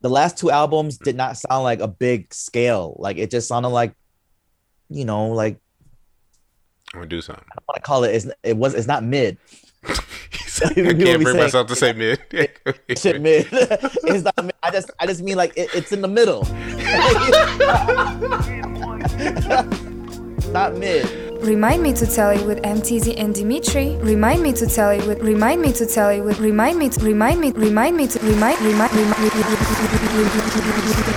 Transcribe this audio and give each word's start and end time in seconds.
the 0.00 0.10
last 0.10 0.38
two 0.38 0.50
albums 0.50 0.98
did 0.98 1.16
not 1.16 1.36
sound 1.36 1.64
like 1.64 1.80
a 1.80 1.88
big 1.88 2.32
scale. 2.32 2.96
Like 2.98 3.18
it 3.18 3.30
just 3.30 3.48
sounded 3.48 3.70
like, 3.70 3.94
you 4.88 5.04
know, 5.04 5.28
like 5.28 5.58
I'm 6.94 7.00
gonna 7.00 7.08
do 7.08 7.20
something. 7.20 7.44
I 7.44 7.54
don't 7.54 7.68
want 7.68 7.76
to 7.76 7.82
call 7.82 8.04
it. 8.04 8.14
It's, 8.14 8.26
it 8.42 8.56
was. 8.56 8.74
It's 8.74 8.86
not 8.86 9.04
mid. 9.04 9.38
I 10.64 10.74
can't 10.74 11.22
bring 11.22 11.36
myself 11.36 11.66
to 11.68 11.76
say 11.76 11.92
mid. 11.92 12.20
Shit, 12.96 13.20
mid. 13.20 13.46
it's 13.52 14.24
not. 14.24 14.44
Mid. 14.44 14.54
I 14.62 14.70
just. 14.70 14.90
I 14.98 15.06
just 15.06 15.22
mean 15.22 15.36
like 15.36 15.52
it, 15.56 15.70
it's 15.74 15.92
in 15.92 16.00
the 16.00 16.08
middle. 16.08 16.44
not 20.52 20.76
mid. 20.76 21.27
Remind 21.40 21.82
me 21.82 21.92
to 21.94 22.06
tell 22.06 22.34
you 22.36 22.44
with 22.46 22.60
M. 22.64 22.78
Teezy 22.78 23.14
and 23.18 23.34
Dimitri. 23.34 23.96
Remind 23.98 24.42
me 24.42 24.52
to 24.54 24.66
tell 24.66 24.92
you 24.94 25.06
with. 25.06 25.20
Remind 25.20 25.62
me 25.62 25.72
to 25.72 25.86
tell 25.86 26.12
you 26.12 26.22
with. 26.24 26.40
Remind 26.40 26.78
me 26.78 26.88
to. 26.90 27.00
Remind 27.00 27.40
me. 27.40 27.52
Remind 27.52 27.96
me 27.96 28.06
to. 28.08 28.18
Remind. 28.20 28.60
Remind. 28.60 28.92
Remind. 28.92 29.22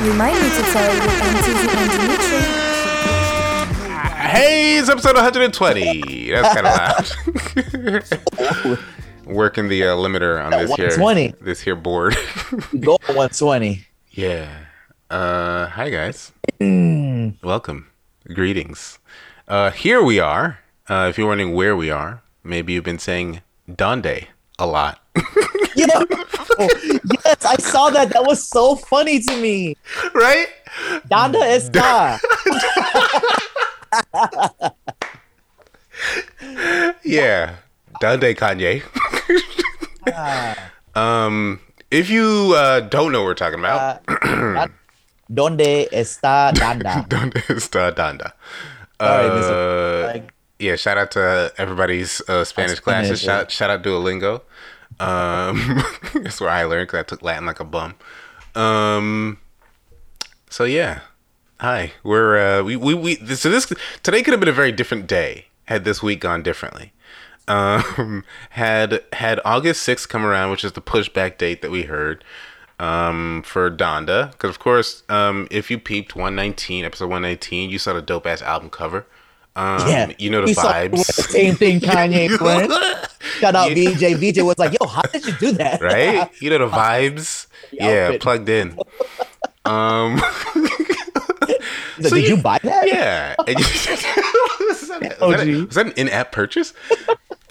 Remind 0.02 0.42
me 0.42 0.50
to 0.50 0.62
tell 0.72 0.94
you 0.94 1.00
with 1.02 1.22
M. 1.22 1.36
Teezy 1.38 1.68
and 1.76 1.92
Dimitri. 1.92 2.38
hey, 4.30 4.78
it's 4.78 4.90
episode 4.90 5.16
120. 5.16 6.30
That's 6.32 6.54
kind 6.54 6.68
of 6.68 6.74
loud. 8.70 8.80
Working 9.26 9.68
the 9.70 9.84
uh, 9.86 9.96
limiter 9.96 10.44
on 10.44 10.52
this 10.52 10.76
here 10.76 10.90
120. 10.90 11.34
this 11.42 11.62
here 11.62 11.76
board. 11.76 12.16
Go 12.80 12.98
120. 13.08 13.86
yeah. 14.12 14.66
Uh, 15.10 15.68
hi 15.68 15.90
guys. 15.90 16.32
Welcome. 16.60 17.88
Greetings. 18.34 19.00
Uh, 19.52 19.70
here 19.72 20.02
we 20.02 20.18
are. 20.18 20.60
Uh, 20.90 21.08
if 21.10 21.18
you're 21.18 21.28
wondering 21.28 21.54
where 21.54 21.76
we 21.76 21.90
are, 21.90 22.22
maybe 22.42 22.72
you've 22.72 22.86
been 22.86 22.98
saying 23.00 23.42
Donde 23.68 24.28
a 24.58 24.66
lot. 24.66 25.00
Yeah. 25.74 25.88
Oh, 26.60 26.68
yes, 27.26 27.46
I 27.46 27.56
saw 27.56 27.90
that. 27.92 28.10
That 28.10 28.26
was 28.28 28.46
so 28.46 28.76
funny 28.76 29.20
to 29.22 29.42
me. 29.42 29.78
right? 30.14 30.48
Donda 31.10 31.42
está. 31.48 32.20
Yeah. 37.04 37.56
Donde 38.02 38.36
Kanye. 38.36 38.84
um, 40.96 41.60
if 41.90 42.10
you 42.10 42.54
uh, 42.56 42.82
don't 42.82 43.12
know 43.14 43.22
what 43.22 43.28
we're 43.28 43.34
talking 43.36 43.60
about, 43.60 44.04
Uh, 44.10 44.68
¿Dónde 45.32 45.88
está 45.94 46.52
Donda? 46.54 47.08
Donde 47.08 47.42
está 47.48 47.92
Donda. 47.96 48.34
Uh. 49.02 50.22
Yeah, 50.60 50.76
shout 50.76 51.00
out 51.00 51.10
to 51.12 51.52
everybody's 51.58 52.22
uh, 52.30 52.44
Spanish 52.44 52.80
classes. 52.80 53.22
Spanish, 53.22 53.22
Shout, 53.24 53.52
shout 53.52 53.72
out 53.72 53.82
Duolingo. 53.82 54.42
Um, 55.00 55.84
that's 56.14 56.40
where 56.40 56.52
I 56.52 56.66
learned 56.66 56.88
because 56.88 57.00
I 57.00 57.04
took 57.04 57.24
Latin 57.24 57.48
like 57.48 57.60
a 57.60 57.64
bum. 57.64 57.96
Um, 58.54 59.40
so 60.50 60.64
yeah, 60.66 61.00
hi. 61.60 61.94
We're 62.04 62.60
uh, 62.60 62.64
we 62.64 62.76
we 62.76 62.94
we. 62.94 63.16
So 63.36 63.50
this 63.50 63.74
today 64.04 64.22
could 64.22 64.34
have 64.34 64.40
been 64.40 64.50
a 64.50 64.54
very 64.54 64.72
different 64.72 65.08
day 65.08 65.48
had 65.66 65.86
this 65.86 66.04
week 66.04 66.20
gone 66.20 66.44
differently. 66.44 66.94
Um, 67.48 68.24
had 68.52 69.04
had 69.14 69.40
August 69.44 69.82
sixth 69.82 70.10
come 70.10 70.26
around, 70.26 70.52
which 70.52 70.64
is 70.64 70.74
the 70.74 70.82
pushback 70.82 71.38
date 71.38 71.62
that 71.62 71.72
we 71.72 71.84
heard 71.84 72.24
um, 72.82 73.44
for 73.46 73.70
Donda. 73.70 74.32
Because 74.32 74.50
of 74.50 74.60
course, 74.60 75.04
um, 75.10 75.48
if 75.52 75.70
you 75.72 75.78
peeped 75.78 76.16
one 76.16 76.36
nineteen 76.36 76.84
episode 76.86 77.10
one 77.10 77.22
nineteen, 77.22 77.70
you 77.70 77.78
saw 77.80 77.94
the 77.94 78.02
dope 78.02 78.26
ass 78.26 78.42
album 78.42 78.70
cover. 78.70 79.06
Um, 79.56 79.86
yeah. 79.88 80.12
you 80.18 80.30
know 80.30 80.46
the 80.46 80.54
vibes. 80.54 81.06
the 81.16 81.24
same 81.38 81.56
thing 81.56 81.80
Kanye. 81.82 82.30
Shout 83.40 83.56
out 83.56 83.72
VJ. 83.72 84.16
VJ 84.18 84.42
was 84.44 84.58
like, 84.58 84.76
yo, 84.80 84.88
how 84.88 85.02
did 85.04 85.26
you 85.26 85.34
do 85.34 85.52
that? 85.54 85.82
right? 85.82 86.30
You 86.42 86.50
know 86.50 86.58
the 86.60 86.70
vibes. 86.70 87.48
yeah, 87.72 88.06
outfit. 88.08 88.22
plugged 88.22 88.50
in. 88.50 88.78
Um, 89.66 90.22
So 92.02 92.10
did 92.16 92.24
you- 92.24 92.36
you 92.36 92.42
buy 92.42 92.58
that? 92.64 92.88
yeah. 92.88 93.36
Was, 93.38 94.88
that, 94.88 95.18
was, 95.22 95.36
that 95.38 95.48
a- 95.48 95.66
was 95.66 95.76
that 95.76 95.86
an 95.88 95.92
in-app 95.94 96.32
purchase? 96.32 96.74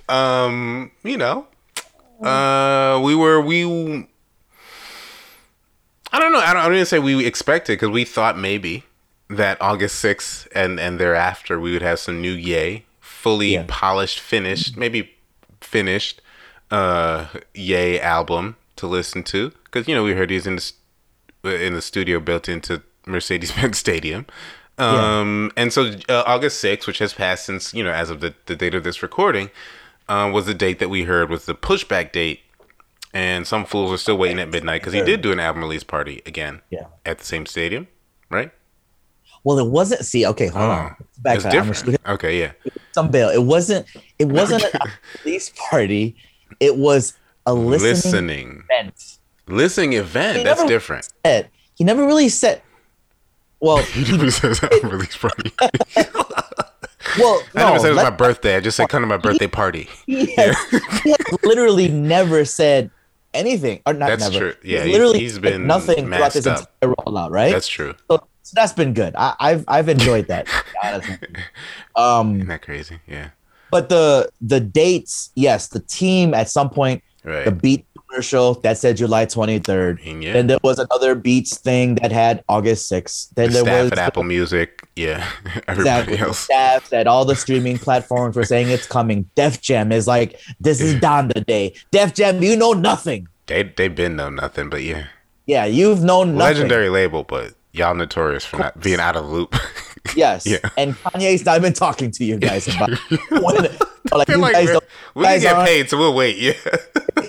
um, 0.08 0.90
you 1.04 1.16
know, 1.16 1.46
uh, 2.22 3.00
we 3.04 3.14
were 3.14 3.40
we. 3.40 4.08
I 6.12 6.18
don't 6.18 6.32
know. 6.32 6.38
I 6.40 6.52
don't. 6.52 6.62
I 6.62 6.64
don't 6.66 6.74
even 6.74 6.86
say 6.86 6.98
we 6.98 7.24
expected 7.26 7.74
because 7.74 7.90
we 7.90 8.04
thought 8.04 8.36
maybe 8.38 8.84
that 9.28 9.60
August 9.60 9.96
sixth 9.98 10.48
and 10.54 10.80
and 10.80 10.98
thereafter 10.98 11.60
we 11.60 11.72
would 11.72 11.82
have 11.82 11.98
some 12.00 12.20
new 12.20 12.32
Yay 12.32 12.84
fully 13.00 13.52
Yeah. 13.54 13.64
polished, 13.68 14.18
finished, 14.20 14.76
maybe 14.76 15.12
finished 15.60 16.20
uh 16.70 17.26
Yay 17.54 18.00
album 18.00 18.56
to 18.76 18.86
listen 18.86 19.22
to 19.24 19.50
because 19.64 19.86
you 19.88 19.94
know 19.94 20.02
we 20.02 20.12
heard 20.14 20.30
he's 20.30 20.46
in 20.46 20.56
the 21.42 21.64
in 21.66 21.74
the 21.74 21.82
studio 21.82 22.18
built 22.20 22.48
into 22.48 22.82
Mercedes-Benz 23.06 23.78
Stadium. 23.86 24.26
Um, 24.78 25.50
and 25.58 25.72
so 25.72 25.92
uh, 26.08 26.22
August 26.26 26.62
6th, 26.64 26.86
which 26.86 26.98
has 27.00 27.12
passed 27.12 27.44
since, 27.44 27.74
you 27.74 27.84
know, 27.84 27.92
as 27.92 28.08
of 28.08 28.20
the, 28.20 28.34
the 28.46 28.56
date 28.56 28.74
of 28.74 28.82
this 28.82 29.02
recording, 29.02 29.50
uh, 30.08 30.30
was 30.32 30.46
the 30.46 30.54
date 30.54 30.78
that 30.78 30.88
we 30.88 31.02
heard 31.04 31.28
was 31.28 31.44
the 31.44 31.54
pushback 31.54 32.12
date. 32.12 32.40
And 33.12 33.46
some 33.46 33.64
fools 33.64 33.92
are 33.92 33.96
still 33.98 34.16
waiting 34.16 34.38
at 34.38 34.50
midnight 34.50 34.82
because 34.82 34.92
he 34.92 35.02
did 35.02 35.20
do 35.20 35.32
an 35.32 35.40
album 35.40 35.62
release 35.62 35.82
party 35.82 36.22
again 36.26 36.60
Yeah. 36.70 36.84
at 37.04 37.18
the 37.18 37.24
same 37.24 37.44
stadium, 37.44 37.88
right? 38.30 38.52
Well, 39.42 39.58
it 39.58 39.66
wasn't. 39.68 40.04
See, 40.04 40.24
okay, 40.26 40.46
hold 40.48 40.70
on. 40.70 40.96
Oh, 41.00 41.04
back 41.18 41.36
it's 41.36 41.44
different. 41.46 41.98
Okay, 42.06 42.38
yeah. 42.38 42.52
some 42.92 43.10
bail. 43.10 43.30
It 43.30 43.42
wasn't. 43.42 43.86
It 44.18 44.26
wasn't 44.28 44.62
a 44.62 44.80
release 45.24 45.50
party. 45.70 46.14
It 46.60 46.76
was 46.76 47.14
a 47.46 47.54
listening 47.54 47.90
Listening. 47.90 48.64
event. 48.70 49.18
Listening 49.48 49.92
event. 49.94 50.38
He 50.38 50.44
That's 50.44 50.62
different. 50.64 51.08
Said- 51.24 51.48
He 51.74 51.84
never 51.84 52.04
really 52.06 52.28
said. 52.28 52.62
Well, 53.60 53.78
He 53.82 54.10
never 54.12 54.30
says 54.30 54.62
album 54.62 54.90
release 54.90 55.16
party. 55.16 55.52
well, 57.18 57.42
I 57.54 57.58
never 57.58 57.72
no, 57.74 57.78
said 57.78 57.90
it 57.90 57.94
was 57.94 58.02
my 58.04 58.10
birthday. 58.10 58.56
I 58.56 58.60
just 58.60 58.76
said 58.76 58.88
come 58.88 59.02
to 59.02 59.06
my 59.06 59.16
birthday 59.16 59.46
party. 59.48 59.88
he 60.06 60.34
has, 60.36 60.56
he 61.02 61.10
has 61.10 61.38
literally 61.42 61.88
never 61.88 62.44
said 62.44 62.90
anything 63.34 63.80
or 63.86 63.92
not 63.92 64.08
That's 64.08 64.30
never. 64.30 64.52
true. 64.52 64.54
Yeah, 64.62 64.84
He's 64.84 64.92
literally 64.92 65.18
he's 65.20 65.38
been 65.38 65.66
nothing 65.66 66.06
throughout 66.06 66.32
this 66.32 66.46
up. 66.46 66.70
entire 66.82 66.94
rollout, 66.96 67.30
right? 67.30 67.52
That's 67.52 67.68
true. 67.68 67.94
so, 68.10 68.26
so 68.42 68.52
that's 68.54 68.72
been 68.72 68.92
good. 68.94 69.14
I, 69.16 69.34
I've 69.38 69.64
I've 69.68 69.88
enjoyed 69.88 70.26
that. 70.28 70.46
to 70.46 70.52
be 70.52 70.78
honest 70.88 71.08
with 71.08 71.20
you. 71.30 71.36
um, 72.02 72.36
Isn't 72.36 72.48
that 72.48 72.62
crazy? 72.62 72.98
Yeah. 73.06 73.30
but 73.70 73.88
the 73.88 74.28
the 74.40 74.60
dates, 74.60 75.30
yes, 75.34 75.68
the 75.68 75.80
team 75.80 76.34
at 76.34 76.48
some 76.48 76.70
point, 76.70 77.02
Right. 77.22 77.44
the 77.44 77.52
beat 77.52 77.84
commercial 78.10 78.54
that 78.60 78.78
said 78.78 78.96
July 78.96 79.24
twenty 79.24 79.58
third. 79.58 80.00
And 80.04 80.22
yeah. 80.22 80.32
Then 80.32 80.46
there 80.46 80.58
was 80.62 80.78
another 80.78 81.14
Beats 81.14 81.58
thing 81.58 81.94
that 81.96 82.12
had 82.12 82.42
August 82.48 82.88
sixth. 82.88 83.30
Then 83.34 83.52
the 83.52 83.62
there 83.64 83.84
was 83.84 83.92
Apple 83.92 84.22
Music. 84.34 84.86
Yeah. 84.96 85.28
Everybody 85.68 85.80
Exactly. 85.80 86.16
The 86.16 86.22
else. 86.22 86.38
staff 86.38 86.90
that 86.90 87.06
all 87.06 87.24
the 87.24 87.36
streaming 87.36 87.78
platforms 87.86 88.36
were 88.36 88.44
saying 88.44 88.68
it's 88.68 88.86
coming. 88.86 89.28
Def 89.34 89.60
Jam 89.60 89.92
is 89.92 90.06
like, 90.06 90.40
this 90.60 90.80
is 90.80 90.94
Donda 91.00 91.44
Day. 91.46 91.74
Def 91.90 92.14
Jam, 92.14 92.42
you 92.42 92.56
know 92.56 92.72
nothing. 92.72 93.28
They 93.46 93.62
they've 93.64 93.94
been 93.94 94.16
know 94.16 94.28
nothing, 94.30 94.68
but 94.70 94.82
yeah. 94.82 95.06
Yeah, 95.46 95.64
you've 95.64 96.02
known 96.02 96.36
nothing. 96.36 96.54
Legendary 96.54 96.88
label, 96.90 97.24
but 97.24 97.54
y'all 97.72 97.94
notorious 97.94 98.44
for 98.44 98.58
not 98.58 98.80
being 98.80 99.00
out 99.00 99.16
of 99.16 99.26
loop. 99.26 99.56
Yes. 100.14 100.46
Yeah. 100.46 100.58
And 100.76 100.94
Kanye's 100.94 101.44
not 101.44 101.58
even 101.58 101.72
talking 101.72 102.10
to 102.12 102.24
you 102.24 102.38
guys 102.38 102.68
about 102.68 102.90
when, 104.10 104.18
like, 104.18 104.28
you 104.28 104.36
like, 104.38 104.52
guys 104.52 104.64
"We're- 104.66 104.72
don't, 104.74 104.84
we 105.14 105.24
guys 105.24 105.42
get 105.42 105.66
paid, 105.66 105.90
so 105.90 105.98
we'll 105.98 106.14
wait. 106.14 106.36
Yeah. 106.36 106.52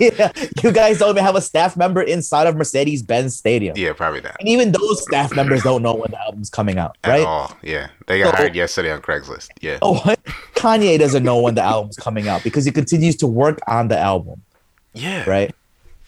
yeah, 0.00 0.32
you 0.62 0.72
guys 0.72 0.98
don't 0.98 1.10
even 1.10 1.24
have 1.24 1.36
a 1.36 1.40
staff 1.40 1.76
member 1.76 2.00
inside 2.02 2.46
of 2.46 2.56
Mercedes 2.56 3.02
Benz 3.02 3.36
Stadium. 3.36 3.76
yeah, 3.76 3.92
probably 3.92 4.20
not. 4.22 4.36
And 4.40 4.48
even 4.48 4.72
those 4.72 5.02
staff 5.02 5.34
members 5.36 5.62
don't 5.62 5.82
know 5.82 5.94
when 5.94 6.10
the 6.10 6.20
album's 6.20 6.48
coming 6.50 6.78
out, 6.78 6.96
At 7.04 7.10
right? 7.10 7.26
all. 7.26 7.56
Yeah. 7.62 7.88
They 8.06 8.20
got 8.20 8.30
So- 8.32 8.36
hired 8.38 8.54
yesterday 8.54 8.90
on 8.90 9.02
Craigslist. 9.02 9.48
Yeah. 9.60 9.78
Oh? 9.82 10.00
Kanye 10.54 10.98
doesn't 10.98 11.22
know 11.24 11.40
when 11.40 11.54
the 11.54 11.62
album's 11.62 11.96
coming 11.96 12.28
out 12.28 12.42
because 12.42 12.64
he 12.64 12.70
continues 12.72 13.16
to 13.16 13.26
work 13.26 13.58
on 13.68 13.88
the 13.88 13.98
album, 13.98 14.42
Yeah. 14.94 15.28
right? 15.28 15.54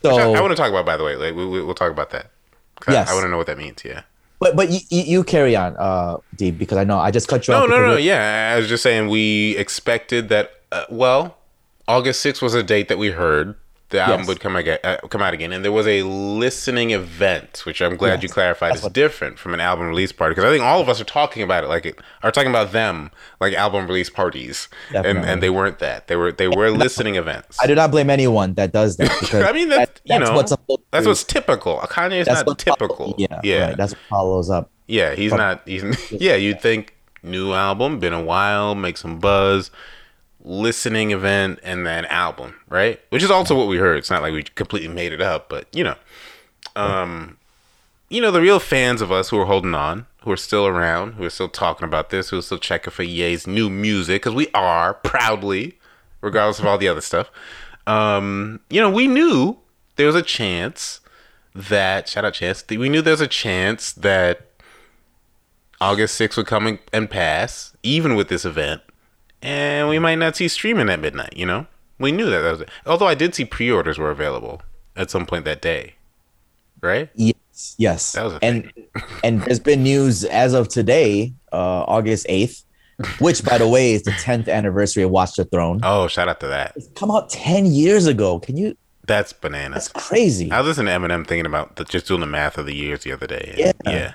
Which 0.00 0.12
I, 0.12 0.16
So, 0.16 0.34
I 0.34 0.41
want 0.41 0.50
to 0.52 0.56
talk 0.56 0.70
about, 0.70 0.86
by 0.86 0.96
the 0.96 1.04
way. 1.04 1.16
Like 1.16 1.34
we, 1.34 1.46
we, 1.46 1.62
we'll 1.62 1.75
talk 1.75 1.91
about 1.91 2.10
that. 2.10 2.31
Yes. 2.88 3.08
I, 3.10 3.14
want 3.14 3.25
to 3.25 3.31
know 3.31 3.36
what 3.36 3.46
that 3.46 3.58
means. 3.58 3.82
Yeah. 3.84 4.02
But 4.38 4.56
but 4.56 4.70
you, 4.70 4.81
you 4.90 5.25
carry 5.25 5.56
on, 5.56 5.76
uh, 5.78 6.19
D, 6.36 6.50
because 6.50 6.78
I 6.78 6.84
know 6.84 6.98
I 6.98 7.10
just 7.10 7.28
cut 7.28 7.46
you 7.48 7.52
No, 7.54 7.62
off. 7.64 7.69
no, 7.70 7.76
because 7.76 7.94
no. 7.94 7.96
Yeah, 7.98 8.52
I 8.54 8.58
was 8.58 8.69
just 8.69 8.82
saying 8.82 9.08
we 9.08 9.56
expected 9.56 10.28
that. 10.28 10.50
Uh, 10.72 10.84
well, 10.90 11.36
August 11.86 12.20
sixth 12.20 12.42
was 12.42 12.54
a 12.54 12.62
date 12.62 12.88
that 12.88 12.98
we 12.98 13.10
heard 13.10 13.54
the 13.94 14.00
album 14.00 14.20
Yes. 14.20 14.29
would 14.29 14.41
come 14.41 14.56
again, 14.56 14.79
uh, 14.85 14.96
come 15.08 15.23
out 15.23 15.32
again, 15.35 15.52
and 15.52 15.64
there 15.64 15.73
was 15.73 15.87
a 15.87 16.02
listening 16.02 16.91
event, 16.91 17.62
which 17.64 17.81
I'm 17.81 17.96
glad 17.96 18.23
you 18.23 18.29
clarified 18.29 18.73
that's 18.73 18.85
is 18.85 18.93
different 18.93 19.38
from 19.38 19.55
an 19.55 19.61
album 19.61 19.87
release 19.88 20.12
party 20.12 20.32
because 20.35 20.44
I 20.44 20.50
think 20.52 20.62
all 20.64 20.81
of 20.81 20.88
us 20.88 21.00
are 21.00 21.05
talking 21.05 21.43
about 21.43 21.64
it 21.64 21.69
like 21.69 21.87
it 21.87 21.99
are 22.23 22.31
talking 22.31 22.50
about 22.50 22.73
them 22.73 23.11
like 23.41 23.55
album 23.55 23.87
release 23.87 24.11
parties, 24.11 24.69
and 24.88 25.02
Definitely. 25.05 25.31
and 25.31 25.43
they 25.43 25.50
weren't 25.50 25.79
that. 25.79 26.08
They 26.08 26.17
were 26.17 26.32
they 26.32 26.49
were 26.49 26.70
listening 26.85 27.14
events. 27.17 27.56
I 27.61 27.67
do 27.67 27.75
not 27.75 27.91
blame 27.91 28.11
anyone 28.11 28.55
that 28.55 28.73
does 28.73 28.96
that. 28.99 29.11
Because 29.20 29.44
I 29.49 29.52
mean, 29.52 29.69
that, 29.70 29.94
that- 29.94 30.00
you 30.05 30.19
that's 30.19 30.31
know, 30.31 30.37
what's 30.37 30.81
that's 30.91 31.06
what's 31.06 31.25
typical. 31.25 31.79
Kanye 31.79 32.20
is 32.20 32.26
not 32.26 32.58
typical. 32.58 33.14
yeah, 33.17 33.41
yeah, 33.43 33.67
right, 33.69 33.76
that's 33.76 33.93
what 33.93 34.00
follows 34.11 34.50
up. 34.50 34.70
Yeah, 34.87 35.14
he's 35.14 35.32
not. 35.32 35.62
He's 35.67 35.85
yeah. 36.12 36.35
You'd 36.35 36.61
think 36.61 36.94
new 37.23 37.52
album, 37.55 38.00
been 38.00 38.12
a 38.12 38.23
while, 38.23 38.75
make 38.75 38.96
some 38.99 39.19
buzz, 39.19 39.70
listening 40.44 41.11
event, 41.11 41.58
and 41.62 41.87
then 41.87 42.05
album, 42.06 42.55
right? 42.69 43.00
Which 43.08 43.23
is 43.23 43.31
also 43.31 43.56
what 43.56 43.69
we 43.69 43.79
heard. 43.79 43.96
It's 43.99 44.11
not 44.11 44.23
like 44.23 44.32
we 44.32 44.43
completely 44.43 44.88
made 44.88 45.12
it 45.12 45.20
up, 45.20 45.49
but 45.49 45.67
you 45.73 45.85
know, 45.85 45.96
um, 46.76 47.38
you 48.08 48.20
know, 48.20 48.31
the 48.31 48.41
real 48.41 48.61
fans 48.61 49.00
of 49.00 49.11
us 49.11 49.31
who 49.31 49.38
are 49.41 49.46
holding 49.46 49.75
on, 49.75 50.06
who 50.23 50.31
are 50.31 50.37
still 50.37 50.67
around, 50.67 51.14
who 51.14 51.25
are 51.25 51.31
still 51.31 51.49
talking 51.49 51.87
about 51.87 52.11
this, 52.11 52.29
who 52.29 52.38
are 52.38 52.43
still 52.43 52.58
checking 52.58 52.93
for 52.93 53.02
Ye's 53.02 53.46
new 53.46 53.70
music, 53.70 54.23
because 54.23 54.35
we 54.35 54.49
are 54.55 54.94
proudly, 54.94 55.79
regardless 56.20 56.58
of 56.58 56.67
all 56.67 56.79
the 56.79 56.88
other 56.88 57.00
stuff. 57.00 57.31
Um, 57.87 58.61
you 58.70 58.81
know, 58.81 58.91
we 58.91 59.06
knew 59.06 59.58
there 59.96 60.06
was 60.06 60.17
a 60.17 60.23
chance 60.23 61.00
that 61.55 62.08
shout 62.08 62.25
out 62.25 62.35
chance. 62.35 62.64
We 62.69 62.88
knew 62.88 63.02
there 63.02 63.12
was 63.12 63.20
a 63.20 63.26
chance 63.26 63.93
that 63.93 64.46
August 65.81 66.20
6th 66.20 66.37
would 66.37 66.46
come 66.46 66.67
and, 66.67 66.79
and 66.93 67.11
pass, 67.11 67.76
even 67.82 68.14
with 68.14 68.29
this 68.29 68.44
event, 68.44 68.81
and 69.44 69.88
we 69.88 69.99
might 69.99 70.17
not 70.17 70.37
see 70.37 70.49
streaming 70.49 70.88
at 70.88 71.00
midnight. 71.00 71.35
You 71.37 71.46
know, 71.46 71.67
we 71.99 72.12
knew 72.12 72.29
that. 72.31 72.41
that 72.41 72.50
was 72.50 72.61
it. 72.62 72.69
Although 72.87 73.06
I 73.06 73.14
did 73.14 73.35
see 73.35 73.44
pre-orders 73.44 73.99
were 73.99 74.11
available 74.11 74.62
at 74.96 75.11
some 75.11 75.26
point 75.26 75.44
that 75.44 75.61
day, 75.61 75.94
right? 76.81 77.11
Yes, 77.14 77.75
yes. 77.79 78.12
That 78.12 78.25
was 78.25 78.35
a 78.35 78.44
and 78.44 78.73
and 79.25 79.43
there's 79.43 79.61
been 79.61 79.82
news 79.82 80.25
as 80.25 80.55
of 80.55 80.69
today, 80.69 81.32
uh, 81.52 81.82
August 81.82 82.26
eighth, 82.29 82.64
which 83.19 83.44
by 83.44 83.58
the 83.58 83.69
way 83.69 83.93
is 83.93 84.02
the 84.02 84.12
tenth 84.12 84.49
anniversary 84.49 85.02
of 85.02 85.11
Watch 85.11 85.37
the 85.37 85.44
Throne. 85.44 85.81
Oh, 85.82 86.08
shout 86.08 86.29
out 86.29 86.41
to 86.41 86.49
that. 86.49 86.73
It's 86.76 86.88
come 86.94 87.11
out 87.11 87.31
ten 87.31 87.67
years 87.67 88.06
ago. 88.06 88.41
Can 88.41 88.56
you? 88.56 88.76
That's 89.06 89.35
bananas. 89.35 89.88
That's 89.88 90.06
crazy. 90.08 90.50
I 90.50 90.61
was 90.61 90.69
listening 90.69 90.87
to 90.87 90.93
Eminem 90.99 91.26
thinking 91.26 91.44
about 91.44 91.76
the, 91.76 91.85
just 91.85 92.06
doing 92.06 92.20
the 92.20 92.26
math 92.26 92.56
of 92.56 92.64
the 92.64 92.75
years 92.75 93.02
the 93.05 93.12
other 93.12 93.26
day. 93.26 93.55
Yeah. 93.58 93.73
Yeah. 93.85 94.14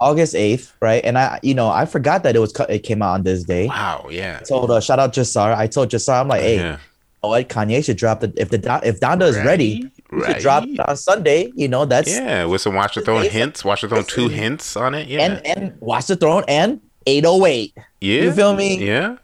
August 0.00 0.34
eighth, 0.34 0.74
right? 0.80 1.04
And 1.04 1.18
I, 1.18 1.38
you 1.42 1.54
know, 1.54 1.68
I 1.68 1.84
forgot 1.84 2.22
that 2.22 2.34
it 2.34 2.38
was 2.38 2.52
cut. 2.52 2.70
It 2.70 2.80
came 2.80 3.02
out 3.02 3.14
on 3.14 3.22
this 3.22 3.44
day. 3.44 3.66
Wow. 3.66 4.06
Yeah. 4.10 4.38
I 4.40 4.44
told 4.44 4.70
uh, 4.70 4.80
shout 4.80 4.98
out 4.98 5.12
Jasar. 5.12 5.54
I 5.54 5.66
told 5.66 5.90
Jasar, 5.90 6.20
I'm 6.20 6.28
like, 6.28 6.40
hey, 6.40 6.56
yeah. 6.56 6.78
what? 7.20 7.48
Kanye 7.48 7.84
should 7.84 7.98
drop 7.98 8.20
the 8.20 8.32
if 8.36 8.48
the 8.48 8.58
if 8.82 8.98
Donda 8.98 9.28
is 9.28 9.36
ready, 9.36 9.90
he 10.10 10.24
should 10.24 10.38
drop 10.38 10.64
it 10.64 10.80
on 10.80 10.96
Sunday. 10.96 11.52
You 11.54 11.68
know, 11.68 11.84
that's 11.84 12.10
Yeah, 12.10 12.46
with 12.46 12.62
some 12.62 12.74
Watch 12.74 12.94
the 12.94 13.02
Throne 13.02 13.24
hints. 13.24 13.64
Watch 13.64 13.82
the 13.82 13.88
Throne 13.88 14.04
two 14.04 14.28
hints 14.28 14.74
on 14.74 14.94
it. 14.94 15.06
Yeah. 15.06 15.20
and 15.20 15.46
and 15.46 15.80
Watch 15.80 16.06
the 16.06 16.16
Throne 16.16 16.44
and 16.48 16.80
808. 17.06 17.74
yeah. 18.00 18.22
you 18.22 18.32
feel 18.32 18.54
me? 18.54 18.84
Yeah. 18.84 19.16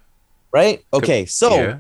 Right? 0.53 0.85
Okay, 0.93 1.27
so 1.27 1.55
yeah. 1.55 1.79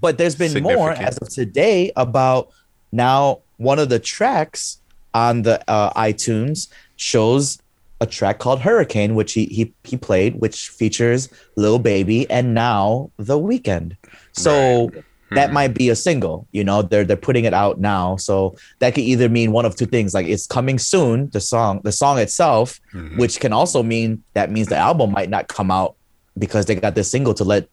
but 0.00 0.18
there's 0.18 0.34
been 0.34 0.62
more 0.62 0.90
as 0.90 1.18
of 1.18 1.28
today 1.28 1.92
about 1.96 2.50
now 2.92 3.40
one 3.56 3.78
of 3.78 3.88
the 3.88 3.98
tracks 3.98 4.78
on 5.14 5.42
the 5.42 5.62
uh, 5.70 5.92
iTunes 5.92 6.68
shows 6.96 7.60
a 8.00 8.06
track 8.06 8.38
called 8.38 8.60
Hurricane, 8.60 9.14
which 9.14 9.32
he 9.32 9.44
he 9.46 9.72
he 9.84 9.96
played, 9.96 10.36
which 10.40 10.68
features 10.68 11.28
Lil 11.56 11.78
Baby 11.78 12.28
and 12.30 12.54
now 12.54 13.10
The 13.18 13.38
Weeknd. 13.38 13.96
So 14.32 14.90
that 15.32 15.50
Mhm. 15.50 15.52
might 15.52 15.74
be 15.74 15.90
a 15.90 15.96
single. 15.96 16.46
You 16.52 16.64
know, 16.64 16.82
they're 16.82 17.04
they're 17.04 17.16
putting 17.16 17.44
it 17.44 17.54
out 17.54 17.78
now, 17.78 18.16
so 18.16 18.56
that 18.80 18.94
could 18.94 19.04
either 19.04 19.28
mean 19.28 19.52
one 19.52 19.64
of 19.64 19.76
two 19.76 19.86
things, 19.86 20.14
like 20.14 20.26
it's 20.26 20.46
coming 20.46 20.78
soon, 20.78 21.30
the 21.32 21.40
song, 21.40 21.80
the 21.84 21.92
song 21.92 22.18
itself, 22.18 22.80
Mhm. 22.94 23.18
which 23.18 23.38
can 23.38 23.52
also 23.52 23.82
mean 23.82 24.22
that 24.34 24.50
means 24.50 24.68
the 24.68 24.76
album 24.76 25.12
might 25.12 25.30
not 25.30 25.48
come 25.48 25.70
out 25.70 25.94
because 26.38 26.66
they 26.66 26.74
got 26.74 26.94
this 26.94 27.10
single 27.10 27.34
to 27.34 27.44
let 27.44 27.68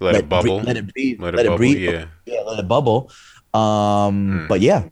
let, 0.00 0.14
it 0.16 0.28
bre- 0.28 0.36
bubble. 0.36 0.60
let 0.62 0.76
it 0.76 0.92
breathe, 0.92 1.20
Let 1.20 1.34
let, 1.34 1.44
it 1.44 1.46
it 1.46 1.48
bubble, 1.50 1.56
breathe, 1.58 1.78
yeah. 1.78 2.04
yeah, 2.26 2.40
let 2.40 2.58
it 2.58 2.66
bubble. 2.66 3.10
Um, 3.54 4.40
Hmm. 4.40 4.46
but 4.48 4.60
yeah, 4.60 4.84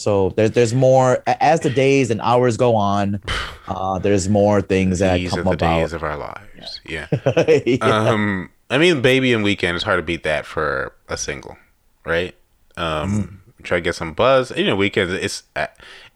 so 0.00 0.30
there's 0.30 0.52
there's 0.52 0.74
more 0.74 1.22
as 1.26 1.60
the 1.60 1.70
days 1.70 2.10
and 2.10 2.20
hours 2.22 2.56
go 2.56 2.74
on. 2.74 3.20
Uh, 3.68 3.98
there's 3.98 4.28
more 4.28 4.60
things 4.62 4.98
that 4.98 5.18
These 5.18 5.32
are 5.32 5.36
come 5.36 5.44
the 5.44 5.50
about. 5.52 5.78
days 5.80 5.92
of 5.92 6.02
our 6.02 6.16
lives. 6.16 6.80
Yeah. 6.84 7.06
Yeah. 7.12 7.76
Um, 7.82 8.50
I 8.70 8.78
mean, 8.78 9.02
Baby 9.02 9.32
and 9.32 9.44
Weeknd 9.44 9.74
is 9.74 9.82
hard 9.82 9.98
to 9.98 10.02
beat 10.02 10.22
that 10.22 10.46
for 10.46 10.92
a 11.08 11.16
single, 11.16 11.56
right? 12.04 12.34
Um, 12.76 13.42
try 13.62 13.78
to 13.78 13.82
get 13.82 13.94
some 13.96 14.12
buzz. 14.14 14.50
You 14.56 14.64
know, 14.64 14.76
Weeknd 14.76 15.10
it's 15.12 15.42
uh, 15.56 15.66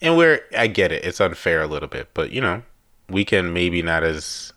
and 0.00 0.16
where 0.16 0.42
I 0.56 0.66
get 0.68 0.92
it, 0.92 1.04
it's 1.04 1.20
unfair 1.20 1.62
a 1.62 1.66
little 1.66 1.88
bit, 1.88 2.08
but 2.14 2.30
you 2.30 2.40
know, 2.40 2.62
Weeknd 3.10 3.52
maybe 3.52 3.82
not 3.82 4.02
as 4.04 4.52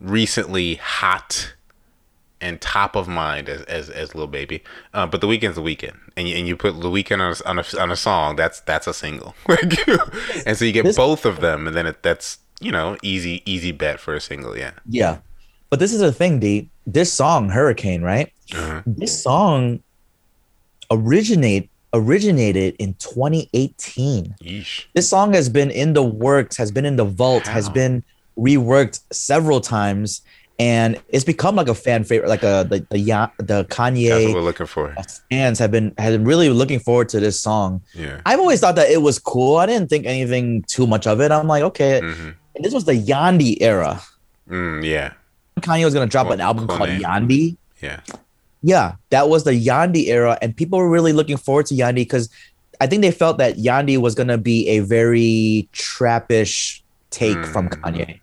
recently 0.00 0.76
hot 0.76 1.54
and 2.40 2.60
top 2.60 2.96
of 2.96 3.08
mind 3.08 3.48
as 3.48 3.62
as, 3.62 3.90
as 3.90 4.14
Lil 4.14 4.26
Baby. 4.26 4.62
Uh, 4.92 5.06
but 5.06 5.20
the 5.20 5.26
Weeknd's 5.26 5.56
the 5.56 5.62
Weeknd, 5.62 5.96
and 6.16 6.28
you, 6.28 6.36
and 6.36 6.46
you 6.46 6.56
put 6.56 6.80
the 6.80 6.90
Weeknd 6.90 7.20
on 7.20 7.32
a, 7.32 7.48
on 7.48 7.58
a 7.58 7.82
on 7.82 7.90
a 7.90 7.96
song. 7.96 8.36
That's 8.36 8.60
that's 8.60 8.86
a 8.86 8.94
single, 8.94 9.34
and 10.46 10.56
so 10.56 10.64
you 10.64 10.72
get 10.72 10.84
This- 10.84 10.96
both 10.96 11.24
of 11.24 11.40
them, 11.40 11.66
and 11.66 11.76
then 11.76 11.86
it, 11.86 12.02
that's 12.02 12.38
you 12.60 12.72
know 12.72 12.96
easy 13.02 13.42
easy 13.46 13.72
bet 13.72 14.00
for 14.00 14.14
a 14.14 14.20
single. 14.20 14.56
Yeah. 14.56 14.72
yeah, 14.88 15.18
but 15.70 15.78
this 15.78 15.92
is 15.92 16.00
the 16.00 16.12
thing, 16.12 16.38
D. 16.40 16.68
This 16.86 17.12
song, 17.12 17.48
Hurricane, 17.48 18.02
right? 18.02 18.32
Uh-huh. 18.54 18.82
This 18.86 19.22
song 19.22 19.80
originate 20.90 21.68
originated 21.92 22.76
in 22.78 22.94
2018. 22.94 24.34
Yeesh. 24.42 24.84
This 24.94 25.08
song 25.08 25.32
has 25.32 25.48
been 25.48 25.70
in 25.70 25.94
the 25.94 26.02
works, 26.02 26.56
has 26.56 26.70
been 26.70 26.84
in 26.84 26.96
the 26.96 27.04
vault, 27.04 27.46
has 27.46 27.68
been 27.68 28.04
reworked 28.38 29.00
several 29.12 29.60
times, 29.60 30.20
and 30.58 30.98
it's 31.10 31.24
become 31.24 31.54
like 31.56 31.68
a 31.68 31.74
fan 31.74 32.04
favorite, 32.04 32.28
like 32.28 32.42
a 32.42 32.66
the 32.68 32.86
the, 32.90 32.96
the 32.96 33.04
That's 33.06 33.38
what 33.48 33.68
Kanye 33.68 34.32
we're 34.34 34.40
looking 34.40 34.66
for. 34.66 34.94
fans 35.30 35.58
have 35.58 35.70
been 35.70 35.92
have 35.98 36.12
been 36.12 36.24
really 36.24 36.48
looking 36.50 36.78
forward 36.80 37.08
to 37.10 37.20
this 37.20 37.38
song. 37.40 37.82
Yeah. 37.94 38.20
I've 38.24 38.38
always 38.40 38.60
thought 38.60 38.76
that 38.76 38.90
it 38.90 39.02
was 39.02 39.18
cool. 39.18 39.56
I 39.58 39.66
didn't 39.66 39.88
think 39.88 40.06
anything 40.06 40.62
too 40.62 40.86
much 40.86 41.06
of 41.06 41.20
it. 41.20 41.30
I'm 41.32 41.46
like, 41.46 41.62
okay, 41.64 42.00
hmm 42.00 42.30
and 42.54 42.64
this 42.64 42.72
was 42.72 42.84
the 42.86 42.94
Yandhi 42.94 43.58
era. 43.60 44.00
Mm, 44.48 44.82
yeah. 44.82 45.12
Kanye 45.60 45.84
was 45.84 45.92
gonna 45.92 46.06
drop 46.06 46.26
Cool- 46.26 46.32
an 46.34 46.40
album 46.40 46.66
cool 46.68 46.78
called 46.78 46.88
name. 46.90 47.02
Yandhi. 47.02 47.56
Yeah. 47.82 48.00
Yeah, 48.62 48.94
that 49.10 49.28
was 49.28 49.44
the 49.44 49.52
Yandhi 49.52 50.06
era, 50.08 50.38
and 50.40 50.56
people 50.56 50.78
were 50.78 50.88
really 50.88 51.12
looking 51.12 51.36
forward 51.36 51.66
to 51.66 51.74
Yandhi 51.74 51.96
because 51.96 52.30
I 52.80 52.86
think 52.86 53.02
they 53.02 53.10
felt 53.10 53.36
that 53.38 53.56
Yandhi 53.58 53.98
was 53.98 54.14
gonna 54.14 54.38
be 54.38 54.68
a 54.68 54.78
very 54.80 55.68
trappish 55.72 56.80
take 57.10 57.44
from 57.46 57.68
Mm. 57.68 57.80
Kanye. 57.80 58.20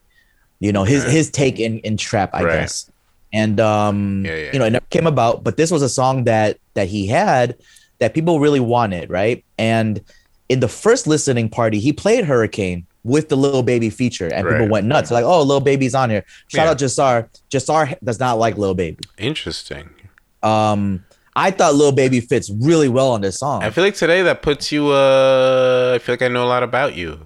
You 0.63 0.71
know, 0.71 0.85
his 0.85 1.03
Okay. 1.03 1.11
his 1.11 1.29
take 1.29 1.59
in 1.59 1.79
in 1.79 1.97
trap, 1.97 2.29
I 2.33 2.43
Right. 2.43 2.53
guess. 2.61 2.89
And 3.33 3.59
um, 3.59 4.23
Yeah, 4.25 4.35
yeah. 4.35 4.49
you 4.53 4.59
know, 4.59 4.65
it 4.65 4.69
never 4.71 4.85
came 4.89 5.07
about, 5.07 5.43
but 5.43 5.57
this 5.57 5.69
was 5.71 5.81
a 5.81 5.89
song 5.89 6.23
that 6.23 6.57
that 6.75 6.87
he 6.87 7.05
had 7.07 7.55
that 7.99 8.13
people 8.13 8.39
really 8.39 8.61
wanted, 8.61 9.09
right? 9.09 9.43
And 9.57 9.99
in 10.47 10.61
the 10.61 10.67
first 10.69 11.05
listening 11.05 11.49
party, 11.49 11.79
he 11.79 11.91
played 11.91 12.23
Hurricane 12.23 12.85
with 13.03 13.27
the 13.27 13.35
Lil 13.35 13.61
Baby 13.63 13.89
feature, 13.89 14.29
and 14.33 14.47
people 14.47 14.69
went 14.69 14.87
nuts. 14.87 15.11
Like, 15.11 15.25
oh, 15.25 15.41
Lil 15.43 15.59
Baby's 15.59 15.93
on 15.95 16.09
here. 16.09 16.23
Shout 16.47 16.65
Yeah. 16.65 16.71
out 16.71 16.77
Jasar. 16.77 17.27
Jasar 17.51 17.95
does 18.01 18.19
not 18.21 18.39
like 18.39 18.57
Lil 18.57 18.73
Baby. 18.73 18.99
Interesting. 19.17 19.89
Um, 20.43 21.03
I 21.35 21.51
thought 21.51 21.75
Lil 21.75 21.91
Baby 21.91 22.21
fits 22.21 22.49
really 22.61 22.87
well 22.87 23.11
on 23.11 23.19
this 23.21 23.37
song. 23.39 23.63
I 23.63 23.69
feel 23.69 23.83
like 23.83 23.95
today 23.95 24.21
that 24.21 24.41
puts 24.41 24.71
you. 24.71 24.91
Uh, 24.91 25.91
I 25.95 25.99
feel 25.99 26.13
like 26.13 26.21
I 26.21 26.29
know 26.29 26.43
a 26.45 26.51
lot 26.55 26.63
about 26.63 26.95
you 26.95 27.19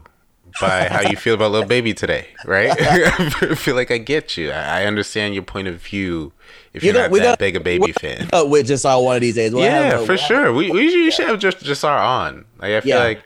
by 0.62 0.88
how 0.90 1.02
you 1.10 1.16
feel 1.18 1.34
about 1.36 1.52
Lil 1.52 1.66
Baby 1.66 1.94
today, 1.94 2.28
right? 2.46 2.72
I 2.80 3.56
feel 3.56 3.76
like 3.76 3.92
I 3.92 3.98
get 3.98 4.38
you. 4.38 4.52
I 4.52 4.86
understand 4.86 5.34
your 5.34 5.44
point 5.44 5.68
of 5.68 5.82
view. 5.82 6.34
If 6.74 6.84
You 6.84 6.92
you're 6.92 7.02
know, 7.02 7.08
not 7.08 7.24
that 7.24 7.40
big 7.40 7.56
a 7.56 7.60
baby 7.60 7.92
fan. 7.94 8.30
With 8.50 8.68
Jasar 8.68 9.04
one 9.04 9.16
of 9.16 9.22
these 9.22 9.36
days. 9.36 9.54
We'll 9.54 9.64
yeah, 9.64 9.94
a- 10.00 10.00
for 10.06 10.10
we'll 10.14 10.18
sure. 10.18 10.54
We 10.54 10.72
we 10.72 10.90
should, 10.90 11.00
you 11.00 11.12
should 11.12 11.28
have 11.28 11.40
just 11.40 11.60
Jasar 11.60 12.00
on. 12.00 12.46
Like 12.60 12.72
I 12.72 12.82
feel 12.82 12.98
Yeah. 12.98 13.04
like. 13.04 13.24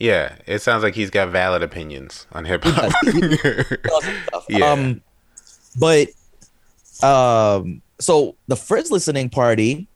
Yeah, 0.00 0.36
it 0.46 0.62
sounds 0.62 0.84
like 0.84 0.94
he's 0.94 1.10
got 1.10 1.30
valid 1.30 1.60
opinions 1.62 2.26
on 2.32 2.44
hip 2.44 2.62
hop. 2.64 2.92
Yeah. 4.48 4.70
Um, 4.70 5.00
but 5.78 6.08
um, 7.02 7.82
so 7.98 8.36
the 8.46 8.56
first 8.56 8.90
listening 8.92 9.28
party 9.28 9.86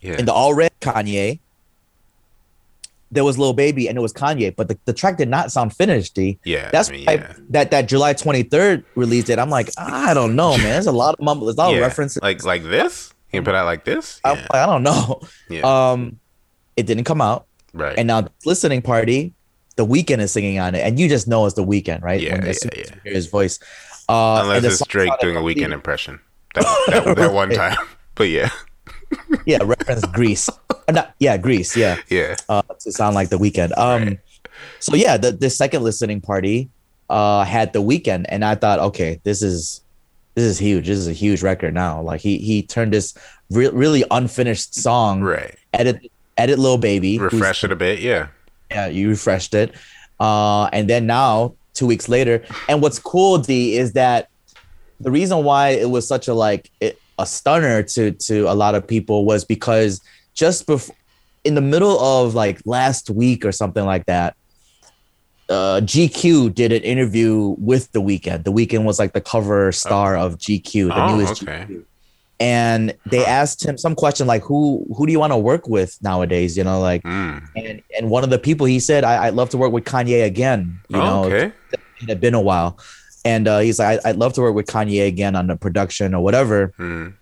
yeah. 0.00 0.16
in 0.18 0.24
the 0.24 0.32
all 0.32 0.54
red 0.54 0.72
Kanye, 0.80 1.40
there 3.10 3.24
was 3.24 3.38
Lil 3.38 3.52
Baby 3.52 3.88
and 3.88 3.98
it 3.98 4.00
was 4.00 4.12
Kanye, 4.12 4.54
but 4.54 4.68
the, 4.68 4.78
the 4.84 4.92
track 4.92 5.16
did 5.16 5.28
not 5.28 5.50
sound 5.50 5.74
finished. 5.74 6.14
D. 6.14 6.38
yeah. 6.44 6.70
That's 6.70 6.88
I 6.88 6.92
mean, 6.92 7.04
why 7.06 7.14
yeah. 7.14 7.34
that 7.50 7.70
that 7.70 7.88
July 7.88 8.12
twenty 8.12 8.42
third 8.42 8.84
release 8.94 9.24
date. 9.24 9.38
I'm 9.38 9.50
like, 9.50 9.70
I 9.78 10.14
don't 10.14 10.36
know, 10.36 10.56
man. 10.56 10.66
There's 10.66 10.86
a 10.86 10.92
lot 10.92 11.14
of 11.14 11.24
mumble. 11.24 11.46
There's 11.46 11.56
a 11.56 11.60
lot 11.60 11.70
yeah. 11.70 11.78
of 11.78 11.82
references. 11.82 12.22
Like 12.22 12.44
like 12.44 12.62
this? 12.62 13.12
You 13.32 13.38
can 13.38 13.44
put 13.44 13.54
out 13.54 13.66
like 13.66 13.84
this? 13.84 14.20
Yeah. 14.24 14.32
like, 14.32 14.54
I 14.54 14.66
don't 14.66 14.82
know. 14.82 15.20
yeah. 15.48 15.62
Um, 15.92 16.18
it 16.76 16.86
didn't 16.86 17.04
come 17.04 17.20
out. 17.20 17.46
right. 17.72 17.96
And 17.98 18.06
now 18.06 18.28
listening 18.44 18.82
party, 18.82 19.34
the 19.76 19.86
Weeknd 19.86 20.20
is 20.20 20.32
singing 20.32 20.58
on 20.58 20.74
it, 20.74 20.80
and 20.80 20.98
you 20.98 21.08
just 21.08 21.28
know 21.28 21.46
it's 21.46 21.54
the 21.54 21.64
Weeknd, 21.64 22.02
right? 22.02 22.20
Yeah, 22.20 22.44
yeah, 22.44 22.52
yeah. 22.76 22.84
hear 23.04 23.14
his 23.14 23.26
voice. 23.26 23.58
Uh, 24.08 24.40
Unless 24.42 24.64
it's 24.64 24.86
Drake 24.86 25.12
doing 25.20 25.36
a 25.36 25.40
Weeknd 25.40 25.72
impression. 25.72 26.20
That, 26.54 26.64
that, 26.88 27.16
that 27.16 27.32
one 27.42 27.50
time. 27.50 27.76
But 28.16 28.28
yeah. 28.28 28.50
Yeah, 29.46 29.58
reference 29.62 30.04
Grease. 30.06 30.48
Uh, 30.70 30.92
not, 30.92 31.14
yeah, 31.18 31.36
Greece. 31.36 31.76
Yeah, 31.76 31.96
Yeah. 32.08 32.36
uh, 32.48 32.62
to 32.80 32.92
sound 32.92 33.14
like 33.14 33.28
the 33.30 33.38
Weeknd. 33.38 33.76
Um, 33.76 34.02
Right. 34.04 34.18
so 34.78 34.94
yeah, 34.94 35.16
the 35.16 35.32
the 35.32 35.50
second 35.50 35.82
listening 35.82 36.20
party, 36.20 36.68
uh, 37.08 37.44
had 37.44 37.72
the 37.72 37.82
Weeknd, 37.82 38.26
and 38.28 38.44
I 38.44 38.54
thought, 38.54 38.78
okay, 38.78 39.20
this 39.24 39.42
is 39.42 39.80
this 40.34 40.44
is 40.44 40.58
huge. 40.58 40.86
This 40.86 40.98
is 40.98 41.08
a 41.08 41.12
huge 41.12 41.42
record 41.42 41.74
now. 41.74 42.00
Like 42.02 42.20
he 42.20 42.38
he 42.38 42.62
turned 42.62 42.92
this 42.92 43.14
re- 43.50 43.68
really 43.70 44.04
unfinished 44.10 44.74
song, 44.74 45.22
Right. 45.22 45.54
edit 45.72 46.10
edit 46.36 46.58
Lil 46.58 46.78
Baby, 46.78 47.18
Refresh 47.18 47.64
it 47.64 47.72
a 47.72 47.76
bit. 47.76 47.98
Yeah. 48.00 48.28
Yeah, 48.70 48.86
you 48.86 49.08
refreshed 49.08 49.54
it. 49.54 49.74
Uh, 50.20 50.66
and 50.66 50.88
then 50.88 51.06
now, 51.06 51.54
two 51.74 51.86
weeks 51.86 52.08
later, 52.08 52.44
and 52.68 52.80
what's 52.80 52.98
cool, 53.00 53.38
D, 53.38 53.76
is 53.76 53.94
that 53.94 54.28
the 55.00 55.10
reason 55.10 55.42
why 55.44 55.70
it 55.70 55.90
was 55.90 56.06
such 56.06 56.28
a 56.28 56.34
like 56.34 56.70
it, 56.80 56.99
a 57.20 57.26
stunner 57.26 57.82
to 57.94 58.12
to 58.12 58.50
a 58.50 58.54
lot 58.54 58.74
of 58.74 58.86
people 58.86 59.24
was 59.24 59.44
because 59.44 60.00
just 60.34 60.66
before 60.66 60.94
in 61.44 61.54
the 61.54 61.60
middle 61.60 61.98
of 62.00 62.34
like 62.34 62.60
last 62.66 63.08
week 63.10 63.44
or 63.44 63.52
something 63.52 63.84
like 63.84 64.04
that, 64.06 64.34
uh, 65.48 65.80
GQ 65.82 66.54
did 66.54 66.70
an 66.72 66.82
interview 66.82 67.56
with 67.58 67.90
The 67.92 68.00
Weeknd. 68.00 68.44
The 68.44 68.52
Weeknd 68.52 68.84
was 68.84 68.98
like 68.98 69.12
the 69.14 69.20
cover 69.20 69.72
star 69.72 70.16
of 70.16 70.38
GQ, 70.38 70.88
the 70.88 71.02
Oh, 71.02 71.16
newest 71.16 71.42
okay. 71.42 71.64
GQ. 71.68 71.84
And 72.38 72.94
they 73.10 73.24
asked 73.24 73.62
him 73.64 73.76
some 73.76 73.94
question 73.94 74.26
like, 74.26 74.42
"Who 74.44 74.86
who 74.96 75.04
do 75.06 75.12
you 75.12 75.18
want 75.20 75.32
to 75.32 75.36
work 75.36 75.68
with 75.68 75.98
nowadays?" 76.00 76.56
You 76.56 76.64
know, 76.64 76.80
like, 76.80 77.02
Mm. 77.02 77.42
and 77.56 77.82
and 77.98 78.10
one 78.10 78.24
of 78.24 78.30
the 78.30 78.38
people 78.38 78.64
he 78.66 78.80
said, 78.80 79.04
I, 79.04 79.26
"I'd 79.26 79.34
love 79.34 79.50
to 79.50 79.58
work 79.58 79.72
with 79.72 79.84
Kanye 79.84 80.24
again." 80.24 80.78
You 80.88 81.00
Oh, 81.00 81.04
know, 81.04 81.24
okay. 81.24 81.52
it 82.00 82.08
had 82.08 82.18
been 82.20 82.32
a 82.32 82.40
while, 82.40 82.78
and 83.24 83.46
uh, 83.48 83.58
he's 83.60 83.78
like, 83.78 84.00
I, 84.04 84.10
"I'd 84.10 84.16
love 84.16 84.32
to 84.34 84.40
work 84.40 84.54
with 84.54 84.66
Kanye 84.66 85.06
again 85.06 85.36
on 85.36 85.46
the 85.46 85.56
production 85.56 86.14
or 86.14 86.22
whatever." 86.22 86.72
Mm. 86.78 87.14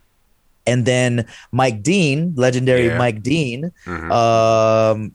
And 0.67 0.85
then 0.85 1.27
Mike 1.51 1.83
Dean, 1.83 2.35
legendary 2.37 2.87
Yeah. 2.87 2.99
Mike 2.99 3.23
Dean, 3.23 3.73
Mhm. 3.87 4.13
um, 4.13 5.13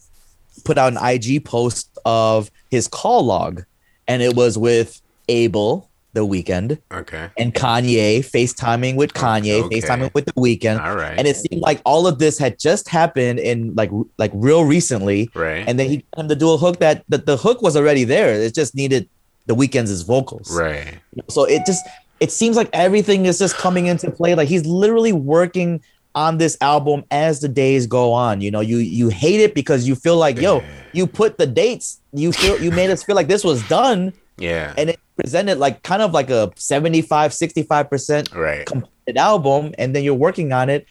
put 0.65 0.77
out 0.77 0.91
an 0.93 0.97
IG 1.01 1.39
post 1.45 1.89
of 2.05 2.49
his 2.71 2.87
call 2.87 3.23
log, 3.25 3.63
and 4.07 4.21
it 4.21 4.35
was 4.35 4.57
with 4.57 4.99
Abel 5.29 5.89
the 6.13 6.21
Weeknd 6.21 6.77
okay. 6.93 7.29
and 7.39 7.55
Kanye 7.55 8.19
FaceTiming 8.19 8.95
with 8.95 9.13
Kanye, 9.13 9.63
Okay. 9.63 9.81
FaceTiming 9.81 10.13
with 10.13 10.25
the 10.25 10.33
Weeknd. 10.33 10.79
All 10.79 10.95
right. 10.95 11.17
And 11.17 11.27
it 11.27 11.35
seemed 11.37 11.61
like 11.61 11.81
all 11.85 12.05
of 12.05 12.19
this 12.19 12.37
had 12.37 12.59
just 12.59 12.87
happened 12.87 13.39
in 13.39 13.73
like 13.75 13.89
like 14.19 14.29
real 14.35 14.63
recently. 14.63 15.29
right. 15.33 15.63
And 15.67 15.79
then 15.79 15.89
he 15.89 16.05
got 16.15 16.21
him 16.23 16.29
to 16.29 16.35
do 16.35 16.51
a 16.51 16.57
hook 16.57 16.77
that, 16.79 17.03
that 17.09 17.25
the 17.25 17.35
hook 17.37 17.63
was 17.63 17.75
already 17.75 18.03
there. 18.03 18.31
It 18.33 18.53
just 18.53 18.75
needed 18.75 19.09
the 19.45 19.55
Weeknd's 19.55 19.91
is 19.91 20.01
vocals. 20.03 20.49
right. 20.55 20.99
So 21.29 21.43
it 21.45 21.65
just 21.65 21.85
it 22.19 22.31
seems 22.31 22.55
like 22.55 22.69
everything 22.73 23.25
is 23.25 23.39
just 23.39 23.55
coming 23.55 23.87
into 23.87 24.09
play. 24.11 24.35
Like 24.35 24.47
he's 24.47 24.65
literally 24.65 25.13
working 25.13 25.81
on 26.15 26.37
this 26.37 26.55
album 26.61 27.03
as 27.11 27.39
the 27.41 27.47
days 27.49 27.87
go 27.87 28.13
on. 28.13 28.39
You 28.39 28.51
know, 28.51 28.59
you 28.61 28.77
you 28.77 29.09
hate 29.09 29.41
it 29.41 29.53
because 29.55 29.87
you 29.87 29.95
feel 29.95 30.15
like, 30.17 30.39
yo, 30.39 30.63
you 30.93 31.07
put 31.07 31.37
the 31.37 31.47
dates, 31.47 31.99
you 32.13 32.31
feel 32.31 32.61
you 32.61 32.71
made 32.71 32.89
us 32.91 33.03
feel 33.03 33.15
like 33.15 33.27
this 33.27 33.43
was 33.43 33.67
done, 33.67 34.13
Yeah. 34.37 34.73
and 34.77 34.91
it 34.91 34.99
presented 35.17 35.57
like 35.57 35.81
kind 35.83 36.01
of 36.01 36.11
like 36.13 36.29
a 36.29 36.51
75, 36.55 37.31
65% 37.31 38.35
right. 38.35 38.65
completed 38.65 39.17
album, 39.17 39.73
and 39.77 39.95
then 39.95 40.03
you're 40.03 40.13
working 40.13 40.53
on 40.53 40.69
it 40.69 40.87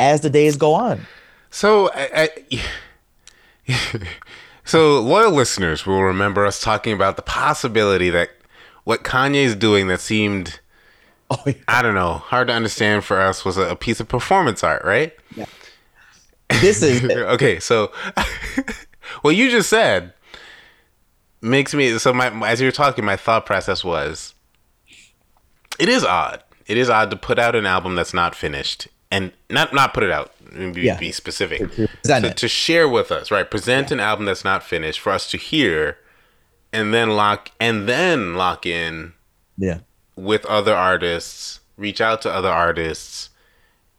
as 0.00 0.20
the 0.22 0.30
days 0.30 0.56
go 0.56 0.74
on. 0.74 1.06
So, 1.50 1.88
I, 1.94 2.28
I, 3.68 3.68
so 4.64 5.00
loyal 5.00 5.32
listeners 5.32 5.86
will 5.86 6.02
remember 6.02 6.44
us 6.46 6.60
talking 6.60 6.92
about 6.92 7.16
the 7.16 7.22
possibility 7.22 8.10
that 8.10 8.30
what 8.84 9.02
Kanye's 9.02 9.54
doing 9.54 9.86
that 9.88 10.00
seemed, 10.00 10.60
Oh, 11.30 11.42
yeah. 11.46 11.54
I 11.66 11.82
don't 11.82 11.94
know, 11.94 12.14
hard 12.14 12.48
to 12.48 12.54
understand 12.54 13.04
for 13.04 13.20
us 13.20 13.44
was 13.44 13.56
a, 13.56 13.70
a 13.70 13.76
piece 13.76 13.98
of 14.00 14.08
performance 14.08 14.62
art, 14.62 14.84
right? 14.84 15.12
This 16.60 16.82
is 16.82 17.02
okay, 17.10 17.58
so 17.58 17.90
what 19.22 19.34
you 19.34 19.50
just 19.50 19.70
said 19.70 20.12
makes 21.40 21.74
me 21.74 21.98
so 21.98 22.12
my 22.12 22.28
as 22.48 22.60
you 22.60 22.66
were 22.66 22.72
talking, 22.72 23.04
my 23.04 23.16
thought 23.16 23.46
process 23.46 23.82
was 23.82 24.34
it 25.78 25.88
is 25.88 26.04
odd. 26.04 26.42
It 26.66 26.76
is 26.76 26.88
odd 26.88 27.10
to 27.10 27.16
put 27.16 27.38
out 27.38 27.54
an 27.54 27.66
album 27.66 27.94
that's 27.94 28.14
not 28.14 28.34
finished 28.34 28.88
and 29.10 29.32
not 29.50 29.72
not 29.72 29.94
put 29.94 30.02
it 30.02 30.10
out. 30.10 30.32
Be, 30.52 30.82
Yeah. 30.82 30.98
be 30.98 31.12
specific. 31.12 31.60
To 31.74 31.88
present 31.88 32.24
to, 32.24 32.30
it. 32.30 32.36
to 32.38 32.48
share 32.48 32.88
with 32.88 33.10
us, 33.10 33.30
right? 33.30 33.50
Present 33.50 33.90
an 33.90 34.00
album 34.00 34.26
that's 34.26 34.44
not 34.44 34.62
finished 34.62 35.00
for 35.00 35.12
us 35.12 35.30
to 35.30 35.36
hear, 35.36 35.98
and 36.72 36.92
then 36.92 37.10
lock 37.10 37.50
and 37.60 37.88
then 37.88 38.34
lock 38.34 38.66
in 38.66 39.12
yeah. 39.56 39.78
with 40.16 40.44
other 40.46 40.74
artists, 40.74 41.60
reach 41.76 42.00
out 42.00 42.22
to 42.22 42.30
other 42.32 42.50
artists, 42.50 43.30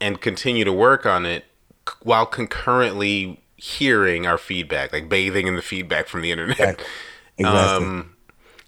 and 0.00 0.20
continue 0.20 0.64
to 0.64 0.72
work 0.72 1.06
on 1.06 1.24
it 1.26 1.44
c- 1.88 1.94
while 2.02 2.26
concurrently 2.26 3.40
hearing 3.56 4.26
our 4.26 4.36
feedback, 4.38 4.92
like 4.92 5.08
bathing 5.08 5.46
in 5.46 5.56
the 5.56 5.62
feedback 5.62 6.06
from 6.08 6.22
the 6.22 6.30
internet. 6.30 6.58
Exactly. 6.60 6.86
Exactly. 7.38 7.86
Um, 7.86 8.14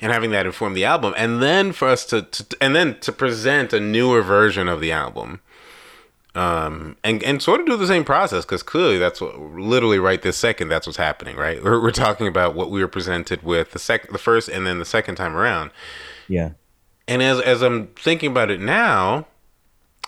and 0.00 0.12
having 0.12 0.30
that 0.32 0.44
inform 0.44 0.74
the 0.74 0.84
album, 0.84 1.14
and 1.16 1.42
then 1.42 1.72
for 1.72 1.88
us 1.88 2.04
to, 2.04 2.20
to 2.20 2.44
and 2.60 2.76
then 2.76 3.00
to 3.00 3.10
present 3.10 3.72
a 3.72 3.80
newer 3.80 4.20
version 4.20 4.68
of 4.68 4.80
the 4.82 4.92
album, 4.92 5.40
um, 6.38 6.96
and 7.02 7.20
and 7.24 7.42
sort 7.42 7.60
of 7.60 7.66
do 7.66 7.76
the 7.76 7.88
same 7.88 8.04
process 8.04 8.44
because 8.44 8.62
clearly 8.62 8.96
that's 8.96 9.20
what 9.20 9.40
literally 9.40 9.98
right 9.98 10.22
this 10.22 10.36
second 10.36 10.68
that's 10.68 10.86
what's 10.86 10.96
happening, 10.96 11.36
right? 11.36 11.60
We're, 11.64 11.82
we're 11.82 11.90
talking 11.90 12.28
about 12.28 12.54
what 12.54 12.70
we 12.70 12.80
were 12.80 12.88
presented 12.88 13.42
with 13.42 13.72
the 13.72 13.80
second, 13.80 14.12
the 14.12 14.18
first, 14.18 14.48
and 14.48 14.64
then 14.64 14.78
the 14.78 14.84
second 14.84 15.16
time 15.16 15.36
around. 15.36 15.72
yeah. 16.28 16.50
And 17.08 17.22
as 17.22 17.40
as 17.40 17.62
I'm 17.62 17.88
thinking 17.88 18.30
about 18.30 18.50
it 18.52 18.60
now, 18.60 19.26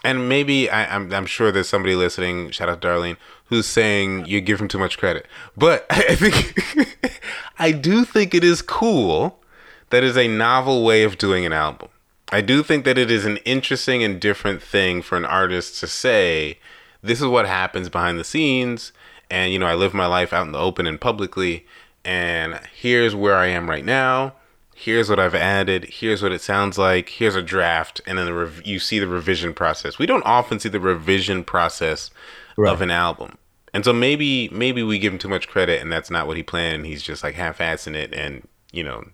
and 0.04 0.28
maybe 0.28 0.70
I, 0.70 0.94
I'm 0.94 1.12
I'm 1.12 1.26
sure 1.26 1.50
there's 1.50 1.68
somebody 1.68 1.96
listening, 1.96 2.50
shout 2.50 2.68
out 2.68 2.80
Darlene, 2.80 3.16
who's 3.46 3.66
saying 3.66 4.26
you 4.26 4.40
give 4.40 4.60
him 4.60 4.68
too 4.68 4.78
much 4.78 4.98
credit. 4.98 5.26
But 5.56 5.84
I 5.90 6.14
think 6.14 7.20
I 7.58 7.72
do 7.72 8.04
think 8.04 8.34
it 8.34 8.44
is 8.44 8.62
cool 8.62 9.42
that 9.88 10.04
is 10.04 10.16
a 10.16 10.28
novel 10.28 10.84
way 10.84 11.02
of 11.02 11.18
doing 11.18 11.44
an 11.44 11.52
album. 11.52 11.88
I 12.32 12.40
do 12.40 12.62
think 12.62 12.84
that 12.84 12.98
it 12.98 13.10
is 13.10 13.24
an 13.24 13.38
interesting 13.38 14.02
and 14.02 14.20
different 14.20 14.62
thing 14.62 15.02
for 15.02 15.16
an 15.16 15.24
artist 15.24 15.80
to 15.80 15.86
say, 15.86 16.58
this 17.02 17.20
is 17.20 17.26
what 17.26 17.46
happens 17.46 17.88
behind 17.88 18.18
the 18.18 18.24
scenes, 18.24 18.92
and 19.30 19.52
you 19.52 19.58
know, 19.58 19.66
I 19.66 19.74
live 19.74 19.94
my 19.94 20.06
life 20.06 20.32
out 20.32 20.46
in 20.46 20.52
the 20.52 20.58
open 20.58 20.86
and 20.86 21.00
publicly, 21.00 21.66
and 22.04 22.60
here's 22.74 23.14
where 23.14 23.36
I 23.36 23.46
am 23.46 23.68
right 23.68 23.84
now 23.84 24.34
here's 24.80 25.10
what 25.10 25.20
I've 25.20 25.34
added, 25.34 25.84
here's 25.90 26.22
what 26.22 26.32
it 26.32 26.40
sounds 26.40 26.78
like, 26.78 27.10
here's 27.10 27.36
a 27.36 27.42
draft, 27.42 28.00
and 28.06 28.16
then 28.16 28.24
the 28.24 28.32
rev- 28.32 28.62
you 28.64 28.78
see 28.78 28.98
the 28.98 29.06
revision 29.06 29.52
process. 29.52 29.98
We 29.98 30.06
don't 30.06 30.24
often 30.24 30.58
see 30.58 30.70
the 30.70 30.80
revision 30.80 31.44
process 31.44 32.10
Right. 32.56 32.72
of 32.72 32.80
an 32.80 32.90
album. 32.90 33.36
And 33.74 33.84
so 33.84 33.92
maybe 33.92 34.48
maybe 34.50 34.82
we 34.82 34.98
give 34.98 35.12
him 35.12 35.18
too 35.18 35.28
much 35.28 35.48
credit 35.48 35.80
and 35.80 35.92
that's 35.92 36.10
not 36.10 36.26
what 36.26 36.36
he 36.36 36.42
planned 36.42 36.86
he's 36.86 37.02
just 37.02 37.22
like 37.22 37.34
half-assing 37.36 37.94
it 37.94 38.12
and, 38.12 38.48
you 38.72 38.82
know, 38.82 39.04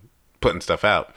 putting 0.41 0.61
stuff 0.61 0.83
out. 0.83 1.13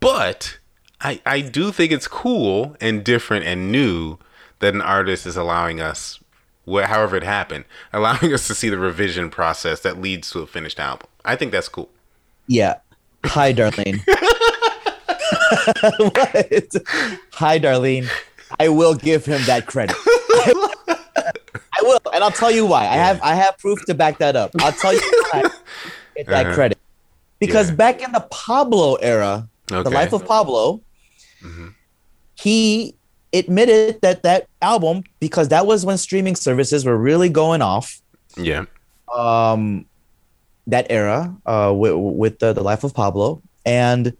But 0.00 0.58
I 1.02 1.20
I 1.26 1.40
do 1.40 1.72
think 1.72 1.92
it's 1.92 2.06
cool 2.08 2.76
and 2.80 3.02
different 3.04 3.44
and 3.46 3.70
new 3.72 4.18
that 4.60 4.74
an 4.74 4.80
artist 4.80 5.26
is 5.26 5.36
allowing 5.36 5.80
us 5.80 6.20
wh- 6.68 6.82
however 6.84 7.16
it 7.16 7.24
happened, 7.24 7.64
allowing 7.92 8.32
us 8.32 8.46
to 8.46 8.54
see 8.54 8.68
the 8.68 8.78
revision 8.78 9.30
process 9.30 9.80
that 9.80 10.00
leads 10.00 10.30
to 10.30 10.40
a 10.40 10.46
finished 10.46 10.78
album. 10.78 11.08
I 11.24 11.36
think 11.36 11.52
that's 11.52 11.68
cool. 11.68 11.88
Yeah. 12.46 12.78
Hi, 13.24 13.52
Darlene. 13.52 14.00
what? 15.98 16.76
Hi, 17.34 17.58
Darlene. 17.58 18.08
I 18.60 18.68
will 18.68 18.94
give 18.94 19.24
him 19.24 19.40
that 19.46 19.66
credit. 19.66 19.96
I 21.74 21.80
will, 21.82 21.98
and 22.12 22.22
I'll 22.22 22.30
tell 22.30 22.50
you 22.50 22.66
why. 22.66 22.82
I 22.82 22.94
have 22.94 23.20
I 23.22 23.34
have 23.34 23.58
proof 23.58 23.84
to 23.86 23.94
back 23.94 24.18
that 24.18 24.36
up. 24.36 24.50
I'll 24.60 24.72
tell 24.72 24.92
you 24.92 25.00
why. 25.32 25.42
Get 26.16 26.26
that 26.26 26.46
Uh-huh. 26.46 26.54
credit 26.54 26.78
because 27.40 27.70
Yeah. 27.70 27.76
back 27.76 28.02
in 28.02 28.12
the 28.12 28.20
Pablo 28.30 28.96
era, 28.96 29.48
the 29.68 29.88
life 29.90 30.12
of 30.12 30.26
Pablo, 30.26 30.80
Mhm. 31.42 31.74
he 32.36 32.94
admitted 33.34 34.00
that 34.02 34.22
that 34.22 34.46
album 34.60 35.02
because 35.20 35.48
that 35.48 35.66
was 35.66 35.84
when 35.84 35.96
streaming 35.98 36.36
services 36.36 36.84
were 36.84 36.96
really 36.96 37.28
going 37.28 37.62
off 37.62 38.00
Yeah. 38.36 38.64
um 39.14 39.86
that 40.66 40.86
era 40.90 41.34
uh 41.46 41.72
with, 41.74 41.94
with 41.94 42.38
the, 42.38 42.52
the 42.52 42.62
life 42.62 42.84
of 42.84 42.94
pablo 42.94 43.40
and 43.66 44.12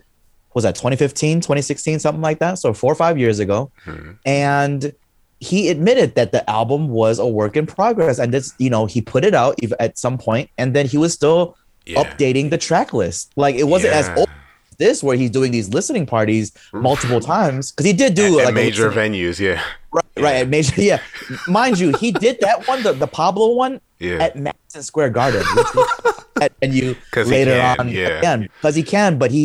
was 0.55 0.65
that 0.65 0.75
2015 0.75 1.41
2016 1.41 1.99
something 1.99 2.23
like 2.23 2.39
that 2.41 2.59
so 2.59 2.73
four 2.73 2.91
or 2.93 2.95
five 2.97 3.19
years 3.19 3.39
ago 3.39 3.71
Mhm. 3.87 4.17
and 4.27 4.93
he 5.41 5.69
admitted 5.69 6.15
that 6.15 6.31
the 6.33 6.49
album 6.49 6.89
was 6.89 7.19
a 7.19 7.27
work 7.27 7.57
in 7.57 7.67
progress 7.67 8.19
and 8.19 8.33
this 8.33 8.53
you 8.59 8.71
know 8.71 8.87
he 8.87 9.01
put 9.01 9.25
it 9.25 9.35
out 9.35 9.59
at 9.81 9.99
some 9.99 10.17
point 10.19 10.49
and 10.59 10.75
then 10.75 10.87
he 10.87 10.97
was 10.99 11.13
still 11.13 11.57
Yeah. 11.85 12.03
updating 12.05 12.51
the 12.51 12.59
track 12.59 12.93
list 12.95 13.33
like 13.37 13.57
it 13.57 13.65
wasn't 13.65 13.93
as 13.95 14.09
old 14.11 14.29
as 14.29 14.35
this 14.85 15.03
where 15.07 15.17
he's 15.17 15.31
doing 15.39 15.51
these 15.57 15.69
listening 15.79 16.05
parties 16.17 16.47
multiple 16.89 17.21
times 17.21 17.71
because 17.71 17.87
he 17.91 17.95
did 18.03 18.13
do 18.15 18.39
at, 18.39 18.41
at 18.41 18.45
like 18.47 18.53
a 18.53 18.55
major 18.65 18.91
venues. 18.91 19.37
Yeah. 19.39 19.63
right, 19.97 20.05
right 20.27 20.37
at 20.43 20.49
major 20.49 20.75
yeah 20.91 21.01
mind 21.49 21.79
you 21.83 21.89
he 22.03 22.11
did 22.25 22.35
that 22.41 22.67
one 22.71 22.83
the, 22.87 22.93
the 23.05 23.07
pablo 23.19 23.47
one 23.65 23.81
Yeah. 24.09 24.19
at 24.27 24.33
Madison 24.47 24.83
Square 24.91 25.11
Garden, 25.19 25.45
which 25.57 25.71
is 25.77 26.15
at 26.45 26.53
venue 26.61 26.95
'Cause 27.13 27.27
he 27.29 27.33
later 27.39 27.53
can, 27.61 27.81
on. 27.81 27.89
yeah. 27.89 28.19
again, 28.19 28.41
because 28.59 28.75
he 28.75 28.83
can. 28.83 29.11
But 29.23 29.31
he, 29.31 29.43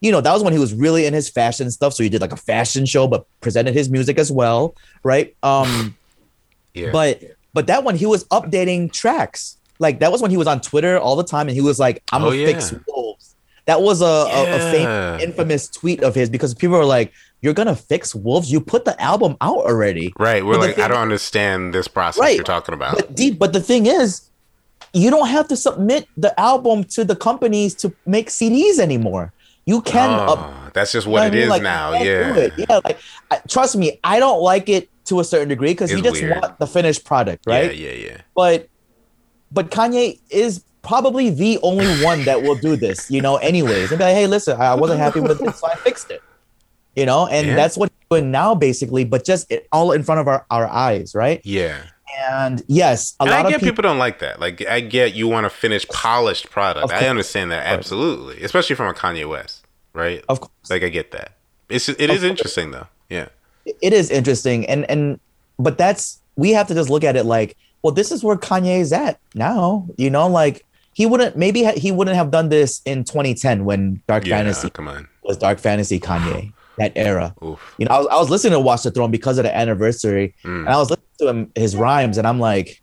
you 0.00 0.10
know, 0.12 0.22
that 0.24 0.32
was 0.32 0.42
when 0.42 0.54
he 0.56 0.58
was 0.66 0.72
really 0.72 1.04
in 1.08 1.12
his 1.12 1.28
fashion 1.28 1.70
stuff. 1.70 1.92
So 1.92 2.02
he 2.02 2.08
did 2.08 2.20
like 2.24 2.32
a 2.32 2.42
fashion 2.52 2.86
show, 2.86 3.04
but 3.06 3.26
presented 3.44 3.74
his 3.80 3.90
music 3.96 4.16
as 4.18 4.30
well, 4.32 4.62
right? 5.04 5.28
Um, 5.42 5.94
yeah. 6.74 6.90
but 6.96 7.20
but 7.52 7.66
that 7.66 7.84
one 7.84 7.94
he 8.02 8.06
was 8.06 8.24
updating 8.32 8.90
tracks. 8.90 9.58
Like 9.84 10.00
that 10.00 10.10
was 10.12 10.20
when 10.22 10.30
he 10.30 10.36
was 10.38 10.46
on 10.46 10.60
Twitter 10.60 10.96
all 10.98 11.16
the 11.16 11.24
time, 11.34 11.48
and 11.48 11.54
he 11.60 11.64
was 11.70 11.78
like, 11.78 11.96
"I'm 12.12 12.22
Oh, 12.24 12.30
gonna 12.30 12.46
fix 12.46 12.72
yeah. 12.72 12.78
wolves." 12.88 12.99
That 13.70 13.82
was 13.82 14.00
a, 14.02 14.04
a, 14.04 14.26
a 14.26 14.44
Yeah. 14.58 14.70
famous, 14.72 15.22
infamous 15.22 15.68
tweet 15.68 16.02
of 16.02 16.12
his 16.16 16.28
because 16.28 16.54
people 16.54 16.76
were 16.76 16.84
like, 16.84 17.12
"You're 17.40 17.54
gonna 17.54 17.76
fix 17.76 18.16
wolves? 18.16 18.50
You 18.50 18.60
put 18.60 18.84
the 18.84 19.00
album 19.00 19.36
out 19.40 19.58
already." 19.58 20.12
right. 20.18 20.44
We're 20.44 20.54
but 20.58 20.60
like, 20.60 20.78
I 20.80 20.88
don't 20.88 20.98
understand 20.98 21.72
this 21.72 21.86
process 21.86 22.20
Right. 22.20 22.34
you're 22.34 22.42
talking 22.42 22.74
about. 22.74 22.96
But 22.96 23.14
deep, 23.14 23.38
but 23.38 23.52
the 23.52 23.60
thing 23.60 23.86
is, 23.86 24.22
you 24.92 25.08
don't 25.08 25.28
have 25.28 25.46
to 25.48 25.56
submit 25.56 26.08
the 26.16 26.32
album 26.40 26.82
to 26.96 27.04
the 27.04 27.14
companies 27.14 27.76
to 27.76 27.94
make 28.06 28.28
CDs 28.28 28.80
anymore. 28.80 29.32
You 29.66 29.82
can 29.82 30.10
oh, 30.10 30.32
up, 30.32 30.72
that's 30.74 30.90
just 30.90 31.06
you 31.06 31.12
what 31.12 31.20
know 31.20 31.26
it 31.28 31.34
is 31.34 31.48
Like, 31.48 31.62
now. 31.62 31.92
Yeah. 31.92 32.48
yeah. 32.56 32.80
Like, 32.84 32.98
I, 33.30 33.40
trust 33.48 33.76
me, 33.76 34.00
I 34.02 34.18
don't 34.18 34.42
like 34.42 34.68
it 34.68 34.88
to 35.04 35.20
a 35.20 35.24
certain 35.24 35.48
degree 35.48 35.72
because 35.74 35.92
you 35.92 36.02
just 36.02 36.20
weird. 36.20 36.40
want 36.40 36.58
the 36.58 36.66
finished 36.66 37.04
product, 37.04 37.46
right? 37.46 37.72
Yeah. 37.76 37.90
Yeah. 37.92 38.06
Yeah. 38.06 38.16
But 38.34 38.68
but 39.52 39.70
Kanye 39.70 40.18
is 40.30 40.64
probably 40.82 41.30
the 41.30 41.58
only 41.62 42.02
one 42.02 42.24
that 42.24 42.42
will 42.42 42.54
do 42.54 42.76
this, 42.76 43.10
you 43.10 43.20
know, 43.20 43.36
anyways. 43.36 43.90
And 43.90 43.98
be 43.98 44.04
like, 44.04 44.14
hey, 44.14 44.26
listen, 44.26 44.60
I 44.60 44.74
wasn't 44.74 45.00
happy 45.00 45.20
with 45.20 45.42
it, 45.42 45.54
so 45.54 45.66
I 45.66 45.74
fixed 45.76 46.10
it. 46.10 46.22
You 46.96 47.06
know, 47.06 47.26
and 47.26 47.46
Yeah. 47.48 47.54
that's 47.56 47.76
what 47.76 47.90
he's 47.90 48.06
doing 48.10 48.30
now, 48.30 48.54
basically, 48.54 49.04
but 49.04 49.24
just 49.24 49.50
it, 49.50 49.68
all 49.72 49.92
in 49.92 50.02
front 50.02 50.20
of 50.20 50.28
our, 50.28 50.44
our 50.50 50.66
eyes, 50.66 51.14
right? 51.14 51.40
Yeah. 51.44 51.82
And 52.28 52.62
yes, 52.66 53.14
a 53.20 53.22
And 53.22 53.30
lot 53.30 53.38
I 53.38 53.42
get 53.50 53.54
of 53.56 53.60
people, 53.60 53.72
people, 53.76 53.82
don't 53.82 53.98
like 53.98 54.18
that. 54.18 54.40
Like 54.40 54.66
I 54.66 54.80
get 54.80 55.14
you 55.14 55.28
want 55.28 55.46
a 55.46 55.50
finished, 55.50 55.88
polished 55.90 56.50
product. 56.50 56.90
I 56.92 57.06
understand 57.06 57.52
that 57.52 57.64
absolutely, 57.66 58.42
especially 58.42 58.74
from 58.74 58.88
a 58.88 58.94
Kanye 58.94 59.28
West, 59.28 59.64
right? 59.92 60.24
of 60.28 60.40
course, 60.40 60.50
Like 60.68 60.82
I 60.82 60.88
get 60.88 61.12
that. 61.12 61.32
It's 61.68 61.88
it 61.88 62.10
is 62.10 62.24
interesting 62.24 62.72
though. 62.72 62.88
Yeah. 63.08 63.28
it 63.64 63.92
is 63.92 64.10
interesting. 64.10 64.66
And, 64.66 64.90
and, 64.90 65.20
but 65.58 65.78
that's, 65.78 66.20
we 66.36 66.50
have 66.50 66.66
to 66.68 66.74
just 66.74 66.90
look 66.90 67.04
at 67.04 67.14
it 67.16 67.24
like, 67.24 67.56
well, 67.82 67.92
this 67.92 68.12
is 68.12 68.22
where 68.22 68.36
Kanye 68.36 68.80
is 68.80 68.92
at 68.92 69.18
now, 69.34 69.86
you 69.96 70.10
know, 70.10 70.26
like 70.28 70.64
he 70.92 71.06
wouldn't, 71.06 71.36
maybe 71.36 71.62
ha- 71.64 71.76
he 71.76 71.92
wouldn't 71.92 72.16
have 72.16 72.30
done 72.30 72.48
this 72.48 72.82
in 72.84 73.04
2010 73.04 73.64
when 73.64 74.02
Dark 74.06 74.26
Yeah. 74.26 74.36
Fantasy 74.38 74.70
Come 74.70 74.88
on. 74.88 75.08
was 75.22 75.36
Dark 75.36 75.58
Fantasy 75.58 75.98
Kanye, 76.00 76.52
that 76.78 76.92
era. 76.96 77.34
Oof. 77.42 77.74
You 77.78 77.86
know, 77.86 77.94
I 77.94 77.98
was, 77.98 78.06
I 78.08 78.16
was 78.16 78.30
listening 78.30 78.52
to 78.54 78.60
Watch 78.60 78.82
the 78.82 78.90
Throne 78.90 79.10
because 79.10 79.38
of 79.38 79.44
the 79.44 79.56
anniversary, 79.56 80.34
Mm. 80.44 80.60
and 80.60 80.68
I 80.68 80.76
was 80.76 80.90
listening 80.90 81.06
to 81.20 81.28
him 81.28 81.52
his 81.54 81.74
rhymes, 81.76 82.18
and 82.18 82.26
I'm 82.26 82.38
like, 82.40 82.82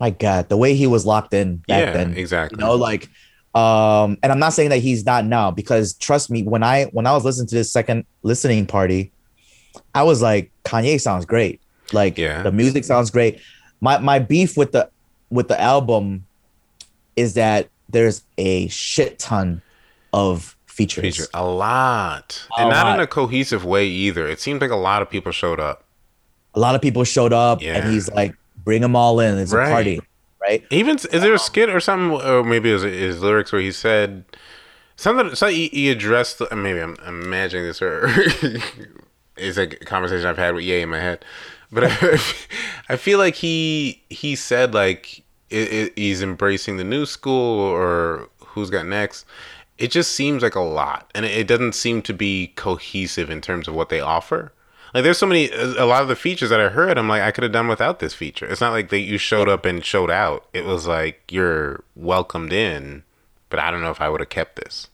my 0.00 0.10
God, 0.10 0.48
the 0.48 0.56
way 0.56 0.74
he 0.74 0.86
was 0.86 1.06
locked 1.06 1.32
in 1.34 1.56
back 1.68 1.86
Yeah. 1.86 1.92
then. 1.92 2.14
exactly. 2.14 2.56
You 2.58 2.66
know, 2.66 2.74
like, 2.74 3.08
um, 3.54 4.16
and 4.22 4.30
I'm 4.32 4.38
not 4.38 4.52
saying 4.52 4.70
that 4.70 4.78
he's 4.78 5.04
not 5.04 5.24
now 5.24 5.50
because 5.50 5.94
trust 5.94 6.30
me, 6.30 6.42
when 6.42 6.62
I 6.62 6.84
when 6.92 7.06
I 7.06 7.12
was 7.12 7.24
listening 7.24 7.48
to 7.48 7.54
this 7.54 7.72
second 7.72 8.04
listening 8.22 8.66
party, 8.66 9.12
I 9.94 10.02
was 10.04 10.22
like, 10.22 10.50
Kanye 10.64 11.00
sounds 11.00 11.24
great. 11.26 11.60
Like, 11.92 12.16
Yeah. 12.18 12.42
the 12.42 12.52
music 12.52 12.84
sounds 12.84 13.10
great. 13.10 13.40
My 13.80 13.98
my 13.98 14.18
beef 14.18 14.56
with 14.56 14.72
the 14.72 14.90
with 15.30 15.48
the 15.48 15.60
album 15.60 16.26
is 17.16 17.34
that 17.34 17.68
there's 17.88 18.22
a 18.38 18.68
shit 18.68 19.18
ton 19.18 19.62
of 20.12 20.56
features. 20.66 21.02
Feature 21.02 21.28
a 21.34 21.44
lot, 21.46 22.46
A 22.56 22.62
and 22.62 22.70
not 22.70 22.94
in 22.94 23.00
a 23.00 23.06
cohesive 23.06 23.64
way 23.64 23.86
either. 23.86 24.26
It 24.26 24.40
seems 24.40 24.60
like 24.60 24.70
a 24.70 24.76
lot 24.76 25.02
of 25.02 25.10
people 25.10 25.32
showed 25.32 25.60
up. 25.60 25.84
a 26.54 26.58
lot 26.60 26.74
of 26.74 26.80
people 26.82 27.04
showed 27.04 27.32
up 27.32 27.62
Yeah. 27.62 27.76
and 27.76 27.90
he's 27.92 28.10
like 28.10 28.34
bring 28.64 28.82
them 28.82 28.96
all 28.96 29.20
in 29.20 29.38
it's 29.38 29.52
Right. 29.52 29.68
a 29.68 29.70
party 29.70 30.00
right 30.40 30.64
Even 30.70 30.96
is 30.96 31.02
there 31.22 31.30
a 31.30 31.34
um, 31.34 31.38
skit 31.38 31.70
or 31.70 31.80
something, 31.80 32.20
or 32.26 32.42
maybe 32.42 32.70
it 32.70 32.74
was 32.74 32.82
his 32.82 33.22
lyrics 33.22 33.52
where 33.52 33.60
he 33.62 33.70
said 33.72 34.24
something? 34.96 35.34
So 35.36 35.46
he, 35.48 35.68
he 35.68 35.90
addressed. 35.90 36.38
the- 36.38 36.54
Maybe 36.56 36.80
I'm, 36.80 36.96
I'm 37.04 37.22
imagining 37.22 37.66
this, 37.66 37.80
or 37.80 38.06
it's 39.36 39.56
a 39.58 39.66
conversation 39.66 40.26
I've 40.26 40.38
had 40.38 40.54
with 40.54 40.64
Ye 40.64 40.80
in 40.82 40.88
my 40.88 40.98
head. 41.00 41.24
But 41.72 41.84
I, 41.84 42.20
I 42.88 42.96
feel 42.96 43.18
like 43.18 43.36
he 43.36 44.02
he 44.10 44.36
said 44.36 44.74
like 44.74 45.22
it, 45.50 45.72
it, 45.72 45.92
he's 45.98 46.22
embracing 46.22 46.76
the 46.76 46.84
new 46.84 47.06
school 47.06 47.60
or 47.60 48.28
who's 48.38 48.70
got 48.70 48.86
next. 48.86 49.26
It 49.78 49.90
just 49.90 50.12
seems 50.12 50.42
like 50.42 50.54
a 50.54 50.60
lot, 50.60 51.10
and 51.14 51.24
it, 51.24 51.32
it 51.32 51.46
doesn't 51.46 51.74
seem 51.74 52.02
to 52.02 52.12
be 52.12 52.52
cohesive 52.56 53.30
in 53.30 53.40
terms 53.40 53.66
of 53.66 53.74
what 53.74 53.88
they 53.88 54.00
offer. 54.00 54.52
Like 54.92 55.04
there's 55.04 55.18
so 55.18 55.26
many, 55.26 55.48
a 55.50 55.86
lot 55.86 56.02
of 56.02 56.08
the 56.08 56.16
features 56.16 56.50
that 56.50 56.60
I 56.60 56.68
heard, 56.68 56.98
I'm 56.98 57.08
like, 57.08 57.22
I 57.22 57.30
could 57.30 57.44
have 57.44 57.52
done 57.52 57.68
without 57.68 58.00
this 58.00 58.12
feature. 58.12 58.46
It's 58.46 58.60
not 58.60 58.72
like 58.72 58.88
that 58.88 58.98
you 58.98 59.18
showed 59.18 59.48
up 59.48 59.64
and 59.64 59.84
showed 59.84 60.10
out. 60.10 60.46
It 60.52 60.64
was 60.64 60.86
like 60.86 61.22
you're 61.30 61.84
welcomed 61.94 62.52
in, 62.52 63.04
but 63.50 63.60
I 63.60 63.70
don't 63.70 63.82
know 63.82 63.92
if 63.92 64.00
I 64.00 64.08
would 64.08 64.20
have 64.20 64.30
kept 64.30 64.56
this. 64.56 64.88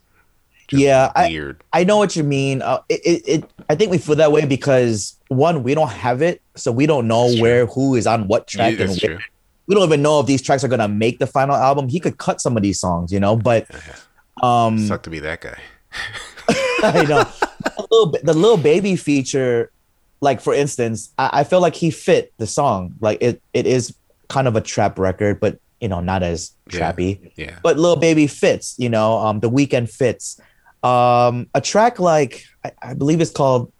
Just 0.69 0.83
yeah 0.83 1.13
I. 1.15 1.55
I 1.73 1.85
know 1.85 1.97
what 1.97 2.17
you 2.17 2.25
mean 2.25 2.61
uh, 2.61 2.81
it, 2.89 3.01
it, 3.05 3.29
it 3.29 3.51
i 3.71 3.77
think 3.77 3.91
we 3.93 3.99
feel 3.99 4.17
that 4.17 4.33
way 4.33 4.47
because 4.47 5.16
one 5.29 5.63
we 5.63 5.75
don't 5.75 5.91
have 5.91 6.23
it 6.23 6.41
so 6.55 6.71
we 6.71 6.87
don't 6.87 7.09
know 7.09 7.25
That's 7.25 7.35
true. 7.35 7.43
where 7.43 7.67
who 7.67 7.95
is 7.97 8.07
on 8.07 8.29
what 8.29 8.53
Yeah, 8.55 8.71
track 8.71 8.81
and 8.81 8.91
where- 8.91 9.17
true. 9.17 9.19
we 9.67 9.75
don't 9.75 9.85
even 9.85 10.03
know 10.03 10.21
if 10.21 10.27
these 10.27 10.41
tracks 10.43 10.63
are 10.65 10.69
gonna 10.69 10.89
make 10.89 11.19
the 11.19 11.27
final 11.27 11.57
album 11.57 11.89
he 11.89 11.99
could 12.01 12.19
cut 12.19 12.41
some 12.41 12.57
of 12.57 12.63
these 12.63 12.79
songs 12.79 13.13
you 13.13 13.19
know 13.21 13.37
but 13.37 13.67
um 14.43 14.79
Suck 14.87 15.03
to 15.05 15.11
be 15.11 15.19
that 15.21 15.41
guy. 15.41 15.59
I 16.83 17.05
know. 17.09 17.25
the, 17.65 17.87
little, 17.91 18.15
the 18.23 18.35
Lil 18.35 18.57
Baby 18.59 18.97
feature, 18.97 19.71
like 20.21 20.41
for 20.43 20.53
instance, 20.53 21.11
I, 21.19 21.41
I 21.41 21.45
feel 21.45 21.61
like 21.61 21.75
he 21.75 21.91
fit 21.91 22.33
the 22.37 22.47
song. 22.47 22.95
Like 23.01 23.19
it, 23.23 23.41
it 23.55 23.67
is 23.67 23.97
kind 24.29 24.47
of 24.47 24.55
a 24.57 24.61
trap 24.61 24.99
record, 24.99 25.41
but 25.41 25.59
you 25.81 25.89
know, 25.89 26.01
not 26.01 26.23
as 26.23 26.53
Yeah. 26.71 26.93
trappy. 26.93 27.33
Yeah. 27.37 27.59
But 27.63 27.79
Lil 27.79 27.97
Baby 27.97 28.27
fits. 28.27 28.75
You 28.79 28.91
know, 28.91 29.17
um, 29.19 29.41
the 29.41 29.51
Weeknd 29.51 29.91
fits. 29.91 30.39
Um, 30.83 31.49
a 31.55 31.61
track 31.63 31.99
like 31.99 32.45
I, 32.63 32.73
I 32.83 32.95
believe 32.95 33.21
it's 33.23 33.31
called. 33.31 33.73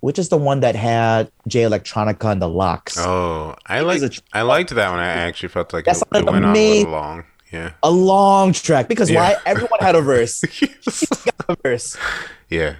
Which 0.00 0.18
is 0.18 0.30
the 0.30 0.38
one 0.38 0.60
that 0.60 0.74
had 0.76 1.30
Jay 1.46 1.62
Electronica 1.62 2.32
and 2.32 2.40
the 2.40 2.48
LOX? 2.48 2.96
Oh, 2.98 3.54
I 3.66 3.80
liked 3.80 4.12
tr- 4.12 4.20
I 4.32 4.42
liked 4.42 4.70
that 4.70 4.90
one. 4.90 4.98
I 4.98 5.06
actually 5.06 5.50
felt 5.50 5.72
like 5.72 5.84
That's 5.84 6.00
it, 6.00 6.08
it 6.12 6.24
went 6.24 6.28
on 6.28 6.44
a 6.44 6.48
amazing. 6.48 6.90
long. 6.90 7.24
Yeah. 7.52 7.72
A 7.82 7.90
long 7.90 8.52
track 8.52 8.88
because 8.88 9.10
Yeah. 9.10 9.20
why? 9.20 9.36
Everyone 9.44 9.78
had 9.80 9.94
a 9.96 10.00
verse. 10.00 10.42
a 11.48 11.56
verse, 11.62 11.96
yeah. 12.48 12.76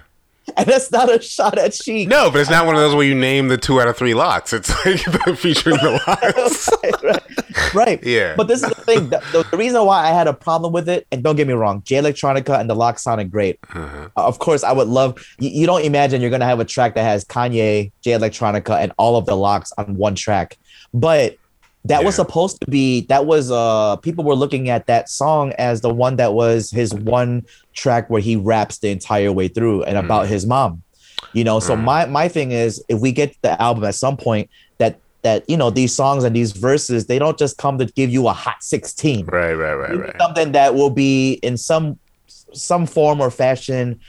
and 0.57 0.67
that's 0.67 0.91
not 0.91 1.13
a 1.13 1.21
shot 1.21 1.57
at 1.57 1.73
Sheek. 1.73 2.07
No, 2.07 2.29
but 2.29 2.41
it's 2.41 2.49
not 2.49 2.65
one 2.65 2.75
of 2.75 2.81
those 2.81 2.95
where 2.95 3.05
you 3.05 3.15
name 3.15 3.47
the 3.47 3.57
two 3.57 3.79
out 3.79 3.87
of 3.87 3.97
three 3.97 4.13
LOX. 4.13 4.53
It's 4.53 4.69
like 4.85 4.99
featuring 5.37 5.77
the 5.77 6.01
LOX. 6.07 6.69
right, 7.03 7.03
right, 7.03 7.73
right. 7.73 8.03
Yeah. 8.03 8.35
But 8.35 8.47
this 8.47 8.63
is 8.63 8.69
the 8.69 8.75
thing. 8.75 9.09
The, 9.09 9.23
the, 9.31 9.47
the 9.51 9.57
reason 9.57 9.85
why 9.85 10.07
I 10.07 10.11
had 10.11 10.27
a 10.27 10.33
problem 10.33 10.73
with 10.73 10.89
it, 10.89 11.07
and 11.11 11.23
don't 11.23 11.35
get 11.35 11.47
me 11.47 11.53
wrong, 11.53 11.81
Jay 11.83 11.97
Electronica 11.97 12.59
and 12.59 12.69
the 12.69 12.75
LOX 12.75 13.03
sounded 13.03 13.31
great. 13.31 13.59
Uh-huh. 13.73 14.09
Uh, 14.15 14.27
of 14.27 14.39
course, 14.39 14.63
I 14.63 14.71
would 14.71 14.87
love. 14.87 15.23
You, 15.39 15.49
you 15.49 15.67
don't 15.67 15.83
imagine 15.83 16.21
you're 16.21 16.29
gonna 16.29 16.45
have 16.45 16.59
a 16.59 16.65
track 16.65 16.95
that 16.95 17.03
has 17.03 17.23
Kanye, 17.25 17.91
Jay 18.01 18.11
Electronica, 18.11 18.79
and 18.79 18.91
all 18.97 19.15
of 19.15 19.25
the 19.25 19.35
LOX 19.35 19.71
on 19.77 19.95
one 19.95 20.15
track, 20.15 20.57
but 20.93 21.37
that 21.85 22.03
was 22.03 22.15
supposed 22.15 22.59
to 22.61 22.69
be. 22.69 23.01
That 23.07 23.25
was 23.25 23.51
uh, 23.51 23.95
people 23.97 24.23
were 24.23 24.35
looking 24.35 24.69
at 24.69 24.85
that 24.87 25.09
song 25.09 25.51
as 25.53 25.81
the 25.81 25.93
one 25.93 26.15
that 26.17 26.33
was 26.33 26.69
his 26.71 26.93
one 26.93 27.43
track 27.73 28.09
where 28.09 28.21
he 28.21 28.35
raps 28.35 28.77
the 28.79 28.89
entire 28.89 29.31
way 29.31 29.47
through 29.47 29.83
and 29.83 29.97
about 29.97 30.27
his 30.27 30.45
mom. 30.45 30.83
You 31.33 31.43
know, 31.43 31.59
so 31.59 31.75
Mm. 31.75 31.83
my 31.83 32.05
my 32.05 32.27
thing 32.27 32.51
is, 32.51 32.83
if 32.89 32.99
we 32.99 33.11
get 33.11 33.35
the 33.41 33.59
album 33.61 33.83
at 33.85 33.95
some 33.95 34.17
point, 34.17 34.49
that 34.79 34.99
that 35.23 35.47
you 35.49 35.55
know 35.57 35.69
these 35.69 35.93
songs 35.95 36.23
and 36.23 36.35
these 36.35 36.51
verses, 36.51 37.05
they 37.07 37.17
don't 37.19 37.37
just 37.37 37.57
come 37.57 37.77
to 37.77 37.85
give 37.85 38.09
you 38.09 38.27
a 38.27 38.33
hot 38.33 38.57
sixteen 38.61 39.25
Right, 39.27 39.53
right, 39.53 39.73
right, 39.75 39.97
right. 39.97 40.15
something 40.19 40.51
that 40.53 40.75
will 40.75 40.89
be 40.89 41.33
in 41.43 41.57
some 41.57 41.97
some 42.53 42.85
form 42.85 43.21
or 43.21 43.31
fashion 43.31 43.99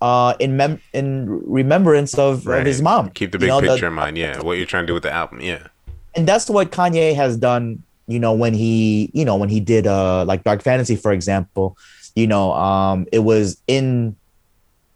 uh 0.00 0.34
in 0.40 0.56
mem- 0.56 0.80
in 0.92 1.28
remembrance 1.46 2.18
of, 2.18 2.46
Right. 2.46 2.60
of 2.60 2.66
his 2.66 2.82
mom 2.82 3.10
Keep 3.10 3.30
the 3.32 3.36
You 3.36 3.40
big 3.40 3.48
know, 3.48 3.60
the- 3.60 3.68
picture 3.68 3.86
in 3.86 3.92
mind. 3.92 4.18
Yeah. 4.18 4.40
What 4.40 4.56
you're 4.56 4.66
trying 4.66 4.82
to 4.84 4.86
do 4.88 4.94
with 4.94 5.04
the 5.04 5.12
album. 5.12 5.40
Yeah. 5.40 5.68
And 6.14 6.26
that's 6.26 6.48
what 6.50 6.70
kanye 6.70 7.14
has 7.14 7.36
done 7.36 7.82
you 8.06 8.18
know 8.18 8.32
when 8.32 8.54
he 8.54 9.10
you 9.14 9.24
know 9.24 9.36
when 9.36 9.48
he 9.48 9.60
did 9.60 9.86
uh 9.86 10.24
like 10.24 10.44
dark 10.44 10.62
fantasy 10.62 10.96
for 10.96 11.12
example 11.12 11.76
you 12.14 12.26
know 12.26 12.52
um 12.52 13.06
it 13.12 13.20
was 13.20 13.60
in 13.66 14.16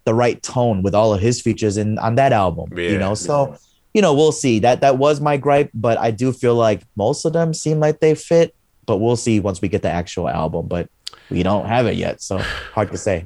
the 0.05 0.13
right 0.13 0.41
tone 0.43 0.83
with 0.83 0.93
all 0.95 1.13
of 1.13 1.21
his 1.21 1.41
features 1.41 1.77
in 1.77 1.97
on 1.99 2.15
that 2.15 2.31
album 2.33 2.69
Yeah. 2.77 2.89
you 2.91 2.97
know 2.97 3.13
so 3.15 3.55
you 3.93 4.01
know 4.01 4.13
we'll 4.13 4.31
see 4.31 4.59
that 4.59 4.81
that 4.81 4.97
was 4.97 5.19
my 5.21 5.37
gripe 5.37 5.69
but 5.73 5.97
i 5.97 6.11
do 6.11 6.31
feel 6.31 6.55
like 6.55 6.83
most 6.95 7.25
of 7.25 7.33
them 7.33 7.53
seem 7.53 7.79
like 7.79 7.99
they 7.99 8.15
fit 8.15 8.53
but 8.85 8.97
we'll 8.97 9.15
see 9.17 9.39
once 9.39 9.61
we 9.61 9.67
get 9.67 9.81
the 9.81 9.89
actual 9.89 10.29
album 10.29 10.67
but 10.67 10.89
we 11.29 11.43
don't 11.43 11.65
have 11.65 11.87
it 11.87 11.95
yet 11.95 12.21
so 12.21 12.37
hard 12.73 12.91
to 12.91 12.97
say 12.97 13.25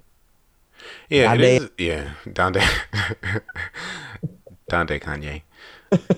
Yeah, 1.10 1.34
it 1.36 1.42
is. 1.42 1.70
Yeah, 1.78 2.12
Dante. 2.32 2.62
Dante 4.70 5.00
Kanye. 5.00 5.42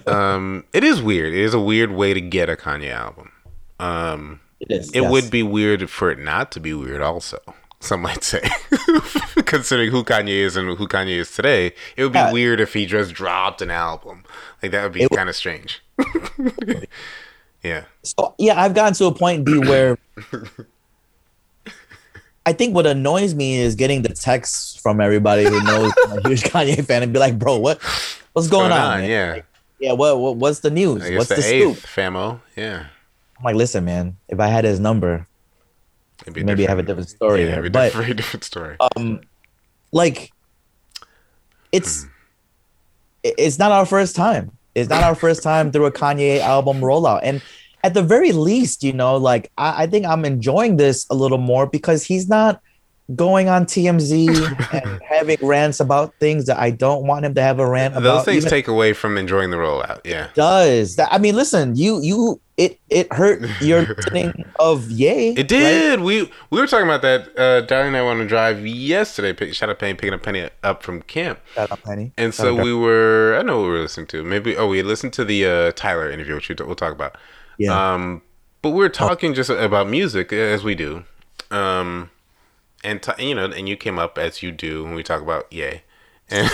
Um, 0.07 0.63
it 0.73 0.83
is 0.83 1.01
weird. 1.01 1.33
It 1.33 1.39
is 1.41 1.53
a 1.53 1.59
weird 1.59 1.91
way 1.91 2.13
to 2.13 2.21
get 2.21 2.49
a 2.49 2.55
Kanye 2.55 2.91
album. 2.91 3.31
Um, 3.79 4.39
it 4.59 4.71
is 4.71 4.89
it 4.91 5.01
yes. 5.01 5.11
would 5.11 5.29
be 5.31 5.43
weird 5.43 5.89
for 5.89 6.11
it 6.11 6.19
not 6.19 6.51
to 6.53 6.59
be 6.59 6.73
weird. 6.73 7.01
Also, 7.01 7.39
some 7.79 8.01
might 8.01 8.23
say, 8.23 8.41
considering 9.45 9.91
who 9.91 10.03
Kanye 10.03 10.29
is 10.45 10.55
and 10.55 10.77
who 10.77 10.87
Kanye 10.87 11.17
is 11.17 11.31
today, 11.35 11.73
it 11.97 12.03
would 12.03 12.13
be 12.13 12.19
Yeah. 12.19 12.31
weird 12.31 12.59
if 12.61 12.73
he 12.73 12.85
just 12.85 13.13
dropped 13.13 13.61
an 13.61 13.71
album. 13.71 14.23
Like 14.61 14.71
that 14.71 14.83
would 14.83 14.93
be 14.93 15.07
kind 15.09 15.27
of 15.29 15.35
strange. 15.35 15.81
yeah. 17.63 17.83
So 18.03 18.35
yeah, 18.37 18.61
I've 18.61 18.73
gotten 18.73 18.93
to 18.95 19.05
a 19.05 19.13
point 19.13 19.43
B 19.45 19.57
where 19.59 19.97
I 22.45 22.51
think 22.53 22.75
what 22.75 22.85
annoys 22.85 23.33
me 23.33 23.55
is 23.57 23.75
getting 23.75 24.01
the 24.01 24.09
texts 24.09 24.75
from 24.75 24.99
everybody 24.99 25.45
who 25.45 25.61
knows 25.63 25.91
I'm 26.05 26.19
a 26.19 26.27
huge 26.27 26.43
Kanye 26.43 26.85
fan 26.85 27.03
and 27.03 27.13
be 27.13 27.19
like, 27.19 27.39
bro, 27.39 27.57
what 27.57 27.81
what's 28.33 28.47
going, 28.49 28.71
on? 28.71 29.01
man? 29.01 29.09
Yeah. 29.09 29.41
Yeah, 29.83 29.93
what, 29.93 30.17
what 30.19 30.37
what's 30.37 30.59
the 30.59 30.71
news? 30.71 31.01
What's 31.11 31.27
the, 31.29 31.35
the, 31.35 31.41
scoop? 31.41 31.77
eighth, 31.77 31.85
famo. 31.85 32.39
Yeah. 32.55 32.85
I'm 33.37 33.43
like, 33.43 33.55
listen, 33.55 33.83
man, 33.83 34.15
if 34.29 34.39
I 34.39 34.47
had 34.47 34.63
his 34.63 34.79
number, 34.79 35.27
It'd 36.21 36.33
be 36.33 36.43
maybe 36.43 36.65
I 36.65 36.69
have 36.69 36.79
a 36.79 36.83
different 36.83 37.09
story 37.09 37.41
Yeah, 37.41 37.47
there. 37.47 37.59
it'd 37.59 37.73
be 37.73 37.79
a 37.79 37.81
But 37.81 37.93
very 37.93 38.13
different 38.21 38.43
story. 38.45 38.77
um 38.95 39.19
like 39.91 40.17
Hmm. 40.29 41.77
it's 41.77 42.05
it- 43.23 43.35
it's 43.37 43.57
not 43.59 43.71
our 43.71 43.85
first 43.85 44.15
time 44.15 44.51
it's 44.75 44.89
not 44.89 45.03
our 45.03 45.15
first 45.15 45.43
time 45.43 45.71
through 45.71 45.85
a 45.85 45.91
kanye 45.91 46.39
album 46.39 46.77
rollout 46.81 47.19
and 47.23 47.41
at 47.83 47.93
the 47.93 48.01
very 48.01 48.31
least 48.31 48.83
you 48.83 48.93
know 48.93 49.17
like 49.17 49.51
i, 49.57 49.83
I 49.83 49.87
think 49.87 50.05
i'm 50.05 50.23
enjoying 50.25 50.77
this 50.77 51.05
a 51.09 51.15
little 51.15 51.37
more 51.51 51.65
because 51.67 52.03
he's 52.03 52.27
not 52.29 52.61
going 53.15 53.49
on 53.49 53.65
tmz 53.65 54.13
and 54.83 55.01
having 55.03 55.37
rants 55.41 55.79
about 55.81 56.13
things 56.19 56.45
that 56.45 56.57
i 56.57 56.69
don't 56.71 57.05
want 57.05 57.25
him 57.25 57.33
to 57.33 57.41
have 57.41 57.59
a 57.59 57.67
rant 57.67 57.93
Those 57.95 58.01
about 58.03 58.15
Those 58.17 58.25
things 58.25 58.37
even- 58.45 58.49
take 58.49 58.67
away 58.69 58.93
from 58.93 59.17
enjoying 59.17 59.49
the 59.51 59.57
rollout. 59.57 59.99
Yeah. 60.05 60.29
does 60.35 60.95
that 60.95 61.09
i 61.11 61.17
mean 61.17 61.35
listen 61.35 61.75
you 61.75 62.01
you 62.01 62.39
it 62.55 62.79
it 62.89 63.11
hurt 63.11 63.41
your 63.61 63.81
listening 63.97 64.45
of 64.59 64.89
Yay. 64.91 65.29
It 65.33 65.47
did. 65.47 66.01
We 66.01 66.31
we 66.51 66.59
were 66.61 66.67
talking 66.67 66.85
about 66.87 67.01
that. 67.01 67.29
Uh, 67.35 67.65
Darlene 67.65 67.87
and 67.87 67.97
I 67.97 68.03
went 68.03 68.19
on 68.19 68.25
a 68.27 68.29
drive 68.29 68.63
yesterday. 68.63 69.33
Pick, 69.33 69.55
shout 69.55 69.69
out 69.71 69.79
Penny 69.79 69.95
picking 69.95 70.13
up 70.13 70.21
Penny 70.21 70.47
up 70.61 70.83
from 70.83 71.01
camp. 71.01 71.39
Shout 71.55 71.71
out 71.71 71.81
Penny. 71.81 72.13
And 72.15 72.31
so 72.31 72.53
we 72.53 72.71
were. 72.71 73.35
I 73.39 73.41
know 73.41 73.57
what 73.61 73.63
we 73.63 73.69
were 73.71 73.79
listening 73.79 74.05
to. 74.05 74.23
Maybe. 74.23 74.55
Oh, 74.55 74.67
we 74.67 74.83
listened 74.83 75.13
to 75.13 75.25
the 75.25 75.45
uh, 75.47 75.71
Tyler 75.75 76.11
interview, 76.11 76.35
which 76.35 76.49
we'll 76.49 76.75
talk 76.75 76.93
about. 76.93 77.17
Yeah. 77.57 77.93
Um, 77.93 78.21
but 78.61 78.69
we 78.69 78.81
were 78.81 78.89
talking 78.89 79.33
just 79.33 79.49
about 79.49 79.87
music 79.89 80.31
as 80.31 80.63
we 80.63 80.75
do. 80.75 81.05
Um, 81.49 82.11
and 82.83 83.01
t- 83.01 83.27
you 83.27 83.35
know, 83.35 83.45
and 83.45 83.69
you 83.69 83.77
came 83.77 83.99
up 83.99 84.17
as 84.17 84.43
you 84.43 84.51
do 84.51 84.83
when 84.83 84.95
we 84.95 85.03
talk 85.03 85.21
about 85.21 85.51
Yay. 85.51 85.83
And 86.29 86.49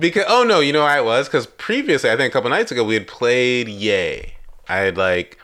because 0.00 0.24
oh 0.28 0.44
no, 0.44 0.60
you 0.60 0.72
know 0.72 0.82
I 0.82 1.00
was 1.00 1.28
because 1.28 1.46
previously 1.46 2.10
I 2.10 2.16
think 2.16 2.30
a 2.30 2.32
couple 2.32 2.50
nights 2.50 2.72
ago 2.72 2.84
we 2.84 2.94
had 2.94 3.06
played 3.06 3.68
Yay. 3.68 4.34
I 4.68 4.78
had 4.78 4.96
like 4.96 5.38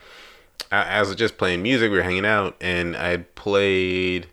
I, 0.71 0.99
I 0.99 1.01
was 1.01 1.15
just 1.15 1.39
playing 1.39 1.63
music. 1.63 1.91
We 1.91 1.99
were 1.99 2.03
hanging 2.03 2.27
out, 2.27 2.57
and 2.61 2.97
I 2.97 3.09
had 3.09 3.35
played. 3.35 4.27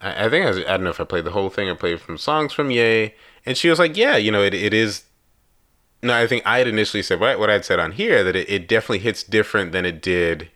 I, 0.00 0.26
I 0.26 0.28
think 0.28 0.44
I, 0.44 0.48
was, 0.48 0.58
I 0.58 0.62
don't 0.62 0.84
know 0.84 0.90
if 0.90 1.00
I 1.00 1.04
played 1.04 1.24
the 1.24 1.30
whole 1.30 1.50
thing. 1.50 1.70
I 1.70 1.74
played 1.74 2.00
from 2.00 2.18
songs 2.18 2.52
from 2.52 2.70
Yay, 2.70 3.14
and 3.46 3.56
she 3.56 3.68
was 3.68 3.78
like, 3.78 3.96
"Yeah, 3.96 4.16
you 4.16 4.30
know, 4.30 4.42
it, 4.42 4.54
it 4.54 4.74
is." 4.74 5.04
No, 6.02 6.14
I 6.14 6.26
think 6.26 6.46
I 6.46 6.58
had 6.58 6.66
initially 6.66 7.02
said 7.02 7.20
what, 7.20 7.38
what 7.38 7.50
I'd 7.50 7.64
said 7.64 7.78
on 7.78 7.92
here 7.92 8.24
that 8.24 8.34
it, 8.34 8.48
it 8.48 8.66
definitely 8.66 9.00
hits 9.00 9.22
different 9.22 9.72
than 9.72 9.84
it 9.84 10.00
did 10.00 10.50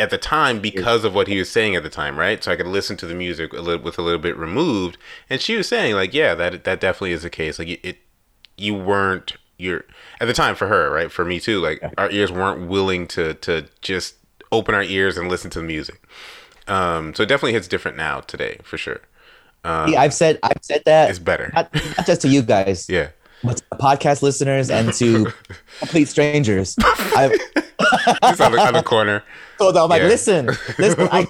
at 0.00 0.10
the 0.10 0.18
time 0.18 0.60
because 0.60 1.04
of 1.04 1.14
what 1.14 1.28
he 1.28 1.38
was 1.38 1.50
saying 1.50 1.76
at 1.76 1.82
the 1.82 1.90
time, 1.90 2.18
right? 2.18 2.42
So 2.42 2.50
I 2.50 2.56
could 2.56 2.66
listen 2.66 2.96
to 2.98 3.06
the 3.06 3.14
music 3.14 3.52
a 3.52 3.60
little 3.60 3.82
with 3.82 3.98
a 3.98 4.02
little 4.02 4.18
bit 4.20 4.36
removed, 4.36 4.98
and 5.30 5.40
she 5.40 5.56
was 5.56 5.68
saying 5.68 5.94
like, 5.94 6.12
yeah, 6.12 6.34
that 6.34 6.64
that 6.64 6.80
definitely 6.80 7.12
is 7.12 7.22
the 7.22 7.30
case. 7.30 7.58
Like 7.58 7.84
it, 7.84 7.98
you 8.56 8.74
weren't 8.74 9.36
you're 9.56 9.84
at 10.20 10.26
the 10.26 10.32
time 10.32 10.54
for 10.54 10.66
her, 10.68 10.90
right? 10.90 11.10
For 11.10 11.24
me 11.24 11.40
too. 11.40 11.60
Like 11.60 11.82
our 11.96 12.10
ears 12.10 12.32
weren't 12.32 12.68
willing 12.68 13.06
to 13.08 13.34
to 13.34 13.66
just 13.82 14.16
open 14.50 14.74
our 14.74 14.82
ears 14.82 15.16
and 15.16 15.28
listen 15.28 15.50
to 15.50 15.60
the 15.60 15.66
music. 15.66 16.00
Um, 16.66 17.14
so 17.14 17.22
it 17.22 17.26
definitely 17.26 17.52
hits 17.52 17.68
different 17.68 17.96
now 17.96 18.20
today 18.20 18.58
for 18.62 18.78
sure. 18.78 19.00
Um, 19.64 19.92
yeah, 19.92 20.00
I've 20.00 20.14
said 20.14 20.38
I've 20.42 20.62
said 20.62 20.82
that 20.86 21.10
it's 21.10 21.18
better, 21.18 21.50
not, 21.54 21.72
not 21.96 22.06
just 22.06 22.22
to 22.22 22.28
you 22.28 22.42
guys. 22.42 22.88
yeah. 22.90 23.10
But 23.44 23.58
to 23.58 23.64
podcast 23.76 24.22
listeners 24.22 24.70
and 24.70 24.92
to 24.94 25.26
complete 25.80 26.08
strangers. 26.08 26.76
I've 27.16 27.32
He's 27.32 28.40
on 28.40 28.52
the, 28.52 28.58
on 28.60 28.72
the 28.74 28.82
corner. 28.82 29.22
So 29.58 29.68
I'm 29.68 29.88
like, 29.88 30.02
Yeah. 30.02 30.08
listen, 30.08 30.46
listen, 30.78 31.08
I 31.12 31.28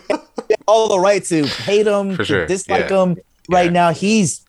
get 0.48 0.62
all 0.66 0.88
the 0.88 0.98
right 0.98 1.22
to 1.24 1.44
hate 1.46 1.86
him, 1.86 2.16
to 2.16 2.24
sure, 2.24 2.46
dislike 2.46 2.88
yeah. 2.88 3.02
him. 3.02 3.16
Right 3.50 3.66
Yeah. 3.66 3.70
now, 3.72 3.90
he's 3.92 4.40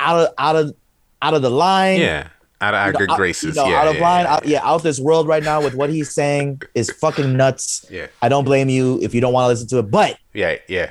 out 0.00 0.18
of 0.28 0.34
out 0.38 0.56
of 0.56 0.74
out 1.20 1.34
of 1.34 1.42
the 1.42 1.50
line. 1.50 2.00
Yeah. 2.00 2.28
Out 2.62 2.72
of 2.72 2.78
our 2.80 2.86
You 2.86 2.92
know, 2.94 2.98
good 3.00 3.10
out- 3.10 3.16
graces. 3.18 3.54
you 3.54 3.62
know, 3.62 3.68
yeah, 3.68 3.80
out 3.82 3.88
of 3.88 3.98
line, 3.98 4.24
yeah, 4.24 4.32
out, 4.32 4.46
yeah, 4.46 4.60
out 4.64 4.76
of 4.76 4.82
this 4.82 4.98
world 4.98 5.28
right 5.28 5.42
now 5.42 5.60
with 5.60 5.74
what 5.74 5.90
he's 5.90 6.10
saying 6.10 6.62
is 6.74 6.90
fucking 6.90 7.36
nuts. 7.36 7.84
Yeah. 7.90 8.06
I 8.22 8.30
don't 8.30 8.44
blame 8.44 8.70
you 8.70 8.98
if 9.02 9.14
you 9.14 9.20
don't 9.20 9.34
want 9.34 9.44
to 9.44 9.48
listen 9.48 9.68
to 9.68 9.78
it, 9.80 9.90
but 9.90 10.16
yeah, 10.32 10.56
yeah. 10.66 10.90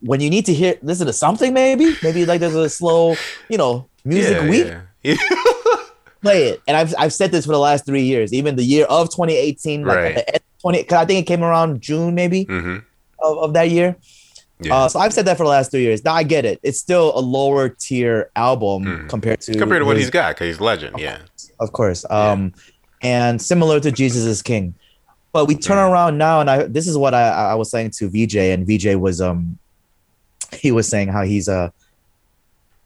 when 0.00 0.20
you 0.20 0.30
need 0.30 0.46
to 0.46 0.54
hear 0.54 0.76
listen 0.82 1.08
to 1.08 1.12
something, 1.12 1.52
maybe, 1.52 1.96
maybe 2.00 2.26
like 2.26 2.38
there's 2.38 2.54
a 2.54 2.68
slow, 2.70 3.16
you 3.48 3.58
know, 3.58 3.88
music 4.04 4.36
yeah, 4.42 4.48
week, 4.48 4.66
yeah. 4.68 4.80
play 6.22 6.48
it. 6.48 6.62
And 6.66 6.76
I've 6.76 6.94
I've 6.98 7.12
said 7.12 7.30
this 7.32 7.46
for 7.46 7.52
the 7.52 7.58
last 7.58 7.86
three 7.86 8.02
years, 8.02 8.32
even 8.32 8.56
the 8.56 8.64
year 8.64 8.84
of 8.86 9.08
2018, 9.10 9.84
like 9.84 9.96
Right. 9.96 10.14
the 10.16 10.28
end 10.28 10.36
of 10.36 10.60
20, 10.62 10.82
because 10.82 10.98
I 10.98 11.04
think 11.04 11.20
it 11.24 11.26
came 11.28 11.42
around 11.44 11.80
June 11.80 12.14
maybe 12.14 12.44
hmm 12.44 12.78
of, 13.22 13.38
of 13.38 13.52
that 13.54 13.70
year. 13.70 13.96
Yeah. 14.60 14.74
Uh, 14.74 14.88
so 14.88 14.98
I've 14.98 15.12
said 15.12 15.24
that 15.26 15.36
for 15.36 15.44
the 15.44 15.48
last 15.50 15.70
three 15.70 15.82
years. 15.82 16.04
Now 16.04 16.14
I 16.14 16.24
get 16.24 16.44
it. 16.44 16.58
It's 16.64 16.78
still 16.80 17.12
a 17.16 17.20
lower 17.20 17.68
tier 17.68 18.30
album 18.34 18.84
Mhm. 18.84 19.08
compared 19.08 19.40
to 19.42 19.56
Compared 19.56 19.82
to 19.82 19.86
what 19.86 19.96
his- 19.96 20.06
he's 20.06 20.10
got, 20.10 20.34
because 20.34 20.48
he's 20.48 20.60
legend. 20.60 20.98
Yeah. 20.98 21.18
of 21.60 21.72
course. 21.72 22.04
Um, 22.10 22.52
and 23.02 23.40
similar 23.40 23.78
to 23.80 23.92
Jesus 23.92 24.24
is 24.24 24.42
King. 24.42 24.74
But 25.32 25.46
we 25.46 25.54
turn 25.54 25.76
Mm. 25.76 25.90
around 25.92 26.18
now, 26.18 26.40
and 26.40 26.50
I 26.50 26.62
this 26.64 26.88
is 26.88 26.96
what 26.98 27.14
I, 27.14 27.28
I 27.28 27.54
was 27.54 27.70
saying 27.70 27.90
to 27.98 28.08
VJ, 28.08 28.36
and 28.52 28.66
VJ 28.66 28.96
was 28.96 29.20
um 29.20 29.58
he 30.54 30.72
was 30.72 30.88
saying 30.88 31.08
how 31.08 31.22
he's 31.22 31.48
uh 31.48 31.68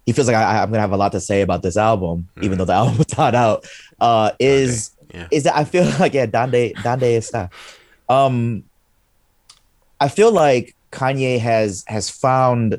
he 0.06 0.12
feels 0.12 0.26
like 0.26 0.36
I, 0.36 0.62
I'm 0.62 0.70
gonna 0.70 0.80
have 0.80 0.92
a 0.92 0.96
lot 0.96 1.12
to 1.12 1.20
say 1.20 1.42
about 1.42 1.62
this 1.62 1.76
album, 1.76 2.28
even 2.40 2.56
Mhm. 2.56 2.58
though 2.58 2.64
the 2.66 2.72
album's 2.82 3.16
not 3.18 3.34
out. 3.34 3.64
Uh, 4.00 4.32
is 4.40 4.90
Yeah. 5.14 5.28
is 5.30 5.44
that 5.44 5.56
I 5.56 5.64
feel 5.64 5.84
like 6.00 6.14
yeah, 6.14 6.26
Dande 6.26 6.74
Dande 6.82 7.18
está. 7.18 7.50
Um, 8.08 8.64
I 10.00 10.08
feel 10.08 10.32
like 10.32 10.74
Kanye 10.90 11.38
has 11.38 11.84
has 11.86 12.10
found 12.10 12.78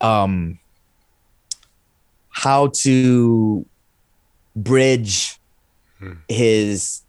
um 0.00 0.58
how 2.30 2.68
to 2.82 3.66
bridge 4.54 5.38
Hmm. 5.98 6.12
his 6.28 7.02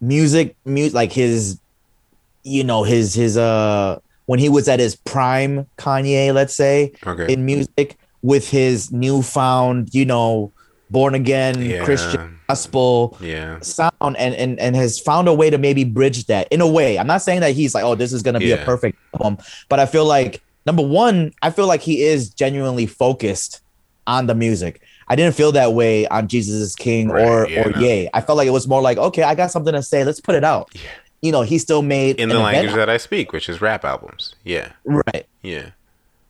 music 0.00 0.56
music 0.64 0.94
like 0.94 1.12
his 1.12 1.60
you 2.42 2.64
know 2.64 2.82
his 2.82 3.14
his 3.14 3.36
uh 3.36 3.96
when 4.30 4.38
he 4.38 4.48
was 4.48 4.68
at 4.68 4.78
his 4.78 4.94
prime 4.94 5.66
Kanye 5.76 6.32
let's 6.32 6.54
say 6.54 6.92
Okay. 7.06 7.32
in 7.32 7.44
music 7.44 7.96
with 8.22 8.48
his 8.48 8.92
newfound 8.92 9.92
you 9.92 10.04
know 10.04 10.52
born 10.90 11.14
again 11.14 11.60
Yeah. 11.62 11.84
Christian 11.84 12.38
gospel 12.48 13.16
Yeah. 13.20 13.58
sound 13.60 13.92
and, 14.02 14.34
and 14.42 14.58
and 14.60 14.76
has 14.76 15.00
found 15.00 15.26
a 15.28 15.34
way 15.34 15.48
to 15.50 15.58
maybe 15.58 15.82
bridge 15.84 16.26
that 16.26 16.46
in 16.50 16.60
a 16.60 16.66
way. 16.78 16.98
I'm 16.98 17.06
not 17.06 17.22
saying 17.22 17.40
that 17.40 17.52
he's 17.58 17.74
like, 17.76 17.84
oh, 17.84 17.94
this 17.94 18.12
is 18.12 18.22
gonna 18.22 18.38
be 18.40 18.52
a 18.52 18.58
perfect 18.72 18.98
album, 19.14 19.38
but 19.68 19.78
I 19.80 19.86
feel 19.86 20.04
like 20.04 20.42
number 20.66 20.82
one, 20.82 21.32
I 21.42 21.50
feel 21.50 21.66
like 21.72 21.80
he 21.80 22.02
is 22.02 22.30
genuinely 22.42 22.86
focused 22.86 23.60
on 24.06 24.26
the 24.26 24.34
music. 24.34 24.80
I 25.08 25.14
didn't 25.16 25.34
feel 25.34 25.52
that 25.52 25.72
way 25.74 26.06
on 26.08 26.28
Jesus 26.28 26.54
is 26.66 26.74
King 26.76 27.08
Right, 27.08 27.24
or 27.26 27.48
yeah, 27.48 27.66
or 27.66 27.70
no. 27.72 27.80
Yay. 27.80 28.08
I 28.14 28.20
felt 28.20 28.36
like 28.38 28.46
it 28.48 28.52
was 28.60 28.66
more 28.68 28.82
like, 28.82 28.98
okay, 28.98 29.22
I 29.24 29.34
got 29.34 29.50
something 29.50 29.74
to 29.74 29.82
say. 29.82 30.04
Let's 30.04 30.20
put 30.20 30.34
it 30.36 30.44
out. 30.44 30.70
Yeah. 30.74 30.82
You 31.22 31.32
know, 31.32 31.42
he 31.42 31.58
still 31.58 31.82
made 31.82 32.18
In 32.18 32.28
the 32.30 32.38
language 32.38 32.74
that 32.74 32.88
I 32.88 32.96
speak, 32.96 33.32
which 33.32 33.48
is 33.48 33.60
rap 33.60 33.84
albums. 33.84 34.34
Yeah. 34.44 34.72
right. 34.84 35.26
Yeah. 35.42 35.70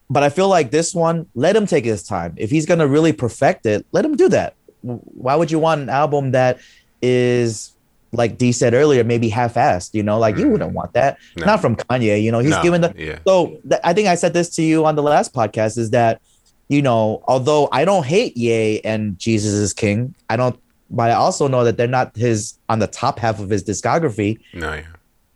But 0.08 0.24
I 0.24 0.28
feel 0.30 0.48
like 0.48 0.72
this 0.72 0.92
one, 0.94 1.26
let 1.36 1.54
him 1.54 1.66
take 1.66 1.84
his 1.84 2.02
time. 2.02 2.34
If 2.36 2.50
he's 2.50 2.66
gonna 2.66 2.88
really 2.88 3.12
perfect 3.12 3.66
it, 3.66 3.86
let 3.92 4.04
him 4.04 4.16
do 4.16 4.28
that. 4.30 4.54
Why 4.82 5.36
would 5.36 5.50
you 5.52 5.60
want 5.60 5.82
an 5.82 5.88
album 5.88 6.32
that 6.32 6.58
is 7.00 7.72
like 8.12 8.36
D 8.38 8.50
said 8.50 8.74
earlier, 8.74 9.04
maybe 9.04 9.28
half-assed? 9.28 9.94
You 9.94 10.02
know, 10.02 10.18
like 10.18 10.36
you 10.36 10.46
Mhm. 10.46 10.50
wouldn't 10.52 10.72
want 10.72 10.92
that. 10.94 11.18
No. 11.36 11.46
Not 11.46 11.60
from 11.60 11.76
Kanye. 11.76 12.20
You 12.20 12.32
know, 12.32 12.40
he's 12.40 12.50
No, 12.50 12.62
given 12.62 12.80
the. 12.80 12.92
Yeah. 12.96 13.18
So 13.24 13.58
th- 13.68 13.80
I 13.84 13.92
think 13.92 14.08
I 14.08 14.16
said 14.16 14.32
this 14.32 14.48
to 14.56 14.62
you 14.62 14.84
on 14.84 14.96
the 14.96 15.02
last 15.02 15.32
podcast 15.32 15.78
is 15.78 15.90
that, 15.90 16.20
you 16.68 16.82
know, 16.82 17.22
although 17.28 17.68
I 17.70 17.84
don't 17.84 18.04
hate 18.04 18.36
Ye 18.36 18.80
and 18.80 19.16
Jesus 19.18 19.52
is 19.52 19.72
King, 19.72 20.14
I 20.28 20.36
don't. 20.36 20.58
But 20.90 21.10
I 21.10 21.14
also 21.14 21.46
know 21.48 21.64
that 21.64 21.76
they're 21.76 21.86
not 21.86 22.16
his 22.16 22.58
on 22.68 22.78
the 22.80 22.86
top 22.88 23.18
half 23.18 23.38
of 23.40 23.48
his 23.50 23.62
discography. 23.64 24.40
No, 24.52 24.74
yeah. 24.74 24.82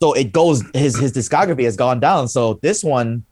So 0.03 0.13
it 0.13 0.33
goes 0.33 0.63
his 0.75 0.97
his 0.99 1.13
discography 1.13 1.65
has 1.65 1.77
gone 1.77 2.01
down. 2.01 2.29
So 2.29 2.55
this 2.63 2.83
one, 2.83 3.25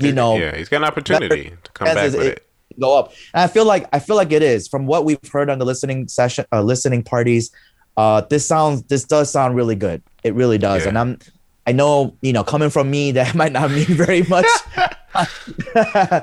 you 0.00 0.12
know, 0.12 0.36
Yeah, 0.36 0.54
he's 0.56 0.68
got 0.68 0.78
an 0.78 0.84
opportunity 0.84 1.52
to 1.64 1.70
come 1.72 1.86
back 1.86 1.96
with 2.04 2.14
it- 2.16 2.20
it. 2.38 2.46
go 2.78 2.98
up. 2.98 3.12
And 3.34 3.42
I 3.42 3.46
feel 3.46 3.64
like 3.64 3.86
I 3.92 3.98
feel 3.98 4.16
like 4.16 4.30
it 4.32 4.42
is 4.42 4.68
from 4.68 4.86
what 4.86 5.04
we've 5.04 5.18
heard 5.32 5.48
on 5.50 5.58
the 5.58 5.64
listening 5.64 6.08
session, 6.08 6.44
uh, 6.52 6.62
listening 6.62 7.02
parties. 7.02 7.50
Uh, 7.96 8.20
this 8.22 8.46
sounds 8.46 8.82
this 8.84 9.04
does 9.04 9.30
sound 9.30 9.56
really 9.56 9.74
good. 9.74 10.02
It 10.24 10.34
really 10.34 10.58
does. 10.58 10.82
Yeah. 10.82 10.88
And 10.90 10.98
I'm, 10.98 11.18
I 11.66 11.72
know 11.72 12.14
you 12.20 12.32
know 12.32 12.44
coming 12.44 12.70
from 12.70 12.90
me 12.90 13.12
that 13.12 13.34
might 13.40 13.52
not 13.52 13.70
mean 13.70 13.84
very 13.86 14.22
much. 14.24 14.46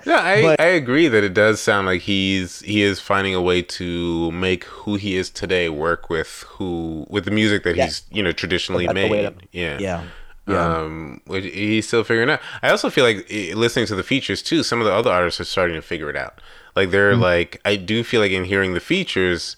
No, 0.05 0.15
I, 0.15 0.41
But- 0.41 0.59
I 0.61 0.65
agree 0.67 1.07
that 1.07 1.23
it 1.23 1.33
does 1.33 1.61
sound 1.61 1.87
like 1.87 2.01
he's 2.01 2.59
he 2.61 2.81
is 2.81 2.99
finding 2.99 3.35
a 3.35 3.41
way 3.41 3.61
to 3.61 4.31
make 4.31 4.63
who 4.65 4.95
he 4.95 5.15
is 5.15 5.29
today 5.29 5.69
work 5.69 6.09
with 6.09 6.45
who 6.49 7.05
with 7.09 7.25
the 7.25 7.31
music 7.31 7.63
that 7.63 7.75
Yeah. 7.75 7.85
he's 7.85 8.03
you 8.11 8.23
know 8.23 8.31
traditionally 8.31 8.85
That's 8.85 8.95
made. 8.95 9.09
to- 9.09 9.33
yeah. 9.51 9.77
yeah, 9.79 10.03
yeah, 10.47 10.75
Um, 10.77 11.21
he's 11.27 11.87
still 11.87 12.03
figuring 12.03 12.29
out. 12.29 12.39
I 12.63 12.69
also 12.69 12.89
feel 12.89 13.05
like 13.05 13.25
eh, 13.29 13.53
listening 13.55 13.85
to 13.87 13.95
the 13.95 14.03
features 14.03 14.41
too. 14.41 14.63
Some 14.63 14.79
of 14.79 14.85
the 14.85 14.93
other 14.93 15.11
artists 15.11 15.39
are 15.39 15.45
starting 15.45 15.75
to 15.75 15.81
figure 15.81 16.09
it 16.09 16.15
out. 16.15 16.41
Like 16.75 16.91
they're 16.91 17.13
Mm-hmm. 17.13 17.21
like, 17.21 17.61
I 17.65 17.75
do 17.75 18.03
feel 18.03 18.21
like 18.21 18.31
in 18.31 18.45
hearing 18.45 18.73
the 18.73 18.79
features 18.79 19.55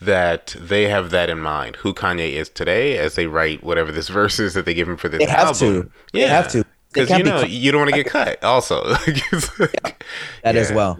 that 0.00 0.56
they 0.58 0.88
have 0.88 1.10
that 1.10 1.30
in 1.30 1.38
mind, 1.38 1.76
who 1.76 1.94
Kanye 1.94 2.32
is 2.32 2.48
today, 2.48 2.98
as 2.98 3.14
they 3.14 3.26
write 3.28 3.62
whatever 3.62 3.92
this 3.92 4.08
verse 4.20 4.40
is 4.40 4.54
that 4.54 4.64
they 4.64 4.74
give 4.74 4.88
him 4.88 4.96
for 4.96 5.08
this 5.08 5.20
They 5.20 5.26
have 5.30 5.48
album. 5.48 5.82
to. 5.84 5.90
They 6.12 6.22
have 6.22 6.48
to. 6.52 6.64
Because 6.92 7.10
you 7.16 7.24
know 7.24 7.42
you 7.42 7.72
don't 7.72 7.80
want 7.82 7.90
to 7.90 7.96
get 7.96 8.06
cut. 8.06 8.42
Also, 8.44 8.82
Like, 9.06 9.32
like, 9.58 10.04
that 10.42 10.56
as 10.56 10.70
well. 10.72 10.98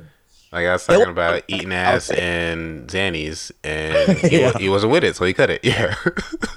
Like 0.52 0.66
I 0.66 0.72
was 0.72 0.84
talking 0.84 1.08
about 1.08 1.42
eating 1.48 1.72
ass 1.72 2.10
and 2.10 2.86
Xannies, 2.88 3.50
and 3.64 4.18
he, 4.18 4.40
Yeah. 4.40 4.52
he 4.58 4.68
wasn't 4.68 4.92
with 4.92 5.02
it, 5.04 5.16
so 5.16 5.24
he 5.24 5.32
cut 5.32 5.48
it. 5.50 5.60
Yeah, 5.64 5.94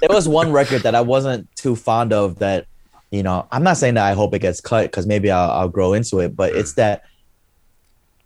There 0.00 0.08
was 0.10 0.28
one 0.28 0.52
record 0.52 0.82
that 0.82 0.94
I 0.94 1.00
wasn't 1.00 1.48
too 1.56 1.76
fond 1.76 2.12
of. 2.12 2.38
That 2.38 2.66
you 3.10 3.22
know, 3.22 3.46
I'm 3.52 3.62
not 3.62 3.76
saying 3.78 3.94
that 3.94 4.04
I 4.04 4.12
hope 4.12 4.34
it 4.34 4.40
gets 4.40 4.60
cut 4.60 4.90
because 4.90 5.06
maybe 5.06 5.30
I'll, 5.30 5.50
I'll 5.50 5.68
grow 5.68 5.92
into 5.94 6.18
it, 6.20 6.36
but 6.36 6.54
it's 6.54 6.74
that. 6.74 7.04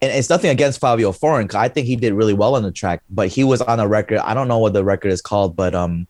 And 0.02 0.10
it's 0.10 0.30
nothing 0.30 0.50
against 0.50 0.80
Fivio 0.80 1.14
Foreign 1.14 1.46
because 1.46 1.56
I 1.60 1.68
think 1.68 1.86
he 1.86 1.94
did 1.94 2.14
really 2.14 2.32
well 2.32 2.56
on 2.56 2.62
the 2.62 2.72
track, 2.72 3.02
but 3.10 3.28
he 3.28 3.44
was 3.44 3.60
on 3.60 3.78
a 3.80 3.86
record. 3.86 4.18
I 4.20 4.32
don't 4.32 4.48
know 4.48 4.58
what 4.58 4.72
the 4.72 4.82
record 4.82 5.12
is 5.12 5.20
called, 5.20 5.54
but 5.54 5.74
um, 5.74 6.06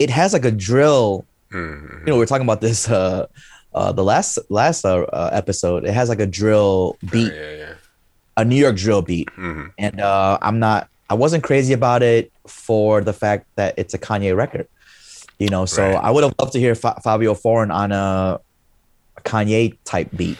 it 0.00 0.10
has 0.10 0.32
like 0.32 0.44
a 0.44 0.50
drill 0.50 1.24
Mhm. 1.52 2.00
you 2.00 2.06
know, 2.06 2.16
we 2.16 2.22
are 2.24 2.26
talking 2.26 2.44
about 2.44 2.60
this 2.60 2.90
uh 2.90 3.26
uh 3.76 3.92
the 3.92 4.02
last 4.02 4.38
last 4.48 4.84
uh, 4.84 5.02
uh, 5.12 5.30
episode. 5.32 5.84
It 5.84 5.92
has 5.92 6.08
like 6.08 6.20
a 6.20 6.26
drill 6.26 6.96
beat, 7.12 7.32
yeah, 7.32 7.52
yeah. 7.52 7.72
a 8.36 8.44
New 8.44 8.56
York 8.56 8.76
drill 8.76 9.02
beat, 9.02 9.28
Mhm. 9.38 9.70
and 9.78 10.00
uh, 10.00 10.38
I'm 10.42 10.58
not. 10.58 10.88
I 11.08 11.14
wasn't 11.14 11.44
crazy 11.44 11.72
about 11.72 12.02
it 12.02 12.32
for 12.48 13.00
the 13.00 13.12
fact 13.12 13.46
that 13.54 13.74
it's 13.76 13.94
a 13.94 13.98
Kanye 13.98 14.34
record. 14.36 14.66
You 15.38 15.48
know, 15.50 15.66
so 15.66 15.82
Right. 15.84 15.94
I 16.02 16.10
would 16.10 16.24
have 16.24 16.34
loved 16.40 16.52
to 16.54 16.58
hear 16.58 16.74
Fa- 16.74 16.98
Fivio 17.04 17.36
Foreign 17.38 17.70
on 17.70 17.92
a, 17.92 18.40
a 19.18 19.20
Kanye 19.20 19.76
type 19.84 20.08
beat. 20.16 20.38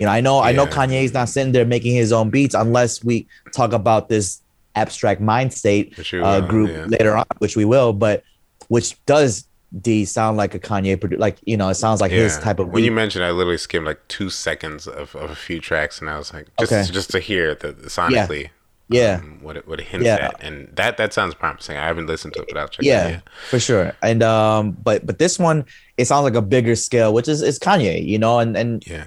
You 0.00 0.06
know, 0.06 0.12
I 0.12 0.20
know 0.20 0.40
I 0.40 0.52
know. 0.52 0.66
Kanye's 0.66 1.12
not 1.14 1.28
sitting 1.28 1.52
there 1.52 1.64
making 1.66 1.94
his 1.94 2.10
own 2.12 2.30
beats 2.30 2.54
unless 2.54 3.04
we 3.04 3.26
talk 3.52 3.72
about 3.72 4.08
this 4.08 4.40
Abstract 4.74 5.20
Mindstate 5.20 5.92
uh, 5.98 6.40
will, 6.40 6.48
group 6.48 6.90
later 6.90 7.14
on, 7.16 7.26
which 7.38 7.54
we 7.56 7.64
will, 7.64 7.92
but 7.92 8.24
which 8.68 8.96
does 9.06 9.46
D 9.80 10.04
sound 10.04 10.36
like 10.36 10.54
a 10.54 10.58
Kanye 10.58 10.96
produ- 10.96 11.18
like 11.18 11.38
you 11.44 11.56
know, 11.56 11.68
it 11.68 11.74
sounds 11.74 12.00
like 12.00 12.12
his 12.12 12.38
type 12.38 12.58
of 12.58 12.68
when 12.68 12.84
you 12.84 12.92
mentioned, 12.92 13.24
I 13.24 13.30
literally 13.32 13.58
skimmed 13.58 13.86
like 13.86 14.06
two 14.08 14.30
seconds 14.30 14.86
of, 14.86 15.14
of 15.16 15.30
a 15.30 15.34
few 15.34 15.60
tracks, 15.60 16.00
and 16.00 16.08
I 16.08 16.16
was 16.18 16.32
like, 16.32 16.46
just 16.58 16.72
Okay. 16.72 16.92
just 16.92 17.10
to 17.10 17.18
hear 17.18 17.54
the, 17.54 17.72
the 17.72 17.88
sonically, 17.88 18.50
Yeah. 18.88 19.20
um, 19.22 19.38
what 19.42 19.56
it 19.56 19.66
what 19.66 19.80
it 19.80 19.86
hints 19.86 20.06
Yeah. 20.06 20.16
at, 20.32 20.42
and 20.42 20.68
that 20.76 20.96
that 20.98 21.12
sounds 21.12 21.34
promising. 21.34 21.76
I 21.76 21.86
haven't 21.86 22.06
listened 22.06 22.34
to 22.34 22.42
it, 22.42 22.48
but 22.50 22.58
I'll 22.58 22.68
check 22.68 22.84
it 22.84 22.88
yeah, 22.88 23.02
out. 23.02 23.10
Yeah. 23.10 23.20
for 23.50 23.58
sure. 23.58 23.92
And 24.02 24.22
um, 24.22 24.72
but 24.82 25.04
but 25.06 25.18
this 25.18 25.38
one 25.38 25.64
it 25.96 26.04
sounds 26.06 26.24
like 26.24 26.34
a 26.34 26.42
bigger 26.42 26.76
scale, 26.76 27.12
which 27.12 27.26
is 27.28 27.42
is 27.42 27.58
Kanye, 27.58 28.04
you 28.06 28.18
know, 28.18 28.38
and 28.38 28.56
and 28.56 28.86
Yeah. 28.86 29.06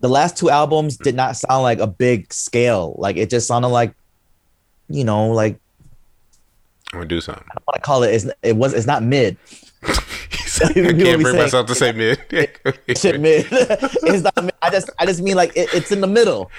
the 0.00 0.08
last 0.08 0.36
two 0.38 0.48
albums 0.50 0.96
did 0.96 1.14
not 1.14 1.36
sound 1.36 1.62
like 1.62 1.78
a 1.78 1.86
big 1.86 2.32
scale. 2.32 2.94
Like 2.98 3.16
it 3.16 3.28
just 3.28 3.46
sounded 3.48 3.68
like, 3.68 3.92
you 4.88 5.04
know, 5.04 5.28
like 5.32 5.58
I'm 6.92 7.00
gonna 7.00 7.08
do 7.08 7.20
something. 7.20 7.44
I 7.50 7.58
want 7.66 7.74
to 7.74 7.80
call 7.80 8.02
it. 8.04 8.14
It's, 8.14 8.26
it 8.42 8.56
was. 8.56 8.72
It's 8.72 8.86
not 8.86 9.02
mid. 9.02 9.36
He's 10.58 10.76
like, 10.76 10.76
You 10.76 10.86
I 10.86 10.92
can't 10.92 11.22
bring 11.22 11.36
myself 11.36 11.66
to 11.66 11.74
say 11.74 11.92
mid. 11.92 12.18
Shit, 12.30 13.20
mid. 13.20 13.46
it's 13.50 14.22
not. 14.22 14.44
Mid. 14.44 14.54
I 14.62 14.70
just. 14.70 14.90
I 14.98 15.06
just 15.06 15.22
mean 15.22 15.36
like 15.36 15.56
it, 15.56 15.68
it's 15.72 15.92
in 15.92 16.00
the 16.00 16.06
middle. 16.06 16.50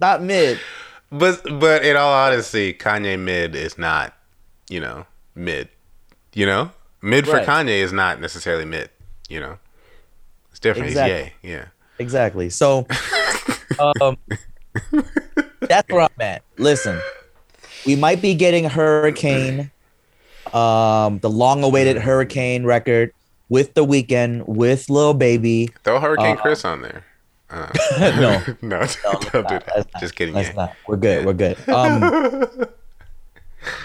not 0.00 0.22
mid. 0.22 0.58
but 1.10 1.42
but 1.58 1.84
in 1.84 1.96
all 1.96 2.12
honesty, 2.12 2.72
Kanye 2.72 3.18
mid 3.18 3.54
is 3.54 3.78
not, 3.78 4.14
you 4.68 4.80
know, 4.80 5.06
mid. 5.34 5.68
You 6.32 6.46
know, 6.46 6.70
mid 7.02 7.26
for 7.26 7.34
Right. 7.34 7.46
Kanye 7.46 7.78
is 7.78 7.92
not 7.92 8.20
necessarily 8.20 8.64
mid. 8.64 8.90
You 9.28 9.40
know, 9.40 9.58
it's 10.50 10.60
different. 10.60 10.88
Exactly. 10.88 11.32
He's 11.42 11.50
yay. 11.50 11.56
Yeah. 11.56 11.64
Exactly. 11.98 12.50
So, 12.50 12.86
um, 13.78 14.16
that's 15.60 15.88
where 15.88 16.02
I'm 16.02 16.20
at. 16.20 16.42
Listen, 16.58 17.00
we 17.86 17.94
might 17.96 18.20
be 18.20 18.34
getting 18.34 18.64
Hurricane, 18.64 19.70
um, 20.54 21.18
the 21.18 21.28
long-awaited 21.30 21.96
Hurricane 21.98 22.64
record 22.64 23.12
with 23.48 23.74
the 23.74 23.84
Weeknd 23.84 24.46
with 24.48 24.88
Lil 24.88 25.12
Baby. 25.14 25.70
Throw 25.84 26.00
Hurricane 26.00 26.36
Uh, 26.36 26.40
Chris 26.40 26.64
on 26.64 26.82
there. 26.82 27.04
Uh, 27.50 27.68
No. 28.00 28.42
no, 28.62 28.78
let's 28.80 28.96
don't 29.02 29.20
do 29.32 29.42
not. 29.42 29.48
that. 29.48 29.72
Let's 29.76 29.92
not. 29.92 30.00
Just 30.00 30.14
kidding. 30.16 30.34
Yeah. 30.34 30.52
not. 30.52 30.76
We're 30.88 30.96
good. 30.96 31.26
We're 31.26 31.32
good. 31.34 31.58
Um, 31.68 32.66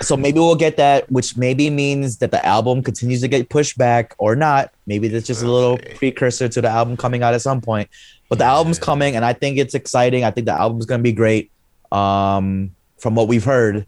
so 0.01 0.17
maybe 0.17 0.39
we'll 0.39 0.55
get 0.55 0.75
that, 0.75 1.10
which 1.10 1.38
maybe 1.38 1.69
means 1.69 2.17
that 2.17 2.32
the 2.32 2.45
album 2.45 2.84
continues 2.84 3.21
to 3.21 3.29
get 3.29 3.47
pushed 3.49 3.77
back 3.77 4.13
or 4.17 4.36
not. 4.36 4.73
Maybe 4.88 5.08
that's 5.08 5.25
just 5.25 5.41
a 5.41 5.49
little 5.49 5.77
precursor 5.95 6.49
to 6.49 6.62
the 6.62 6.67
album 6.67 6.97
coming 6.97 7.23
out 7.23 7.34
at 7.34 7.41
some 7.41 7.62
point. 7.62 7.89
But 8.27 8.39
the 8.39 8.43
album's 8.43 8.77
coming, 8.77 9.15
and 9.15 9.23
I 9.23 9.32
think 9.32 9.58
it's 9.58 9.73
exciting. 9.73 10.25
I 10.25 10.32
think 10.32 10.47
the 10.47 10.53
album's 10.53 10.86
gonna 10.86 11.01
be 11.03 11.13
great. 11.13 11.49
Um, 11.93 12.75
from 12.97 13.15
what 13.15 13.29
we've 13.29 13.45
heard, 13.45 13.86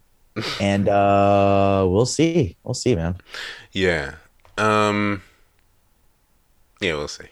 and 0.60 0.88
uh, 0.88 1.86
we'll 1.88 2.06
see. 2.06 2.56
We'll 2.64 2.74
see, 2.74 2.94
man. 2.94 3.16
Yeah. 3.72 4.14
Um. 4.58 5.22
Yeah, 6.80 6.94
we'll 6.94 7.08
see. 7.08 7.26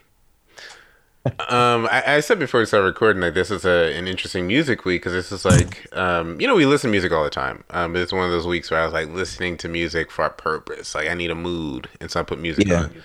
um, 1.50 1.86
I, 1.90 2.02
I 2.16 2.20
said 2.20 2.38
before 2.38 2.60
we 2.60 2.66
started 2.66 2.86
recording 2.86 3.20
that 3.20 3.34
this 3.34 3.50
is 3.50 3.66
a, 3.66 3.94
an 3.94 4.08
interesting 4.08 4.46
music 4.46 4.86
week 4.86 5.02
because 5.02 5.12
this 5.12 5.30
is 5.30 5.44
like, 5.44 5.86
um, 5.94 6.40
you 6.40 6.46
know, 6.46 6.54
we 6.54 6.64
listen 6.64 6.88
to 6.88 6.92
music 6.92 7.12
all 7.12 7.24
the 7.24 7.28
time. 7.30 7.62
Um, 7.70 7.92
but 7.92 8.00
it's 8.00 8.12
one 8.12 8.24
of 8.24 8.30
those 8.30 8.46
weeks 8.46 8.70
where 8.70 8.80
I 8.80 8.84
was 8.84 8.94
like 8.94 9.08
listening 9.08 9.58
to 9.58 9.68
music 9.68 10.10
for 10.10 10.24
a 10.24 10.30
purpose. 10.30 10.94
Like 10.94 11.08
I 11.08 11.14
need 11.14 11.30
a 11.30 11.34
mood, 11.34 11.88
and 12.00 12.10
so 12.10 12.20
I 12.20 12.22
put 12.22 12.38
music 12.38 12.68
Yeah. 12.68 12.84
on. 12.84 13.02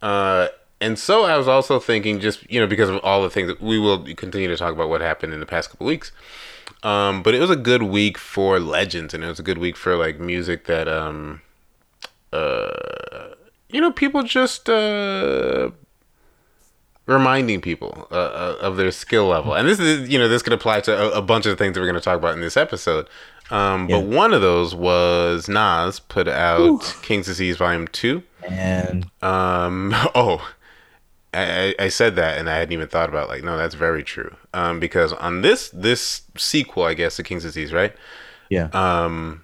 Uh, 0.00 0.48
and 0.80 0.98
so 0.98 1.24
I 1.24 1.36
was 1.36 1.48
also 1.48 1.80
thinking, 1.80 2.20
just 2.20 2.48
you 2.50 2.60
know, 2.60 2.66
because 2.68 2.88
of 2.88 2.98
all 3.02 3.22
the 3.22 3.30
things 3.30 3.48
that 3.48 3.60
we 3.60 3.78
will 3.80 4.04
continue 4.14 4.46
to 4.48 4.56
talk 4.56 4.72
about 4.72 4.88
what 4.88 5.00
happened 5.00 5.32
in 5.32 5.40
the 5.40 5.46
past 5.46 5.70
couple 5.70 5.86
weeks. 5.86 6.12
Um, 6.86 7.22
but 7.22 7.34
it 7.34 7.40
was 7.40 7.50
a 7.50 7.56
good 7.56 7.82
week 7.82 8.16
for 8.16 8.60
legends, 8.60 9.12
and 9.12 9.24
it 9.24 9.26
was 9.26 9.40
a 9.40 9.42
good 9.42 9.58
week 9.58 9.76
for 9.76 9.96
like 9.96 10.20
music 10.20 10.66
that 10.66 10.86
um, 10.88 11.42
uh, 12.32 12.68
you 13.70 13.80
know, 13.80 13.92
people 13.92 14.22
just 14.22 14.68
uh, 14.68 15.70
reminding 17.06 17.60
people 17.60 18.06
uh, 18.10 18.14
uh, 18.14 18.56
of 18.60 18.76
their 18.76 18.90
skill 18.90 19.26
level. 19.26 19.54
And 19.54 19.68
this 19.68 19.78
is, 19.80 20.08
you 20.08 20.18
know, 20.18 20.28
this 20.28 20.42
could 20.42 20.52
apply 20.52 20.80
to 20.82 20.96
a, 20.96 21.18
a 21.18 21.22
bunch 21.22 21.46
of 21.46 21.58
things 21.58 21.74
that 21.74 21.80
we're 21.80 21.86
going 21.86 21.94
to 21.94 22.04
talk 22.04 22.18
about 22.18 22.34
in 22.34 22.40
this 22.40 22.56
episode. 22.56 23.08
Um, 23.50 23.86
but 23.86 24.02
one 24.04 24.32
of 24.32 24.40
those 24.40 24.74
was 24.74 25.48
Nas 25.48 26.00
put 26.00 26.26
out 26.26 26.98
King's 27.02 27.26
Disease 27.26 27.56
Volume 27.56 27.86
Two. 27.88 28.22
And 28.48 29.10
Um, 29.22 29.92
oh, 30.14 30.48
I, 31.36 31.74
I 31.78 31.88
said 31.88 32.16
that 32.16 32.38
and 32.38 32.48
I 32.48 32.56
hadn't 32.56 32.72
even 32.72 32.88
thought 32.88 33.08
about 33.08 33.28
like 33.28 33.42
no, 33.44 33.56
that's 33.56 33.74
very 33.74 34.02
true. 34.02 34.34
Um, 34.54 34.80
because 34.80 35.12
on 35.14 35.42
this 35.42 35.70
this 35.70 36.22
sequel, 36.36 36.84
I 36.84 36.94
guess, 36.94 37.16
the 37.16 37.22
King's 37.22 37.42
Disease, 37.42 37.72
right? 37.72 37.94
yeah, 38.48 38.68
Um, 38.72 39.42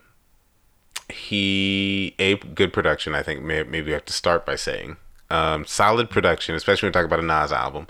he 1.11 2.14
a 2.18 2.37
good 2.37 2.72
production. 2.72 3.14
I 3.14 3.22
think 3.22 3.42
may, 3.42 3.62
maybe 3.62 3.87
we 3.87 3.92
have 3.92 4.05
to 4.07 4.12
start 4.12 4.46
by 4.46 4.57
saying 4.57 4.96
um, 5.31 5.64
solid 5.66 6.11
production, 6.11 6.55
especially 6.55 6.87
when 6.87 6.90
we 6.90 6.94
talk 6.94 7.05
about 7.07 7.20
a 7.20 7.22
Nas 7.22 7.52
album. 7.52 7.87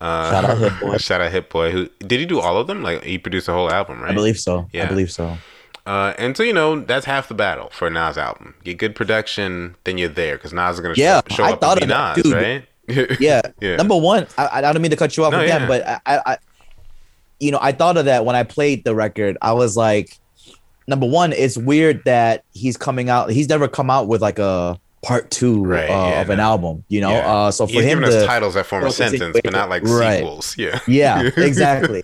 Uh, 0.00 0.30
Shout 0.30 0.44
out 0.44 0.58
Hit 0.58 0.80
Boy. 0.80 0.96
shout 0.98 1.20
out 1.20 1.30
Hit 1.32 1.48
Boy. 1.50 1.70
Who 1.70 1.88
did 2.00 2.20
he 2.20 2.26
do 2.26 2.40
all 2.40 2.56
of 2.56 2.66
them? 2.66 2.82
Like 2.82 3.04
he 3.04 3.18
produced 3.18 3.46
the 3.46 3.52
whole 3.52 3.70
album, 3.70 4.00
right? 4.00 4.10
I 4.10 4.14
believe 4.14 4.38
so. 4.38 4.68
Yeah. 4.72 4.84
I 4.84 4.86
believe 4.86 5.10
so. 5.12 5.38
Uh, 5.84 6.14
and 6.16 6.36
so 6.36 6.42
you 6.44 6.52
know 6.52 6.80
that's 6.80 7.06
half 7.06 7.28
the 7.28 7.34
battle 7.34 7.68
for 7.70 7.88
a 7.88 7.90
Nas 7.90 8.16
album. 8.16 8.54
Get 8.64 8.78
good 8.78 8.94
production, 8.94 9.76
then 9.84 9.98
you're 9.98 10.08
there 10.08 10.36
because 10.36 10.52
Nas 10.52 10.76
is 10.76 10.80
gonna 10.80 10.94
Yeah, 10.96 11.20
show, 11.28 11.36
show 11.36 11.44
I 11.44 11.52
up 11.52 11.60
thought 11.60 11.78
and 11.78 11.80
be 11.80 11.84
of 11.84 11.88
that, 11.88 12.16
Nas, 12.16 12.22
dude. 12.22 12.32
right? 12.32 12.64
yeah. 13.20 13.40
Yeah. 13.60 13.76
Number 13.76 13.96
one, 13.96 14.26
I, 14.36 14.48
I 14.54 14.72
don't 14.72 14.82
mean 14.82 14.90
to 14.90 14.96
cut 14.96 15.16
you 15.16 15.24
off 15.24 15.32
No, 15.32 15.40
again, 15.40 15.62
yeah. 15.62 15.66
but 15.68 15.86
I, 16.06 16.32
I, 16.32 16.38
you 17.40 17.50
know, 17.50 17.58
I 17.60 17.72
thought 17.72 17.96
of 17.96 18.04
that 18.06 18.24
when 18.24 18.36
I 18.36 18.42
played 18.42 18.84
the 18.84 18.94
record. 18.94 19.36
I 19.42 19.52
was 19.52 19.76
like, 19.76 20.18
number 20.88 21.06
one, 21.06 21.32
it's 21.32 21.56
weird 21.56 22.02
that 22.04 22.44
he's 22.52 22.76
coming 22.76 23.08
out. 23.08 23.30
He's 23.30 23.48
never 23.48 23.68
come 23.68 23.90
out 23.90 24.08
with 24.08 24.20
like 24.22 24.38
a 24.38 24.78
part 25.02 25.28
two 25.32 25.64
Right, 25.64 25.90
uh, 25.90 26.08
yeah, 26.10 26.20
of 26.20 26.30
an 26.30 26.36
no. 26.36 26.42
album. 26.44 26.84
You 26.88 27.00
know, 27.00 27.10
Yeah. 27.10 27.34
uh, 27.34 27.50
so 27.50 27.66
for 27.66 27.72
He's 27.72 27.84
him 27.84 28.00
to 28.02 28.24
titles 28.24 28.54
that 28.54 28.66
form 28.66 28.84
a 28.84 28.90
sentence, 28.92 29.36
but 29.42 29.52
not 29.52 29.68
like 29.68 29.82
Right. 29.84 30.18
sequels. 30.18 30.54
Yeah. 30.56 30.78
yeah, 30.86 31.22
exactly. 31.36 32.02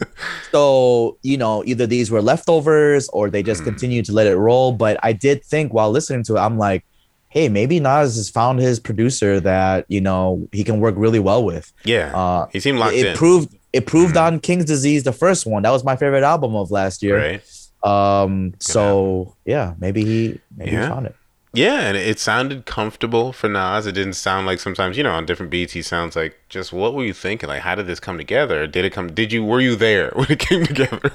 So, 0.51 1.17
you 1.23 1.37
know, 1.37 1.63
either 1.65 1.87
these 1.87 2.11
were 2.11 2.21
leftovers 2.23 3.09
or 3.11 3.31
they 3.31 3.43
just 3.45 3.61
Mhm. 3.63 3.67
continue 3.67 4.03
to 4.03 4.13
let 4.13 4.27
it 4.27 4.37
roll. 4.37 4.73
But 4.73 4.99
I 5.05 5.13
did 5.13 5.45
think 5.45 5.73
while 5.73 5.91
listening 5.93 6.25
to 6.25 6.37
it, 6.37 6.41
I'm 6.41 6.59
like, 6.59 6.85
hey, 7.31 7.49
maybe 7.49 7.79
Nas 7.79 8.17
has 8.17 8.31
found 8.31 8.59
his 8.59 8.81
producer 8.81 9.39
that, 9.41 9.85
you 9.89 10.01
know, 10.01 10.49
he 10.53 10.65
can 10.65 10.81
work 10.81 10.95
really 10.97 11.19
well 11.19 11.45
with. 11.45 11.73
Yeah. 11.85 12.17
Uh, 12.17 12.47
he 12.53 12.61
seemed 12.61 12.79
locked 12.79 12.95
it 12.95 13.07
in. 13.07 13.17
proved 13.17 13.55
it 13.73 13.87
proved 13.87 14.15
Mhm. 14.15 14.23
on 14.27 14.41
King's 14.41 14.65
Disease, 14.65 15.03
the 15.05 15.13
first 15.13 15.45
one. 15.45 15.63
That 15.63 15.71
was 15.71 15.85
my 15.85 15.95
favorite 15.97 16.23
album 16.25 16.57
of 16.57 16.71
last 16.71 17.03
year. 17.03 17.19
right. 17.19 17.43
Um, 17.85 18.55
so 18.61 19.35
yeah, 19.45 19.75
maybe 19.79 20.05
he 20.05 20.41
maybe 20.57 20.73
Yeah. 20.73 20.85
he 20.85 20.89
found 20.89 21.07
it. 21.07 21.15
Yeah, 21.55 21.81
and 21.81 21.97
it 21.97 22.19
sounded 22.19 22.67
comfortable 22.67 23.33
for 23.33 23.49
Nas. 23.49 23.87
It 23.87 23.93
didn't 23.93 24.13
sound 24.15 24.47
like 24.47 24.59
sometimes, 24.61 24.97
you 24.97 25.03
know, 25.03 25.13
on 25.13 25.25
different 25.27 25.51
beats, 25.51 25.73
he 25.73 25.83
sounds 25.83 26.15
like 26.17 26.37
just 26.49 26.73
what 26.73 26.95
were 26.95 27.05
you 27.05 27.13
thinking? 27.15 27.49
Like, 27.49 27.63
how 27.63 27.75
did 27.75 27.87
this 27.87 28.01
come 28.01 28.17
together? 28.19 28.67
Did 28.67 28.85
it 28.85 28.93
come? 28.93 29.13
Did 29.13 29.33
you 29.33 29.45
were 29.45 29.61
you 29.61 29.75
there 29.77 30.11
when 30.15 30.31
it 30.31 30.39
came 30.39 30.65
together? 30.67 31.13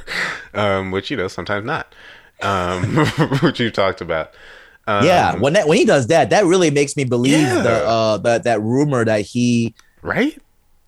Um, 0.54 0.92
which 0.92 1.10
you 1.12 1.18
know 1.18 1.28
sometimes 1.28 1.66
not. 1.66 1.94
Um, 2.42 2.98
which 3.42 3.60
you've 3.60 3.74
talked 3.74 4.02
about. 4.02 4.32
Um, 4.86 5.06
yeah, 5.06 5.36
when 5.38 5.54
that 5.54 5.68
when 5.68 5.78
he 5.78 5.86
does 5.86 6.08
that, 6.08 6.30
that 6.32 6.46
really 6.46 6.70
makes 6.72 6.96
me 6.98 7.04
believe 7.06 7.34
Yeah. 7.40 7.62
the 7.62 7.86
uh 7.88 8.18
that 8.18 8.44
that 8.44 8.62
rumor 8.62 9.06
that 9.06 9.22
he 9.22 9.74
right. 10.02 10.38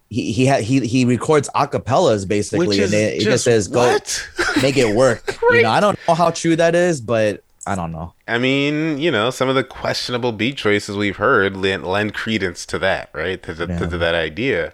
he 0.10 0.32
he 0.34 0.46
ha- 0.48 0.62
he 0.62 0.86
he 0.86 1.06
records 1.06 1.50
acapellas 1.56 2.28
basically, 2.28 2.82
and 2.84 2.94
it, 2.94 3.22
it 3.22 3.24
just 3.24 3.46
says 3.46 3.68
go 3.70 3.80
what? 3.80 4.30
make 4.62 4.76
it 4.78 4.96
work. 4.96 5.38
You 5.52 5.62
know, 5.62 5.70
I 5.72 5.80
don't 5.80 5.98
know 6.08 6.14
how 6.16 6.32
true 6.32 6.56
that 6.58 6.76
is, 6.76 7.00
but 7.00 7.42
I 7.66 7.76
don't 7.76 7.92
know. 7.94 8.14
I 8.28 8.38
mean, 8.38 8.98
you 9.00 9.10
know, 9.10 9.30
some 9.30 9.48
of 9.48 9.56
the 9.56 9.64
questionable 9.64 10.32
beat 10.34 10.58
choices 10.58 10.98
we've 10.98 11.16
heard 11.18 11.56
lend, 11.56 11.86
lend 11.86 12.14
credence 12.14 12.66
to 12.68 12.80
that, 12.80 13.10
right? 13.14 13.42
To, 13.44 13.54
the, 13.54 13.66
to, 13.68 13.74
Yeah. 13.74 13.80
to 13.88 13.98
that 13.98 14.14
idea. 14.16 14.74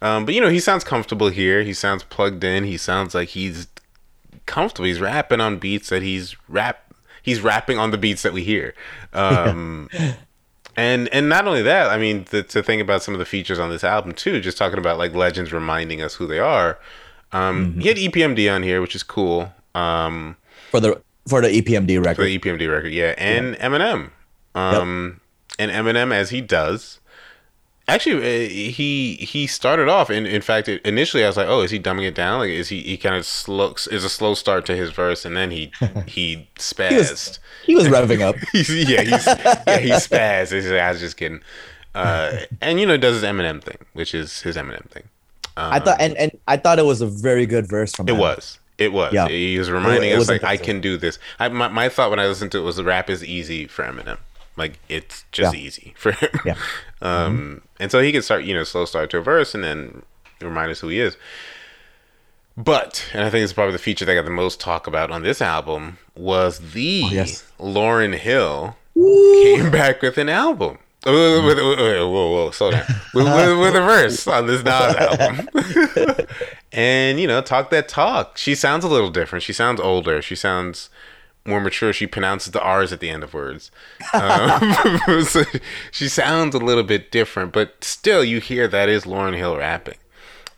Um, 0.00 0.24
but 0.24 0.34
you 0.34 0.40
know, 0.40 0.48
he 0.48 0.60
sounds 0.60 0.84
comfortable 0.84 1.28
here. 1.30 1.62
He 1.62 1.74
sounds 1.74 2.02
plugged 2.04 2.44
in. 2.44 2.64
He 2.64 2.76
sounds 2.76 3.14
like 3.14 3.30
he's 3.30 3.66
comfortable. 4.46 4.86
He's 4.86 5.00
rapping 5.00 5.40
on 5.40 5.58
beats 5.58 5.88
that 5.88 6.02
he's 6.02 6.36
rap. 6.48 6.84
He's 7.22 7.40
rapping 7.40 7.78
on 7.78 7.90
the 7.90 7.98
beats 7.98 8.22
that 8.22 8.32
we 8.32 8.44
hear. 8.44 8.74
Um, 9.12 9.88
and 10.76 11.08
and 11.08 11.28
not 11.28 11.46
only 11.46 11.62
that, 11.62 11.90
I 11.90 11.98
mean, 11.98 12.26
the, 12.30 12.42
to 12.44 12.62
think 12.62 12.80
about 12.82 13.02
some 13.02 13.14
of 13.14 13.18
the 13.18 13.24
features 13.26 13.58
on 13.58 13.70
this 13.70 13.84
album 13.84 14.12
too. 14.12 14.40
Just 14.40 14.58
talking 14.58 14.78
about 14.78 14.98
like 14.98 15.14
legends 15.14 15.52
reminding 15.52 16.02
us 16.02 16.14
who 16.14 16.26
they 16.26 16.38
are. 16.38 16.78
Um, 17.32 17.78
He 17.80 17.88
had 17.88 17.96
EPMD 17.96 18.52
on 18.52 18.62
here, 18.62 18.80
which 18.80 18.94
is 18.94 19.02
cool. 19.02 19.52
Um, 19.74 20.36
For 20.70 20.80
the 20.80 21.00
for 21.28 21.40
the 21.40 21.48
EPMD 21.48 21.96
for 21.96 22.02
record, 22.02 22.22
the 22.24 22.28
E 22.28 22.38
EPMD 22.38 22.70
record, 22.70 22.92
yeah, 22.92 23.14
and 23.18 23.54
Eminem, 23.56 24.10
um, 24.54 25.20
and 25.58 25.70
Eminem 25.70 26.12
as 26.12 26.30
he 26.30 26.40
does. 26.40 26.99
Actually, 27.94 28.46
uh, 28.46 28.48
he 28.48 29.14
he 29.16 29.46
started 29.46 29.88
off, 29.88 30.10
and 30.10 30.26
in 30.26 30.42
fact, 30.42 30.68
it, 30.68 30.80
initially 30.86 31.24
I 31.24 31.26
was 31.26 31.36
like, 31.36 31.48
"Oh, 31.48 31.60
is 31.62 31.70
he 31.70 31.78
dumbing 31.78 32.06
it 32.06 32.14
down? 32.14 32.40
Like, 32.40 32.50
is 32.50 32.68
he 32.68 32.80
he 32.82 32.96
kind 32.96 33.14
of 33.14 33.24
slow? 33.26 33.74
Is 33.90 34.04
a 34.04 34.08
slow 34.08 34.34
start 34.34 34.64
to 34.66 34.76
his 34.76 34.90
verse, 34.90 35.24
and 35.24 35.36
then 35.36 35.50
he 35.50 35.70
he 36.06 36.48
spazzed. 36.56 37.38
He 37.66 37.74
was 37.74 37.88
revving 37.88 38.20
up. 38.22 38.36
He's, 38.52 38.68
yeah, 38.88 39.02
he's 39.02 39.26
yeah 39.26 39.78
he 39.78 39.90
spazzed. 39.90 40.52
He's 40.52 40.70
like, 40.70 40.80
I 40.80 40.90
was 40.90 41.00
just 41.00 41.16
kidding. 41.16 41.40
Uh, 41.94 42.38
and 42.60 42.80
you 42.80 42.86
know, 42.86 42.96
does 42.96 43.14
his 43.16 43.24
Eminem 43.24 43.62
thing, 43.62 43.78
which 43.92 44.14
is 44.14 44.40
his 44.42 44.56
Eminem 44.56 44.88
thing. 44.90 45.04
Um, 45.56 45.72
I 45.74 45.80
thought, 45.80 46.00
and, 46.00 46.16
and 46.16 46.32
I 46.48 46.56
thought 46.56 46.78
it 46.78 46.84
was 46.86 47.00
a 47.00 47.06
very 47.06 47.44
good 47.46 47.68
verse 47.68 47.92
from 47.94 48.08
it 48.08 48.12
him. 48.12 48.18
was. 48.18 48.58
It 48.78 48.92
was. 48.92 49.12
Yeah. 49.12 49.28
He 49.28 49.58
was 49.58 49.70
reminding 49.70 50.10
It 50.10 50.14
us 50.14 50.18
was 50.20 50.28
like 50.30 50.44
I 50.44 50.56
can 50.56 50.80
do 50.80 50.96
this. 50.96 51.18
I, 51.38 51.48
my 51.48 51.68
my 51.68 51.88
thought 51.90 52.08
when 52.10 52.18
I 52.20 52.26
listened 52.26 52.52
to 52.52 52.58
it 52.58 52.62
was 52.62 52.76
the 52.76 52.84
rap 52.84 53.10
is 53.10 53.22
easy 53.24 53.66
for 53.66 53.84
Eminem. 53.84 54.18
Like 54.56 54.78
it's 54.88 55.24
just 55.32 55.54
Yeah. 55.54 55.60
easy 55.60 55.94
for 55.98 56.12
him. 56.12 56.30
Yeah. 56.46 56.54
Um, 57.02 57.62
and 57.80 57.90
so 57.90 58.00
he 58.00 58.12
could 58.12 58.22
start, 58.22 58.44
you 58.44 58.54
know, 58.54 58.62
slow 58.62 58.84
start 58.84 59.10
to 59.10 59.18
a 59.18 59.20
verse 59.20 59.54
and 59.54 59.64
then 59.64 60.02
remind 60.40 60.70
us 60.70 60.78
who 60.80 60.88
he 60.88 61.00
is. 61.00 61.16
But, 62.56 63.08
and 63.14 63.24
I 63.24 63.30
think 63.30 63.42
it's 63.44 63.52
probably 63.52 63.72
the 63.72 63.78
feature 63.78 64.04
that 64.04 64.14
got 64.14 64.24
the 64.24 64.30
most 64.30 64.60
talk 64.60 64.86
about 64.86 65.10
on 65.10 65.22
this 65.22 65.40
album 65.40 65.98
was 66.14 66.72
the 66.72 67.02
Oh, 67.06 67.10
yes. 67.10 67.50
Lauryn 67.58 68.14
Hill 68.14 68.76
came 68.94 69.70
back 69.70 70.02
with 70.02 70.18
an 70.18 70.28
album. 70.28 70.78
Uh, 71.06 71.12
With, 71.46 71.56
with, 71.56 71.58
whoa, 71.58 72.10
whoa, 72.10 72.30
whoa, 72.32 72.50
slow 72.50 72.72
down. 72.72 72.84
With, 73.14 73.24
with, 73.24 73.58
with 73.58 73.74
a 73.76 73.80
verse 73.80 74.26
on 74.26 74.46
this 74.46 74.62
Nas 74.62 74.94
album. 74.96 75.48
and, 76.72 77.18
you 77.18 77.26
know, 77.26 77.40
talk 77.40 77.70
that 77.70 77.88
talk. 77.88 78.36
She 78.36 78.54
sounds 78.54 78.84
a 78.84 78.88
little 78.88 79.08
different. 79.08 79.42
She 79.42 79.54
sounds 79.54 79.80
older. 79.80 80.20
She 80.20 80.34
sounds 80.34 80.90
more 81.46 81.60
mature. 81.60 81.92
She 81.92 82.06
pronounces 82.06 82.52
the 82.52 82.62
R's 82.62 82.92
at 82.92 83.00
the 83.00 83.08
end 83.10 83.22
of 83.22 83.32
words. 83.34 83.70
Um, 84.12 85.22
so 85.24 85.42
she 85.90 86.08
sounds 86.08 86.54
a 86.54 86.58
little 86.58 86.84
bit 86.84 87.10
different, 87.10 87.52
but 87.52 87.82
still, 87.82 88.22
you 88.24 88.40
hear 88.40 88.68
that 88.68 88.88
is 88.88 89.04
Lauryn 89.04 89.36
Hill 89.36 89.56
rapping, 89.56 89.96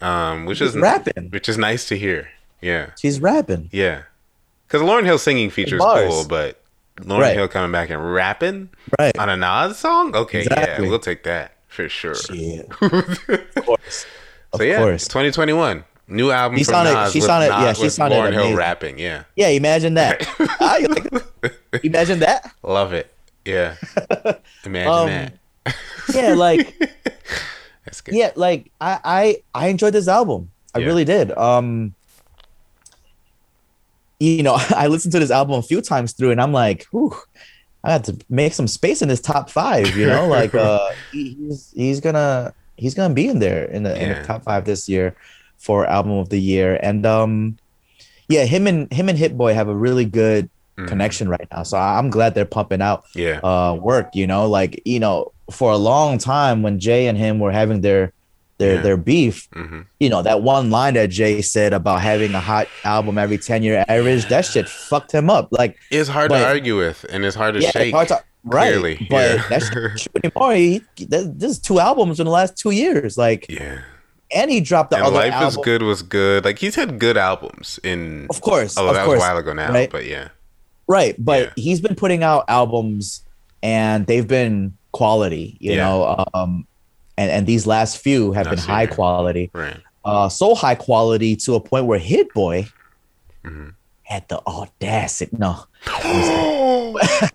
um, 0.01 0.45
which 0.47 0.61
is 0.61 0.77
rapping. 0.77 1.31
which 1.31 1.49
is 1.49 1.57
nice 1.59 1.87
to 1.89 1.97
hear. 1.99 2.29
Yeah, 2.61 2.91
She's 3.01 3.21
rapping. 3.21 3.69
yeah. 3.73 4.03
Because 4.69 4.83
Lauryn 4.87 5.05
Hill 5.05 5.19
singing 5.19 5.51
feature 5.51 5.77
is 5.77 5.83
cool, 5.83 6.25
but 6.29 6.61
Lauryn 6.99 7.21
Right. 7.21 7.35
Hill 7.37 7.49
coming 7.49 7.73
back 7.73 7.91
and 7.91 8.13
rapping 8.15 8.71
Right. 8.99 9.17
on 9.19 9.29
a 9.29 9.37
Nas 9.37 9.79
song, 9.79 10.15
okay, 10.17 10.43
Exactly. 10.43 10.85
yeah, 10.85 10.91
we'll 10.91 10.99
take 10.99 11.25
that 11.25 11.53
for 11.69 11.89
sure. 11.89 12.15
Shit. 12.15 12.69
of 12.81 13.65
course. 13.67 14.07
Of 14.53 14.59
so 14.59 14.63
yeah, 14.65 14.79
course. 14.79 15.09
2021, 15.09 15.85
new 16.13 16.31
album 16.31 16.59
She 16.59 16.65
from 16.65 16.75
sounded- 16.75 16.95
Nas 16.95 17.13
she 17.13 17.21
sounded- 17.21 17.49
Nas, 17.51 17.63
yeah, 17.63 17.73
she 17.73 17.89
sounded 17.89 18.17
Lauryn 18.17 18.33
Hill 18.33 18.55
rapping. 18.57 18.99
Yeah, 18.99 19.25
Yeah, 19.37 19.49
imagine 19.49 19.95
that. 20.01 20.23
Imagine 21.83 22.21
that. 22.21 22.53
love 22.63 22.93
it. 22.93 23.13
Yeah, 23.45 23.75
imagine 24.65 24.93
Um, 24.93 25.07
that. 25.09 25.33
Yeah, 26.15 26.35
like 26.35 26.79
That's 27.85 28.01
good. 28.01 28.15
yeah, 28.15 28.31
like 28.37 28.71
I 28.81 28.99
I 29.05 29.37
I 29.55 29.67
enjoyed 29.69 29.93
this 29.95 30.07
album. 30.09 30.51
I 30.75 30.79
Yeah. 30.79 30.87
really 30.87 31.05
did. 31.05 31.37
Um 31.37 31.95
you 34.21 34.43
know, 34.43 34.57
I 34.71 34.87
listened 34.87 35.13
to 35.13 35.19
this 35.19 35.31
album 35.31 35.55
a 35.59 35.63
few 35.63 35.81
times 35.81 36.13
through 36.13 36.31
and 36.31 36.41
I'm 36.41 36.53
like, 36.53 36.87
whew, 36.93 37.13
I 37.83 37.91
had 37.93 38.05
to 38.05 38.17
make 38.31 38.53
some 38.55 38.69
space 38.69 39.03
in 39.03 39.09
this 39.09 39.21
top 39.21 39.51
five, 39.51 39.97
you 39.97 40.07
know, 40.07 40.29
like 40.29 40.55
uh 40.55 40.91
he- 41.11 41.35
he's 41.35 41.73
he's 41.75 42.01
gonna 42.01 42.55
he's 42.77 42.95
gonna 42.95 43.15
be 43.15 43.27
in 43.29 43.41
there 43.41 43.65
in 43.65 43.83
the 43.83 44.01
in 44.01 44.11
the 44.11 44.23
top 44.25 44.45
five 44.45 44.65
this 44.65 44.89
year 44.89 45.17
for 45.63 45.87
album 45.87 46.13
of 46.13 46.29
the 46.29 46.39
year. 46.41 46.79
And 46.83 47.07
um 47.07 47.57
yeah, 48.29 48.45
him 48.45 48.67
and 48.67 48.93
him 48.93 49.09
and 49.09 49.17
Hit 49.19 49.37
Boy 49.39 49.55
have 49.55 49.69
a 49.69 49.75
really 49.75 50.05
good 50.05 50.51
Mhm. 50.79 50.89
connection 50.89 51.29
right 51.29 51.47
now. 51.53 51.63
So 51.65 51.77
I'm 51.79 52.09
glad 52.11 52.35
they're 52.35 52.47
pumping 52.59 52.81
out 52.83 53.05
Yeah, 53.15 53.41
uh 53.45 53.75
work 53.81 54.15
you 54.15 54.27
know 54.27 54.49
like 54.49 54.81
you 54.85 54.99
know 55.01 55.31
for 55.51 55.71
a 55.71 55.77
long 55.77 56.17
time 56.19 56.63
when 56.63 56.79
jay 56.81 57.07
and 57.09 57.19
him 57.19 57.39
were 57.39 57.53
having 57.53 57.83
their 57.83 58.13
their 58.59 58.77
Yeah. 58.77 58.83
their 58.83 58.97
beef 58.97 59.49
hmm 59.53 59.81
you 60.01 60.09
know 60.09 60.23
that 60.23 60.41
one 60.43 60.71
line 60.71 60.95
that 60.95 61.11
jay 61.11 61.43
said 61.43 61.73
about 61.75 62.01
having 62.01 62.33
a 62.35 62.41
hot 62.41 62.69
album 62.85 63.19
every 63.19 63.37
10 63.37 63.63
year 63.63 63.85
average 63.89 64.25
that 64.33 64.45
shit 64.47 64.67
fucked 64.69 65.13
him 65.13 65.29
up 65.29 65.49
like 65.51 65.77
it's 65.91 66.09
hard 66.09 66.31
but- 66.31 66.39
to 66.41 66.47
argue 66.47 66.79
with, 66.79 67.05
and 67.13 67.25
it's 67.27 67.37
hard 67.37 67.55
to 67.55 67.61
yeah 67.61 67.71
shake. 67.71 67.93
hard 67.95 68.09
to- 68.09 68.23
right 68.45 68.73
clearly, 68.73 69.07
but 69.11 69.37
yeah. 69.37 69.43
that's 69.51 69.69
true 69.71 69.91
anymore 70.25 70.55
he, 70.55 70.81
that, 71.13 71.39
this 71.39 71.51
is 71.53 71.59
two 71.59 71.79
albums 71.81 72.19
in 72.19 72.25
the 72.25 72.33
last 72.33 72.57
two 72.57 72.71
years 72.73 73.19
like 73.19 73.45
Yeah, 73.51 73.79
and 74.35 74.51
he 74.51 74.61
dropped 74.61 74.91
the 74.91 74.97
and 74.97 75.07
other 75.07 75.17
Life 75.17 75.33
album 75.33 75.49
is 75.49 75.57
Good 75.59 75.83
was 75.83 76.03
good. 76.03 76.45
Like 76.45 76.59
he's 76.59 76.75
had 76.75 76.99
good 76.99 77.17
albums 77.17 77.79
in. 77.83 78.27
of 78.31 78.41
course 78.41 78.77
Oh, 78.79 78.89
of 78.89 78.95
that 78.95 79.05
course 79.05 79.19
was 79.19 79.25
a 79.25 79.29
while 79.29 79.39
ago 79.39 79.53
now, 79.53 79.73
right? 79.73 79.91
but 79.91 80.05
yeah, 80.07 80.29
right 80.87 81.15
but 81.19 81.43
Yeah. 81.43 81.53
he's 81.57 81.81
been 81.81 81.95
putting 81.95 82.23
out 82.23 82.45
albums 82.49 83.23
and 83.63 84.07
they've 84.07 84.27
been 84.27 84.77
quality 84.93 85.57
you 85.61 85.73
Yeah. 85.73 85.85
know 85.85 86.27
um 86.35 86.67
and 87.17 87.31
and 87.31 87.47
these 87.47 87.67
last 87.67 87.99
few 87.99 88.33
have 88.33 88.47
Now 88.47 88.51
been 88.53 88.59
high 88.59 88.87
quality 88.87 89.51
right. 89.55 89.79
uh 90.05 90.29
so 90.29 90.55
high 90.55 90.75
quality 90.75 91.37
to 91.37 91.55
a 91.55 91.61
point 91.61 91.87
where 91.87 91.99
hit 91.99 92.33
boy 92.35 92.67
Mhm. 93.45 93.75
had 94.03 94.29
the 94.29 94.41
audacity 94.47 95.35
no 95.39 95.65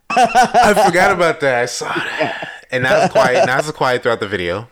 I 0.10 0.74
forgot 0.86 1.12
about 1.12 1.40
that. 1.42 1.62
I 1.64 1.66
saw 1.66 1.88
that, 1.94 2.50
and 2.72 2.86
that's 2.86 3.12
quiet. 3.12 3.46
Nas 3.46 3.66
is 3.66 3.72
quiet 3.72 4.04
throughout 4.04 4.20
the 4.20 4.28
video. 4.28 4.68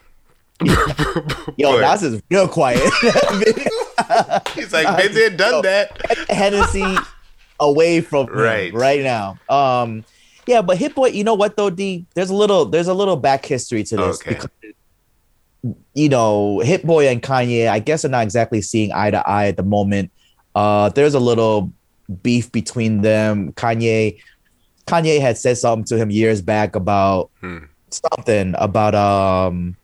Yo 1.57 1.79
Nas 1.81 2.03
is 2.03 2.21
real 2.31 2.47
quiet 2.47 2.79
he's 4.55 4.71
like, 4.73 4.97
been 4.97 5.13
there, 5.13 5.29
done 5.29 5.53
Yo. 5.55 5.61
that. 5.63 6.01
Hennessy 6.29 6.95
away 7.59 8.01
from 8.01 8.27
Right. 8.27 8.73
right 8.73 9.01
now 9.01 9.37
um 9.49 10.03
yeah 10.47 10.61
but 10.61 10.77
hit 10.77 10.95
boy 10.95 11.07
you 11.07 11.23
know 11.23 11.33
what 11.33 11.57
though 11.57 11.69
d 11.69 12.05
there's 12.15 12.29
a 12.29 12.35
little 12.35 12.65
there's 12.65 12.87
a 12.87 12.93
little 12.93 13.15
back 13.17 13.45
history 13.45 13.83
to 13.83 13.97
this 13.97 14.17
Okay. 14.21 14.33
because 14.35 14.49
you 15.93 16.09
know 16.09 16.59
hit 16.59 16.85
boy 16.85 17.07
and 17.07 17.21
kanye 17.23 17.67
i 17.67 17.79
guess 17.79 18.05
are 18.05 18.09
not 18.09 18.23
exactly 18.23 18.61
seeing 18.61 18.91
eye 18.93 19.09
to 19.11 19.27
eye 19.27 19.47
at 19.47 19.57
the 19.57 19.63
moment 19.63 20.11
uh 20.53 20.89
there's 20.89 21.13
a 21.15 21.19
little 21.19 21.71
beef 22.21 22.51
between 22.51 23.01
them 23.01 23.51
kanye 23.53 24.19
kanye 24.85 25.19
had 25.19 25.37
said 25.37 25.57
something 25.57 25.85
to 25.85 25.97
him 25.97 26.11
years 26.11 26.41
back 26.41 26.75
about 26.75 27.31
Hmm. 27.41 27.65
something 27.89 28.53
about 28.57 28.93
um 28.95 29.75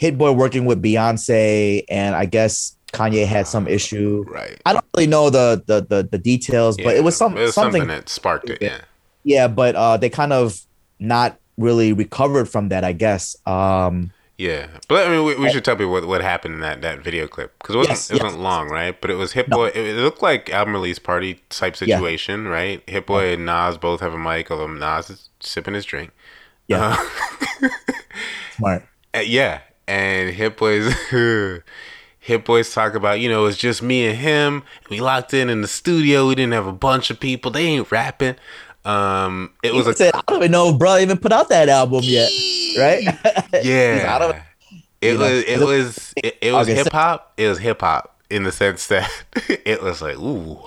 hit 0.00 0.16
boy 0.18 0.32
working 0.32 0.64
with 0.64 0.82
beyonce 0.82 1.84
and 1.88 2.14
i 2.16 2.24
guess 2.24 2.74
kanye 2.92 3.24
had 3.26 3.46
some 3.46 3.68
issue 3.68 4.24
Right. 4.26 4.60
I 4.66 4.72
don't 4.72 4.84
really 4.96 5.06
know 5.06 5.30
the 5.30 5.62
the 5.66 5.78
the, 5.92 6.02
the 6.10 6.18
details, 6.18 6.76
but 6.76 6.96
it 6.96 7.04
was 7.04 7.16
some 7.16 7.36
It 7.36 7.42
was 7.42 7.54
something, 7.54 7.82
something 7.82 7.88
that 7.94 8.08
sparked 8.08 8.50
it. 8.50 8.58
Yeah. 8.60 8.80
Yeah, 9.22 9.46
but 9.46 9.76
uh, 9.76 9.96
they 9.96 10.10
kind 10.10 10.32
of 10.32 10.60
not 10.98 11.38
really 11.56 11.92
recovered 11.92 12.48
from 12.48 12.68
that, 12.70 12.82
I 12.82 12.92
guess. 12.92 13.36
Um, 13.46 14.10
Yeah, 14.38 14.66
but 14.88 15.06
I 15.06 15.10
mean, 15.10 15.24
we, 15.24 15.36
we 15.36 15.50
should 15.52 15.64
tell 15.64 15.76
people 15.76 15.92
what, 15.92 16.06
what 16.08 16.20
happened 16.22 16.54
in 16.54 16.60
that, 16.62 16.80
that 16.82 16.98
video 17.04 17.28
clip 17.28 17.52
because 17.58 17.74
it 17.76 17.78
wasn't 17.78 17.92
Yes, 17.98 18.10
it 18.10 18.14
wasn't 18.14 18.40
yes. 18.40 18.50
long, 18.50 18.68
right? 18.70 18.98
But 19.00 19.10
it 19.10 19.18
was 19.22 19.32
Hit 19.38 19.46
No. 19.48 19.56
Boy. 19.58 19.66
It, 19.68 19.96
looked 20.02 20.22
like 20.22 20.50
album 20.50 20.72
release 20.74 20.98
party 20.98 21.34
type 21.50 21.74
Yeah. 21.80 21.98
situation, 21.98 22.48
right? 22.48 22.82
Hit 22.88 23.06
Boy 23.06 23.34
and 23.34 23.46
Nas 23.46 23.78
both 23.78 24.00
have 24.00 24.14
a 24.14 24.18
mic, 24.18 24.50
although 24.50 24.66
Nas 24.66 25.10
is 25.10 25.28
sipping 25.38 25.74
his 25.74 25.84
drink. 25.84 26.10
Yeah. 26.66 26.96
Uh, 27.62 27.68
smart. 28.56 28.82
Uh, 29.14 29.20
yeah, 29.20 29.60
and 29.90 30.30
Hit 30.30 30.56
Boys, 30.56 30.94
Hit 32.20 32.44
Boys 32.44 32.72
talk 32.72 32.94
about 32.94 33.18
you 33.20 33.28
know 33.28 33.46
it's 33.46 33.58
just 33.58 33.82
me 33.82 34.06
and 34.06 34.16
him. 34.16 34.62
We 34.88 35.00
locked 35.00 35.34
in 35.34 35.50
in 35.50 35.62
the 35.62 35.68
studio. 35.68 36.28
We 36.28 36.36
didn't 36.36 36.52
have 36.52 36.66
a 36.66 36.72
bunch 36.72 37.10
of 37.10 37.18
people. 37.18 37.50
They 37.50 37.66
ain't 37.66 37.90
rapping. 37.90 38.36
Um, 38.84 39.52
it 39.62 39.74
was 39.74 39.86
He 39.86 39.92
a 39.92 39.96
said, 39.96 40.14
I 40.14 40.22
don't 40.26 40.38
even 40.38 40.52
know 40.52 40.70
if 40.70 40.78
bro 40.78 40.98
even 40.98 41.18
put 41.18 41.32
out 41.32 41.50
that 41.50 41.68
album 41.68 42.00
yet, 42.04 42.30
right? 42.78 43.04
Yeah. 43.64 44.42
It 45.00 45.12
you 45.12 45.18
was 45.18 45.44
it 45.44 45.60
was 45.60 46.14
it, 46.16 46.38
it 46.40 46.52
was 46.52 46.68
hip 46.68 46.92
hop. 46.92 47.32
It 47.36 47.48
was 47.48 47.58
hip 47.58 47.80
hop 47.80 48.20
in 48.28 48.44
the 48.44 48.52
sense 48.52 48.86
that 48.88 49.10
it 49.48 49.82
was 49.82 50.00
like 50.02 50.18
ooh, 50.18 50.58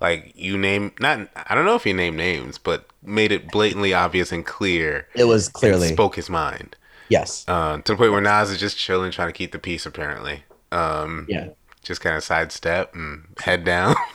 like 0.00 0.32
you 0.36 0.56
name 0.56 0.92
not 1.00 1.28
I 1.34 1.54
don't 1.54 1.66
know 1.66 1.74
if 1.74 1.84
he 1.84 1.92
named 1.92 2.16
names, 2.16 2.56
but 2.56 2.86
made 3.02 3.32
it 3.32 3.50
blatantly 3.50 3.92
obvious 3.92 4.32
and 4.32 4.46
clear. 4.46 5.08
it 5.14 5.24
was 5.24 5.48
clearly 5.48 5.88
spoke 5.88 6.14
his 6.16 6.30
mind. 6.30 6.76
Yes. 7.10 7.44
Uh, 7.46 7.76
to 7.78 7.92
the 7.92 7.96
point 7.96 8.12
where 8.12 8.20
Nas 8.22 8.50
is 8.50 8.58
just 8.58 8.78
chilling, 8.78 9.10
trying 9.10 9.28
to 9.28 9.32
keep 9.32 9.52
the 9.52 9.58
peace. 9.58 9.84
Apparently, 9.84 10.44
um, 10.72 11.26
Yeah. 11.28 11.48
just 11.82 12.00
kind 12.00 12.16
of 12.16 12.22
sidestep 12.24 12.94
and 12.94 13.24
head 13.42 13.64
down. 13.64 13.94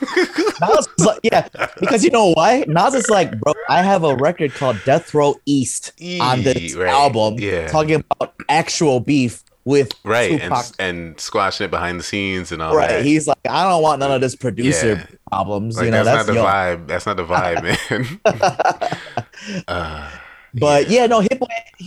Nas 0.60 0.88
like, 0.98 1.20
yeah, 1.22 1.46
because 1.80 2.02
you 2.02 2.10
know 2.10 2.32
why? 2.34 2.64
Nas 2.66 2.94
is 2.94 3.08
like, 3.10 3.38
bro, 3.40 3.52
I 3.68 3.82
have 3.82 4.02
a 4.04 4.16
record 4.16 4.52
called 4.54 4.80
Death 4.84 5.12
Row 5.14 5.36
East 5.46 5.92
on 6.20 6.42
this 6.42 6.74
Right, 6.74 6.88
album, 6.88 7.36
yeah. 7.38 7.68
talking 7.68 8.02
about 8.10 8.34
actual 8.48 9.00
beef 9.00 9.42
with 9.66 9.92
right, 10.04 10.30
and 10.30 10.42
Tupac. 10.42 10.66
and 10.78 11.18
squashing 11.20 11.64
it 11.64 11.70
behind 11.72 11.98
the 11.98 12.04
scenes 12.04 12.52
and 12.52 12.62
all 12.62 12.76
right. 12.76 12.88
that. 12.88 13.04
He's 13.04 13.26
like, 13.26 13.36
I 13.50 13.68
don't 13.68 13.82
want 13.82 13.98
none 13.98 14.12
of 14.12 14.20
this 14.20 14.36
producer 14.36 14.94
Yeah. 14.94 15.06
problems. 15.28 15.76
like 15.76 15.86
you 15.86 15.90
know, 15.90 16.04
that's, 16.04 16.26
that's, 16.26 16.36
not 16.36 16.42
the 16.42 16.48
vibe. 16.48 16.86
That's 16.86 17.04
not 17.06 17.16
the 17.16 17.24
vibe, 17.24 18.20
man. 18.24 19.64
uh, 19.68 20.10
But 20.58 20.90
yeah, 20.90 21.06
no, 21.06 21.20
Hit 21.20 21.38
Boy, 21.38 21.46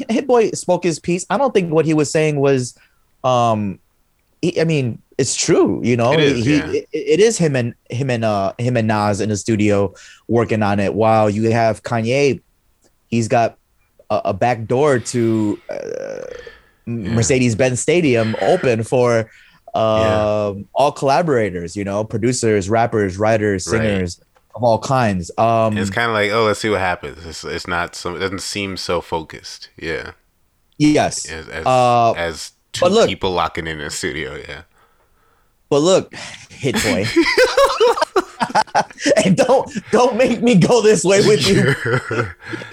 Hit 0.10 0.28
Boy 0.28 0.52
spoke 0.52 0.84
his 0.84 1.00
piece. 1.00 1.26
I 1.30 1.38
don't 1.38 1.54
think 1.54 1.72
what 1.72 1.86
he 1.86 1.94
was 1.94 2.12
saying 2.12 2.40
was, 2.40 2.78
um, 3.24 3.80
he, 4.42 4.60
I 4.60 4.64
mean, 4.64 5.02
it's 5.18 5.36
true. 5.36 5.82
You 5.84 5.98
know, 5.98 6.14
It 6.14 6.20
is, 6.20 6.46
he, 6.46 6.58
yeah. 6.58 6.72
it, 6.72 6.88
it 6.94 7.20
is 7.20 7.38
him 7.38 7.56
and 7.56 7.76
him 7.90 8.10
and 8.10 8.24
uh 8.24 8.54
him 8.58 8.78
and 8.78 8.88
Nas 8.88 9.20
in 9.20 9.30
the 9.30 9.38
studio 9.38 9.94
working 10.28 10.64
on 10.64 10.80
it. 10.80 10.94
While 10.94 11.30
you 11.30 11.52
have 11.52 11.84
Kanye, 11.84 12.42
he's 13.08 13.28
got 13.28 13.58
a, 14.10 14.22
a 14.26 14.34
back 14.34 14.66
door 14.66 15.00
to 15.00 15.60
uh, 15.70 16.22
Mercedes 16.86 17.56
Benz 17.56 17.82
Stadium 17.82 18.36
open 18.42 18.84
for 18.84 19.30
um, 19.74 20.68
all 20.74 20.92
collaborators. 20.92 21.76
You 21.76 21.84
know, 21.84 22.04
producers, 22.04 22.70
rappers, 22.70 23.18
writers, 23.18 23.68
Right. 24.20 24.29
Of 24.56 24.64
all 24.64 24.80
kinds. 24.80 25.32
Um, 25.38 25.78
It's 25.78 25.90
kind 25.90 26.08
of 26.10 26.14
like, 26.14 26.32
oh, 26.32 26.46
let's 26.46 26.60
see 26.60 26.70
what 26.70 26.80
happens. 26.80 27.26
It's, 27.26 27.44
it's 27.44 27.68
not 27.68 27.96
so. 27.96 28.16
It 28.16 28.20
doesn't 28.20 28.42
seem 28.42 28.78
so 28.78 29.02
focused. 29.02 29.70
Yeah, 29.78 30.12
yes, 30.78 31.30
as 31.30 31.48
as, 31.50 31.66
Uh, 31.66 32.12
as 32.14 32.52
two 32.74 32.86
look- 32.88 33.10
people 33.10 33.32
locking 33.32 33.68
in 33.68 33.80
a 33.80 33.90
studio. 33.90 34.36
Yeah, 34.36 34.64
but 35.70 35.80
look, 35.80 36.14
Hit 36.50 36.76
Boy. 36.84 37.06
and 39.26 39.38
don't 39.38 39.72
don't 39.92 40.16
make 40.18 40.42
me 40.42 40.56
go 40.56 40.82
this 40.82 41.04
way 41.04 41.26
with 41.26 41.48
you. 41.48 41.74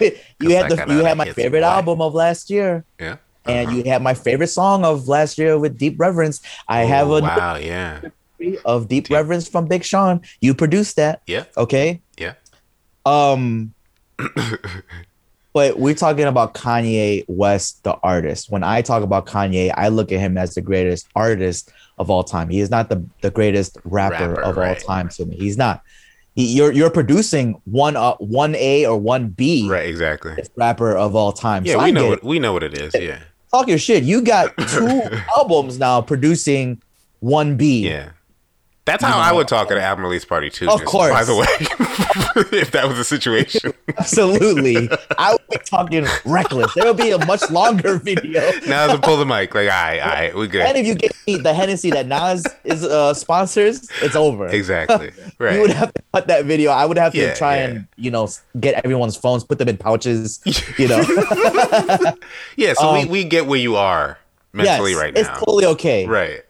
you 0.41 0.57
had 0.57 0.70
the 0.70 0.85
you 0.89 1.05
had 1.05 1.16
my 1.16 1.31
favorite 1.33 1.61
Boy. 1.61 1.66
album 1.66 2.01
of 2.01 2.14
last 2.14 2.51
year, 2.51 2.85
yeah. 2.99 3.16
and 3.45 3.68
Uh-huh. 3.68 3.77
you 3.77 3.85
had 3.85 4.03
my 4.03 4.14
favorite 4.14 4.49
song 4.49 4.85
of 4.85 5.09
last 5.09 5.39
year 5.39 5.59
with 5.59 5.79
Deep 5.79 5.99
Reverence. 5.99 6.41
I 6.68 6.85
Oh, 6.85 6.89
have 6.89 7.09
a 7.11 7.20
wow. 7.20 7.57
Yeah, 7.57 8.01
of 8.64 8.89
Deep 8.89 9.11
Reverence 9.11 9.49
from 9.49 9.66
Big 9.66 9.84
Sean. 9.84 10.20
You 10.41 10.55
produced 10.55 10.97
that, 10.97 11.22
yeah, 11.26 11.45
okay? 11.57 12.01
yeah. 12.18 12.34
Um, 13.05 13.72
but 15.53 15.78
we're 15.78 15.95
talking 15.95 16.24
about 16.24 16.55
Kanye 16.55 17.24
West, 17.28 17.82
the 17.84 17.95
artist. 18.03 18.51
When 18.51 18.62
I 18.62 18.82
talk 18.82 19.03
about 19.03 19.26
Kanye, 19.26 19.72
I 19.76 19.89
look 19.89 20.12
at 20.12 20.20
him 20.20 20.37
as 20.37 20.55
the 20.55 20.61
greatest 20.61 21.09
artist 21.14 21.72
of 21.99 22.11
all 22.11 22.24
time. 22.24 22.49
He 22.51 22.61
is 22.61 22.70
not 22.70 22.89
the, 22.89 23.05
the 23.22 23.30
greatest 23.30 23.78
rapper, 23.84 24.30
Rapper, 24.30 24.43
of 24.43 24.59
all 24.59 24.74
time 24.74 25.09
to 25.11 25.24
me. 25.24 25.37
He's 25.37 25.57
not. 25.57 25.82
He, 26.34 26.55
you're 26.55 26.70
you're 26.72 26.91
producing 26.91 27.61
one 27.64 27.97
uh, 27.97 28.14
one 28.16 28.55
A 28.57 28.84
or 28.84 28.99
one 28.99 29.28
B 29.28 29.66
Right. 29.70 29.87
Exactly. 29.89 30.37
rapper 30.55 30.95
of 30.95 31.16
all 31.16 31.32
time. 31.32 31.64
Yeah, 31.64 31.74
So 31.74 31.84
we 31.84 31.93
know 31.93 32.09
what 32.09 32.22
we 32.22 32.39
know 32.39 32.53
what 32.53 32.62
it 32.62 32.74
is. 32.78 32.95
Yeah, 32.95 33.20
Talk 33.51 33.68
your 33.68 33.78
shit. 33.78 34.03
You 34.05 34.20
got 34.20 34.55
two 34.68 35.03
albums 35.34 35.78
now 35.78 36.03
producing 36.03 36.82
one 37.20 37.57
B. 37.57 37.89
yeah. 37.89 38.11
That's 38.87 39.03
how 39.03 39.18
I 39.18 39.32
would 39.32 39.49
talk 39.49 39.72
at 39.72 39.76
an 39.76 39.82
album 39.82 40.05
release 40.05 40.24
party 40.24 40.49
too. 40.49 40.70
Of 40.70 40.84
course. 40.84 41.12
By 41.12 41.24
the 41.24 41.34
way, 41.34 41.47
if 42.57 42.70
that 42.70 42.87
was 42.87 42.97
the 42.97 43.03
situation. 43.03 43.74
Absolutely. 43.99 44.89
I 45.18 45.32
would 45.32 45.49
be 45.51 45.59
talking 45.64 46.07
reckless. 46.24 46.72
There 46.74 46.84
would 46.84 46.97
be 46.97 47.11
a 47.11 47.18
much 47.26 47.51
longer 47.51 47.99
video. 47.99 48.49
now 48.68 48.87
to 48.87 48.99
pull 49.01 49.16
the 49.16 49.26
mic, 49.26 49.53
like, 49.57 49.64
all 49.68 49.74
right, 49.74 49.99
all 49.99 50.09
right, 50.09 50.34
we 50.37 50.43
And 50.45 50.53
good. 50.53 50.62
And 50.62 50.78
if 50.78 50.87
you 50.87 50.95
get 50.95 51.12
me 51.26 51.37
the 51.37 51.53
Hennessy 51.53 51.91
that 51.91 52.07
Nas 52.07 52.47
is 52.62 52.84
uh, 52.84 53.12
sponsors, 53.12 53.89
it's 54.03 54.14
over. 54.14 54.47
Exactly. 54.47 55.11
Right. 55.41 55.57
You 55.57 55.62
would 55.62 55.70
have 55.70 55.93
to 55.93 56.03
cut 56.14 56.28
that 56.28 56.45
video. 56.45 56.70
I 56.70 56.87
would 56.87 56.97
have 56.97 57.12
to 57.12 57.18
Yeah, 57.18 57.34
try 57.34 57.57
yeah. 57.57 57.64
and 57.64 57.89
you 57.97 58.12
know 58.12 58.28
get 58.61 58.84
everyone's 58.84 59.16
phones, 59.16 59.43
put 59.43 59.59
them 59.59 59.68
in 59.68 59.78
pouches. 59.78 60.41
You 60.78 60.87
know, 60.87 61.05
yeah. 62.57 62.72
So 62.74 62.91
um, 62.91 62.95
we, 63.03 63.07
we 63.07 63.24
get 63.24 63.47
where 63.47 63.59
you 63.59 63.74
are 63.74 64.18
mentally 64.53 64.93
yes, 64.93 65.01
right 65.01 65.16
it's 65.16 65.28
totally 65.41 65.66
okay. 65.66 66.07
right. 66.07 66.43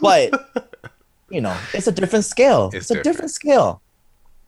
But 0.00 0.65
you 1.30 1.40
know, 1.40 1.56
it's 1.74 1.86
a 1.86 1.92
different 1.92 2.24
scale. 2.24 2.66
It's 2.72 2.76
It's, 2.76 2.90
a 2.90 2.94
different. 2.94 3.04
different 3.04 3.30
scale. 3.32 3.82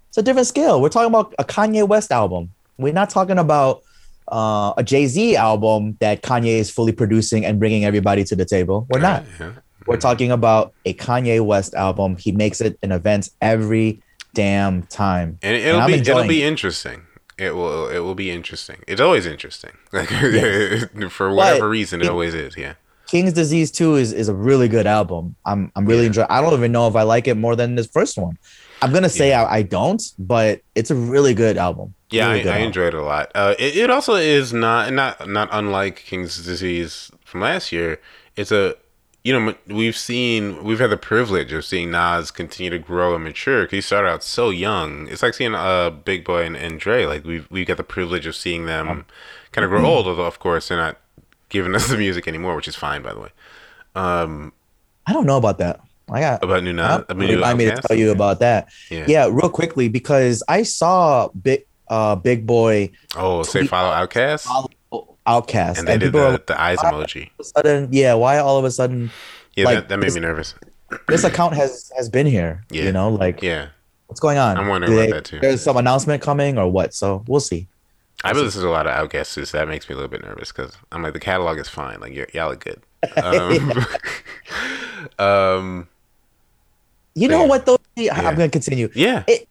It's 0.09 0.19
a 0.19 0.23
different 0.23 0.47
scale. 0.49 0.81
We're 0.81 0.89
talking 0.89 1.09
about 1.09 1.35
a 1.39 1.45
Kanye 1.45 1.87
West 1.87 2.11
album. 2.13 2.51
We're 2.79 2.93
not 2.93 3.11
talking 3.11 3.39
about 3.39 3.83
uh, 4.31 4.73
a 4.77 4.83
Jay 4.85 5.07
Z 5.07 5.37
album 5.37 5.97
that 6.01 6.23
Kanye 6.23 6.59
is 6.59 6.71
fully 6.71 6.93
producing 6.93 7.45
and 7.45 7.59
bringing 7.59 7.85
everybody 7.85 8.25
to 8.25 8.37
the 8.37 8.45
table. 8.45 8.87
We're 8.91 9.01
not. 9.01 9.25
Yeah. 9.41 9.53
We're 9.87 9.97
talking 9.97 10.31
about 10.31 10.75
a 10.85 10.93
Kanye 10.95 11.45
West 11.45 11.75
album. 11.75 12.17
He 12.17 12.33
makes 12.33 12.61
it 12.61 12.79
an 12.83 12.93
event 12.93 13.31
every 13.41 14.03
damn 14.35 14.83
time. 14.85 15.39
And 15.43 15.57
it'll 15.57 15.81
I'm 15.81 15.91
be 15.91 15.99
it'll 15.99 16.27
be 16.27 16.43
interesting. 16.43 17.03
It 17.39 17.55
will 17.55 17.89
it 17.89 18.01
will 18.01 18.15
be 18.15 18.31
interesting. 18.31 18.77
It's 18.87 19.01
always 19.01 19.25
interesting. 19.27 19.71
Like 19.93 20.09
for 21.11 21.33
whatever 21.35 21.69
reason, 21.69 22.01
it 22.03 22.05
it- 22.07 22.11
always 22.11 22.35
is. 22.35 22.57
Yeah. 22.57 22.75
King's 23.09 23.33
Disease 23.33 23.71
2 23.71 23.97
is, 23.97 24.13
is 24.13 24.29
a 24.29 24.35
really 24.35 24.69
good 24.69 24.87
album. 24.87 25.35
I'm 25.47 25.73
I'm 25.75 25.87
really 25.87 26.03
Yeah. 26.03 26.07
enjoying 26.09 26.27
I 26.31 26.41
don't 26.43 26.53
even 26.53 26.73
know 26.73 26.87
if 26.89 26.95
I 26.97 27.03
like 27.03 27.27
it 27.27 27.37
more 27.37 27.57
than 27.57 27.75
this 27.75 27.87
first 27.89 28.19
one. 28.19 28.39
I'm 28.83 28.93
gonna 28.93 29.09
say 29.09 29.33
I, 29.33 29.57
I 29.59 29.63
don't, 29.63 30.03
but 30.19 30.61
it's 30.75 30.91
a 30.91 30.95
really 30.95 31.35
good 31.35 31.57
album. 31.57 31.95
Yeah, 32.11 32.29
Really 32.29 32.41
I, 32.41 32.43
good 32.43 32.51
I 32.51 32.55
album. 32.55 32.67
enjoyed 32.69 32.95
it 32.95 32.99
a 33.01 33.03
lot. 33.03 33.33
Uh, 33.35 33.55
it, 33.59 33.77
it 33.77 33.91
also 33.91 34.15
is 34.15 34.53
not 34.53 34.93
not 34.93 35.29
not 35.29 35.49
unlike 35.53 35.97
King's 36.07 36.45
Disease 36.45 37.11
from 37.25 37.41
last 37.41 37.73
year. 37.73 38.01
It's 38.37 38.53
a 38.53 38.75
you 39.25 39.33
know 39.39 39.55
we've 39.67 39.97
seen 39.97 40.63
we've 40.63 40.79
had 40.79 40.91
the 40.91 40.97
privilege 40.97 41.53
of 41.53 41.65
seeing 41.65 41.91
Nas 41.91 42.31
continue 42.31 42.71
to 42.71 42.79
grow 42.79 43.15
and 43.15 43.25
mature. 43.25 43.65
'cause 43.67 43.73
he 43.73 43.81
started 43.81 44.09
out 44.09 44.23
so 44.23 44.51
young. 44.51 45.09
It's 45.09 45.23
like 45.23 45.35
seeing 45.35 45.55
uh 45.55 45.91
Big 45.91 46.25
Boi 46.25 46.45
and, 46.45 46.57
and 46.57 46.79
Dre. 46.79 47.05
Like 47.07 47.25
we've 47.25 47.49
we 47.51 47.65
got 47.65 47.79
the 47.79 47.85
privilege 47.85 48.27
of 48.27 48.37
seeing 48.37 48.67
them 48.67 49.07
kind 49.53 49.65
of 49.65 49.71
grow 49.71 49.85
old. 49.85 50.07
Although 50.07 50.25
of 50.25 50.39
course 50.39 50.69
they're 50.69 50.79
not 50.79 50.99
giving 51.49 51.75
us 51.77 51.89
the 51.89 51.97
music 51.97 52.29
anymore, 52.29 52.55
which 52.57 52.69
is 52.69 52.77
fine 52.77 53.03
by 53.03 53.13
the 53.15 53.21
way. 53.21 53.31
Um, 53.95 54.53
I 55.07 55.13
don't 55.13 55.27
know 55.27 55.37
about 55.39 55.59
that. 55.59 55.81
I 56.11 56.21
got 56.21 56.43
about 56.43 56.63
new 56.65 56.73
Nas, 56.73 57.05
I 57.09 57.15
mean, 57.15 57.29
remind 57.31 57.59
me 57.59 57.67
to 57.67 57.77
tell 57.77 57.97
you 57.97 58.11
about 58.13 58.41
that. 58.41 58.69
Yeah. 58.91 59.05
Yeah, 59.09 59.29
real 59.31 59.51
quickly 59.51 59.89
because 59.89 60.43
I 60.49 60.63
saw 60.63 61.29
Big 61.29 61.65
uh 61.89 62.17
Big 62.17 62.47
Boi 62.47 62.91
Oh, 63.17 63.43
say 63.43 63.67
follow 63.67 63.91
OutKast, 64.07 64.45
follow 64.45 65.17
OutKast, 65.27 65.79
and 65.79 65.89
they 65.89 65.99
did 65.99 66.13
people 66.13 66.21
are 66.27 66.33
the, 66.33 66.45
the 66.47 66.61
eyes 66.61 66.79
emoji. 66.79 66.89
all 66.89 67.01
of 67.01 67.41
a 67.41 67.45
sudden, 67.45 67.89
yeah, 67.93 68.15
why 68.15 68.39
all 68.39 68.59
of 68.59 68.65
a 68.65 68.71
sudden 68.71 69.11
Yeah, 69.57 69.65
like, 69.67 69.75
that, 69.77 69.89
that 69.91 69.99
made 69.99 70.15
me 70.15 70.21
nervous. 70.21 70.55
this 71.09 71.25
account 71.25 71.55
has 71.55 71.91
has 71.97 72.09
been 72.09 72.27
here? 72.27 72.65
Yeah. 72.71 72.85
You 72.85 72.93
know, 72.93 73.11
like 73.11 73.43
Yeah. 73.43 73.69
what's 74.07 74.21
going 74.21 74.39
on? 74.39 74.57
I'm 74.57 74.69
wondering 74.69 74.95
about 74.95 75.11
that, 75.11 75.25
too. 75.27 75.41
There's 75.41 75.61
some 75.63 75.77
announcement 75.77 76.23
coming 76.23 76.57
or 76.59 76.71
what? 76.71 76.95
So 76.95 77.23
we'll 77.27 77.41
see. 77.41 77.69
I 78.25 78.33
believe 78.33 78.47
this 78.47 78.57
is 78.57 78.65
a 78.65 78.69
lot 78.69 78.87
of 78.87 78.93
outcasts, 78.93 79.33
so 79.35 79.41
that 79.57 79.69
makes 79.69 79.89
me 79.89 79.93
a 79.93 79.97
little 79.97 80.11
bit 80.11 80.23
nervous 80.25 80.51
because 80.51 80.77
I'm 80.91 81.03
like 81.03 81.13
the 81.13 81.21
catalog 81.21 81.59
is 81.59 81.69
fine, 81.69 82.01
like 82.01 82.13
y- 82.15 82.27
y'all 82.35 82.51
are 82.53 82.57
good. 82.57 82.83
Um, 83.23 83.85
um, 85.19 85.89
You 87.15 87.29
know 87.29 87.43
Yeah. 87.43 87.47
what 87.49 87.67
though? 87.67 87.79
I- 87.97 88.01
Yeah. 88.03 88.15
I'm 88.17 88.35
gonna 88.35 88.49
continue. 88.49 88.89
yeah, 88.95 89.25
It- 89.27 89.47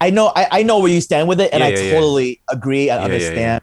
I 0.00 0.10
know 0.10 0.32
I, 0.36 0.46
I 0.50 0.62
know 0.64 0.80
where 0.80 0.90
you 0.90 1.00
stand 1.00 1.28
with 1.28 1.40
it, 1.40 1.50
and 1.52 1.60
Yeah, 1.60 1.68
I 1.68 1.90
totally 1.90 2.40
agree 2.50 2.90
and 2.90 3.00
Yeah, 3.02 3.06
yeah, 3.08 3.12
yeah. 3.12 3.26
understand. 3.26 3.62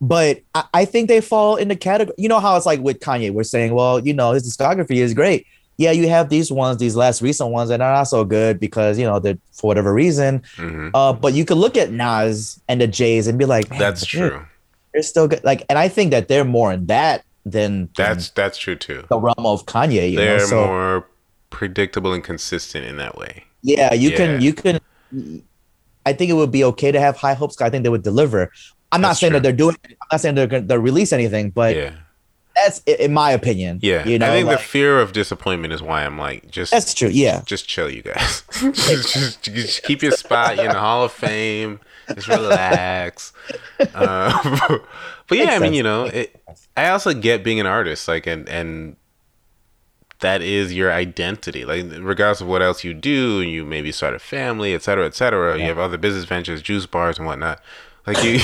But 0.00 0.40
I, 0.54 0.64
I 0.74 0.84
think 0.84 1.08
they 1.08 1.20
fall 1.20 1.56
in 1.56 1.68
the 1.68 1.74
category. 1.76 2.14
You 2.18 2.28
know 2.28 2.38
how 2.38 2.56
it's 2.56 2.66
like 2.66 2.80
with 2.80 3.00
Kanye, 3.00 3.32
we're 3.32 3.42
saying, 3.42 3.74
well, 3.74 3.98
you 3.98 4.14
know, 4.14 4.32
his 4.32 4.44
discography 4.48 4.96
is 4.96 5.12
great. 5.14 5.46
Yeah, 5.78 5.92
you 5.92 6.08
have 6.08 6.28
these 6.28 6.50
ones, 6.50 6.78
these 6.78 6.96
last 6.96 7.22
recent 7.22 7.50
ones, 7.50 7.70
and 7.70 7.80
they're 7.80 7.92
not 7.92 8.04
so 8.04 8.24
good 8.24 8.58
because 8.60 8.98
you 8.98 9.06
know 9.06 9.18
they're 9.20 9.38
for 9.52 9.68
whatever 9.68 9.94
reason. 9.94 10.42
hmm 10.56 10.88
Uh, 10.92 11.12
but 11.12 11.34
you 11.34 11.44
could 11.44 11.56
look 11.58 11.76
at 11.76 11.92
Nas 11.92 12.60
and 12.68 12.80
the 12.80 12.86
Jays 12.88 13.26
and 13.28 13.38
be 13.38 13.44
like, 13.44 13.70
"Man, 13.70 13.78
that's 13.78 14.04
true. 14.04 14.44
They're 14.92 15.02
still 15.02 15.28
good. 15.28 15.42
Like, 15.44 15.64
and 15.68 15.78
I 15.78 15.88
think 15.88 16.10
that 16.10 16.26
they're 16.28 16.44
more 16.44 16.72
in 16.72 16.86
that 16.86 17.24
than, 17.44 17.88
than 17.96 18.06
That's 18.08 18.30
that's 18.30 18.58
true 18.58 18.74
too. 18.76 19.04
the 19.08 19.18
realm 19.20 19.46
of 19.46 19.66
Kanye. 19.66 20.10
You 20.10 20.16
They're 20.18 20.38
know, 20.38 20.44
so 20.46 20.66
more 20.66 21.06
predictable 21.50 22.12
and 22.12 22.24
consistent 22.24 22.84
in 22.84 22.96
that 22.96 23.16
way. 23.16 23.44
yeah, 23.62 23.94
you 23.94 24.10
Yeah. 24.10 24.16
can 24.16 24.40
you 24.40 24.52
can. 24.52 24.80
I 26.04 26.12
think 26.12 26.30
it 26.30 26.34
would 26.34 26.50
be 26.50 26.64
okay 26.64 26.90
to 26.90 26.98
have 27.00 27.16
high 27.16 27.34
hopes. 27.34 27.60
I 27.60 27.70
think 27.70 27.84
they 27.84 27.90
would 27.90 28.02
deliver. 28.02 28.50
I'm 28.90 29.00
not 29.00 29.08
That's 29.08 29.20
saying 29.20 29.30
true. 29.32 29.38
that 29.38 29.42
they're 29.42 29.52
doing. 29.52 29.76
I'm 29.84 29.96
not 30.12 30.20
saying 30.20 30.34
they're 30.34 30.46
going 30.46 30.66
to 30.66 30.78
release 30.80 31.12
anything, 31.12 31.50
but 31.50 31.76
yeah, 31.76 31.92
that's 32.62 32.80
in 32.84 33.12
my 33.12 33.30
opinion. 33.30 33.80
yeah. 33.82 34.06
you 34.06 34.18
know, 34.18 34.26
I 34.26 34.30
think 34.30 34.46
like, 34.46 34.58
the 34.58 34.64
fear 34.64 35.00
of 35.00 35.12
disappointment 35.12 35.72
is 35.72 35.82
why 35.82 36.04
I'm 36.04 36.18
like, 36.18 36.50
just 36.50 36.72
that's 36.72 36.94
true. 36.94 37.08
Yeah, 37.08 37.42
just 37.44 37.68
chill, 37.68 37.90
you 37.90 38.02
guys. 38.02 38.42
just, 38.52 39.12
just, 39.12 39.42
just 39.42 39.82
keep 39.84 40.02
your 40.02 40.12
spot. 40.12 40.56
You're 40.56 40.66
in 40.66 40.72
the 40.72 40.78
Hall 40.78 41.04
of 41.04 41.12
Fame. 41.12 41.80
Just 42.14 42.28
relax. 42.28 43.32
Uh, 43.94 44.32
but 45.28 45.38
yeah, 45.38 45.44
Makes 45.44 45.52
I 45.54 45.58
mean, 45.58 45.60
sense. 45.60 45.76
you 45.76 45.82
know, 45.84 46.04
it, 46.04 46.42
I 46.76 46.88
also 46.88 47.14
get 47.14 47.44
being 47.44 47.60
an 47.60 47.66
artist, 47.66 48.08
like, 48.08 48.26
and 48.26 48.48
and 48.48 48.96
that 50.20 50.42
is 50.42 50.74
your 50.74 50.92
identity. 50.92 51.64
Like, 51.64 51.86
regardless 52.00 52.40
of 52.40 52.48
what 52.48 52.60
else 52.60 52.82
you 52.82 52.92
do, 52.92 53.40
you 53.40 53.64
maybe 53.64 53.92
start 53.92 54.14
a 54.14 54.18
family, 54.18 54.74
et 54.74 54.82
cetera, 54.82 55.06
et 55.06 55.14
cetera. 55.14 55.56
You 55.58 55.64
have 55.66 55.78
other 55.78 55.96
business 55.96 56.24
ventures, 56.24 56.60
juice 56.60 56.86
bars, 56.86 57.18
and 57.18 57.26
whatnot. 57.26 57.60
Like 58.08 58.24
you, 58.24 58.40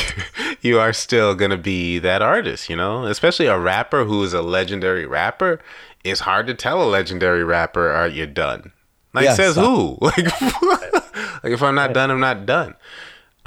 you 0.61 0.79
are 0.79 0.93
still 0.93 1.35
gonna 1.35 1.57
be 1.57 1.99
that 1.99 2.21
artist, 2.21 2.69
you 2.69 2.77
know. 2.77 3.07
Especially 3.07 3.47
a 3.47 3.59
rapper 3.59 4.05
who 4.05 4.23
is 4.23 4.35
a 4.35 4.43
legendary 4.43 5.07
rapper. 5.07 5.61
It's 6.05 6.21
hard 6.21 6.47
to 6.49 6.55
tell 6.55 6.83
a 6.83 6.85
legendary 6.85 7.43
rapper, 7.43 7.91
"Are 7.91 8.09
you 8.09 8.27
done?" 8.27 8.73
Like 9.15 9.25
Yeah, 9.25 9.35
says 9.35 9.57
who? 9.57 9.97
Like, 10.03 10.41
like 11.43 11.53
if 11.53 11.63
I'm 11.63 11.75
not 11.75 11.95
done, 11.95 12.11
I'm 12.11 12.21
not 12.21 12.45
done. 12.45 12.75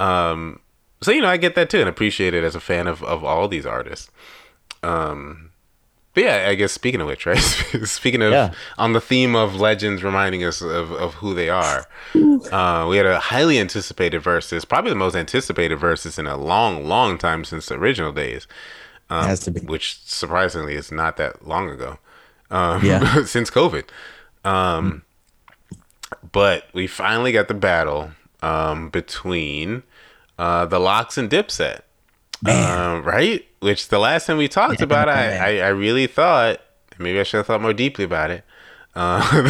Um, 0.00 0.60
so 1.00 1.12
you 1.12 1.20
know, 1.22 1.28
I 1.28 1.36
get 1.36 1.54
that 1.54 1.70
too, 1.70 1.78
and 1.80 1.88
appreciate 1.88 2.34
it 2.34 2.42
as 2.42 2.56
a 2.56 2.60
fan 2.60 2.88
of 2.88 3.02
of 3.04 3.24
all 3.24 3.46
these 3.46 3.66
artists. 3.66 4.10
Um, 4.82 5.47
but 6.18 6.24
yeah, 6.24 6.48
I 6.48 6.56
guess 6.56 6.72
speaking 6.72 7.00
of 7.00 7.06
which, 7.06 7.26
right? 7.26 7.38
speaking 7.84 8.22
of 8.22 8.32
Yeah. 8.32 8.50
on 8.76 8.92
the 8.92 9.00
theme 9.00 9.36
of 9.36 9.54
legends 9.54 10.02
reminding 10.02 10.42
us 10.42 10.60
of, 10.60 10.90
of 10.90 11.14
who 11.14 11.32
they 11.32 11.48
are, 11.48 11.86
uh, 12.50 12.86
we 12.90 12.96
had 12.96 13.06
a 13.06 13.20
highly 13.20 13.58
anticipated 13.60 14.22
Verzuz, 14.22 14.68
probably 14.68 14.90
the 14.90 14.96
most 14.96 15.14
anticipated 15.14 15.78
Verzuz 15.78 16.18
in 16.18 16.26
a 16.26 16.36
long, 16.36 16.84
long 16.88 17.18
time 17.18 17.44
since 17.44 17.66
the 17.66 17.76
original 17.76 18.10
days. 18.12 18.48
Um, 19.10 19.26
Has 19.26 19.40
to 19.40 19.52
be. 19.52 19.60
which 19.60 20.00
surprisingly 20.04 20.74
is 20.74 20.90
not 20.90 21.16
that 21.18 21.46
long 21.46 21.70
ago. 21.70 21.98
Um, 22.50 22.84
Yeah. 22.84 23.24
since 23.24 23.48
COVID. 23.48 23.84
Um, 24.44 25.02
but 26.32 26.64
we 26.72 26.86
finally 26.88 27.30
got 27.32 27.46
the 27.48 27.54
battle 27.54 28.10
um, 28.42 28.88
between 28.90 29.84
uh, 30.38 30.66
the 30.66 30.78
LOX 30.80 31.16
and 31.16 31.30
Dipset. 31.30 31.82
Um, 32.46 33.04
right? 33.04 33.44
Which 33.60 33.88
the 33.88 33.98
last 33.98 34.26
time 34.26 34.36
we 34.36 34.48
talked 34.48 34.80
about, 34.80 35.08
I. 35.08 35.36
I, 35.36 35.66
I 35.66 35.68
really 35.68 36.06
thought, 36.06 36.60
maybe 36.98 37.18
I 37.18 37.22
should 37.22 37.38
have 37.38 37.46
thought 37.46 37.60
more 37.60 37.72
deeply 37.72 38.04
about 38.04 38.30
it, 38.30 38.44
uh, 38.94 39.20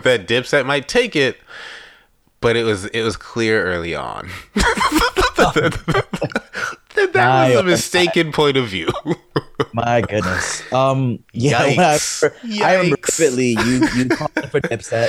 that 0.00 0.26
Dipset 0.26 0.66
might 0.66 0.88
take 0.88 1.16
it, 1.16 1.38
but 2.40 2.56
it 2.56 2.64
was 2.64 2.86
it 2.86 3.02
was 3.02 3.16
clear 3.16 3.64
early 3.64 3.94
on. 3.94 4.28
that 4.54 5.80
that 7.12 7.48
was 7.48 7.56
a 7.56 7.62
mistaken 7.62 8.32
point 8.32 8.56
of 8.56 8.68
view. 8.68 8.88
My 9.72 10.02
goodness. 10.02 10.70
Um. 10.72 11.22
Yeah. 11.32 11.62
I, 11.62 11.74
Yikes. 11.74 12.22
remember, 12.22 12.64
I 12.64 12.74
remember 12.74 12.96
vividly 13.10 13.48
you 13.48 13.88
you 13.96 14.08
called 14.08 14.50
for 14.50 14.60
Dipset 14.60 15.08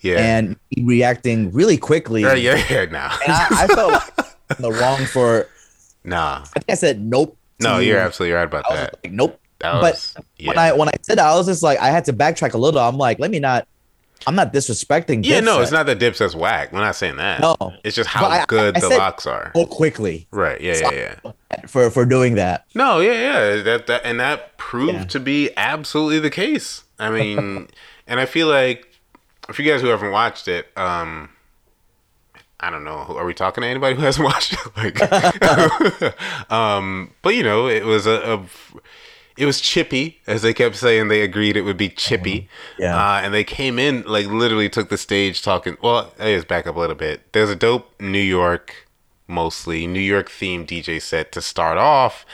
yeah. 0.00 0.18
and 0.18 0.56
reacting 0.78 1.52
really 1.52 1.78
quickly. 1.78 2.22
yeah, 2.22 2.34
yeah, 2.34 2.64
yeah, 2.70 2.84
now. 2.86 3.16
And 3.24 3.32
I, 3.32 3.46
I 3.50 3.66
felt 3.66 3.92
like 3.92 4.58
the 4.58 4.72
wrong 4.72 5.04
for. 5.06 5.48
Nah. 6.04 6.42
I 6.42 6.58
think 6.60 6.64
I 6.70 6.74
said 6.74 7.00
nope. 7.00 7.36
No, 7.60 7.78
you. 7.78 7.88
you're 7.92 7.98
absolutely 8.00 8.34
right 8.34 8.44
about 8.44 8.64
I 8.66 8.70
was 8.70 8.80
that. 8.80 8.94
like 9.04 9.12
nope. 9.12 9.40
That 9.60 9.72
but 9.80 9.94
was, 9.94 10.16
When. 10.44 10.58
I 10.58 10.72
when 10.72 10.88
I 10.88 10.92
said 11.02 11.18
that, 11.18 11.26
I 11.26 11.34
was 11.36 11.46
just 11.46 11.62
like 11.62 11.78
I 11.78 11.88
had 11.90 12.04
to 12.06 12.12
backtrack 12.12 12.54
a 12.54 12.58
little. 12.58 12.80
I'm 12.80 12.98
like, 12.98 13.18
let 13.18 13.30
me 13.30 13.38
not. 13.40 13.66
I'm 14.26 14.34
not 14.34 14.52
disrespecting. 14.54 15.24
Yeah, 15.24 15.40
no, 15.40 15.60
it's 15.60 15.70
not 15.70 15.84
that 15.86 15.98
Dipset's 15.98 16.34
whack. 16.34 16.72
We're 16.72 16.80
not 16.80 16.96
saying 16.96 17.16
that. 17.16 17.40
No. 17.40 17.56
It's 17.84 17.94
just 17.94 18.08
how 18.08 18.24
I- 18.26 18.42
I- 18.42 18.44
good 18.46 18.76
I 18.76 18.80
the 18.80 18.88
LOX 18.88 19.26
are. 19.26 19.52
Oh, 19.54 19.66
quickly 19.66 20.26
Right. 20.30 20.60
Yeah, 20.60 20.74
So- 20.74 20.92
yeah, 20.92 21.14
yeah. 21.24 21.66
for 21.66 21.90
for 21.90 22.06
doing 22.06 22.34
that. 22.36 22.64
No, 22.74 23.00
yeah, 23.00 23.12
yeah. 23.12 23.62
That 23.62 23.86
that 23.86 24.00
and 24.04 24.18
that 24.20 24.56
proved 24.56 24.94
Yeah. 24.94 25.04
to 25.04 25.20
be 25.20 25.50
absolutely 25.56 26.20
the 26.20 26.30
case. 26.30 26.84
I 26.98 27.10
mean, 27.10 27.68
and 28.06 28.18
I 28.20 28.24
feel 28.26 28.46
like 28.48 28.88
if 29.48 29.58
you 29.58 29.64
guys 29.70 29.82
who 29.82 29.88
haven't 29.88 30.10
watched 30.12 30.48
it, 30.48 30.68
um 30.76 31.28
I 32.66 32.70
don't 32.70 32.84
know. 32.84 32.98
Are 33.16 33.24
we 33.26 33.34
talking 33.34 33.62
to 33.62 33.68
anybody 33.68 33.94
who 33.96 34.02
hasn't 34.02 34.24
watched 34.32 34.54
it? 34.54 34.76
Like, 34.76 36.50
um, 36.50 37.12
but 37.22 37.34
you 37.34 37.42
know, 37.42 37.66
it 37.68 37.84
was 37.84 38.06
a, 38.06 38.12
a, 38.38 38.44
it 39.36 39.46
was 39.46 39.60
chippy, 39.60 40.20
as 40.26 40.42
they 40.42 40.54
kept 40.54 40.76
saying. 40.76 41.08
They 41.08 41.22
agreed 41.22 41.56
it 41.56 41.62
would 41.62 41.76
be 41.76 41.88
chippy. 41.88 42.48
Yeah. 42.78 42.96
Uh, 42.96 43.20
and 43.22 43.34
they 43.34 43.44
came 43.44 43.78
in 43.78 44.02
like 44.06 44.26
literally 44.26 44.68
took 44.68 44.88
the 44.88 44.96
stage 44.98 45.42
talking. 45.42 45.76
Well, 45.82 46.12
I 46.18 46.34
just 46.34 46.48
back 46.48 46.66
up 46.66 46.76
a 46.76 46.78
little 46.80 46.96
bit. 46.96 47.32
There's 47.32 47.50
a 47.50 47.56
dope 47.56 48.00
New 48.00 48.18
York, 48.18 48.86
mostly 49.26 49.86
New 49.86 50.00
York 50.00 50.28
themed 50.30 50.66
DJ 50.66 51.02
set 51.02 51.32
to 51.32 51.42
start 51.42 51.78
off. 51.78 52.24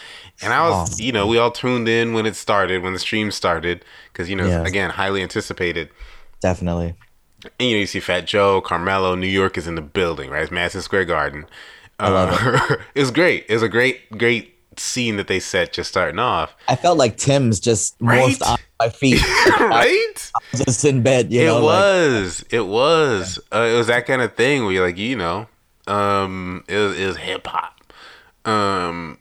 And 0.43 0.53
I 0.55 0.68
was, 0.68 0.99
Oh. 1.01 1.05
you 1.05 1.12
know, 1.12 1.26
we 1.26 1.37
all 1.39 1.51
tuned 1.51 1.87
in 1.89 2.14
when 2.14 2.24
it 2.24 2.35
started, 2.37 2.83
when 2.83 2.93
the 2.95 2.99
stream 2.99 3.31
started, 3.31 3.85
because 4.12 4.31
you 4.31 4.37
know, 4.37 4.47
Yeah. 4.47 4.64
again, 4.66 4.91
highly 4.91 5.22
anticipated. 5.22 5.91
Definitely. 6.41 6.95
And 7.59 7.68
you 7.70 7.76
know, 7.76 7.80
you 7.80 7.86
see 7.86 8.01
Fat 8.01 8.26
Joe, 8.26 8.61
Carmelo, 8.61 9.14
New 9.14 9.26
York 9.26 9.57
is 9.57 9.66
in 9.66 9.74
the 9.74 9.80
building, 9.82 10.30
right? 10.30 10.43
It's 10.43 10.51
Madison 10.51 10.82
Square 10.82 11.07
Garden. 11.07 11.47
I 11.99 12.09
love 12.11 12.70
it. 12.70 12.80
it 12.95 13.01
was 13.01 13.11
great. 13.11 13.47
It 13.49 13.55
was 13.55 13.62
a 13.62 13.68
great, 13.68 14.11
great 14.16 14.57
scene 14.76 15.16
that 15.16 15.26
they 15.28 15.41
set 15.41 15.72
just 15.72 15.91
starting 15.91 16.18
off. 16.18 16.55
I 16.68 16.76
felt 16.76 16.97
like 16.97 17.16
Tim's 17.16 17.61
just 17.61 17.95
Right? 18.01 18.34
morphed 18.36 18.47
on 18.47 18.59
my 18.78 18.88
feet, 18.88 19.22
right? 19.61 20.32
just 20.55 20.84
in 20.84 21.03
bed. 21.03 21.30
You 21.32 21.43
it 21.43 21.47
know, 21.47 21.55
like, 21.64 21.64
was. 21.64 22.45
it 22.51 22.66
was. 22.66 23.38
Uh, 23.53 23.68
it 23.72 23.76
was 23.76 23.86
that 23.88 24.07
kind 24.07 24.22
of 24.22 24.34
thing 24.34 24.64
where 24.64 24.72
you're 24.72 24.86
like, 24.86 24.97
you 24.99 25.16
know, 25.16 25.49
um, 25.86 26.64
it 26.68 26.76
was, 26.76 26.99
was 26.99 27.16
hip 27.18 27.47
hop. 27.47 27.93
Um, 28.47 29.18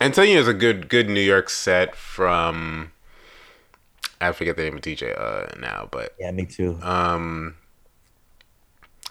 and 0.00 0.14
so 0.14 0.22
you 0.22 0.34
know, 0.34 0.40
it's 0.40 0.48
a 0.48 0.54
good, 0.54 0.88
good 0.88 1.08
New 1.08 1.20
York 1.20 1.50
set 1.50 1.96
from. 1.96 2.92
I 4.20 4.32
forget 4.32 4.56
the 4.56 4.64
name 4.64 4.76
of 4.76 4.82
DJ 4.82 5.18
uh, 5.18 5.46
now, 5.60 5.88
but 5.90 6.14
yeah, 6.18 6.30
me 6.30 6.44
too. 6.46 6.78
um 6.82 7.54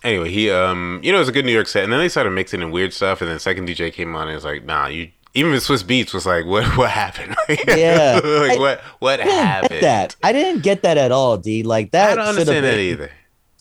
anyway 0.04 0.30
he 0.30 0.50
um 0.52 1.00
you 1.04 1.12
know 1.12 1.18
it 1.18 1.22
was 1.22 1.28
a 1.28 1.32
good 1.32 1.44
new 1.44 1.52
york 1.52 1.66
set 1.68 1.84
and 1.84 1.92
then 1.92 2.00
they 2.00 2.08
started 2.08 2.30
mixing 2.30 2.62
in 2.62 2.70
weird 2.70 2.94
stuff 2.94 3.20
and 3.20 3.30
then 3.32 3.40
second 3.40 3.68
dj 3.68 3.92
came 3.92 4.16
on 4.16 4.28
and 4.28 4.36
was 4.36 4.46
like 4.46 4.64
nah 4.64 4.86
you 4.88 5.10
even 5.34 5.52
Swizz 5.54 5.84
Beatz 5.84 6.14
was 6.14 6.26
like 6.26 6.46
what 6.54 6.64
what 6.78 6.90
happened 6.92 7.36
Yeah. 7.68 8.20
like 8.24 8.52
I- 8.52 8.60
what 8.60 8.80
what 9.00 9.20
I 9.20 9.24
didn't 9.24 9.44
happened 9.46 9.70
get 9.72 9.82
that. 9.82 10.16
I 10.24 10.32
didn't 10.34 10.62
get 10.64 10.84
that 10.84 10.98
at 10.98 11.12
all, 11.12 11.38
D. 11.38 11.64
Like 11.64 11.92
that. 11.92 12.12
i 12.12 12.16
don't 12.16 12.28
understand 12.28 12.64
that 12.66 12.78
either 12.80 13.12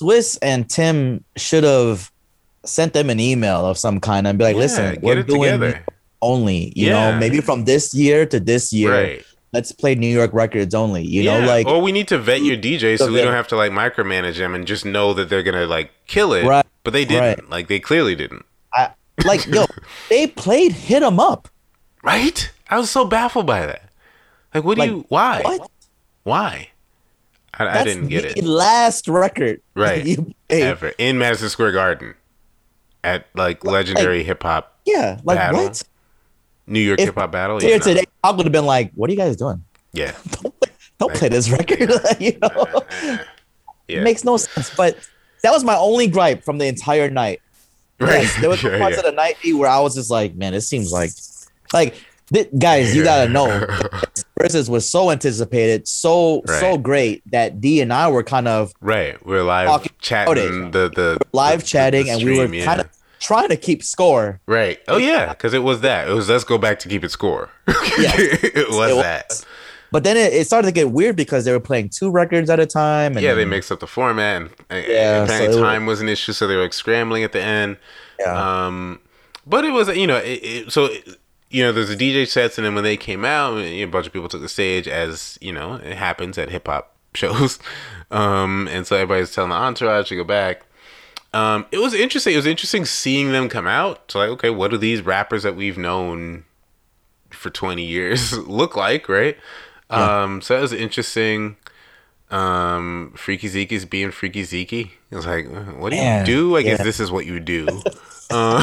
Swizz 0.00 0.38
and 0.42 0.68
Tim 0.68 1.24
should 1.36 1.64
have 1.64 2.10
sent 2.64 2.92
them 2.92 3.08
an 3.10 3.18
email 3.20 3.64
of 3.66 3.78
some 3.78 3.98
kind 4.00 4.26
and 4.26 4.38
be 4.38 4.44
like, 4.44 4.54
Yeah, 4.56 4.60
"Listen, 4.60 4.98
we're 5.02 5.18
it 5.18 5.26
doing 5.26 5.52
together 5.52 5.84
only. 6.20 6.72
You 6.76 6.88
Yeah. 6.88 7.12
know, 7.12 7.18
maybe 7.18 7.40
from 7.40 7.64
this 7.64 7.94
year 7.94 8.26
to 8.26 8.38
this 8.40 8.72
year, 8.72 8.92
right 8.92 9.24
let's 9.52 9.72
play 9.72 9.94
New 9.94 10.08
York 10.08 10.32
records 10.32 10.74
only. 10.74 11.02
You 11.04 11.22
yeah. 11.22 11.40
know, 11.40 11.46
like 11.46 11.66
or 11.66 11.80
we 11.80 11.92
need 11.92 12.08
to 12.08 12.18
vet 12.18 12.42
your 12.42 12.56
dj 12.56 12.98
so 12.98 13.10
we 13.12 13.18
don't 13.22 13.32
have 13.32 13.48
to 13.48 13.56
like 13.56 13.72
micromanage 13.72 14.36
them 14.38 14.54
and 14.54 14.66
just 14.66 14.84
know 14.84 15.12
that 15.14 15.28
they're 15.28 15.42
gonna 15.42 15.66
like 15.66 15.90
kill 16.06 16.32
it 16.32 16.44
Right, 16.44 16.66
but 16.84 16.92
they 16.92 17.04
didn't 17.04 17.22
right. 17.40 17.48
like 17.50 17.68
they 17.68 17.80
clearly 17.80 18.14
didn't 18.14 18.44
I, 18.72 18.90
like 19.24 19.46
yo, 19.46 19.66
they 20.10 20.26
played 20.26 20.72
hit 20.72 21.02
'em 21.02 21.18
up. 21.20 21.48
right 22.02 22.50
i 22.68 22.76
was 22.78 22.90
so 22.90 23.04
baffled 23.04 23.46
by 23.46 23.64
that 23.66 23.88
like 24.54 24.64
what 24.64 24.74
do 24.76 24.80
Like, 24.80 24.90
you 24.90 25.04
why 25.08 25.42
What? 25.42 25.70
why 26.24 26.68
I, 27.58 27.80
I 27.80 27.84
didn't 27.84 28.08
get 28.08 28.22
the 28.34 28.38
it 28.40 28.44
Last 28.44 29.08
record, 29.08 29.62
Right. 29.74 30.18
Ever 30.50 30.92
in 30.98 31.16
Madison 31.16 31.48
Square 31.48 31.72
Garden 31.72 32.14
at 33.02 33.26
like 33.34 33.64
legendary 33.64 34.22
hip 34.24 34.42
hop 34.42 34.78
Yeah, 34.84 35.20
like 35.24 35.38
Battle. 35.38 35.62
what? 35.64 35.82
New 36.66 36.80
York 36.80 36.98
hip 37.00 37.14
hop 37.14 37.32
battle. 37.32 37.58
Here 37.60 37.70
Yeah, 37.70 37.76
no. 37.78 37.84
today, 37.84 38.04
I 38.24 38.30
would 38.32 38.44
have 38.46 38.52
been 38.52 38.66
like, 38.66 38.92
"What 38.94 39.08
are 39.08 39.12
you 39.12 39.18
guys 39.18 39.36
doing? 39.36 39.62
yeah, 39.92 40.12
Don't 40.98 41.14
play 41.14 41.28
this 41.28 41.50
record." 41.50 41.90
you 42.20 42.38
know, 42.42 42.66
yeah, 43.02 43.18
it 43.88 44.02
makes 44.02 44.24
no 44.24 44.36
sense. 44.36 44.74
But 44.76 44.96
that 45.42 45.52
was 45.52 45.62
my 45.64 45.76
only 45.76 46.06
gripe 46.08 46.42
from 46.44 46.58
the 46.58 46.66
entire 46.66 47.08
night. 47.10 47.40
right. 48.00 48.22
Yes, 48.22 48.40
there 48.40 48.50
was 48.50 48.62
yeah, 48.62 48.78
parts 48.78 48.94
yeah. 48.94 49.00
of 49.00 49.04
the 49.06 49.12
night 49.12 49.36
D, 49.42 49.52
where 49.52 49.68
I 49.70 49.78
was 49.80 49.94
just 49.94 50.10
like, 50.10 50.34
man, 50.34 50.54
it 50.54 50.62
seems 50.62 50.90
like, 50.92 51.10
like, 51.72 51.94
th- 52.32 52.48
guys, 52.58 52.94
you 52.96 53.04
gotta 53.04 53.30
know, 53.30 53.46
Verzuz 54.40 54.68
was 54.68 54.88
so 54.88 55.10
anticipated, 55.10 55.86
so 55.86 56.42
so 56.46 56.76
great 56.78 57.22
that 57.30 57.60
D 57.60 57.80
and 57.80 57.92
I 57.92 58.08
were 58.08 58.22
kind 58.22 58.48
of 58.48 58.72
right. 58.80 59.24
We're 59.24 59.42
live 59.44 59.86
chatting 60.00 60.72
the 60.72 60.88
the 60.90 61.18
live 61.32 61.60
the- 61.60 61.64
the- 61.64 61.68
chatting, 61.68 62.06
the 62.06 62.12
and 62.12 62.24
we 62.24 62.38
were 62.38 62.48
kind 62.64 62.80
of 62.80 62.88
trying 63.20 63.48
to 63.48 63.56
keep 63.56 63.82
score. 63.82 64.40
right. 64.46 64.80
Oh 64.88 64.96
yeah, 64.98 65.28
because 65.30 65.54
it 65.54 65.62
was 65.62 65.80
that. 65.82 66.08
It 66.08 66.12
was 66.12 66.28
let's 66.28 66.44
go 66.44 66.58
back 66.58 66.78
to 66.80 66.88
keep 66.88 67.04
it 67.04 67.10
score. 67.10 67.50
Yes. 67.98 68.18
it 68.18 68.68
was 68.70 68.90
It 68.92 68.96
that. 69.02 69.26
was. 69.30 69.46
But 69.92 70.02
then 70.04 70.16
it, 70.16 70.32
it 70.32 70.46
started 70.46 70.66
to 70.66 70.72
get 70.72 70.90
weird 70.90 71.16
because 71.16 71.44
they 71.44 71.52
were 71.52 71.60
playing 71.60 71.88
two 71.90 72.10
records 72.10 72.50
at 72.50 72.58
a 72.60 72.66
time. 72.66 73.12
And 73.12 73.22
Yeah, 73.22 73.34
they 73.34 73.44
mixed 73.44 73.70
up 73.72 73.80
the 73.80 73.86
format. 73.86 74.42
And, 74.42 74.50
and 74.68 74.86
Yeah, 74.86 75.22
apparently 75.24 75.52
so 75.54 75.62
time 75.62 75.86
was 75.86 76.00
an 76.00 76.08
issue, 76.08 76.32
so 76.32 76.46
they 76.46 76.56
were 76.56 76.62
like 76.64 76.72
scrambling 76.72 77.22
at 77.24 77.32
the 77.32 77.40
end. 77.40 77.76
Yeah. 78.18 78.66
Um, 78.66 79.00
but 79.46 79.64
it 79.64 79.70
was 79.72 79.88
you 79.96 80.06
know 80.06 80.16
it, 80.16 80.40
it, 80.42 80.72
so 80.72 80.88
you 81.50 81.62
know 81.62 81.72
there's 81.72 81.88
a 81.90 81.96
DJ 81.96 82.26
sets, 82.26 82.58
and 82.58 82.66
then 82.66 82.74
when 82.74 82.84
they 82.84 82.96
came 82.96 83.24
out, 83.24 83.58
a 83.58 83.84
bunch 83.86 84.06
of 84.06 84.12
people 84.12 84.28
took 84.28 84.42
the 84.42 84.48
stage 84.48 84.88
as 84.88 85.38
you 85.40 85.52
know 85.52 85.74
it 85.76 85.96
happens 85.96 86.36
at 86.36 86.50
hip 86.50 86.66
hop 86.66 86.94
shows. 87.14 87.58
Um, 88.10 88.68
and 88.70 88.86
so 88.86 88.96
everybody's 88.96 89.32
telling 89.32 89.50
the 89.50 89.56
entourage 89.56 90.08
to 90.08 90.16
go 90.16 90.24
back. 90.24 90.62
Um, 91.36 91.66
it 91.70 91.78
was 91.78 91.92
interesting. 91.92 92.32
It 92.32 92.36
was 92.36 92.46
interesting 92.46 92.86
seeing 92.86 93.32
them 93.32 93.50
come 93.50 93.66
out. 93.66 94.10
So 94.10 94.20
like, 94.20 94.30
okay, 94.30 94.50
what 94.50 94.70
do 94.70 94.78
these 94.78 95.02
rappers 95.02 95.42
that 95.42 95.54
we've 95.54 95.76
known 95.76 96.44
for 97.28 97.50
20 97.50 97.82
years 97.82 98.36
look 98.48 98.74
like, 98.74 99.06
right? 99.06 99.36
Um, 99.90 100.40
so 100.40 100.54
that 100.54 100.62
was 100.62 100.72
interesting. 100.72 101.56
Um, 102.30 103.12
Freaky 103.16 103.48
Zeke 103.48 103.72
is 103.72 103.84
being 103.84 104.10
Freaky 104.12 104.44
Zeke. 104.44 104.72
It 104.72 104.90
was 105.12 105.26
like, 105.26 105.46
what 105.76 105.90
do 105.90 105.96
Man, 105.96 106.20
you 106.20 106.26
do? 106.26 106.56
I 106.56 106.62
guess 106.62 106.82
this 106.82 107.00
is 107.00 107.10
what 107.10 107.26
you 107.26 107.38
do. 107.38 107.82
uh, 108.30 108.62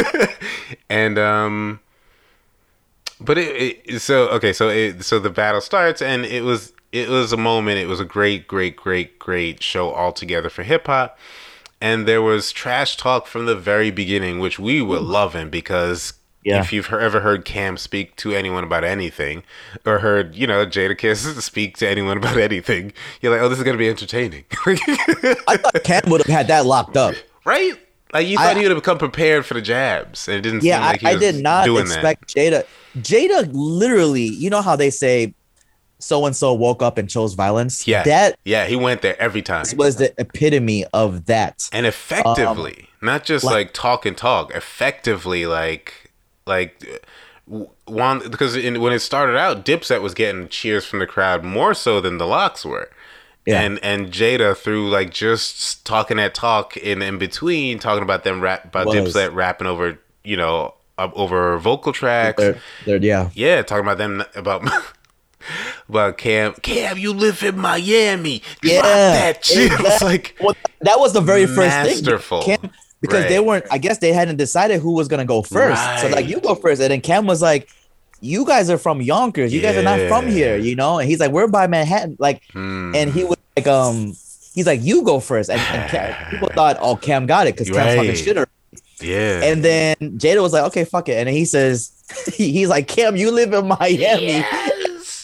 and 0.90 1.16
um, 1.16 1.80
but 3.20 3.38
it, 3.38 3.80
it 3.84 4.00
so 4.00 4.28
okay. 4.30 4.52
So 4.52 4.68
it 4.68 5.02
so 5.04 5.18
the 5.18 5.30
battle 5.30 5.62
starts, 5.62 6.02
and 6.02 6.26
it 6.26 6.42
was 6.42 6.74
it 6.92 7.08
was 7.08 7.32
a 7.32 7.38
moment. 7.38 7.78
It 7.78 7.86
was 7.86 8.00
a 8.00 8.04
great, 8.04 8.46
great, 8.46 8.76
great, 8.76 9.18
great 9.18 9.62
show 9.62 9.94
altogether 9.94 10.50
for 10.50 10.62
hip 10.62 10.86
hop. 10.86 11.18
And 11.84 12.08
there 12.08 12.22
was 12.22 12.50
trash 12.50 12.96
talk 12.96 13.26
from 13.26 13.44
the 13.44 13.54
very 13.54 13.90
beginning, 13.90 14.38
which 14.38 14.58
we 14.58 14.80
were 14.80 15.00
mm. 15.00 15.06
loving 15.06 15.50
because 15.50 16.14
Yeah. 16.42 16.60
if 16.60 16.72
you've 16.72 16.90
ever 16.90 17.20
heard 17.20 17.44
Cam 17.44 17.76
speak 17.76 18.16
to 18.16 18.32
anyone 18.32 18.64
about 18.64 18.84
anything, 18.84 19.42
or 19.84 19.98
heard 19.98 20.34
you 20.34 20.46
know 20.46 20.64
Jadakiss 20.64 21.40
speak 21.50 21.76
to 21.78 21.86
anyone 21.86 22.16
about 22.16 22.38
anything, 22.38 22.94
you're 23.20 23.32
like, 23.32 23.42
oh, 23.42 23.50
this 23.50 23.58
is 23.58 23.64
gonna 23.64 23.76
be 23.76 23.90
entertaining, 23.90 24.44
I 24.66 25.58
thought 25.58 25.84
Cam 25.84 26.02
would 26.06 26.22
have 26.24 26.34
had 26.34 26.46
that 26.48 26.64
locked 26.64 26.96
up. 26.96 27.14
right? 27.44 27.74
Like 28.14 28.26
you 28.28 28.38
I- 28.38 28.44
thought 28.44 28.56
he 28.56 28.62
would 28.62 28.70
have 28.70 28.82
become 28.82 28.96
prepared 28.96 29.44
for 29.44 29.52
the 29.52 29.60
jabs, 29.62 30.26
and 30.26 30.38
it 30.38 30.40
didn't 30.40 30.62
Yeah, 30.62 30.78
seem 30.78 30.86
like 30.86 31.00
he 31.00 31.06
I, 31.06 31.10
I 31.10 31.16
did 31.18 31.42
not 31.42 31.68
expect 31.68 32.34
Jada. 32.34 32.64
Jada 32.96 33.50
literally, 33.52 34.22
you 34.42 34.48
know 34.48 34.62
how 34.62 34.74
they 34.76 34.88
say 34.88 35.34
so 35.98 36.26
and 36.26 36.34
so 36.36 36.52
woke 36.52 36.82
up 36.82 36.98
and 36.98 37.08
chose 37.08 37.34
violence? 37.34 37.86
Yeah, 37.86 38.02
That 38.04 38.38
yeah, 38.44 38.66
he 38.66 38.76
went 38.76 39.02
there 39.02 39.20
every 39.20 39.42
time. 39.42 39.64
was 39.76 39.96
the 39.96 40.12
epitome 40.18 40.84
of 40.92 41.26
that. 41.26 41.68
and 41.72 41.86
effectively 41.86 42.88
um, 43.02 43.06
not 43.06 43.24
just 43.24 43.44
like, 43.44 43.54
like- 43.54 43.72
talk 43.74 44.06
and 44.06 44.16
talk 44.16 44.54
effectively 44.54 45.46
like 45.46 46.10
like 46.46 47.02
one 47.86 48.18
because 48.30 48.56
in, 48.56 48.80
when 48.80 48.92
it 48.92 49.00
started 49.00 49.36
out 49.36 49.64
dipset 49.64 50.00
was 50.02 50.14
getting 50.14 50.48
cheers 50.48 50.84
from 50.84 50.98
the 50.98 51.06
crowd 51.06 51.44
more 51.44 51.74
so 51.74 52.00
than 52.00 52.18
the 52.18 52.26
LOX 52.26 52.64
were 52.64 52.90
Yeah. 53.46 53.60
and 53.60 53.78
and 53.82 54.10
jada 54.10 54.56
through 54.56 54.88
like 54.88 55.10
just 55.10 55.84
talking 55.84 56.16
that 56.16 56.34
talk 56.34 56.76
in 56.78 57.02
in 57.02 57.18
between 57.18 57.78
talking 57.78 58.02
about 58.02 58.24
them 58.24 58.40
rap 58.40 58.64
about 58.64 58.86
Was. 58.86 58.96
dipset 59.14 59.34
rapping 59.34 59.66
over 59.66 59.98
you 60.22 60.36
know 60.36 60.74
over 60.96 61.58
vocal 61.58 61.92
tracks. 61.92 62.40
They're, 62.40 62.56
they're, 62.86 62.96
yeah. 63.02 63.28
Yeah, 63.34 63.62
talking 63.62 63.84
about 63.84 63.98
them 63.98 64.22
about 64.36 64.62
about 65.88 66.18
Cam. 66.18 66.54
Cam, 66.62 66.98
you 66.98 67.12
live 67.12 67.42
in 67.42 67.58
Miami. 67.58 68.42
Yeah, 68.62 68.82
that 68.82 69.44
shit. 69.44 69.72
exactly. 69.72 69.86
It's 69.90 70.02
like 70.02 70.36
Well, 70.40 70.54
that 70.80 70.98
was 70.98 71.12
the 71.12 71.20
very 71.20 71.46
first 71.46 71.58
Masterful. 71.76 72.42
thing. 72.42 72.58
Cam, 72.58 72.70
because 73.00 73.26
they 73.28 73.40
weren't. 73.40 73.66
I 73.70 73.78
guess 73.78 73.98
they 73.98 74.12
hadn't 74.12 74.36
decided 74.36 74.80
who 74.80 74.92
was 74.92 75.08
gonna 75.08 75.24
go 75.26 75.42
first. 75.42 75.82
So 76.00 76.08
like, 76.08 76.26
you 76.26 76.40
go 76.40 76.54
first, 76.54 76.80
and 76.80 76.90
then 76.90 77.00
Cam 77.02 77.26
was 77.26 77.42
like, 77.42 77.68
"You 78.20 78.46
guys 78.46 78.70
are 78.70 78.78
from 78.78 79.02
Yonkers. 79.02 79.52
You 79.52 79.60
guys 79.60 79.76
are 79.76 79.82
not 79.82 80.00
from 80.08 80.26
here, 80.26 80.56
you 80.56 80.74
know." 80.74 80.98
And 80.98 81.08
he's 81.08 81.20
like, 81.20 81.30
"We're 81.30 81.46
by 81.48 81.66
Manhattan." 81.66 82.16
Like, 82.18 82.42
hmm. 82.52 82.92
and 82.94 83.10
he 83.12 83.24
was 83.24 83.36
like, 83.56 83.66
"Um." 83.66 84.14
He's 84.54 84.68
like, 84.68 84.84
you 84.84 85.02
go 85.02 85.18
first, 85.18 85.50
and, 85.50 85.60
and 85.60 85.90
Cam, 85.90 86.14
people 86.30 86.48
thought, 86.54 86.76
"Oh, 86.80 86.94
Cam 86.94 87.26
got 87.26 87.48
it 87.48 87.56
because 87.56 87.68
Cam's 87.68 87.96
fucking 87.96 88.08
Right. 88.10 88.16
shit 88.16 88.36
already." 88.36 88.50
yeah, 89.00 89.40
And 89.42 89.64
then 89.64 89.96
Jada 90.16 90.40
was 90.40 90.52
like, 90.52 90.62
okay, 90.66 90.84
fuck 90.84 91.08
it. 91.08 91.14
And 91.18 91.28
he 91.28 91.44
says, 91.44 91.90
he's 92.34 92.68
like, 92.68 92.86
Cam, 92.86 93.16
you 93.16 93.32
live 93.32 93.52
in 93.52 93.66
Miami. 93.66 93.98
Yes. 93.98 94.70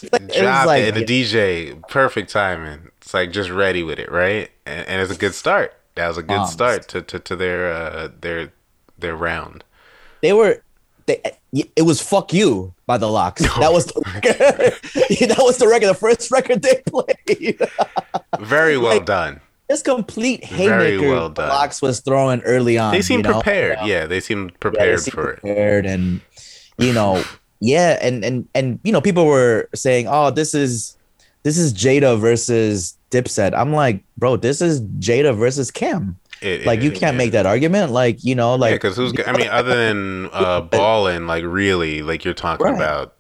It 0.12 0.22
was 0.22 0.36
Drop 0.36 0.66
like- 0.66 0.82
it. 0.84 0.96
And 0.96 1.06
the 1.06 1.22
DJ, 1.22 1.86
perfect 1.88 2.30
timing. 2.30 2.90
It's 3.00 3.12
like 3.14 3.32
just 3.32 3.50
ready 3.50 3.82
with 3.82 3.98
it, 3.98 4.10
right? 4.10 4.50
And, 4.66 4.86
and 4.88 5.02
it's 5.02 5.12
a 5.12 5.18
good 5.18 5.34
start. 5.34 5.74
That 5.96 6.08
was 6.08 6.18
a 6.18 6.22
good 6.22 6.36
Bombs. 6.36 6.52
start 6.52 6.88
to, 6.88 7.02
to, 7.02 7.18
to 7.18 7.36
their 7.36 7.72
uh 7.72 8.08
their 8.20 8.52
their 8.98 9.16
round. 9.16 9.64
They 10.22 10.32
were, 10.32 10.62
they, 11.06 11.20
it 11.52 11.82
was 11.82 12.00
fuck 12.02 12.32
you 12.32 12.74
by 12.86 12.98
the 12.98 13.08
LOX. 13.08 13.40
That 13.58 13.72
was 13.72 13.86
the 13.86 14.00
record. 14.06 14.38
that 15.28 15.38
was 15.38 15.56
the 15.58 15.66
record, 15.66 15.86
the 15.88 15.94
first 15.94 16.30
record 16.30 16.62
they 16.62 16.82
played. 16.86 17.58
Very 18.40 18.76
well 18.78 18.96
Like, 18.96 19.06
done. 19.06 19.40
This 19.68 19.82
complete 19.82 20.44
haymaker 20.44 21.08
well. 21.08 21.32
LOX 21.36 21.80
was 21.80 22.00
throwing 22.00 22.40
early 22.42 22.76
on. 22.76 22.92
They 22.92 23.02
seemed 23.02 23.24
you 23.24 23.30
know? 23.32 23.40
prepared. 23.40 23.78
Yeah. 23.84 24.06
They 24.06 24.20
seemed 24.20 24.50
Yeah, 24.50 24.52
they 24.52 24.58
prepared 24.70 25.00
seemed 25.00 25.14
for 25.14 25.30
it. 25.30 25.40
prepared 25.40 25.86
and 25.86 26.20
you 26.78 26.92
know 26.92 27.24
yeah 27.60 27.98
and 28.00 28.24
and 28.24 28.48
and 28.54 28.78
you 28.82 28.92
know 28.92 29.00
people 29.00 29.26
were 29.26 29.68
saying 29.74 30.06
oh 30.08 30.30
this 30.30 30.54
is 30.54 30.96
this 31.42 31.56
is 31.58 31.72
jada 31.74 32.18
versus 32.18 32.96
dipset 33.10 33.52
i'm 33.56 33.72
like 33.72 34.02
bro 34.16 34.36
this 34.36 34.60
is 34.60 34.80
jada 34.98 35.36
versus 35.36 35.70
cam 35.70 36.16
It- 36.40 36.64
like 36.66 36.80
you 36.82 36.90
can't 36.90 37.14
yeah. 37.14 37.18
make 37.18 37.32
that 37.32 37.46
argument 37.46 37.92
like 37.92 38.24
you 38.24 38.34
know 38.34 38.54
like 38.54 38.74
because 38.74 38.96
who's? 38.96 39.12
I 39.26 39.32
mean, 39.32 39.48
other 39.48 39.76
than 39.76 40.30
uh, 40.32 40.60
ballin, 40.76 41.26
like 41.26 41.44
really, 41.44 42.00
like 42.02 42.24
you're 42.24 42.32
talking 42.32 42.64
Right. 42.64 42.74
about 42.74 43.14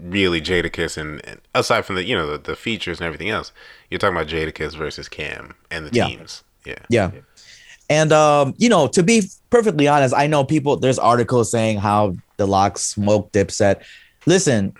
really 0.00 0.40
Jadakiss 0.40 0.96
and, 0.98 1.24
and 1.24 1.40
aside 1.54 1.84
from 1.84 1.94
the 1.96 2.04
you 2.04 2.16
know 2.16 2.26
the, 2.32 2.38
the 2.38 2.56
features 2.56 2.98
and 2.98 3.06
everything 3.06 3.28
else, 3.30 3.52
you're 3.90 3.98
talking 3.98 4.16
about 4.16 4.26
Jadakiss 4.26 4.76
versus 4.76 5.08
Cam 5.08 5.54
and 5.70 5.86
the 5.86 5.90
Yeah. 5.96 6.06
teams. 6.08 6.42
Yeah. 6.66 6.74
yeah 6.90 7.10
and 7.88 8.12
um 8.12 8.54
you 8.58 8.68
know 8.68 8.88
to 8.88 9.02
be 9.02 9.22
perfectly 9.48 9.88
honest 9.88 10.14
i 10.14 10.26
know 10.26 10.44
people 10.44 10.76
there's 10.76 10.98
articles 10.98 11.50
saying 11.50 11.78
how 11.78 12.14
the 12.38 12.46
LOX 12.46 12.82
smoke 12.82 13.30
dipset 13.32 13.82
listen 14.26 14.72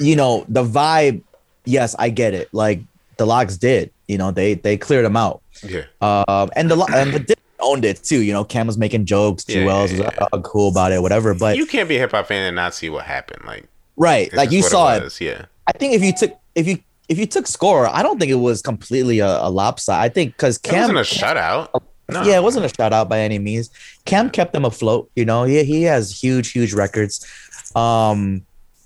you 0.00 0.16
know 0.16 0.44
the 0.48 0.64
vibe 0.64 1.20
yes 1.64 1.94
i 1.98 2.08
get 2.08 2.32
it 2.34 2.48
like 2.52 2.80
the 3.18 3.26
LOX 3.26 3.56
did 3.56 3.90
you 4.08 4.16
know 4.16 4.30
they 4.30 4.54
they 4.54 4.76
cleared 4.76 5.04
them 5.04 5.16
out 5.16 5.42
Yeah. 5.62 5.84
Um, 6.00 6.50
and 6.56 6.70
the 6.70 6.76
and 6.94 7.12
the 7.12 7.18
Dip 7.20 7.38
owned 7.60 7.84
it 7.84 8.02
too. 8.02 8.20
You 8.22 8.32
know, 8.32 8.42
Cam 8.44 8.66
was 8.66 8.76
making 8.76 9.04
jokes. 9.06 9.44
Yeah, 9.48 9.58
Juelz 9.58 9.96
yeah, 9.96 10.04
was 10.04 10.28
uh, 10.32 10.40
cool 10.40 10.68
about 10.70 10.90
it, 10.90 11.00
whatever. 11.00 11.32
But 11.34 11.56
you 11.56 11.66
can't 11.66 11.88
be 11.88 11.96
a 11.96 12.00
hip 12.00 12.10
hop 12.10 12.26
fan 12.26 12.44
and 12.44 12.56
not 12.56 12.74
see 12.74 12.90
what 12.90 13.04
happened. 13.04 13.44
Like, 13.44 13.68
right, 13.96 14.32
like 14.32 14.50
you 14.50 14.62
saw 14.62 14.94
it, 14.94 15.04
was. 15.04 15.20
Yeah. 15.20 15.44
I 15.68 15.72
think 15.72 15.94
if 15.94 16.02
you 16.02 16.12
took 16.12 16.36
if 16.56 16.66
you 16.66 16.78
if 17.08 17.18
you 17.18 17.26
took 17.26 17.46
score, 17.46 17.86
I 17.86 18.02
don't 18.02 18.18
think 18.18 18.32
it 18.32 18.36
was 18.36 18.62
completely 18.62 19.20
a, 19.20 19.28
a 19.42 19.50
lopside. 19.50 20.00
I 20.00 20.08
think 20.08 20.32
because 20.36 20.56
It 20.56 20.62
Cam, 20.64 20.92
wasn't 20.94 20.98
a 20.98 21.02
shutout. 21.02 21.68
No. 22.12 22.22
yeah, 22.22 22.36
it 22.36 22.42
wasn't 22.42 22.66
a 22.66 22.68
shutout 22.68 23.08
by 23.08 23.20
any 23.20 23.38
means. 23.38 23.70
Cam 24.04 24.30
kept 24.30 24.52
them 24.52 24.64
afloat. 24.64 25.10
You 25.16 25.24
know, 25.24 25.44
he 25.44 25.62
he 25.64 25.82
has 25.84 26.18
huge 26.18 26.52
huge 26.52 26.72
records. 26.72 27.26
Um, 27.74 28.42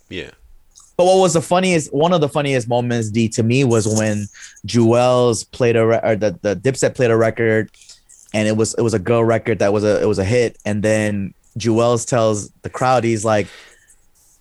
Yeah. 0.09 0.31
But 0.97 1.05
what 1.05 1.19
was 1.19 1.35
the 1.35 1.43
funniest? 1.43 1.93
One 1.93 2.15
of 2.15 2.23
the 2.23 2.29
funniest 2.29 2.69
moments, 2.69 3.11
D, 3.11 3.29
to 3.31 3.43
me, 3.43 3.65
was 3.65 3.87
when 3.87 4.29
Juelz 4.67 5.51
played 5.51 5.77
a 5.77 5.87
re- 5.87 6.01
or 6.03 6.17
the 6.17 6.39
the 6.41 6.57
Dipset 6.57 6.95
played 6.95 7.11
a 7.11 7.17
record, 7.17 7.71
and 8.33 8.49
it 8.49 8.57
was 8.57 8.75
it 8.79 8.81
was 8.83 8.95
a 8.95 8.99
girl 8.99 9.23
record 9.23 9.59
that 9.59 9.73
was 9.75 9.85
a 9.85 10.01
it 10.03 10.07
was 10.07 10.19
a 10.19 10.25
hit, 10.25 10.57
and 10.65 10.83
then 10.83 11.35
Juelz 11.59 12.09
tells 12.09 12.49
the 12.63 12.71
crowd 12.71 13.05
he's 13.05 13.27
like, 13.27 13.47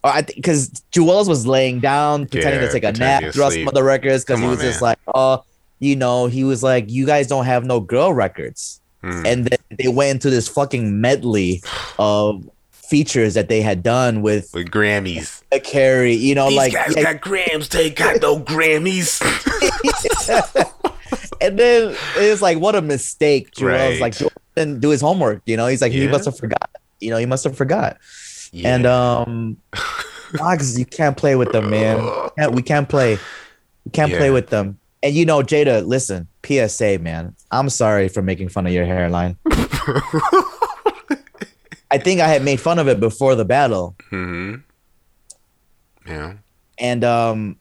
or 0.03 0.11
I 0.11 0.21
think 0.21 0.37
because 0.37 0.69
Juelz 0.93 1.27
was 1.27 1.45
laying 1.45 1.81
down 1.81 2.25
pretending 2.27 2.61
Yeah, 2.61 2.67
to 2.67 2.73
take 2.73 2.83
a 2.83 2.91
nap 2.93 3.33
throughout 3.33 3.51
some 3.51 3.67
of 3.67 3.73
the 3.73 3.83
records 3.83 4.23
because 4.23 4.39
he 4.39 4.47
was 4.47 4.61
just 4.61 4.81
like, 4.81 4.99
oh, 5.13 5.43
you 5.79 5.95
know, 5.95 6.27
he 6.27 6.43
was 6.43 6.63
like, 6.63 6.89
you 6.89 7.05
guys 7.05 7.27
don't 7.27 7.45
have 7.45 7.65
no 7.65 7.79
girl 7.79 8.13
records, 8.13 8.81
Mm. 9.03 9.25
and 9.27 9.45
then 9.45 9.59
they 9.77 9.87
went 9.87 10.11
into 10.11 10.29
this 10.31 10.47
fucking 10.47 10.99
medley 10.99 11.61
of 11.99 12.49
features 12.71 13.35
that 13.35 13.49
they 13.49 13.61
had 13.61 13.83
done 13.83 14.21
with 14.23 14.49
With 14.53 14.71
Grammys. 14.71 15.43
a 15.51 15.59
carry, 15.59 16.13
you 16.13 16.33
know, 16.33 16.47
These 16.49 16.57
like 16.57 16.73
guys 16.73 16.93
yeah, 16.95 17.03
got 17.13 17.21
grams. 17.21 17.69
They 17.69 17.91
got 17.91 18.19
no 18.21 18.39
Grammys. 18.39 19.21
and 21.41 21.59
then 21.59 21.95
it's 22.17 22.41
like 22.41 22.59
what 22.59 22.75
a 22.75 22.81
mistake. 22.81 23.51
Juelz 23.51 23.65
Right. 23.67 24.01
like 24.01 24.15
Joel 24.17 24.31
didn't 24.55 24.79
do 24.81 24.89
his 24.89 25.01
homework. 25.01 25.41
You 25.45 25.57
know, 25.57 25.67
he's 25.67 25.81
like 25.81 25.91
he 25.91 26.07
must 26.07 26.25
have 26.25 26.37
forgot. 26.37 26.69
You 26.99 27.11
know, 27.11 27.17
he 27.17 27.25
must 27.25 27.43
have 27.43 27.57
forgot. 27.57 27.97
Yeah. 28.51 28.75
And 28.75 28.85
um, 28.85 29.57
LOX, 30.39 30.77
you 30.77 30.85
can't 30.85 31.17
play 31.17 31.35
with 31.35 31.51
them, 31.51 31.69
man. 31.69 31.97
Can't- 32.37 32.53
we 32.53 32.61
can't 32.61 32.87
play. 32.89 33.17
We 33.85 33.91
can't 33.91 34.11
play 34.11 34.31
with 34.31 34.47
them. 34.49 34.79
And 35.03 35.13
you 35.15 35.25
know, 35.25 35.41
Jada, 35.41 35.85
listen, 35.85 36.27
PSA, 36.45 36.99
man. 36.99 37.35
I'm 37.51 37.69
sorry 37.69 38.07
for 38.07 38.21
making 38.21 38.49
fun 38.49 38.65
of 38.65 38.73
your 38.73 38.85
hairline. 38.85 39.37
I 41.91 41.97
think 41.99 42.19
I 42.19 42.27
had 42.27 42.43
made 42.43 42.59
fun 42.59 42.79
of 42.79 42.87
it 42.87 42.99
before 42.99 43.35
the 43.35 43.45
battle, 43.45 43.95
hmm 44.09 44.55
Yeah. 46.07 46.33
and 46.79 47.03
um, 47.03 47.57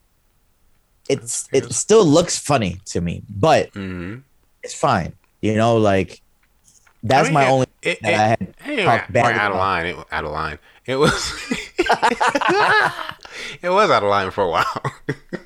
it's 1.09 1.47
it 1.53 1.73
still 1.73 2.05
looks 2.05 2.39
funny 2.39 2.81
to 2.87 3.01
me, 3.01 3.23
but 3.29 3.69
hmm 3.75 4.17
it's 4.63 4.75
fine. 4.75 5.13
You 5.43 5.55
know, 5.57 5.77
like 5.77 6.21
that's 7.03 7.29
I 7.29 7.31
mean, 7.31 7.35
my 7.35 7.45
it- 7.45 7.51
only 7.51 7.67
It, 7.83 8.01
that 8.03 8.13
it, 8.13 8.19
I 8.19 8.27
had 8.29 8.55
Anyway, 8.65 8.85
talked 8.85 9.13
bad 9.13 9.37
out 9.37 9.53
of 9.53 9.59
line. 9.59 9.87
It, 9.87 9.97
was 9.97 10.07
out 10.11 10.25
of 10.25 10.31
line. 10.33 10.59
It 10.87 10.97
was. 10.97 11.33
it 13.63 13.69
was 13.69 13.91
out 13.91 14.03
of 14.03 14.09
line 14.09 14.31
for 14.31 14.45
a 14.45 14.49
while. 14.49 14.83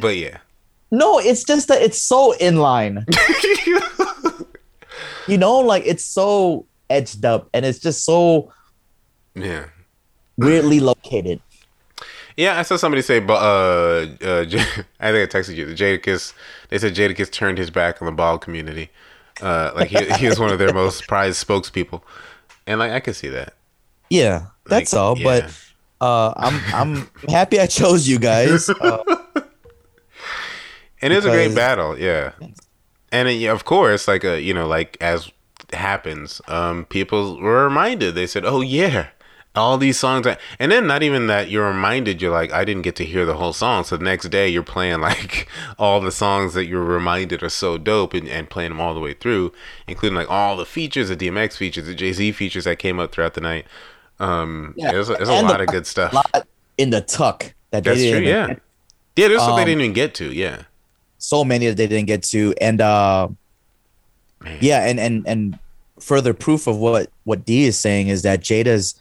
but 0.00 0.16
yeah. 0.16 0.38
No, 0.90 1.18
it's 1.18 1.44
just 1.44 1.68
that 1.68 1.82
it's 1.82 2.00
so 2.00 2.32
in 2.32 2.56
line. 2.56 3.04
you 5.26 5.38
know, 5.38 5.58
like 5.58 5.84
it's 5.86 6.04
so 6.04 6.66
edged 6.90 7.24
up 7.24 7.48
and 7.52 7.64
it's 7.66 7.78
just 7.78 8.04
so 8.04 8.52
yeah. 9.34 9.66
weirdly 10.36 10.80
located. 10.80 11.40
Yeah, 12.36 12.58
I 12.58 12.62
saw 12.62 12.76
somebody 12.76 13.02
say, 13.02 13.18
but 13.18 13.34
uh, 13.34 14.06
uh, 14.24 14.44
J- 14.44 14.58
I 15.00 15.10
think 15.12 15.34
I 15.34 15.38
texted 15.38 15.56
you. 15.56 15.66
The 15.66 15.74
Jadakiss, 15.74 16.32
they 16.68 16.78
said 16.78 16.94
Jadakiss 16.94 17.30
turned 17.32 17.58
his 17.58 17.70
back 17.70 18.00
on 18.00 18.06
the 18.06 18.12
ball 18.12 18.38
community. 18.38 18.90
Uh, 19.42 19.72
like 19.74 19.88
he, 19.88 20.04
he 20.14 20.28
was 20.28 20.38
one 20.38 20.50
of 20.50 20.58
their 20.58 20.72
most 20.82 21.06
prized 21.06 21.46
spokespeople, 21.46 22.00
and 22.66 22.78
like 22.80 22.92
I 22.92 23.00
could 23.00 23.16
see 23.16 23.28
that. 23.28 23.54
Yeah, 24.08 24.46
that's 24.66 24.92
Like, 24.92 25.00
all. 25.00 25.18
yeah. 25.18 25.24
But 25.24 25.64
uh, 26.00 26.32
I'm 26.36 26.74
I'm 26.74 27.10
happy 27.28 27.60
I 27.60 27.66
chose 27.66 28.08
you 28.08 28.18
guys. 28.18 28.68
Uh, 28.68 29.02
And 31.00 31.12
it's 31.12 31.26
a 31.26 31.30
great 31.30 31.54
battle, 31.54 31.98
yeah. 31.98 32.32
And 33.12 33.28
it, 33.28 33.46
of 33.46 33.64
course, 33.64 34.08
like 34.08 34.24
uh, 34.24 34.32
you 34.34 34.52
know, 34.52 34.66
like 34.66 34.96
as 35.00 35.30
happens, 35.72 36.40
um, 36.48 36.84
people 36.86 37.40
were 37.40 37.64
reminded. 37.64 38.14
They 38.14 38.26
said, 38.26 38.44
"Oh 38.44 38.60
yeah, 38.60 39.08
all 39.54 39.78
these 39.78 39.98
songs," 39.98 40.26
are-" 40.26 40.36
and 40.58 40.70
then 40.72 40.86
not 40.86 41.02
even 41.02 41.26
that 41.28 41.50
you're 41.50 41.66
reminded. 41.68 42.20
You're 42.20 42.32
like, 42.32 42.52
I 42.52 42.64
didn't 42.64 42.82
get 42.82 42.96
to 42.96 43.04
hear 43.04 43.24
the 43.24 43.34
whole 43.36 43.52
song, 43.52 43.84
so 43.84 43.96
the 43.96 44.04
next 44.04 44.28
day 44.28 44.48
you're 44.48 44.62
playing 44.62 45.00
like 45.10 45.48
all 45.78 46.00
the 46.00 46.12
songs 46.12 46.54
that 46.54 46.66
you're 46.66 46.84
reminded 46.84 47.42
are 47.42 47.48
so 47.48 47.78
dope, 47.78 48.12
and, 48.14 48.28
and 48.28 48.50
playing 48.50 48.70
them 48.70 48.80
all 48.80 48.92
the 48.94 49.00
way 49.00 49.14
through, 49.14 49.52
including 49.86 50.16
like 50.16 50.30
all 50.30 50.56
the 50.56 50.66
features, 50.66 51.08
the 51.08 51.16
DMX 51.16 51.56
features, 51.56 51.86
the 51.86 51.94
Jay 51.94 52.12
Z 52.12 52.32
features 52.32 52.64
that 52.64 52.78
came 52.78 52.98
up 53.00 53.12
throughout 53.12 53.34
the 53.34 53.40
night. 53.40 53.66
Um, 54.20 54.74
Yeah, 54.76 54.90
there's 54.92 55.08
a, 55.08 55.14
there's 55.14 55.28
a 55.30 55.32
and 55.32 55.48
the- 55.48 55.52
lot 55.52 55.60
of 55.60 55.68
good 55.68 55.86
stuff. 55.86 56.12
lot 56.12 56.46
in 56.76 56.90
the 56.90 57.00
tuck 57.00 57.54
that 57.70 57.84
That's 57.84 57.98
they 58.00 58.10
true, 58.10 58.20
yeah. 58.20 58.56
Yeah, 59.16 59.28
there's 59.28 59.42
stuff 59.42 59.56
they 59.56 59.62
Um, 59.62 59.66
didn't 59.66 59.80
even 59.82 59.92
get 59.94 60.14
to. 60.16 60.32
Yeah, 60.32 60.62
so 61.28 61.44
many 61.44 61.66
that 61.68 61.76
they 61.76 61.86
didn't 61.86 62.06
get 62.14 62.22
to 62.22 62.54
and 62.60 62.80
uh 62.80 63.28
Man. 64.42 64.58
yeah 64.60 64.86
and 64.88 64.98
and 65.00 65.26
and 65.26 65.58
further 66.00 66.32
proof 66.32 66.66
of 66.66 66.76
what 66.78 67.10
what 67.24 67.44
d 67.44 67.64
is 67.66 67.76
saying 67.76 68.08
is 68.08 68.22
that 68.22 68.40
jada's 68.40 68.94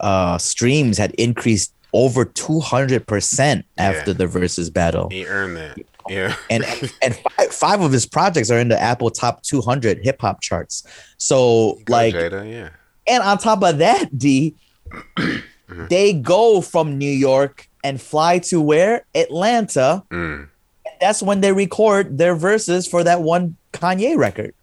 uh 0.00 0.38
streams 0.38 0.96
had 0.98 1.12
increased 1.26 1.72
over 1.92 2.24
200% 2.24 3.62
after 3.78 4.10
Yeah. 4.10 4.16
the 4.20 4.26
Verzuz 4.26 4.72
battle 4.72 5.08
he 5.10 5.26
earned 5.26 5.56
that. 5.56 5.78
Yeah, 6.08 6.34
and 6.50 6.64
and 7.02 7.14
five, 7.16 7.50
five 7.52 7.80
of 7.80 7.92
his 7.92 8.06
projects 8.06 8.50
are 8.50 8.58
in 8.58 8.68
the 8.68 8.80
apple 8.80 9.10
top 9.10 9.42
200 9.42 9.98
hip-hop 10.02 10.40
charts 10.40 10.82
so 11.18 11.78
Go, 11.84 11.92
like 11.92 12.14
Jada, 12.14 12.42
yeah. 12.50 12.68
and 13.06 13.22
on 13.22 13.38
top 13.38 13.62
of 13.62 13.78
that 13.78 14.16
d 14.18 14.54
they 15.88 16.12
go 16.12 16.60
from 16.60 16.98
new 16.98 17.10
york 17.28 17.68
and 17.82 18.00
fly 18.00 18.38
to 18.50 18.60
where 18.60 19.04
atlanta 19.14 20.02
Mm. 20.10 20.48
That's 21.04 21.22
when 21.22 21.42
they 21.42 21.52
record 21.52 22.16
their 22.16 22.34
verses 22.34 22.88
for 22.88 23.04
that 23.04 23.20
one 23.20 23.58
Kanye 23.74 24.16
record. 24.16 24.54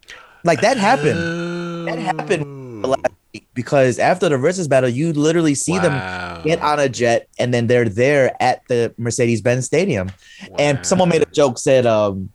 Like 0.44 0.62
that 0.62 0.76
happened. 0.76 1.88
That 1.88 2.00
happened. 2.00 2.96
because 3.54 4.00
after 4.00 4.28
the 4.28 4.38
Verzuz 4.38 4.68
battle, 4.68 4.90
you 4.90 5.14
literally 5.14 5.54
see 5.54 5.78
them 5.78 5.94
get 6.44 6.60
on 6.64 6.80
a 6.80 6.90
jet 6.90 7.28
and 7.38 7.54
then 7.54 7.68
they're 7.68 7.88
there 7.88 8.36
at 8.42 8.68
the 8.70 8.92
Mercedes-Benz 8.98 9.68
Stadium. 9.68 10.12
And 10.58 10.84
someone 10.84 11.10
made 11.10 11.22
a 11.22 11.28
joke 11.28 11.60
said 11.60 11.86
um 11.86 12.32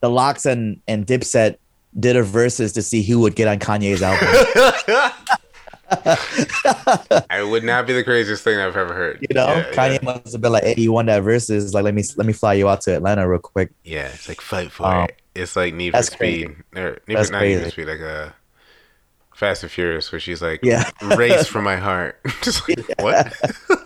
the 0.00 0.08
LOX 0.08 0.46
and 0.46 0.80
and 0.88 1.06
Dipset 1.06 1.58
did 2.00 2.16
a 2.16 2.22
Verzuz 2.22 2.72
to 2.72 2.82
see 2.82 3.02
who 3.02 3.20
would 3.20 3.36
get 3.36 3.46
on 3.46 3.58
Kanye's 3.58 4.00
album. 4.00 4.26
I 5.90 7.42
would 7.42 7.64
not 7.64 7.86
be 7.86 7.92
the 7.92 8.04
craziest 8.04 8.44
thing 8.44 8.58
I've 8.58 8.76
ever 8.76 8.94
heard. 8.94 9.18
You 9.28 9.34
know, 9.34 9.46
yeah, 9.46 9.72
Kanye 9.72 9.94
yeah. 9.94 9.98
must 10.02 10.32
have 10.32 10.40
been 10.40 10.52
like, 10.52 10.64
"Hey, 10.64 10.74
you 10.76 10.92
won 10.92 11.06
that 11.06 11.22
Verzuz? 11.22 11.72
Like, 11.72 11.84
let 11.84 11.94
me 11.94 12.04
let 12.16 12.26
me 12.26 12.32
fly 12.32 12.54
you 12.54 12.68
out 12.68 12.82
to 12.82 12.94
Atlanta 12.94 13.28
real 13.28 13.38
quick." 13.38 13.72
Yeah, 13.84 14.08
it's 14.08 14.28
like 14.28 14.40
fight 14.40 14.70
for 14.70 14.86
Um, 14.86 15.04
it. 15.04 15.16
It's 15.34 15.56
like 15.56 15.74
Need 15.74 15.94
for 15.94 16.02
Speed, 16.02 16.56
or 16.76 16.98
Need 17.06 17.16
That's 17.16 17.28
for, 17.28 17.32
not 17.32 17.42
Need 17.42 17.62
for. 17.62 17.70
Speed, 17.70 17.86
like 17.86 18.00
a 18.00 18.34
Fast 19.34 19.62
and 19.62 19.70
Furious, 19.70 20.10
where 20.10 20.20
she's 20.20 20.42
like, 20.42 20.60
Yeah. 20.62 20.90
race 21.16 21.46
for 21.46 21.62
my 21.62 21.76
heart. 21.76 22.20
Just 22.42 22.68
like, 22.68 22.84
what? 22.98 23.32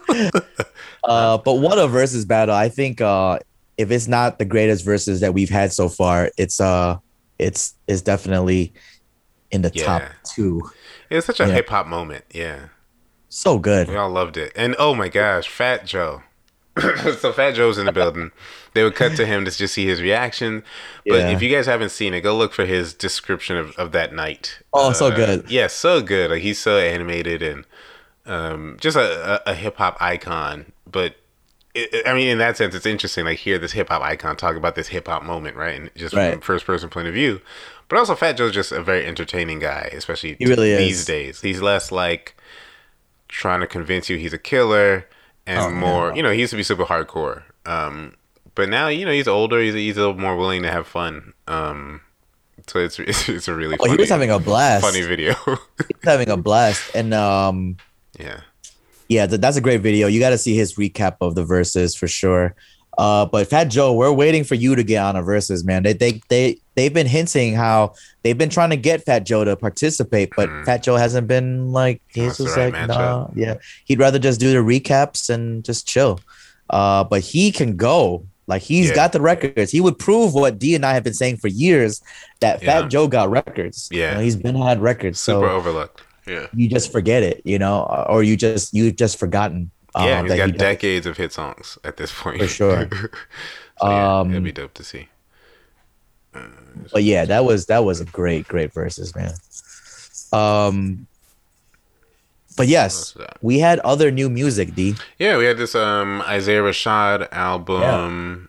Uh, 1.05 1.36
but 1.38 1.55
what 1.55 1.78
a 1.78 1.82
Verzuz 1.82 2.26
battle! 2.28 2.55
I 2.55 2.68
think 2.68 3.00
uh, 3.00 3.40
if 3.76 3.90
it's 3.90 4.07
not 4.07 4.38
the 4.38 4.44
greatest 4.44 4.86
Verzuz 4.86 5.18
that 5.20 5.34
we've 5.34 5.50
had 5.50 5.72
so 5.72 5.88
far, 5.88 6.30
it's 6.38 6.61
uh, 6.61 6.96
it's 7.40 7.74
it's 7.88 8.03
definitely 8.03 8.72
in 9.50 9.62
the 9.62 9.70
top 9.70 10.03
two. 10.32 10.62
It 11.12 11.16
was 11.16 11.24
such 11.26 11.40
a 11.40 11.46
Yeah. 11.46 11.52
hip 11.54 11.68
hop 11.68 11.86
moment. 11.86 12.24
Yeah, 12.32 12.68
So 13.28 13.58
good. 13.58 13.88
we 13.88 13.96
all 13.96 14.10
loved 14.10 14.36
it. 14.36 14.52
And 14.56 14.74
oh 14.78 14.94
my 14.94 15.08
gosh, 15.08 15.48
Fat 15.48 15.84
Joe. 15.86 16.22
so 17.18 17.32
Fat 17.32 17.52
Joe's 17.54 17.76
in 17.76 17.84
the 17.86 17.92
building. 17.92 18.30
They 18.72 18.82
would 18.82 18.94
cut 18.94 19.14
to 19.16 19.26
him 19.26 19.44
to 19.44 19.50
just 19.50 19.74
see 19.74 19.84
his 19.86 20.00
reaction. 20.00 20.64
But 21.06 21.16
Yeah. 21.20 21.28
if 21.30 21.42
you 21.42 21.54
guys 21.54 21.66
haven't 21.66 21.90
seen 21.90 22.14
it, 22.14 22.22
go 22.22 22.34
look 22.36 22.54
for 22.54 22.64
his 22.64 22.94
description 22.94 23.58
of, 23.58 23.76
of 23.76 23.92
that 23.92 24.14
night. 24.14 24.58
Oh, 24.72 24.92
so 24.92 25.10
good. 25.10 25.50
Yeah, 25.50 25.66
so 25.66 26.00
good. 26.00 26.30
Like 26.30 26.40
he's 26.42 26.58
so 26.58 26.78
animated 26.78 27.42
and 27.42 27.66
um, 28.24 28.78
just 28.80 28.96
a, 28.96 29.48
a, 29.48 29.50
a 29.50 29.54
hip 29.54 29.76
hop 29.76 29.98
icon. 30.00 30.72
But 30.90 31.16
it, 31.74 32.06
I 32.06 32.14
mean, 32.14 32.28
in 32.28 32.38
that 32.38 32.56
sense, 32.56 32.74
it's 32.74 32.86
interesting. 32.86 33.26
Like 33.26 33.38
hear 33.38 33.58
this 33.58 33.72
hip 33.72 33.88
hop 33.90 34.00
icon 34.02 34.36
talk 34.36 34.56
about 34.56 34.74
this 34.74 34.88
hip 34.88 35.08
hop 35.08 35.22
moment, 35.24 35.56
right? 35.56 35.78
And 35.78 35.90
just 35.94 36.14
from 36.14 36.22
Right. 36.22 36.42
first 36.44 36.64
person 36.64 36.88
point 36.88 37.08
of 37.08 37.12
view. 37.14 37.42
But 37.93 37.99
also, 37.99 38.14
Fat 38.14 38.38
Joe's 38.38 38.55
just 38.55 38.72
a 38.72 38.82
very 38.82 39.05
entertaining 39.05 39.59
guy, 39.59 39.90
especially 39.93 40.36
He 40.38 40.47
really 40.47 40.74
these 40.74 41.01
is. 41.01 41.05
days. 41.05 41.40
He's 41.43 41.61
less 41.61 41.93
like 41.93 42.34
trying 43.28 43.61
to 43.61 43.66
convince 43.66 44.09
you 44.09 44.16
he's 44.16 44.32
a 44.32 44.38
killer 44.38 45.07
and 45.47 45.59
Oh, 45.61 45.70
more, 45.70 46.09
no. 46.09 46.14
you 46.16 46.22
know, 46.22 46.30
he 46.30 46.40
used 46.40 46.53
to 46.53 46.57
be 46.57 46.62
super 46.62 46.86
hardcore. 46.86 47.43
Um, 47.66 48.14
but 48.55 48.70
now, 48.70 48.88
you 48.88 49.05
know, 49.05 49.12
he's 49.12 49.28
older. 49.28 49.61
He's, 49.61 49.74
he's 49.74 49.99
a 49.99 50.01
little 50.01 50.18
more 50.18 50.38
willing 50.38 50.62
to 50.62 50.70
have 50.70 50.86
fun. 50.86 51.34
Um, 51.47 52.01
so 52.66 52.78
it's, 52.78 52.99
it's, 53.11 53.28
it's 53.28 53.47
a 53.47 53.55
really 53.55 53.74
Oh, 53.74 53.84
funny, 53.84 53.90
he 53.90 53.97
was 53.99 54.09
having 54.09 54.30
a 54.30 54.38
blast. 54.38 54.86
funny 54.86 55.03
video. 55.03 55.34
Having 56.03 56.30
a 56.30 56.38
blast, 56.38 56.97
and 56.97 57.12
um, 57.12 57.76
yeah. 58.18 58.40
yeah, 59.11 59.26
th- 59.26 59.40
that's 59.43 59.59
a 59.59 59.61
great 59.61 59.82
video. 59.82 60.07
You 60.07 60.18
got 60.18 60.30
to 60.30 60.38
see 60.38 60.57
his 60.57 60.76
recap 60.76 61.16
of 61.20 61.34
the 61.34 61.45
verses 61.45 61.95
for 61.95 62.09
sure. 62.09 62.55
Uh, 62.99 63.24
but 63.26 63.49
Fat 63.49 63.64
Joe, 63.64 63.93
we're 63.95 64.12
waiting 64.12 64.45
for 64.45 64.55
you 64.55 64.76
to 64.76 64.82
get 64.82 65.03
on 65.03 65.16
a 65.16 65.22
Verzuz, 65.22 65.64
man. 65.64 65.82
They 65.82 65.95
they 65.95 66.20
they 66.28 66.59
they've 66.74 66.93
been 66.93 67.07
hinting 67.07 67.55
how 67.55 67.95
they've 68.22 68.36
been 68.36 68.51
trying 68.51 68.70
to 68.70 68.76
get 68.76 69.03
Fat 69.05 69.20
Joe 69.24 69.45
to 69.45 69.57
participate, 69.57 70.30
but 70.36 70.49
Mhm. 70.51 70.64
Fat 70.66 70.82
Joe 70.82 70.97
hasn't 70.97 71.26
been 71.26 71.72
like 71.72 72.03
he's 72.09 72.24
That's 72.26 72.38
just 72.38 72.57
right 72.57 72.72
like 72.72 72.82
matchup. 72.82 72.88
nah, 72.88 73.28
yeah. 73.34 73.55
He'd 73.86 73.99
rather 73.99 74.18
just 74.18 74.40
do 74.40 74.53
the 74.53 74.59
recaps 74.59 75.30
and 75.30 75.64
just 75.64 75.86
chill. 75.88 76.20
Uh, 76.68 77.05
but 77.05 77.22
he 77.22 77.51
can 77.51 77.76
go. 77.76 78.24
Like 78.47 78.61
he's 78.62 78.88
Yeah. 78.88 78.95
got 78.97 79.12
the 79.12 79.20
records. 79.20 79.70
He 79.72 79.80
would 79.80 79.99
prove 79.99 80.34
what 80.34 80.59
D 80.59 80.74
and 80.74 80.84
I 80.84 80.93
have 80.95 81.05
been 81.05 81.14
saying 81.14 81.38
for 81.38 81.49
years 81.49 82.03
that 82.40 82.62
Yeah. 82.62 82.82
Fat 82.82 82.88
Joe 82.90 83.07
got 83.09 83.30
records. 83.30 83.88
You 83.90 84.01
Yeah. 84.01 84.14
know, 84.14 84.20
he's 84.20 84.36
been 84.36 84.55
had 84.57 84.82
records. 84.82 85.18
Super 85.20 85.47
so 85.49 85.51
overlooked. 85.53 86.03
Yeah. 86.26 86.47
you 86.55 86.68
just 86.68 86.93
forget 86.93 87.22
it, 87.24 87.40
you 87.45 87.59
know, 87.59 87.82
or 88.09 88.22
you 88.22 88.36
just 88.36 88.72
you've 88.74 88.97
just 88.97 89.18
forgotten. 89.18 89.70
Yeah, 89.97 90.20
um, 90.20 90.26
he's 90.26 90.36
got 90.36 90.47
he 90.47 90.53
does. 90.53 90.59
decades 90.59 91.07
of 91.07 91.16
hit 91.16 91.32
songs 91.32 91.78
at 91.84 91.97
this 91.97 92.12
point. 92.12 92.40
For 92.40 92.49
sure. 92.49 92.88
so, 93.80 93.88
yeah, 93.90 94.18
Um, 94.20 94.30
it'd 94.30 94.45
be 94.45 94.53
dope 94.53 94.74
to 94.74 94.84
see. 94.84 95.09
But 96.93 97.03
yeah, 97.05 97.26
that 97.26 97.45
was 97.45 97.66
that 97.66 97.84
was 97.84 98.01
a 98.01 98.07
great 98.07 98.49
great 98.49 98.72
verses, 98.72 99.14
man. 99.14 99.32
Um, 100.32 101.07
but 102.57 102.68
yes, 102.68 103.14
we 103.43 103.59
had 103.59 103.78
other 103.80 104.11
new 104.11 104.30
music. 104.30 104.74
D. 104.74 104.95
Yeah, 105.18 105.36
we 105.36 105.45
had 105.45 105.59
this 105.59 105.74
um 105.74 106.22
Isaiah 106.26 106.62
Rashad 106.62 107.28
album. 107.32 108.49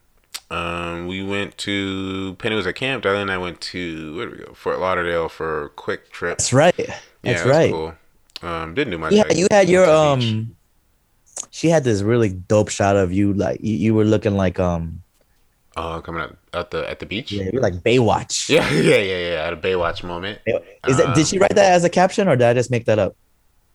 Um, 0.50 1.08
we 1.08 1.24
went 1.24 1.58
to 1.60 2.36
Penny 2.39 2.56
was 2.56 2.68
at 2.68 2.76
camp. 2.76 3.04
Darlene 3.04 3.24
and 3.24 3.32
I 3.32 3.38
went 3.38 3.60
to 3.62 4.16
where 4.16 4.26
did 4.30 4.39
we 4.39 4.46
go? 4.46 4.54
Fort 4.54 4.80
Lauderdale 4.80 5.28
for 5.28 5.66
a 5.66 5.70
quick 5.70 6.12
trip. 6.12 6.38
That's 6.38 6.54
right. 6.54 6.76
yeah, 6.78 6.98
That's 7.24 7.44
was 7.44 7.52
right. 7.52 7.72
Cool. 7.72 7.94
Um, 8.41 8.74
didn't 8.74 8.91
do 8.91 8.98
much. 8.98 9.14
Yeah, 9.14 9.32
you 9.34 9.48
had 9.52 9.68
your 9.68 9.89
um. 9.89 10.53
She 11.64 11.70
had 11.70 11.86
this 11.86 12.01
really 12.01 12.28
dope 12.28 12.68
shot 12.68 12.97
of 12.97 13.14
you, 13.14 13.32
like 13.32 13.61
you, 13.64 13.74
you 13.74 13.93
were 13.95 14.03
looking 14.03 14.36
like 14.36 14.59
um, 14.59 15.01
Oh, 15.78 16.01
coming 16.03 16.22
out 16.22 16.36
at 16.53 16.72
the 16.72 16.89
at 16.89 16.99
the 16.99 17.05
beach. 17.05 17.32
yeah, 17.32 17.45
you're 17.53 17.61
like 17.61 17.76
Baywatch. 17.76 18.49
yeah, 18.53 18.70
yeah, 18.70 18.97
yeah. 18.97 19.18
yeah. 19.32 19.47
At 19.47 19.53
a 19.53 19.55
Baywatch 19.55 20.03
moment. 20.03 20.39
Is 20.45 20.97
that 20.97 21.16
did 21.16 21.26
she 21.26 21.39
write 21.39 21.55
that 21.55 21.72
as 21.72 21.86
a 21.86 21.89
caption 21.89 22.28
or 22.28 22.36
did 22.36 22.45
I 22.47 22.53
just 22.53 22.70
make 22.70 22.84
that 22.88 22.99
up? 22.99 23.16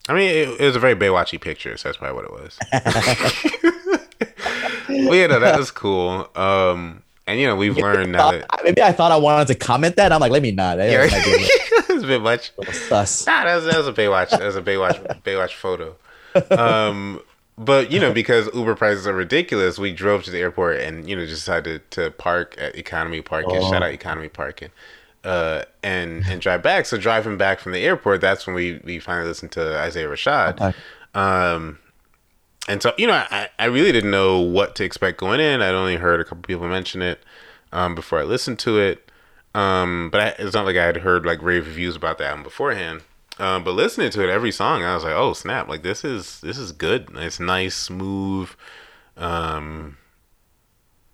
I 0.06 0.12
mean, 0.12 0.28
it, 0.28 0.60
it 0.60 0.66
was 0.66 0.76
a 0.76 0.78
very 0.78 0.94
Baywatchy 0.94 1.40
picture, 1.40 1.78
so 1.78 1.88
that's 1.88 1.96
probably 1.96 2.16
what 2.16 2.26
it 2.26 2.30
was. 2.30 2.58
well, 4.90 5.14
yeah, 5.14 5.28
no, 5.28 5.40
that 5.40 5.58
was 5.58 5.70
cool. 5.70 6.28
Um, 6.36 7.02
and 7.26 7.40
you 7.40 7.46
know, 7.46 7.56
we've 7.56 7.78
learned 7.78 8.12
now 8.12 8.32
that 8.32 8.44
Maybe 8.64 8.82
I 8.82 8.92
thought 8.92 9.12
I 9.12 9.16
wanted 9.16 9.48
to 9.48 9.54
comment 9.54 9.96
that. 9.96 10.12
I'm 10.12 10.20
like, 10.20 10.30
let 10.32 10.42
me 10.42 10.50
not. 10.52 10.76
yeah, 10.76 10.90
Yeah, 10.90 11.08
it's 11.10 12.04
a 12.04 12.06
bit 12.06 12.20
much. 12.20 12.52
sus. 12.70 13.26
Nah, 13.26 13.44
that 13.44 13.54
was, 13.56 13.64
that 13.64 13.78
was 13.78 13.88
a 13.88 13.94
Baywatch. 13.94 14.28
That 14.28 14.42
was 14.42 14.56
a 14.56 14.62
Baywatch 14.62 15.22
Baywatch 15.22 15.54
photo. 15.54 15.96
Um, 16.50 17.22
but 17.58 17.90
you 17.90 17.98
know, 17.98 18.12
because 18.12 18.48
Uber 18.54 18.76
prices 18.76 19.06
are 19.06 19.12
ridiculous, 19.12 19.78
we 19.78 19.92
drove 19.92 20.22
to 20.24 20.30
the 20.30 20.38
airport 20.38 20.80
and 20.80 21.08
you 21.08 21.16
know 21.16 21.26
just 21.26 21.42
decided 21.42 21.90
to 21.90 22.12
park 22.12 22.54
at 22.56 22.76
Economy 22.76 23.20
Parking. 23.20 23.56
Oh. 23.56 23.70
Shout 23.70 23.82
out 23.82 23.90
Economy 23.90 24.28
Parking. 24.28 24.70
Uh, 25.24 25.64
and 25.82 26.24
and 26.28 26.40
drive 26.40 26.62
back. 26.62 26.86
So 26.86 26.96
driving 26.96 27.36
back 27.36 27.58
from 27.58 27.72
the 27.72 27.80
airport, 27.80 28.20
that's 28.20 28.46
when 28.46 28.54
we 28.54 28.80
we 28.84 29.00
finally 29.00 29.26
listened 29.26 29.50
to 29.52 29.78
Isaiah 29.78 30.08
Rashad. 30.08 30.60
Okay. 30.60 30.78
Um, 31.14 31.80
and 32.68 32.80
so 32.80 32.92
you 32.96 33.08
know, 33.08 33.24
I 33.28 33.48
I 33.58 33.64
really 33.64 33.90
didn't 33.90 34.12
know 34.12 34.38
what 34.38 34.76
to 34.76 34.84
expect 34.84 35.18
going 35.18 35.40
in. 35.40 35.60
I'd 35.60 35.74
only 35.74 35.96
heard 35.96 36.20
a 36.20 36.24
couple 36.24 36.42
people 36.42 36.68
mention 36.68 37.02
it 37.02 37.24
um, 37.72 37.96
before 37.96 38.20
I 38.20 38.22
listened 38.22 38.60
to 38.60 38.78
it. 38.78 39.10
Um, 39.54 40.10
but 40.12 40.20
I, 40.20 40.26
it's 40.42 40.54
not 40.54 40.64
like 40.64 40.76
I 40.76 40.84
had 40.84 40.98
heard 40.98 41.26
like 41.26 41.42
rave 41.42 41.66
reviews 41.66 41.96
about 41.96 42.18
the 42.18 42.26
album 42.26 42.44
beforehand. 42.44 43.02
Um, 43.38 43.62
but 43.62 43.72
listening 43.72 44.10
to 44.10 44.24
it, 44.24 44.30
every 44.30 44.50
song, 44.50 44.82
I 44.82 44.94
was 44.94 45.04
like, 45.04 45.14
"Oh 45.14 45.32
snap! 45.32 45.68
Like 45.68 45.82
this 45.82 46.04
is 46.04 46.40
this 46.40 46.58
is 46.58 46.72
good. 46.72 47.08
It's 47.14 47.38
nice, 47.38 47.76
smooth. 47.76 48.50
Um, 49.16 49.96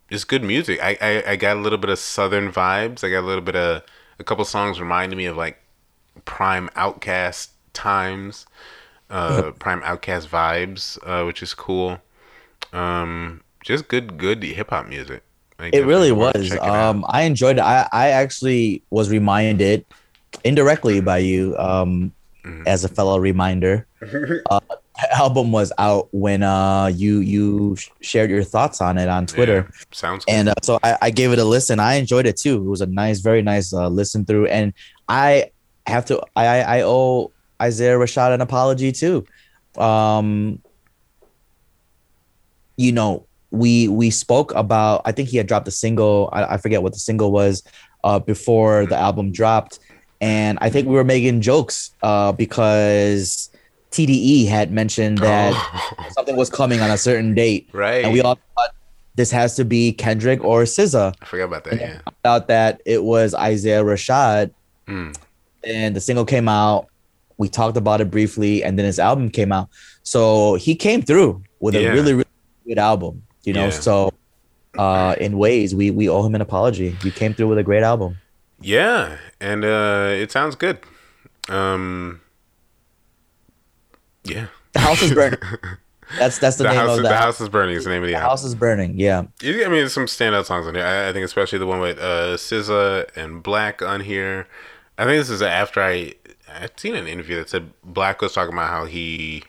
it's 0.09 0.25
good 0.25 0.43
music. 0.43 0.83
I, 0.83 0.97
I 1.01 1.33
I 1.33 1.37
got 1.37 1.57
a 1.57 1.61
little 1.61 1.79
bit 1.79 1.91
of 1.91 1.99
southern 1.99 2.51
vibes. 2.51 3.05
I 3.05 3.11
got 3.11 3.20
a 3.20 3.27
little 3.27 3.45
bit 3.45 3.57
of 3.57 3.83
a 4.18 4.25
couple 4.25 4.45
songs 4.45 4.81
reminded 4.81 5.16
me 5.16 5.27
of 5.27 5.37
like 5.37 5.59
prime 6.25 6.70
OutKast 6.77 7.49
times, 7.72 8.47
uh, 9.11 9.51
prime 9.59 9.83
OutKast 9.83 10.29
vibes, 10.29 10.99
uh, 11.05 11.25
which 11.27 11.43
is 11.43 11.53
cool. 11.53 11.99
Um, 12.72 13.43
just 13.62 13.89
good 13.89 14.16
good 14.16 14.43
hip 14.43 14.70
hop 14.70 14.89
music. 14.89 15.22
I 15.59 15.70
It 15.72 15.87
really 15.87 16.12
was. 16.12 16.57
Um, 16.61 17.05
I 17.09 17.22
enjoyed 17.22 17.59
it. 17.59 17.62
I, 17.62 17.89
I 17.93 18.09
actually 18.09 18.83
was 18.91 19.11
reminded 19.11 19.85
indirectly 20.43 21.01
by 21.01 21.18
you, 21.18 21.57
um, 21.59 22.12
Mhm. 22.45 22.62
as 22.66 22.85
a 22.85 22.89
fellow 22.89 23.18
reminder. 23.18 23.87
Uh, 24.51 24.61
album 25.18 25.51
was 25.51 25.72
out 25.78 26.07
when 26.12 26.43
uh 26.45 26.87
you 26.95 27.18
you 27.18 27.74
sh- 27.74 27.89
shared 28.01 28.30
your 28.30 28.45
thoughts 28.45 28.80
on 28.80 28.97
it 28.97 29.09
on 29.09 29.26
Twitter, 29.26 29.66
Yeah, 29.68 29.85
sounds 29.91 30.24
good. 30.24 30.32
and 30.35 30.49
uh, 30.51 30.55
so 30.62 30.78
I, 30.85 30.97
I 31.03 31.11
gave 31.11 31.32
it 31.32 31.39
a 31.41 31.45
listen. 31.45 31.80
I 31.80 31.95
enjoyed 31.95 32.26
it 32.26 32.37
too. 32.37 32.57
It 32.59 32.68
was 32.68 32.80
a 32.80 32.87
nice, 32.87 33.18
very 33.20 33.43
nice 33.43 33.72
uh, 33.72 33.89
listen 33.89 34.24
through, 34.24 34.47
and 34.49 34.72
I 35.09 35.51
have 35.87 36.05
to. 36.07 36.20
I 36.37 36.61
I 36.61 36.82
owe 36.82 37.32
Isaiah 37.61 37.97
Rashad 37.99 38.32
an 38.35 38.41
apology 38.41 38.93
too. 38.93 39.24
Um, 39.78 40.61
you 42.76 42.93
know, 42.93 43.26
we 43.51 43.89
we 43.89 44.11
spoke 44.11 44.55
about. 44.55 45.03
I 45.05 45.12
think 45.12 45.28
he 45.28 45.37
had 45.39 45.47
dropped 45.47 45.66
a 45.68 45.72
single. 45.72 46.28
I, 46.32 46.55
I 46.55 46.57
forget 46.59 46.82
what 46.82 46.93
the 46.93 46.99
single 47.01 47.32
was 47.32 47.62
uh, 48.05 48.18
before 48.20 48.87
the 48.87 48.97
album 48.97 49.32
dropped, 49.32 49.78
and 50.21 50.59
I 50.61 50.71
think 50.71 50.89
we 50.89 50.95
were 50.95 51.05
making 51.05 51.41
jokes 51.41 51.91
uh, 52.03 52.33
because 52.33 53.51
TDE 53.91 54.49
had 54.49 54.73
mentioned 54.73 55.19
that 55.19 55.53
Oh, 55.55 56.07
something 56.12 56.37
was 56.37 56.51
coming 56.51 56.81
on 56.81 56.91
a 56.91 56.99
certain 56.99 57.35
date, 57.35 57.69
right. 57.73 58.05
and 58.05 58.12
we 58.12 58.21
all 58.21 58.39
thought 58.57 58.71
this 59.17 59.31
has 59.31 59.55
to 59.57 59.65
be 59.65 59.93
Kendrick 59.93 60.43
or 60.43 60.62
SZA. 60.65 61.15
I 61.23 61.25
forgot 61.25 61.45
about 61.45 61.65
that. 61.65 61.81
Yeah. 62.25 62.39
That 62.49 62.81
it 62.85 63.05
was 63.05 63.35
Isaiah 63.35 63.83
Rashad, 63.85 64.51
Mm. 64.89 65.17
and 65.62 65.97
the 65.97 66.01
single 66.01 66.25
came 66.27 66.49
out. 66.49 66.89
We 67.39 67.49
talked 67.49 67.77
about 67.77 68.01
it 68.01 68.11
briefly, 68.11 68.62
and 68.62 68.79
then 68.79 68.85
his 68.87 68.99
album 68.99 69.31
came 69.31 69.51
out. 69.53 69.69
So 70.03 70.57
he 70.57 70.75
came 70.75 71.01
through 71.03 71.43
with 71.61 71.75
Yeah. 71.75 71.89
a 71.89 71.93
really, 71.95 72.12
really 72.12 72.27
good 72.67 72.79
album. 72.79 73.23
You 73.45 73.53
know, 73.55 73.65
Yeah. 73.67 73.71
so 73.71 74.12
uh, 74.77 75.15
in 75.21 75.39
ways 75.39 75.75
we 75.75 75.91
we 75.93 76.09
owe 76.09 76.23
him 76.27 76.35
an 76.35 76.41
apology. 76.41 76.97
You 77.05 77.12
came 77.12 77.33
through 77.33 77.47
with 77.49 77.59
a 77.59 77.62
great 77.62 77.83
album. 77.85 78.17
Yeah, 78.65 79.19
and 79.41 79.65
uh, 79.65 80.09
it 80.12 80.33
sounds 80.33 80.55
good. 80.57 80.79
Um, 81.49 82.21
Yeah. 84.25 84.47
The 84.73 84.81
house 84.81 85.03
is 85.03 85.12
burning. 85.12 85.39
That's 86.19 86.39
that's 86.39 86.57
the, 86.59 86.65
The 86.65 86.69
name 86.71 86.79
house, 86.79 86.91
of 86.91 86.97
is, 86.99 87.03
the, 87.03 87.09
the 87.09 87.17
house 87.17 87.41
is 87.41 87.49
burning. 87.49 87.75
Is 87.77 87.85
the 87.85 87.91
name 87.91 88.03
of 88.03 88.07
the 88.07 88.12
The 88.12 88.19
album. 88.19 88.31
house 88.31 88.45
is 88.45 88.55
burning. 88.55 88.99
Yeah. 89.01 89.21
I 89.43 89.47
mean, 89.47 89.71
there's 89.71 89.93
some 89.95 90.05
standout 90.07 90.45
songs 90.45 90.67
on 90.67 90.75
here. 90.75 90.85
I, 90.85 91.09
I 91.09 91.12
think 91.12 91.25
especially 91.25 91.59
the 91.59 91.67
one 91.67 91.81
with 91.81 91.99
uh, 91.99 92.37
SZA 92.37 93.09
and 93.17 93.43
6LACK 93.43 93.87
on 93.89 94.01
here. 94.03 94.47
I 94.99 95.05
think 95.05 95.19
this 95.19 95.31
is 95.31 95.43
after 95.43 95.81
I 95.83 96.15
I'd 96.55 96.79
seen 96.79 96.95
an 96.95 97.07
interview 97.09 97.37
that 97.37 97.49
said 97.49 97.73
6LACK 97.87 98.21
was 98.21 98.33
talking 98.35 98.53
about 98.53 98.69
how 98.69 98.85
he 98.85 99.45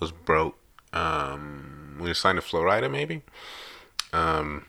was 0.00 0.12
broke 0.12 0.56
um, 0.92 1.96
when 1.98 2.08
he 2.08 2.14
signed 2.14 2.36
to 2.36 2.42
Flo 2.42 2.62
Rida, 2.62 2.90
maybe. 2.90 3.22
Um, 4.12 4.64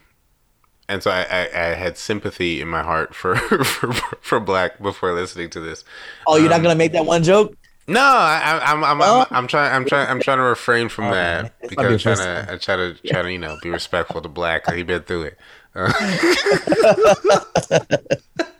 and 0.88 1.02
so 1.02 1.10
I, 1.10 1.22
I, 1.22 1.40
I 1.52 1.74
had 1.74 1.96
sympathy 1.98 2.60
in 2.60 2.68
my 2.68 2.82
heart 2.82 3.14
for, 3.14 3.36
for 3.64 3.92
for 3.92 4.40
6LACK 4.40 4.80
before 4.82 5.12
listening 5.12 5.50
to 5.50 5.60
this. 5.60 5.84
Oh, 6.26 6.36
you're 6.36 6.48
not 6.48 6.56
Um, 6.56 6.62
gonna 6.64 6.74
make 6.74 6.92
that 6.92 7.06
one 7.06 7.22
joke? 7.22 7.54
No, 7.88 8.00
I, 8.00 8.60
I- 8.62 8.72
I'm 8.72 8.84
I'm? 8.84 9.02
I'm 9.02 9.26
I'm 9.30 9.46
trying 9.48 9.72
I'm 9.74 9.84
trying 9.84 10.08
I'm 10.08 10.20
trying 10.20 10.38
to 10.38 10.44
refrain 10.44 10.88
from 10.88 11.06
Oh, 11.06 11.14
that 11.14 11.42
man. 11.42 11.50
Because 11.68 12.06
I'm 12.06 12.14
trying 12.16 12.46
to 12.46 12.52
I 12.52 12.56
try 12.58 12.76
to 12.76 12.94
try 13.06 13.22
to 13.22 13.32
you 13.32 13.38
know 13.38 13.56
be 13.62 13.70
respectful 13.70 14.22
to 14.22 14.28
6LACK 14.28 14.74
he 14.76 14.82
been 14.84 15.02
through 15.02 15.22
it. 15.24 15.38
Uh, 15.74 15.90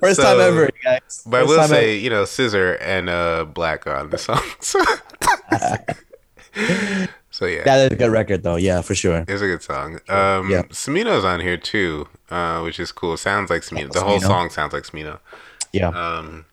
First 0.00 0.16
So- 0.16 0.22
time 0.22 0.40
ever, 0.40 0.70
guys. 0.82 1.22
but 1.26 1.40
I 1.42 1.44
will 1.44 1.62
say 1.68 1.96
you 1.98 2.10
know 2.10 2.22
SZA 2.24 2.78
and 2.80 3.08
uh 3.08 3.44
Black 3.44 3.86
are 3.86 3.96
on 3.96 4.10
the 4.10 4.18
song. 4.18 4.42
So, 4.60 4.80
so 7.38 7.46
yeah, 7.46 7.62
that 7.62 7.78
is 7.86 7.92
a 7.92 7.96
good 7.96 8.10
record, 8.10 8.42
though. 8.42 8.56
Yeah, 8.56 8.80
for 8.80 8.96
sure. 8.96 9.24
it's 9.28 9.40
a 9.42 9.46
good 9.46 9.62
song. 9.62 10.00
Um, 10.08 10.50
Yeah. 10.50 10.62
Smino's 10.70 11.24
on 11.24 11.38
here 11.38 11.56
too, 11.56 12.08
uh, 12.30 12.62
which 12.62 12.80
is 12.80 12.90
cool. 12.90 13.16
Sounds 13.16 13.48
like 13.48 13.62
Smino. 13.62 13.92
The 13.92 14.00
whole 14.00 14.18
Smino. 14.18 14.26
song 14.26 14.50
sounds 14.50 14.72
like 14.72 14.82
Smino. 14.82 15.20
Yeah. 15.72 15.90
Um, 15.90 16.46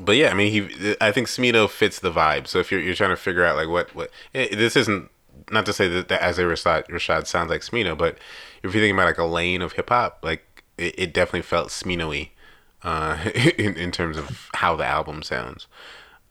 but 0.00 0.16
yeah, 0.16 0.30
I 0.30 0.34
mean, 0.34 0.50
he. 0.50 0.96
I 1.00 1.12
think 1.12 1.28
Smino 1.28 1.70
fits 1.70 2.00
the 2.00 2.10
vibe. 2.10 2.48
So 2.48 2.58
if 2.58 2.72
you're 2.72 2.80
you're 2.80 2.96
trying 2.96 3.10
to 3.10 3.16
figure 3.16 3.44
out 3.44 3.54
like 3.54 3.68
what 3.68 3.94
what 3.94 4.10
eh, 4.34 4.48
this 4.52 4.74
isn't 4.74 5.08
not 5.52 5.64
to 5.66 5.72
say 5.72 5.86
that, 5.86 6.08
that 6.08 6.22
Isaiah 6.24 6.46
Rashad, 6.46 6.88
Rashad 6.88 7.28
sounds 7.28 7.48
like 7.48 7.60
Smino, 7.60 7.96
but 7.96 8.16
if 8.64 8.74
you're 8.74 8.82
thinking 8.82 8.96
about 8.96 9.06
like 9.06 9.18
a 9.18 9.24
lane 9.24 9.62
of 9.62 9.74
hip 9.74 9.90
hop, 9.90 10.18
like 10.24 10.64
it, 10.76 10.94
it 10.98 11.14
definitely 11.14 11.42
felt 11.42 11.68
Smino-y, 11.68 12.30
uh, 12.82 13.16
in 13.56 13.76
in 13.76 13.92
terms 13.92 14.16
of 14.16 14.48
how 14.54 14.74
the 14.74 14.84
album 14.84 15.22
sounds. 15.22 15.68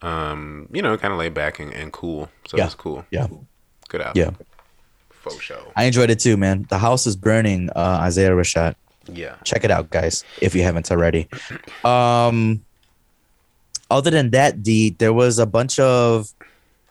Um, 0.02 0.68
you 0.72 0.82
know, 0.82 0.98
kind 0.98 1.14
of 1.14 1.20
laid 1.20 1.34
back 1.34 1.60
and, 1.60 1.72
and 1.74 1.92
cool. 1.94 2.30
So 2.48 2.58
Yeah. 2.58 2.66
it's 2.66 2.76
cool. 2.76 3.06
yeah. 3.12 3.28
Good 3.90 4.02
album. 4.02 4.18
Yeah. 4.22 4.46
Faux 5.10 5.40
show. 5.40 5.72
I 5.76 5.84
enjoyed 5.84 6.10
it 6.10 6.20
too, 6.20 6.38
man. 6.38 6.66
The 6.70 6.80
house 6.80 7.06
is 7.06 7.16
burning. 7.16 7.70
Uh, 7.76 8.00
Isaiah 8.02 8.32
Rashad. 8.32 8.76
Yeah. 9.12 9.36
Check 9.44 9.64
it 9.64 9.72
out, 9.72 9.90
guys, 9.90 10.24
if 10.42 10.56
you 10.56 10.64
haven't 10.64 10.90
already. 10.92 11.28
Um, 11.84 12.64
other 13.90 14.10
than 14.10 14.32
that, 14.32 14.64
D, 14.64 14.92
there 14.98 15.14
was 15.14 15.38
a 15.40 15.46
bunch 15.46 15.78
of 15.80 16.34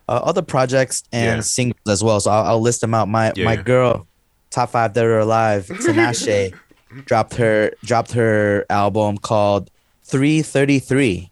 uh, 0.08 0.20
other 0.22 0.42
projects 0.42 1.02
and 1.12 1.38
Yeah. 1.38 1.40
singles 1.40 1.80
as 1.88 2.04
well. 2.04 2.20
So 2.20 2.30
I'll, 2.30 2.44
I'll 2.44 2.60
list 2.60 2.80
them 2.82 2.94
out. 2.94 3.08
My 3.08 3.32
Yeah, 3.34 3.44
my 3.44 3.54
yeah. 3.54 3.62
girl, 3.62 4.06
top 4.50 4.70
five 4.70 4.94
that 4.94 5.04
are 5.04 5.18
alive, 5.20 5.66
Tinashe, 5.66 6.54
dropped 7.06 7.34
her 7.34 7.72
dropped 7.84 8.12
her 8.12 8.66
album 8.68 9.16
called 9.18 9.70
333. 10.04 11.29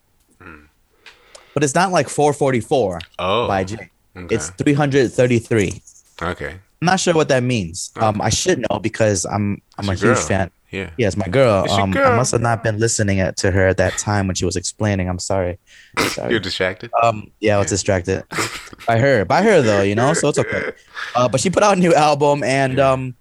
But 1.59 1.65
it's 1.65 1.75
not 1.75 1.91
like 1.91 2.09
444 2.09 2.95
Hmm. 2.95 2.99
Oh. 3.19 3.49
by 3.49 3.65
Jay. 3.65 3.91
okay. 4.17 4.33
It's 4.33 4.51
333. 4.51 5.83
okay. 6.23 6.55
I'm 6.81 6.87
not 6.87 7.01
sure 7.01 7.15
what 7.15 7.27
that 7.31 7.43
means. 7.43 7.91
Um, 7.97 8.21
I 8.23 8.29
should 8.31 8.61
know 8.71 8.79
because 8.79 9.27
I'm 9.27 9.61
I'm 9.77 9.91
It's 9.91 10.01
a 10.03 10.07
huge 10.07 10.17
girl. 10.19 10.25
fan. 10.25 10.51
Yeah. 10.71 10.91
Yes, 10.97 11.17
my 11.17 11.27
girl. 11.27 11.67
Um, 11.69 11.97
I 11.97 12.15
must 12.15 12.31
have 12.31 12.41
not 12.41 12.63
been 12.63 12.79
listening 12.79 13.19
at, 13.19 13.37
to 13.39 13.51
her 13.51 13.67
at 13.67 13.79
that 13.79 13.99
time 13.99 14.29
when 14.29 14.37
she 14.37 14.45
was 14.45 14.55
explaining. 14.55 15.09
I'm 15.09 15.19
sorry. 15.19 15.59
Sorry. 16.15 16.31
You're 16.31 16.39
distracted. 16.39 16.93
Um, 17.03 17.33
yeah, 17.41 17.57
I 17.57 17.59
was 17.59 17.71
distracted 17.71 18.23
by 18.87 18.99
her, 18.99 19.25
by 19.25 19.43
her 19.43 19.61
though, 19.63 19.83
you 19.83 19.97
know. 19.97 20.15
So 20.15 20.29
it's 20.29 20.39
okay. 20.39 20.71
Uh, 21.17 21.29
but 21.29 21.41
she 21.41 21.51
put 21.51 21.65
out 21.65 21.77
a 21.77 21.81
new 21.81 21.93
album, 21.95 22.45
and 22.45 22.79
um, 22.79 23.17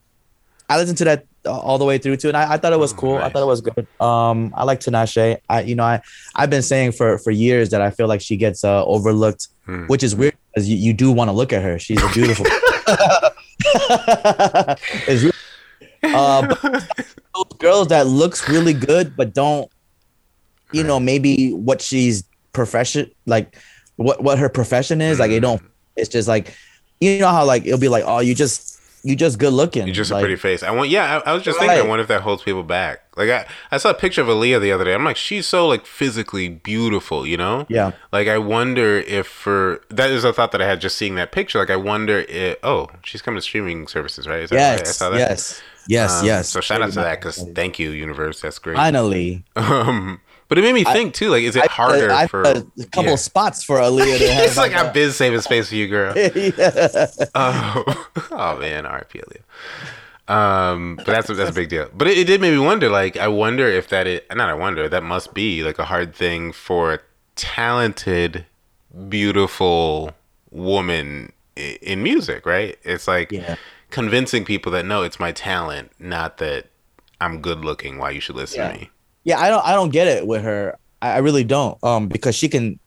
I 0.70 0.78
listened 0.78 1.00
to 1.00 1.06
that 1.06 1.26
all 1.48 1.78
the 1.78 1.86
way 1.86 1.98
through 1.98 2.18
too, 2.18 2.28
and 2.28 2.38
I, 2.38 2.54
I 2.54 2.58
thought 2.58 2.74
it 2.74 2.80
was 2.80 2.93
Oh, 2.93 2.98
cool. 2.98 3.18
I 3.18 3.30
thought 3.30 3.41
it 3.41 3.48
was 3.48 3.62
good. 3.62 3.88
Um, 4.00 4.54
I 4.56 4.64
like 4.64 4.80
Tinashe. 4.80 5.38
I, 5.50 5.62
you 5.62 5.76
know, 5.76 5.84
I 5.84 6.02
I've 6.36 6.50
been 6.50 6.62
saying 6.62 6.91
for 6.93 7.18
for 7.18 7.32
years 7.32 7.70
that 7.70 7.82
I 7.82 7.89
feel 7.91 8.08
like 8.08 8.22
she 8.22 8.38
gets 8.38 8.64
uh, 8.64 8.86
overlooked, 8.86 9.48
Hmm. 9.66 9.86
which 9.88 10.04
is 10.04 10.16
weird 10.16 10.36
because 10.54 10.70
you, 10.70 10.78
you 10.78 10.93
do 10.93 11.12
want 11.12 11.28
to 11.30 11.34
look 11.34 11.52
at 11.52 11.62
her. 11.64 11.78
She's 11.80 12.02
a 12.02 12.08
beautiful. 12.10 12.45
it's 15.08 15.24
really, 15.24 15.34
uh, 16.04 16.48
those 17.36 17.58
girls 17.58 17.88
that 17.89 18.08
looks 18.08 18.48
really 18.48 18.74
good 18.74 19.16
but 19.18 19.34
don't 19.34 19.70
you 20.72 20.84
know 20.84 21.00
maybe 21.00 21.52
what 21.54 21.82
she's 21.82 22.24
profession 22.54 23.10
like 23.26 23.58
what 23.95 24.24
what 24.24 24.38
her 24.39 24.48
profession 24.50 25.02
is 25.02 25.20
like 25.20 25.32
it 25.32 25.39
don't 25.41 25.62
it's 25.95 26.10
just 26.10 26.28
like 26.28 26.56
you 27.02 27.20
know 27.20 27.28
how 27.28 27.43
like 27.45 27.66
it'll 27.66 27.80
be 27.80 27.89
like 27.89 28.04
oh 28.06 28.20
you 28.20 28.34
just 28.36 28.77
you 29.04 29.16
just 29.16 29.39
good 29.39 29.54
looking 29.54 29.86
You're 29.86 29.95
just 29.95 30.12
like, 30.12 30.22
a 30.22 30.24
pretty 30.24 30.36
face. 30.36 30.64
I 30.64 30.72
want. 30.72 30.89
Yeah, 30.89 31.22
I, 31.26 31.32
I 31.32 31.34
was 31.34 31.43
just 31.43 31.60
thinking. 31.60 31.78
I 31.78 31.82
wonder 31.82 32.02
if 32.02 32.08
that 32.10 32.22
holds 32.22 32.43
people 32.43 32.64
back. 32.64 33.02
Like 33.16 33.30
I, 33.30 33.45
I 33.72 33.78
saw 33.78 33.89
a 33.91 33.93
picture 33.93 34.22
of 34.22 34.28
Aaliyah 34.28 34.60
the 34.62 34.72
other 34.72 34.84
day. 34.86 34.93
I'm 34.93 35.04
like, 35.04 35.18
she's 35.18 35.48
so 35.48 35.68
like 35.68 35.86
physically 35.86 36.50
beautiful. 36.50 37.26
You 37.26 37.38
know. 37.38 37.66
yeah 37.70 37.91
Like 38.12 38.28
I 38.28 38.38
wonder 38.38 38.98
if 39.00 39.28
for 39.28 39.82
that 39.89 40.10
is 40.10 40.24
a 40.24 40.34
thought 40.34 40.52
that 40.52 40.62
I 40.62 40.68
had 40.68 40.82
just 40.82 40.98
seeing 40.98 41.16
that 41.16 41.32
picture. 41.32 41.60
Like 41.60 41.70
I 41.70 41.76
wonder 41.78 42.20
if 42.28 42.58
oh 42.64 42.88
she's 43.04 43.22
coming 43.22 43.38
to 43.38 43.41
streaming 43.41 43.88
services 43.88 44.28
right? 44.28 44.41
Is 44.41 44.50
that 44.50 44.56
right? 44.58 44.64
I 44.82 44.84
yes 44.84 44.98
saw 44.98 45.10
that. 45.10 45.18
yes 45.20 45.62
yes 45.88 46.20
Um, 46.22 46.26
yes 46.26 46.50
So 46.50 46.60
shout 46.62 46.82
out 46.82 46.89
to 46.91 46.95
that 47.00 47.20
because 47.20 47.43
thank 47.56 47.80
you 47.80 47.91
universe. 47.91 48.41
That's 48.41 48.60
great. 48.60 48.76
finally 48.76 49.43
Um, 49.56 50.22
but 50.48 50.58
it 50.58 50.62
made 50.62 50.74
me 50.74 50.84
think 50.84 51.14
too. 51.14 51.30
Like, 51.30 51.43
is 51.43 51.56
it 51.56 51.68
harder 51.68 52.12
I, 52.12 52.24
I 52.24 52.28
for? 52.28 52.41
a 52.43 52.54
couple 52.91 53.06
yeah. 53.06 53.14
of 53.14 53.20
spots 53.20 53.64
for 53.64 53.78
Aaliyah 53.78 54.18
to 54.20 54.28
have 54.34 54.45
it's 54.45 54.58
like 54.58 54.74
I've 54.74 54.93
been 54.93 55.12
saving 55.12 55.41
space 55.41 55.70
for 55.70 55.76
you, 55.76 55.88
girl. 55.88 56.14
the- 56.16 57.30
Oh, 57.36 57.84
oh 58.32 58.58
man, 58.60 58.86
RP 58.86 59.22
Aaliyah. 59.24 59.41
Um, 60.30 60.98
but 60.98 61.06
that's 61.06 61.28
that's 61.28 61.50
a 61.50 61.54
big 61.54 61.70
deal. 61.70 61.89
But 61.95 62.08
it, 62.08 62.18
it 62.18 62.28
did 62.28 62.41
make 62.41 62.52
me 62.52 62.60
wonder. 62.60 62.89
Like, 62.89 63.16
I 63.18 63.28
wonder 63.30 63.66
if 63.68 63.88
that 63.89 64.08
is 64.08 64.22
not. 64.34 64.50
I 64.50 64.54
wonder 64.54 64.89
that 64.89 65.04
must 65.04 65.34
be 65.34 65.64
like 65.64 65.80
a 65.80 65.86
hard 65.86 66.14
thing 66.14 66.52
for 66.52 66.93
a 66.95 67.00
talented, 67.36 68.45
beautiful 69.10 70.12
woman 70.52 71.32
i- 71.58 71.78
in 71.82 72.04
music, 72.04 72.45
right? 72.45 72.78
It's 72.84 73.08
like 73.08 73.32
Yeah. 73.32 73.56
convincing 73.89 74.43
people 74.45 74.72
that 74.74 74.86
no, 74.86 75.04
it's 75.04 75.20
my 75.20 75.32
talent, 75.32 75.91
not 76.00 76.38
that 76.39 76.68
I'm 77.22 77.41
good 77.41 77.64
looking. 77.64 77.98
Why 77.98 78.10
you 78.12 78.20
should 78.20 78.36
listen 78.36 78.60
Yeah. 78.60 78.72
to 78.74 78.80
me? 78.80 78.89
Yeah 79.28 79.40
i 79.40 79.50
don't 79.50 79.64
i 79.66 79.74
don't 79.74 79.92
get 79.92 80.08
it 80.08 80.26
with 80.26 80.42
her 80.42 80.76
I, 81.02 81.12
I 81.14 81.18
really 81.20 81.44
don't 81.44 81.78
um 81.84 82.08
because 82.08 82.34
she 82.36 82.48
can 82.50 82.80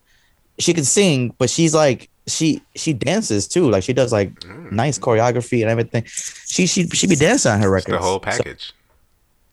she 0.59 0.72
can 0.74 0.84
sing 0.84 1.34
but 1.38 1.49
she's 1.51 1.74
like 1.74 2.09
she 2.26 2.61
she 2.74 2.93
dances 2.93 3.47
too 3.47 3.68
like 3.70 3.82
she 3.84 3.93
does 3.93 4.11
like 4.12 4.32
nice 4.72 4.99
choreography 4.99 5.61
and 5.62 5.70
everything 5.70 6.03
she 6.07 6.66
she 6.66 6.88
she 6.88 7.07
be 7.07 7.14
dancing 7.16 7.53
on 7.53 7.61
her 7.61 7.66
It's 7.76 7.86
records 7.86 7.99
the 8.03 8.07
whole 8.09 8.18
So 8.18 8.30
package. 8.30 8.72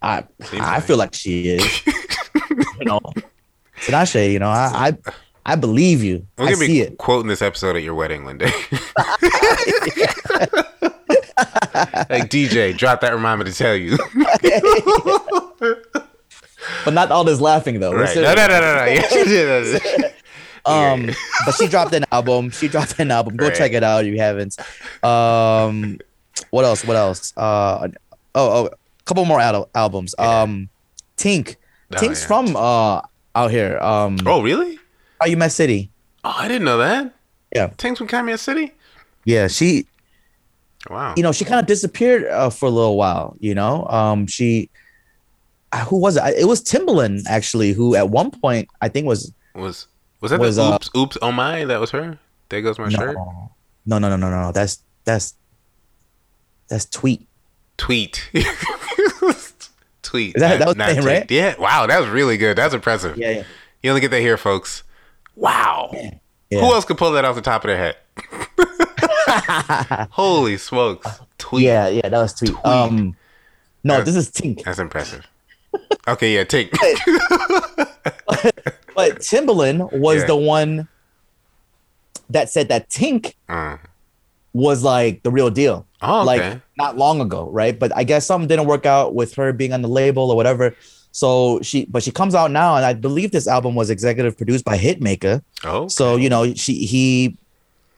i 0.02 0.24
Seems 0.44 0.62
i 0.62 0.76
like. 0.76 0.84
feel 0.84 0.98
like 0.98 1.14
she 1.14 1.50
is 1.50 1.86
you 2.80 2.86
know 2.86 3.00
Tinashe, 3.82 4.32
you 4.32 4.40
know 4.40 4.50
i 4.50 4.88
i 4.90 4.98
i 5.46 5.56
believe 5.56 6.04
you 6.04 6.26
I'm 6.38 6.46
gonna 6.46 6.56
see 6.58 6.68
be 6.68 6.82
it 6.82 6.98
quoting 6.98 7.28
this 7.28 7.42
episode 7.42 7.76
at 7.76 7.84
your 7.84 7.96
wedding 7.96 8.24
one 8.24 8.38
day. 8.38 8.52
like 12.10 12.30
DJ, 12.30 12.76
drop 12.76 13.02
that 13.02 13.14
reminder 13.14 13.46
to 13.46 13.54
tell 13.54 13.76
you. 13.76 13.98
But 16.86 16.94
not 16.94 17.12
all 17.12 17.24
this 17.24 17.40
laughing 17.42 17.80
though 17.80 17.94
right? 17.94 18.16
No, 18.16 18.22
no, 18.22 18.48
no, 18.48 18.48
no, 18.48 18.76
no. 18.76 18.86
Yeah, 18.86 19.08
yeah, 19.26 19.80
yeah. 20.06 20.12
Um, 20.66 21.10
but 21.46 21.56
she 21.56 21.68
dropped 21.68 21.94
an 21.94 22.04
album. 22.12 22.50
She 22.52 22.68
dropped 22.68 23.00
an 23.00 23.10
album. 23.12 23.38
Go 23.38 23.48
Right. 23.48 23.56
check 23.56 23.72
it 23.74 23.84
out 23.84 24.04
if 24.06 24.12
you 24.14 24.20
haven't. 24.20 24.58
Um, 25.04 26.00
what 26.50 26.66
else? 26.66 26.84
What 26.84 26.98
else? 26.98 27.34
Uh, 27.38 27.88
oh, 28.36 28.50
oh, 28.52 28.66
a 28.68 29.04
couple 29.06 29.24
more 29.26 29.40
al- 29.40 29.70
albums. 29.74 30.14
Um, 30.20 30.70
Tink. 31.18 31.56
Oh, 31.94 31.98
Tink's 31.98 32.22
yeah. 32.22 32.28
from 32.28 32.56
uh 32.58 33.02
out 33.36 33.52
here. 33.52 33.78
Um, 33.80 34.18
Oh, 34.26 34.42
really? 34.42 34.78
Calumet 35.22 35.52
City. 35.54 35.90
Oh, 36.24 36.36
I 36.38 36.48
didn't 36.50 36.66
know 36.66 36.80
that. 36.80 37.14
Yeah. 37.56 37.68
Tink's 37.78 37.98
from 38.00 38.08
Calumet 38.08 38.40
City. 38.40 38.74
Yeah, 39.24 39.48
she. 39.48 39.88
Wow. 40.90 41.14
You 41.18 41.24
know, 41.24 41.32
she 41.32 41.46
kind 41.46 41.60
of 41.60 41.66
disappeared 41.66 42.26
uh, 42.26 42.50
for 42.50 42.66
a 42.66 42.70
little 42.70 42.98
while. 42.98 43.36
You 43.40 43.56
know, 43.56 43.86
um, 43.88 44.28
she. 44.28 44.70
Uh, 45.72 45.86
Who 45.86 45.98
was 45.98 46.18
it? 46.18 46.24
It 46.38 46.46
was 46.46 46.62
Timbaland 46.64 47.24
actually, 47.28 47.74
who 47.74 47.96
at 47.96 48.10
one 48.10 48.32
point 48.32 48.68
I 48.82 48.90
think 48.90 49.06
was 49.08 49.32
was 49.56 49.88
was 50.22 50.32
that 50.32 50.40
was, 50.40 50.56
the 50.58 50.64
uh, 50.64 50.76
oops 50.76 50.90
oops 50.96 51.18
oh 51.22 51.32
my 51.32 51.66
that 51.66 51.80
was 51.80 51.92
her? 51.92 52.18
There 52.50 52.62
goes 52.62 52.80
my 52.80 52.90
shirt. 52.90 53.16
no, 53.16 53.52
no, 53.86 54.00
no, 54.00 54.16
no, 54.16 54.30
no, 54.30 54.30
no. 54.30 54.52
That's 54.52 54.82
that's 55.04 55.34
that's 56.70 56.86
Tweet. 56.86 57.28
Tweet. 57.78 58.30
Tweet. 60.02 60.36
That- 60.38 60.60
that 60.60 60.68
was 60.68 60.76
not 60.78 60.92
tweet. 60.94 61.04
right? 61.06 61.32
Yeah. 61.32 61.56
Wow, 61.60 61.86
that 61.88 62.00
was 62.00 62.10
really 62.10 62.38
good. 62.38 62.58
That's 62.58 62.74
impressive. 62.74 63.18
Yeah, 63.18 63.32
yeah. 63.32 63.44
You 63.84 63.90
only 63.92 64.02
get 64.02 64.12
that 64.12 64.22
here, 64.22 64.38
folks. 64.38 64.84
Wow. 65.36 65.92
Yeah. 65.94 66.60
Who 66.62 66.74
else 66.74 66.86
could 66.86 66.98
pull 66.98 67.12
that 67.12 67.26
off 67.26 67.36
the 67.36 67.42
top 67.42 67.64
of 67.66 67.68
their 67.68 67.78
head? 67.78 67.96
Holy 70.12 70.58
smokes. 70.58 71.08
Tweet. 71.38 71.66
Yeah, 71.66 71.88
yeah, 71.90 72.10
that 72.10 72.18
was 72.18 72.34
tweet. 72.34 72.56
Um, 72.66 73.16
no, 73.84 73.96
Uh, 74.00 74.04
this 74.04 74.16
is 74.16 74.32
Tink. 74.32 74.64
That's 74.64 74.80
impressive. 74.80 75.28
Okay, 76.08 76.34
yeah, 76.36 76.44
take. 76.46 76.72
But 78.96 79.20
Timbaland 79.20 79.92
was 79.94 80.22
Yeah. 80.22 80.26
the 80.28 80.36
one 80.36 80.88
that 82.30 82.50
said 82.50 82.70
that 82.70 82.90
Tink 82.90 83.34
Uh. 83.48 83.78
was 84.54 84.84
like 84.84 85.22
the 85.24 85.30
real 85.32 85.50
deal. 85.52 85.86
Oh, 86.02 86.22
okay. 86.22 86.26
Like 86.52 86.62
not 86.78 86.98
long 86.98 87.22
ago, 87.22 87.48
right? 87.52 87.78
But 87.78 87.96
I 87.96 88.04
guess 88.04 88.26
something 88.26 88.48
didn't 88.48 88.66
work 88.66 88.86
out 88.86 89.14
with 89.14 89.36
her 89.36 89.54
being 89.54 89.72
on 89.74 89.82
the 89.84 89.88
label 89.88 90.32
or 90.32 90.36
whatever. 90.36 90.76
So 91.12 91.60
she, 91.62 91.86
but 91.86 92.04
she 92.04 92.12
comes 92.12 92.34
out 92.36 92.52
now, 92.52 92.76
and 92.76 92.86
I 92.86 92.94
believe 92.94 93.32
this 93.32 93.48
album 93.48 93.76
was 93.76 93.90
executive 93.90 94.36
produced 94.38 94.66
by 94.66 94.78
Hitmaka. 94.78 95.42
oh, 95.64 95.88
So 95.88 96.16
you 96.16 96.30
know, 96.30 96.54
she 96.54 96.86
he, 96.86 97.38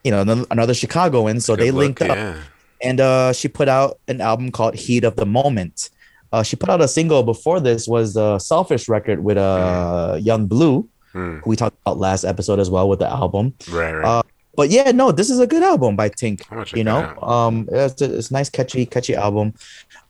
you 0.03 0.11
know, 0.11 0.45
another, 0.51 0.73
Chicagoan. 0.73 1.39
So 1.39 1.55
good 1.55 1.63
they 1.65 1.71
look, 1.71 1.80
linked 1.80 2.01
up, 2.01 2.15
Yeah. 2.17 2.36
and 2.82 2.99
uh, 3.01 3.34
she 3.34 3.47
put 3.47 3.67
out 3.69 3.99
an 4.07 4.19
album 4.21 4.51
called 4.51 4.75
Heat 4.75 5.03
of 5.05 5.15
the 5.15 5.25
Moment. 5.25 5.89
Uh, 6.32 6.43
she 6.43 6.55
put 6.55 6.69
out 6.69 6.82
a 6.82 6.88
single 6.88 7.23
before 7.23 7.59
this 7.59 7.88
was 7.88 8.13
the 8.13 8.38
Selfish 8.39 8.88
record 8.88 9.23
with 9.23 9.38
uh 9.38 10.17
Yung 10.21 10.45
Bleu, 10.47 10.88
Hmm. 11.13 11.38
who 11.39 11.49
we 11.49 11.55
talked 11.55 11.75
about 11.82 11.97
last 11.97 12.23
episode 12.23 12.59
as 12.59 12.69
well 12.69 12.88
with 12.88 12.99
the 12.99 13.09
album. 13.09 13.53
Right, 13.71 13.93
right. 13.93 14.05
Uh, 14.05 14.21
but 14.55 14.69
yeah, 14.69 14.91
no, 14.91 15.11
this 15.11 15.30
is 15.32 15.39
a 15.39 15.47
good 15.47 15.63
album 15.63 15.95
by 15.95 16.09
Tink. 16.09 16.41
I'm 16.51 16.57
gonna 16.57 16.65
check 16.65 16.77
You 16.77 16.84
know, 16.84 17.17
um, 17.21 17.67
it's 17.71 17.99
a, 18.01 18.17
it's 18.17 18.30
a 18.30 18.34
nice, 18.34 18.49
catchy, 18.49 18.86
catchy 18.86 19.15
album. 19.15 19.53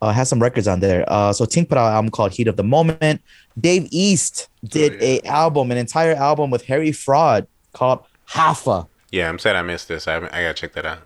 Uh, 0.02 0.12
has 0.12 0.28
some 0.28 0.42
records 0.42 0.68
on 0.68 0.80
there. 0.82 1.06
Uh, 1.08 1.32
so 1.32 1.46
Tink 1.46 1.70
put 1.70 1.78
out 1.78 1.88
an 1.88 1.94
album 1.94 2.12
called 2.12 2.34
Heat 2.34 2.48
of 2.50 2.58
the 2.58 2.64
Moment. 2.64 3.22
Dave 3.60 3.88
East 3.92 4.50
did 4.66 4.94
Oh, 4.94 4.96
yeah. 5.06 5.20
a 5.24 5.28
album, 5.28 5.72
an 5.72 5.78
entire 5.78 6.16
album 6.16 6.50
with 6.52 6.66
Harry 6.66 6.92
Fraud 6.92 7.48
called 7.74 8.00
Hoffa. 8.30 8.88
yeah, 9.12 9.30
I'm 9.30 9.40
sad 9.40 9.56
I 9.56 9.62
missed 9.62 9.88
this. 9.88 10.06
I 10.08 10.18
I 10.18 10.20
gotta 10.20 10.54
check 10.54 10.74
that 10.74 10.86
out. 10.86 11.00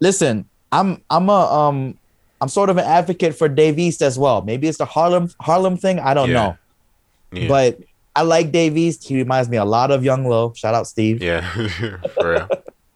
Listen, 0.00 0.44
I'm 0.72 1.00
I'm 1.08 1.28
a 1.30 1.32
um 1.32 1.98
I'm 2.42 2.48
sort 2.48 2.68
of 2.70 2.76
an 2.76 2.84
advocate 2.84 3.36
for 3.36 3.48
Dave 3.48 3.78
East 3.78 4.02
as 4.02 4.18
well. 4.18 4.42
Maybe 4.42 4.66
it's 4.66 4.78
the 4.78 4.84
Harlem 4.84 5.30
Harlem 5.40 5.76
thing. 5.76 6.00
I 6.00 6.12
don't 6.12 6.28
Yeah. 6.28 6.34
know, 6.34 6.56
Yeah. 7.40 7.48
but 7.48 7.78
I 8.16 8.22
like 8.22 8.50
Dave 8.52 8.76
East. 8.76 9.06
He 9.06 9.14
reminds 9.16 9.48
me 9.48 9.56
a 9.56 9.64
lot 9.64 9.90
of 9.92 10.02
Young 10.04 10.26
Low. 10.26 10.52
Shout 10.56 10.74
out 10.74 10.86
Steve. 10.88 11.22
yeah, 11.22 11.40
for 12.18 12.32
real. 12.32 12.48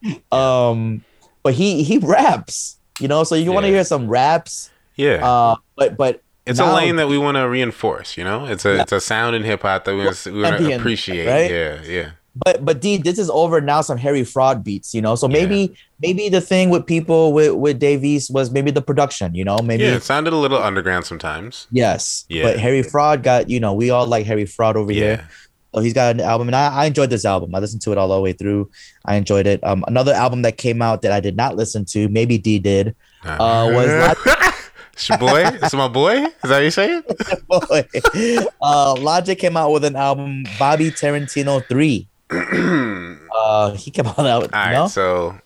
Um, 0.32 1.02
but 1.42 1.54
he 1.54 1.82
he 1.82 1.98
raps. 1.98 2.76
You 3.00 3.08
know, 3.08 3.24
so 3.24 3.34
you 3.34 3.52
want 3.52 3.64
to 3.66 3.70
hear 3.70 3.84
some 3.84 4.08
raps. 4.08 4.70
Yeah. 4.96 5.26
Uh, 5.26 5.56
but 5.76 5.96
but 5.96 6.22
It's 6.46 6.58
now- 6.58 6.72
a 6.72 6.76
lane 6.76 6.96
that 6.96 7.08
we 7.08 7.18
want 7.18 7.36
to 7.36 7.48
reinforce, 7.48 8.16
you 8.16 8.24
know. 8.24 8.46
It's 8.46 8.64
a 8.64 8.80
it's 8.80 8.92
a 8.92 9.00
sound 9.00 9.36
in 9.36 9.42
hip 9.44 9.62
hop 9.62 9.84
that 9.84 9.92
we 9.94 10.00
we 10.32 10.42
want 10.42 10.58
to 10.58 10.74
appreciate. 10.76 11.26
right? 11.26 11.50
Yeah, 11.50 11.82
yeah, 11.84 12.10
but 12.44 12.64
but 12.64 12.80
D, 12.80 12.98
this 12.98 13.18
is 13.18 13.30
over 13.30 13.60
now. 13.60 13.80
Some 13.80 13.98
Harry 13.98 14.24
Fraud 14.24 14.62
beats, 14.62 14.94
you 14.94 15.00
know. 15.00 15.14
So 15.14 15.26
maybe 15.28 15.76
maybe 16.00 16.28
the 16.28 16.40
thing 16.40 16.70
with 16.70 16.86
people 16.86 17.32
with 17.32 17.54
with 17.54 17.78
Dave 17.78 18.04
East 18.04 18.30
was 18.32 18.50
maybe 18.50 18.70
the 18.70 18.82
production, 18.82 19.34
you 19.34 19.44
know. 19.44 19.58
Maybe 19.62 19.84
yeah. 19.84 19.94
It 19.96 20.02
sounded 20.02 20.32
a 20.32 20.36
little 20.36 20.62
underground 20.62 21.04
sometimes. 21.06 21.66
yes, 21.70 22.24
Yeah. 22.28 22.42
But 22.44 22.58
Harry 22.58 22.82
Fraud 22.82 23.22
got 23.22 23.48
you 23.48 23.60
know 23.60 23.72
we 23.72 23.90
all 23.90 24.06
like 24.06 24.26
Harry 24.26 24.44
Fraud 24.46 24.76
over 24.76 24.92
Yeah, 24.92 25.00
here. 25.00 25.28
So 25.74 25.80
he's 25.80 25.92
got 25.92 26.14
an 26.14 26.20
album, 26.20 26.48
and 26.48 26.56
I, 26.56 26.68
I 26.68 26.84
enjoyed 26.86 27.10
this 27.10 27.24
album. 27.26 27.54
I 27.54 27.58
listened 27.58 27.82
to 27.82 27.92
it 27.92 27.98
all 27.98 28.08
the 28.08 28.20
way 28.20 28.32
through. 28.32 28.70
I 29.04 29.16
enjoyed 29.16 29.46
it. 29.46 29.62
Um, 29.62 29.84
another 29.86 30.12
album 30.14 30.40
that 30.42 30.56
came 30.56 30.80
out 30.80 31.02
that 31.02 31.12
I 31.12 31.20
did 31.20 31.36
not 31.36 31.54
listen 31.56 31.84
to, 31.86 32.08
maybe 32.08 32.38
D 32.38 32.58
did, 32.58 32.96
uh, 33.24 33.68
was 33.70 33.88
Logic. 34.26 34.54
it's 34.94 35.06
your 35.08 35.18
boy. 35.18 35.44
It's 35.44 35.74
my 35.74 35.88
boy. 35.88 36.24
Is 36.24 36.32
that 36.44 36.50
what 36.50 36.62
you 36.64 36.70
saying? 36.70 37.02
Boy. 37.46 37.86
uh, 38.62 38.94
Logic 38.96 39.38
came 39.38 39.56
out 39.58 39.70
with 39.70 39.84
an 39.84 39.96
album, 39.96 40.44
Bobby 40.58 40.90
Tarantino 40.90 41.62
Three. 41.68 42.08
Uh, 43.36 43.72
he 43.72 43.90
came 43.90 44.06
on 44.06 44.26
out 44.26 44.42
with 44.42 44.54
All 44.54 44.64
right. 44.64 44.72
no? 44.72 44.88
So 44.88 45.38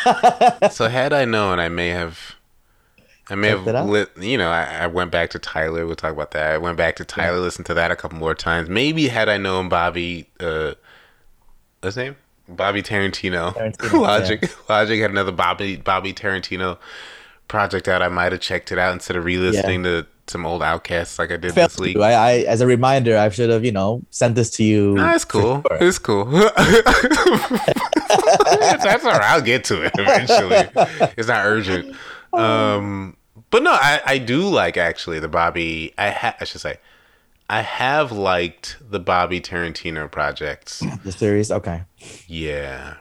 so 0.70 0.88
had 0.88 1.12
I 1.12 1.24
known, 1.24 1.58
I 1.58 1.68
may 1.68 1.88
have. 1.88 2.36
I 3.30 3.34
may 3.34 3.48
have 3.48 3.66
you 4.16 4.36
know, 4.36 4.50
I, 4.50 4.82
I 4.82 4.86
went 4.88 5.10
back 5.10 5.30
to 5.30 5.38
Tyler. 5.38 5.86
We'll 5.86 5.94
talk 5.96 6.12
about 6.12 6.32
that. 6.32 6.52
I 6.52 6.58
went 6.58 6.76
back 6.76 6.96
to 6.96 7.04
Tyler, 7.04 7.38
listened 7.38 7.66
to 7.66 7.74
that 7.74 7.90
a 7.90 7.96
couple 7.96 8.18
more 8.18 8.34
times. 8.34 8.68
Maybe 8.68 9.08
had 9.08 9.28
I 9.28 9.38
known 9.38 9.68
Bobby, 9.68 10.28
uh, 10.40 10.74
what's 11.80 11.94
his 11.94 11.96
name? 11.96 12.16
Bobby 12.48 12.82
Tarantino. 12.82 13.54
Tarantino, 13.54 13.92
Logic. 14.00 14.68
Logic 14.68 15.00
had 15.00 15.10
another 15.10 15.32
Bobby 15.32 15.76
Bobby 15.76 16.12
Tarantino 16.12 16.78
project 17.48 17.88
out. 17.88 18.02
I 18.02 18.08
might 18.08 18.32
have 18.32 18.40
checked 18.40 18.72
it 18.72 18.78
out 18.78 18.92
instead 18.92 19.16
of 19.16 19.24
re-listening 19.24 19.84
to 19.84 20.06
some 20.28 20.46
old 20.46 20.62
OutKast 20.62 21.18
like 21.18 21.30
I 21.32 21.36
did 21.36 21.52
failed 21.54 21.70
this 21.70 21.78
week. 21.80 21.96
I, 21.98 22.12
I, 22.12 22.32
as 22.48 22.60
a 22.60 22.66
reminder, 22.66 23.16
I 23.18 23.28
should 23.28 23.50
have, 23.50 23.64
you 23.64 23.72
know, 23.72 24.02
sent 24.10 24.34
this 24.34 24.50
to 24.56 24.64
you. 24.64 24.94
Nah, 24.94 25.14
it's 25.14 25.24
cool. 25.24 25.62
sure. 25.68 25.78
It's 25.80 25.98
cool. 25.98 26.24
that's, 26.26 26.54
that's 28.84 29.04
all 29.04 29.12
right. 29.12 29.22
I'll 29.22 29.40
get 29.42 29.64
to 29.64 29.82
it 29.82 29.92
eventually. 29.98 31.10
It's 31.16 31.28
not 31.28 31.44
urgent. 31.46 31.96
Um, 32.32 33.16
but 33.50 33.62
no, 33.62 33.72
I, 33.72 34.00
I 34.06 34.18
do 34.18 34.48
like 34.48 34.76
actually 34.76 35.18
the 35.18 35.28
Bobby. 35.28 35.92
I 35.98 36.10
ha- 36.10 36.36
I 36.40 36.44
should 36.44 36.60
say, 36.60 36.76
I 37.50 37.60
have 37.60 38.12
liked 38.12 38.76
the 38.80 39.00
Bobby 39.00 39.40
Tarantino 39.40 40.10
projects. 40.10 40.82
The 41.04 41.12
series, 41.12 41.50
okay, 41.50 41.82
Yeah, 42.26 42.94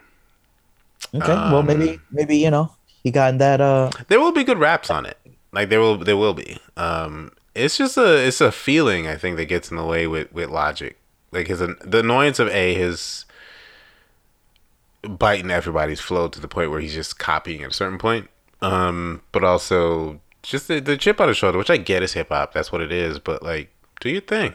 okay. 1.15 1.27
well, 1.27 1.63
maybe, 1.63 1.91
Um, 1.91 2.01
maybe 2.11 2.37
you 2.37 2.51
know, 2.51 2.73
he 3.03 3.11
got 3.11 3.29
in 3.31 3.37
that. 3.37 3.61
Uh, 3.61 3.91
there 4.09 4.19
will 4.19 4.33
be 4.33 4.43
good 4.43 4.59
raps 4.59 4.89
on 4.89 5.05
it. 5.05 5.17
Like 5.51 5.69
there 5.69 5.79
will 5.79 5.97
there 5.97 6.17
will 6.17 6.33
be. 6.33 6.57
Um, 6.77 7.31
it's 7.55 7.77
just 7.77 7.97
a 7.97 8.25
it's 8.25 8.41
a 8.41 8.51
feeling 8.51 9.07
I 9.07 9.15
think 9.15 9.37
that 9.37 9.45
gets 9.45 9.71
in 9.71 9.77
the 9.77 9.85
way 9.85 10.07
with 10.07 10.31
with 10.31 10.49
Logic. 10.49 10.97
Like 11.31 11.47
his 11.47 11.59
the 11.59 11.99
annoyance 11.99 12.39
of 12.39 12.47
a 12.49 12.73
his 12.73 13.25
biting 15.03 15.51
everybody's 15.51 15.99
flow 15.99 16.27
to 16.27 16.39
the 16.39 16.47
point 16.47 16.71
where 16.71 16.79
he's 16.79 16.93
just 16.93 17.19
copying 17.19 17.63
at 17.63 17.71
a 17.71 17.73
certain 17.73 17.97
point. 17.97 18.29
Um, 18.61 19.23
but 19.31 19.43
also 19.43 20.19
just 20.43 20.67
the, 20.67 20.79
the 20.79 20.97
chip 20.97 21.19
on 21.19 21.27
his 21.27 21.37
shoulder, 21.37 21.57
which 21.57 21.69
I 21.69 21.77
get 21.77 22.03
is 22.03 22.13
hip 22.13 22.29
hop. 22.29 22.53
That's 22.53 22.71
what 22.71 22.81
it 22.81 22.91
is. 22.91 23.19
But 23.19 23.43
like, 23.43 23.69
do 23.99 24.09
your 24.09 24.21
thing. 24.21 24.53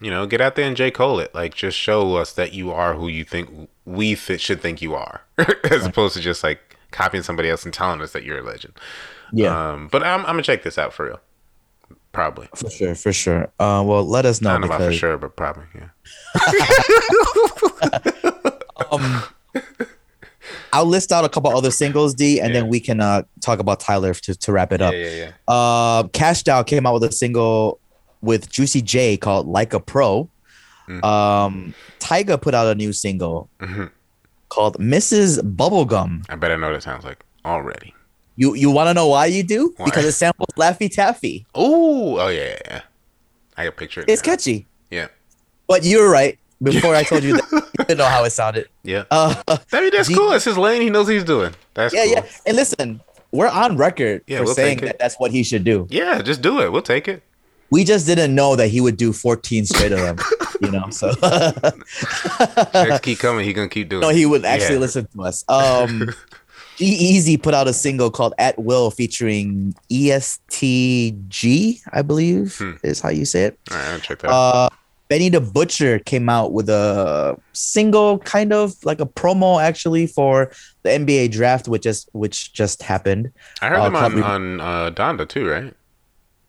You 0.00 0.10
know, 0.10 0.26
get 0.26 0.40
out 0.40 0.54
there 0.54 0.66
and 0.66 0.76
J 0.76 0.90
Cole 0.90 1.18
it. 1.18 1.34
Like, 1.34 1.54
just 1.54 1.76
show 1.76 2.16
us 2.16 2.32
that 2.34 2.52
you 2.52 2.70
are 2.70 2.94
who 2.94 3.08
you 3.08 3.24
think 3.24 3.68
we 3.84 4.14
th- 4.14 4.40
should 4.40 4.60
think 4.60 4.80
you 4.80 4.94
are, 4.94 5.22
as 5.64 5.86
opposed 5.86 6.14
to 6.14 6.20
just 6.20 6.44
like 6.44 6.77
copying 6.90 7.22
somebody 7.22 7.50
else 7.50 7.64
and 7.64 7.72
telling 7.74 8.00
us 8.00 8.12
that 8.12 8.24
you're 8.24 8.38
a 8.38 8.42
legend. 8.42 8.74
yeah, 9.32 9.72
Um, 9.72 9.88
but 9.90 10.02
I'm, 10.02 10.20
I'm 10.20 10.26
gonna 10.34 10.42
check 10.42 10.62
this 10.62 10.78
out 10.78 10.92
for 10.92 11.06
real. 11.06 11.20
Probably. 12.12 12.48
for 12.56 12.70
sure, 12.70 12.94
for 12.94 13.12
sure. 13.12 13.42
Uh, 13.60 13.82
well, 13.86 14.04
let 14.04 14.24
us 14.24 14.42
I 14.42 14.44
know 14.44 14.50
don't 14.52 14.60
know 14.62 14.66
about 14.68 14.80
for 14.80 14.92
sure, 14.92 15.18
but 15.18 15.36
probably. 15.36 15.64
Yeah. 15.74 15.88
um, 18.90 19.22
I'll 20.72 20.86
list 20.86 21.12
out 21.12 21.24
a 21.24 21.28
couple 21.28 21.54
other 21.56 21.70
singles, 21.70 22.14
D, 22.14 22.40
and 22.40 22.48
Yeah. 22.52 22.60
then 22.60 22.68
we 22.68 22.80
can 22.80 23.00
uh 23.00 23.22
talk 23.40 23.58
about 23.58 23.80
Tyler 23.80 24.14
to, 24.14 24.34
to 24.34 24.52
wrap 24.52 24.72
it 24.72 24.80
up. 24.82 24.94
yeah, 24.94 25.10
yeah. 25.10 25.30
Uh, 25.46 26.04
Cash 26.08 26.42
Dow 26.42 26.62
came 26.62 26.86
out 26.86 26.94
with 26.94 27.04
a 27.04 27.12
single 27.12 27.80
with 28.20 28.50
Juicy 28.50 28.82
J 28.82 29.16
called 29.16 29.46
"Like 29.46 29.72
a 29.74 29.80
Pro." 29.80 30.28
Mm. 30.88 31.04
Um, 31.04 31.74
Tyga 32.00 32.40
put 32.40 32.54
out 32.54 32.66
a 32.66 32.74
new 32.74 32.92
single 32.94 33.50
Mhm. 33.60 33.90
Called 34.48 34.76
"Mrs. 34.78 35.40
Bubblegum." 35.56 36.24
I 36.28 36.36
bet 36.36 36.50
I 36.50 36.56
know 36.56 36.68
what 36.68 36.76
it 36.76 36.82
sounds 36.82 37.04
like 37.04 37.24
already. 37.44 37.94
You 38.36 38.54
you 38.54 38.70
want 38.70 38.88
to 38.88 38.94
know 38.94 39.08
why 39.08 39.26
you 39.26 39.42
do? 39.42 39.74
Why? 39.76 39.84
Because 39.86 40.04
it 40.04 40.12
samples 40.12 40.48
Laffy 40.56 40.90
Taffy. 40.92 41.46
Ooh, 41.56 42.18
oh 42.20 42.28
yeah, 42.28 42.44
yeah, 42.50 42.58
yeah. 42.70 42.80
I 43.56 43.64
can 43.64 43.72
picture 43.72 44.00
it. 44.02 44.08
It's 44.08 44.22
now. 44.24 44.32
catchy, 44.32 44.66
Yeah, 44.90 45.08
but 45.66 45.84
you're 45.84 46.10
right. 46.10 46.38
Before 46.62 46.94
I 46.94 47.04
told 47.04 47.22
you 47.22 47.34
that, 47.34 47.50
you 47.78 47.84
didn't 47.84 47.98
know 47.98 48.04
how 48.04 48.24
it 48.24 48.30
sounded. 48.30 48.68
yeah. 48.82 49.04
Uh, 49.12 49.34
I 49.48 49.80
mean, 49.80 49.90
that's 49.92 50.08
G- 50.08 50.14
cool. 50.14 50.32
It's 50.32 50.44
his 50.44 50.58
lane. 50.58 50.82
He 50.82 50.90
knows 50.90 51.06
what 51.06 51.14
he's 51.14 51.22
doing. 51.24 51.54
That's 51.74 51.94
yeah, 51.94 52.04
cool. 52.04 52.12
yeah. 52.14 52.26
And 52.46 52.56
listen, 52.56 53.00
we're 53.30 53.46
on 53.48 53.76
record 53.76 54.22
Yeah, 54.26 54.38
for 54.38 54.44
we'll 54.46 54.54
saying 54.54 54.78
that 54.78 54.98
that's 54.98 55.16
what 55.20 55.30
he 55.30 55.44
should 55.44 55.62
do. 55.62 55.86
Yeah, 55.90 56.20
just 56.22 56.42
do 56.42 56.60
it. 56.60 56.72
We'll 56.72 56.82
take 56.82 57.06
it. 57.06 57.22
We 57.70 57.84
just 57.84 58.06
didn't 58.06 58.34
know 58.34 58.56
that 58.56 58.68
he 58.68 58.80
would 58.80 58.96
do 58.96 59.12
14 59.12 59.66
straight 59.66 59.92
of 59.92 59.98
them. 60.00 60.18
you 60.62 60.70
know, 60.70 60.88
so 60.90 61.12
Checks 62.72 63.00
keep 63.00 63.18
coming. 63.18 63.44
He 63.44 63.52
gonna 63.52 63.68
keep 63.68 63.88
doing. 63.88 64.00
no, 64.02 64.08
he 64.10 64.26
would 64.26 64.44
actually 64.44 64.74
Yeah. 64.76 64.80
listen 64.80 65.06
to 65.14 65.22
us. 65.22 65.44
Um, 65.48 66.10
G 66.76 66.84
Easy 66.86 67.36
put 67.36 67.54
out 67.54 67.68
a 67.68 67.72
single 67.72 68.10
called 68.10 68.34
"At 68.38 68.58
Will" 68.58 68.90
featuring 68.90 69.74
EST 69.90 71.14
Gee, 71.28 71.80
I 71.92 72.02
believe 72.02 72.56
Hmm. 72.58 72.72
is 72.82 73.00
how 73.00 73.10
you 73.10 73.24
say 73.24 73.44
it. 73.44 73.58
All 73.70 73.76
right, 73.76 73.86
I'll 73.88 73.98
check 74.00 74.18
that. 74.20 74.30
Uh, 74.30 74.68
Benny 75.08 75.30
the 75.30 75.40
Butcher 75.40 75.98
came 76.00 76.28
out 76.28 76.52
with 76.52 76.68
a 76.68 77.34
single, 77.54 78.18
kind 78.20 78.52
of 78.52 78.74
like 78.84 79.00
a 79.00 79.06
promo, 79.06 79.60
actually, 79.62 80.06
for 80.06 80.52
the 80.82 80.90
NBA 80.90 81.30
draft, 81.30 81.66
which 81.66 81.82
just 81.82 82.10
which 82.12 82.52
just 82.52 82.82
happened. 82.82 83.32
I 83.62 83.68
heard 83.68 83.78
uh, 83.78 83.86
him 83.86 83.96
on 83.96 84.00
probably- 84.00 84.22
on 84.22 84.60
uh, 84.60 84.90
Donda 84.90 85.28
too, 85.28 85.48
right? 85.48 85.74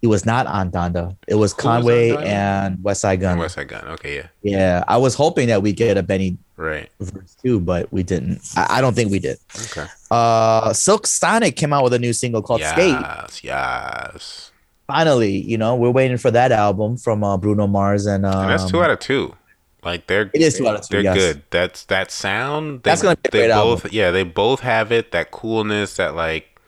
It 0.01 0.07
was 0.07 0.25
not 0.25 0.47
on 0.47 0.71
Donda. 0.71 1.15
It 1.27 1.35
was 1.35 1.51
Who 1.53 1.61
Conway 1.61 2.09
Donda? 2.11 2.25
and 2.25 2.77
Westside 2.79 3.19
Gunn. 3.19 3.37
West 3.37 3.55
Side 3.55 3.67
Gun. 3.67 3.85
Okay, 3.89 4.15
yeah, 4.15 4.27
Yeah, 4.43 4.83
I 4.87 4.97
was 4.97 5.13
hoping 5.15 5.47
that 5.49 5.61
we 5.61 5.73
get 5.73 5.97
a 5.97 6.03
Benny 6.03 6.37
right. 6.55 6.89
verse 7.01 7.35
too, 7.43 7.59
but 7.59 7.91
we 7.91 8.03
didn't. 8.03 8.41
I, 8.55 8.77
I 8.77 8.81
don't 8.81 8.93
think 8.95 9.11
we 9.11 9.19
did. 9.19 9.37
Okay. 9.71 9.85
Uh, 10.09 10.71
Silk 10.71 11.05
Sonic 11.05 11.57
came 11.57 11.73
out 11.73 11.83
with 11.83 11.93
a 11.93 11.99
new 11.99 12.13
single 12.13 12.41
called 12.41 12.61
Skate. 12.61 12.91
yes, 12.93 13.43
yes. 13.43 14.51
Finally, 14.87 15.37
you 15.41 15.57
know, 15.57 15.75
we're 15.75 15.91
waiting 15.91 16.17
for 16.17 16.31
that 16.31 16.51
album 16.51 16.97
from 16.97 17.23
uh, 17.23 17.37
Bruno 17.37 17.67
Mars 17.67 18.05
and, 18.05 18.25
um, 18.25 18.39
And 18.41 18.49
that's 18.51 18.69
two 18.71 18.81
out 18.81 18.89
of 18.89 18.99
two. 18.99 19.35
Like 19.83 20.07
they're 20.07 20.31
It 20.33 20.41
is 20.41 20.57
two 20.57 20.67
out 20.67 20.75
of 20.75 20.81
two, 20.87 20.93
They're 20.95 21.01
yes. 21.03 21.15
good. 21.15 21.41
That's 21.51 21.85
that 21.85 22.09
sound. 22.11 22.83
They, 22.83 22.89
That's 22.89 23.01
gonna 23.01 23.15
be 23.17 23.27
a 23.27 23.31
they 23.31 23.37
great 23.39 23.47
both. 23.53 23.79
album. 23.85 23.89
Yeah, 23.93 24.11
they 24.11 24.23
both 24.23 24.61
have 24.61 24.91
it. 24.91 25.11
That 25.11 25.31
coolness. 25.31 25.95
That 25.97 26.15
like 26.15 26.58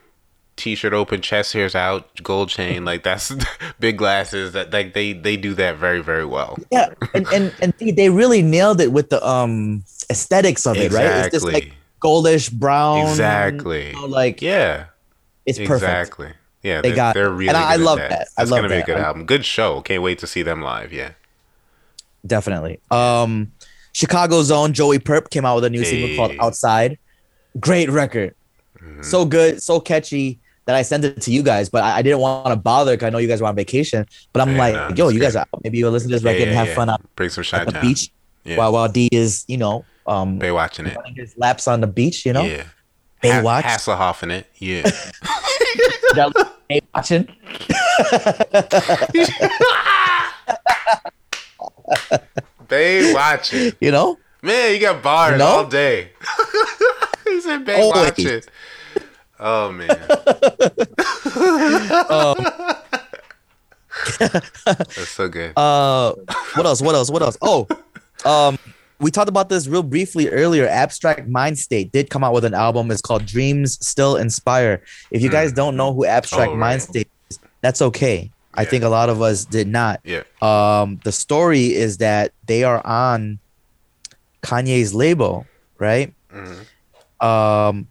t-shirt 0.62 0.94
open, 0.94 1.22
chest 1.22 1.54
hairs 1.54 1.76
out, 1.76 2.08
gold 2.24 2.50
chain. 2.50 2.86
Like 2.92 3.04
that's 3.04 3.34
big 3.80 3.98
glasses. 3.98 4.54
That 4.54 4.72
like 4.72 4.94
they 4.94 5.14
they 5.14 5.36
do 5.38 5.54
that 5.56 5.78
very 5.78 6.02
very 6.02 6.26
well. 6.26 6.58
yeah, 6.72 6.94
and 7.14 7.28
and 7.34 7.54
and 7.62 7.74
they- 7.80 8.10
really 8.10 8.42
nailed 8.42 8.80
it 8.82 8.92
with 8.92 9.10
the 9.10 9.26
um 9.28 9.84
aesthetics 10.10 10.66
of 10.68 10.78
it, 10.78 10.92
right? 10.92 11.06
It's 11.06 11.34
just 11.36 11.46
Exactly. 11.48 11.52
like 11.54 11.74
goldish 12.02 12.52
brown. 12.52 13.08
Exactly. 13.08 13.88
you 13.90 13.94
know, 13.94 14.06
like 14.06 14.42
Yeah. 14.42 14.86
it's 15.46 15.58
perfect. 15.58 15.82
Exactly. 15.84 16.32
Yeah, 16.64 16.82
They 16.82 16.92
got- 16.94 17.14
they're 17.16 17.30
really 17.30 17.48
and 17.50 17.58
I- 17.58 17.74
I 17.74 17.76
love 17.78 17.98
that. 17.98 18.10
that. 18.10 18.28
I 18.38 18.42
That's 18.42 18.52
love 18.52 18.60
gonna 18.60 18.70
be 18.76 18.82
a 18.82 18.86
good 18.86 18.98
album. 18.98 19.26
Good 19.26 19.46
show. 19.46 19.82
Can't 19.82 20.04
wait 20.04 20.20
to 20.20 20.28
see 20.28 20.44
them 20.44 20.62
live. 20.62 20.94
Yeah. 20.94 21.12
Definitely. 22.26 22.80
Um, 22.92 23.52
Chicago's 23.94 24.52
own 24.52 24.74
Joey 24.74 25.00
Purp 25.00 25.30
came 25.32 25.46
out 25.46 25.56
with 25.56 25.64
a 25.66 25.70
new 25.70 25.84
single 25.84 26.16
called 26.16 26.34
Outside. 26.40 26.98
Great 27.60 27.90
record. 27.90 28.36
Mm-hmm. 28.80 29.02
So 29.04 29.26
good, 29.26 29.62
so 29.62 29.80
catchy 29.80 30.40
that 30.66 30.76
I 30.76 30.82
sent 30.84 31.04
it 31.06 31.22
to 31.22 31.32
you 31.32 31.42
guys, 31.44 31.70
but 31.70 31.84
I, 31.84 31.98
I 31.98 32.02
didn't 32.02 32.20
want 32.20 32.48
to 32.48 32.56
bother 32.56 32.94
because 32.94 33.08
I 33.08 33.10
know 33.10 33.18
you 33.18 33.28
guys 33.28 33.42
were 33.42 33.48
on 33.48 33.56
vacation. 33.56 34.06
But 34.34 34.42
I'm 34.44 34.52
Yeah, 34.52 34.58
like, 34.58 34.74
nah, 34.74 34.90
yo, 34.96 35.06
it's 35.08 35.16
you 35.16 35.22
guys 35.22 35.36
are 35.36 35.46
maybe 35.64 35.78
you'll 35.80 35.92
listen 35.92 36.10
to 36.10 36.16
this 36.16 36.24
Yeah, 36.24 36.32
record 36.32 36.48
and 36.50 36.58
have 36.58 36.68
yeah. 36.68 36.76
fun 36.76 36.90
out 36.90 37.02
Bring 37.16 37.30
some 37.30 37.42
at 37.42 37.46
shine 37.48 37.66
the 37.66 37.72
down. 37.72 37.82
beach 37.82 38.12
Yeah. 38.44 38.58
while 38.58 38.72
while 38.74 38.88
D 38.88 39.10
is, 39.12 39.44
you 39.48 39.58
know, 39.58 39.86
um 40.08 40.38
Bay 40.40 40.52
watching 40.52 40.86
it. 40.88 40.96
running 40.96 41.16
his 41.16 41.36
laps 41.38 41.68
on 41.68 41.82
the 41.82 41.88
beach, 41.88 42.26
you 42.26 42.34
know. 42.34 42.44
Yeah. 42.44 42.64
Baywatch. 43.24 43.64
Ha- 43.64 43.78
Hasselhoff 43.78 44.24
in 44.24 44.32
it. 44.32 44.48
Yeah. 44.58 44.82
That- 46.16 46.52
Bay 46.68 46.82
watching. 46.94 47.28
Bay 52.68 53.14
watching. 53.14 53.74
You 53.80 53.92
know? 53.92 54.18
Man, 54.42 54.74
you 54.74 54.80
got 54.80 55.04
bars 55.04 55.38
No? 55.38 55.46
all 55.46 55.66
day. 55.66 56.12
he 57.26 57.42
said 57.42 57.66
Bay 57.66 57.82
Always. 57.82 58.04
watching. 58.12 58.42
Oh 59.44 59.72
man. 59.72 59.90
That's 64.20 65.10
so 65.10 65.28
good. 65.28 65.54
Uh, 65.58 66.14
what 66.56 66.66
else? 66.66 66.82
What 66.82 66.96
else? 66.96 67.10
What 67.10 67.22
else? 67.22 67.38
Oh, 67.42 67.68
um, 68.26 68.58
we 69.00 69.12
talked 69.12 69.30
about 69.30 69.50
this 69.50 69.68
real 69.68 69.84
briefly 69.84 70.30
earlier. 70.30 70.68
Abstract 70.68 71.28
Mindstate 71.30 71.92
did 71.92 72.10
come 72.10 72.24
out 72.24 72.34
with 72.34 72.46
an 72.46 72.54
album. 72.54 72.90
It's 72.92 73.02
called 73.02 73.26
Dreams 73.26 73.78
Still 73.86 74.16
Inspire. 74.16 74.82
If 75.12 75.22
you 75.22 75.30
guys 75.30 75.52
don't 75.52 75.76
know 75.76 75.94
who 75.94 76.06
Abstract 76.06 76.52
Oh, 76.52 76.56
Mind 76.56 76.82
right. 76.82 76.90
State 76.90 77.08
is, 77.30 77.40
that's 77.62 77.82
okay. 77.82 78.32
I 78.54 78.66
think 78.66 78.84
a 78.84 78.90
lot 78.90 79.10
of 79.10 79.22
us 79.22 79.46
did 79.46 79.68
not. 79.68 80.02
yeah. 80.04 80.24
Um, 80.42 81.00
the 81.04 81.12
story 81.12 81.74
is 81.74 81.98
that 81.98 82.34
they 82.48 82.64
are 82.64 82.86
on 82.86 83.40
Kanye's 84.44 84.94
label, 84.94 85.46
right? 85.80 86.14
Mhm. 86.34 86.66
Um, 87.26 87.88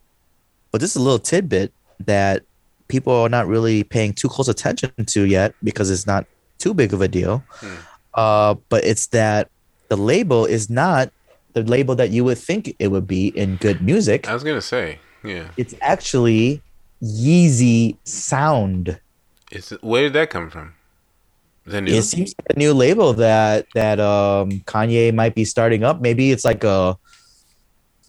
but 0.70 0.80
this 0.80 0.90
is 0.90 0.96
a 0.96 1.02
little 1.02 1.18
tidbit 1.18 1.72
that 2.00 2.42
people 2.88 3.12
are 3.12 3.28
not 3.28 3.46
really 3.46 3.84
paying 3.84 4.12
too 4.12 4.28
close 4.28 4.48
attention 4.48 4.92
to 5.06 5.24
yet 5.24 5.54
because 5.62 5.90
it's 5.90 6.06
not 6.06 6.26
too 6.58 6.74
big 6.74 6.92
of 6.92 7.00
a 7.00 7.08
deal. 7.08 7.42
Hmm. 7.54 7.74
Uh, 8.14 8.54
but 8.68 8.84
it's 8.84 9.06
that 9.08 9.50
the 9.88 9.96
label 9.96 10.44
is 10.44 10.68
not 10.68 11.12
the 11.52 11.62
label 11.62 11.94
that 11.96 12.10
you 12.10 12.24
would 12.24 12.38
think 12.38 12.74
it 12.78 12.88
would 12.88 13.06
be 13.06 13.28
in 13.28 13.56
good 13.56 13.82
music. 13.82 14.28
I 14.28 14.34
was 14.34 14.44
gonna 14.44 14.60
say, 14.60 14.98
yeah. 15.24 15.48
It's 15.56 15.74
actually 15.80 16.62
Yeezy 17.02 17.96
Sound. 18.04 19.00
Is 19.50 19.72
it, 19.72 19.82
where 19.82 20.02
did 20.02 20.12
that 20.14 20.30
come 20.30 20.50
from? 20.50 20.74
That 21.66 21.82
new? 21.82 21.92
It 21.92 22.02
seems 22.02 22.34
like 22.38 22.56
a 22.56 22.58
new 22.58 22.72
label 22.72 23.12
that 23.14 23.66
that 23.74 24.00
um 24.00 24.50
Kanye 24.66 25.14
might 25.14 25.34
be 25.34 25.44
starting 25.44 25.84
up. 25.84 26.00
Maybe 26.00 26.30
it's 26.30 26.44
like 26.44 26.64
a 26.64 26.96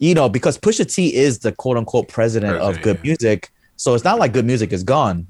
you 0.02 0.14
know, 0.16 0.28
because 0.28 0.58
Pusha 0.58 0.86
T 0.93 1.16
is 1.16 1.39
the 1.45 1.52
quote 1.54 1.78
unquote 1.78 2.08
president, 2.10 2.58
of 2.58 2.82
good 2.82 2.97
yeah. 2.97 3.04
music. 3.10 3.49
So 3.78 3.93
it's 3.95 4.04
not 4.04 4.20
like 4.20 4.34
good 4.34 4.45
music 4.45 4.74
is 4.74 4.84
gone. 4.84 5.28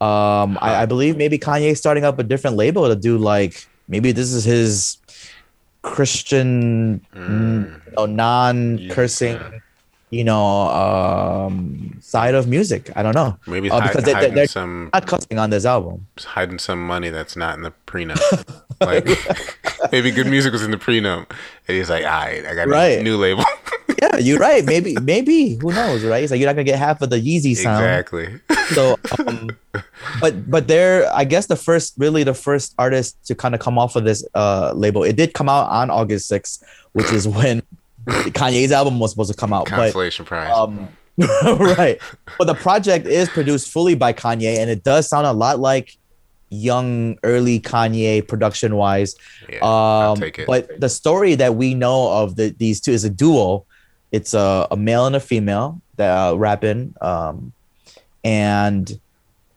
Um 0.00 0.58
I, 0.60 0.82
I 0.82 0.86
believe 0.86 1.16
maybe 1.16 1.38
Kanye's 1.38 1.78
starting 1.78 2.04
up 2.04 2.18
a 2.18 2.24
different 2.24 2.56
label 2.56 2.88
to 2.88 2.96
do 2.96 3.16
like 3.18 3.54
maybe 3.86 4.10
this 4.12 4.32
is 4.32 4.42
his 4.44 4.98
Christian 5.82 7.04
Mm. 7.14 7.80
you 7.86 7.92
know, 7.96 8.06
non-cursing, 8.06 9.36
Yeah. 9.36 9.50
you 10.10 10.24
know, 10.24 10.42
um 10.68 11.98
side 12.00 12.34
of 12.34 12.48
music. 12.48 12.90
I 12.96 13.02
don't 13.02 13.14
know. 13.14 13.36
Maybe 13.46 13.70
Uh, 13.70 13.80
because 13.82 14.04
they- 14.04 14.14
they- 14.14 14.30
they're 14.30 14.46
some 14.46 14.90
Not 14.94 15.06
cussing 15.06 15.38
on 15.38 15.50
this 15.50 15.64
album. 15.64 16.06
hiding 16.36 16.58
some 16.58 16.80
money 16.86 17.10
that's 17.10 17.36
not 17.36 17.56
in 17.56 17.62
the 17.62 17.72
prenup. 17.86 18.18
like 18.80 19.06
maybe 19.92 20.10
good 20.10 20.26
music 20.26 20.52
was 20.52 20.62
in 20.62 20.70
the 20.70 20.76
prenup, 20.86 21.26
and 21.68 21.76
he's 21.76 21.90
like, 21.90 22.04
"All 22.04 22.10
right, 22.10 22.44
I 22.50 22.54
got 22.54 22.68
Right. 22.68 22.98
a 22.98 23.02
new 23.02 23.16
label." 23.16 23.44
Yeah, 24.12 24.18
you're 24.18 24.38
right. 24.38 24.64
Maybe, 24.64 24.94
maybe 25.02 25.54
who 25.60 25.72
knows, 25.72 26.04
right? 26.04 26.22
It's 26.22 26.30
like 26.30 26.40
you're 26.40 26.48
not 26.48 26.54
gonna 26.54 26.64
get 26.64 26.78
half 26.78 27.00
of 27.02 27.10
the 27.10 27.16
Yeezy 27.20 27.56
sound. 27.56 27.84
exactly. 27.84 28.40
So, 28.74 28.98
um, 29.18 29.50
but 30.20 30.50
but 30.50 30.68
they're, 30.68 31.10
I 31.14 31.24
guess, 31.24 31.46
the 31.46 31.56
first, 31.56 31.94
really, 31.98 32.22
the 32.24 32.34
first 32.34 32.74
artist 32.78 33.16
to 33.26 33.34
kind 33.34 33.54
of 33.54 33.60
come 33.60 33.78
off 33.78 33.96
of 33.96 34.04
this 34.04 34.24
uh 34.34 34.72
label. 34.74 35.02
It 35.04 35.16
did 35.16 35.34
come 35.34 35.48
out 35.48 35.68
on 35.70 35.90
August 35.90 36.30
6th, 36.30 36.62
which 36.92 37.12
is 37.12 37.26
when 37.28 37.62
Kanye's 38.06 38.72
album 38.72 38.98
was 39.00 39.10
supposed 39.12 39.32
to 39.32 39.36
come 39.36 39.52
out. 39.52 39.64
But 39.70 39.76
Consolation 39.76 40.24
prize. 40.24 40.52
um, 40.56 40.88
right. 41.78 41.98
But 42.38 42.46
the 42.46 42.54
project 42.54 43.06
is 43.06 43.28
produced 43.28 43.70
fully 43.70 43.94
by 43.94 44.12
Kanye, 44.12 44.58
and 44.58 44.68
it 44.70 44.82
does 44.84 45.08
sound 45.08 45.26
a 45.26 45.32
lot 45.32 45.60
like 45.60 45.96
young, 46.50 47.16
early 47.24 47.60
Kanye 47.60 48.26
production 48.26 48.76
wise. 48.76 49.14
yeah, 49.48 49.58
I'll 49.62 50.12
Um, 50.12 50.18
take 50.20 50.38
it. 50.38 50.46
but 50.46 50.68
the 50.80 50.88
story 50.88 51.34
that 51.36 51.54
we 51.56 51.74
know 51.74 52.10
of 52.12 52.36
the, 52.36 52.50
these 52.58 52.80
two 52.80 52.92
is 52.92 53.04
a 53.04 53.10
duo. 53.10 53.64
It's 54.16 54.32
a, 54.34 54.66
a 54.70 54.76
male 54.76 55.06
and 55.08 55.16
a 55.16 55.20
female 55.30 55.68
that 55.98 56.10
uh, 56.16 56.34
rapping, 56.46 56.94
um, 57.10 57.52
and 58.22 58.84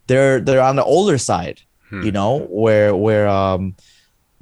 they're 0.08 0.39
they're 0.39 0.62
on 0.62 0.76
the 0.76 0.84
older 0.84 1.18
side, 1.18 1.62
Hmm. 1.89 2.03
you 2.05 2.12
know, 2.12 2.32
where 2.49 2.95
where 2.95 3.28
um, 3.28 3.76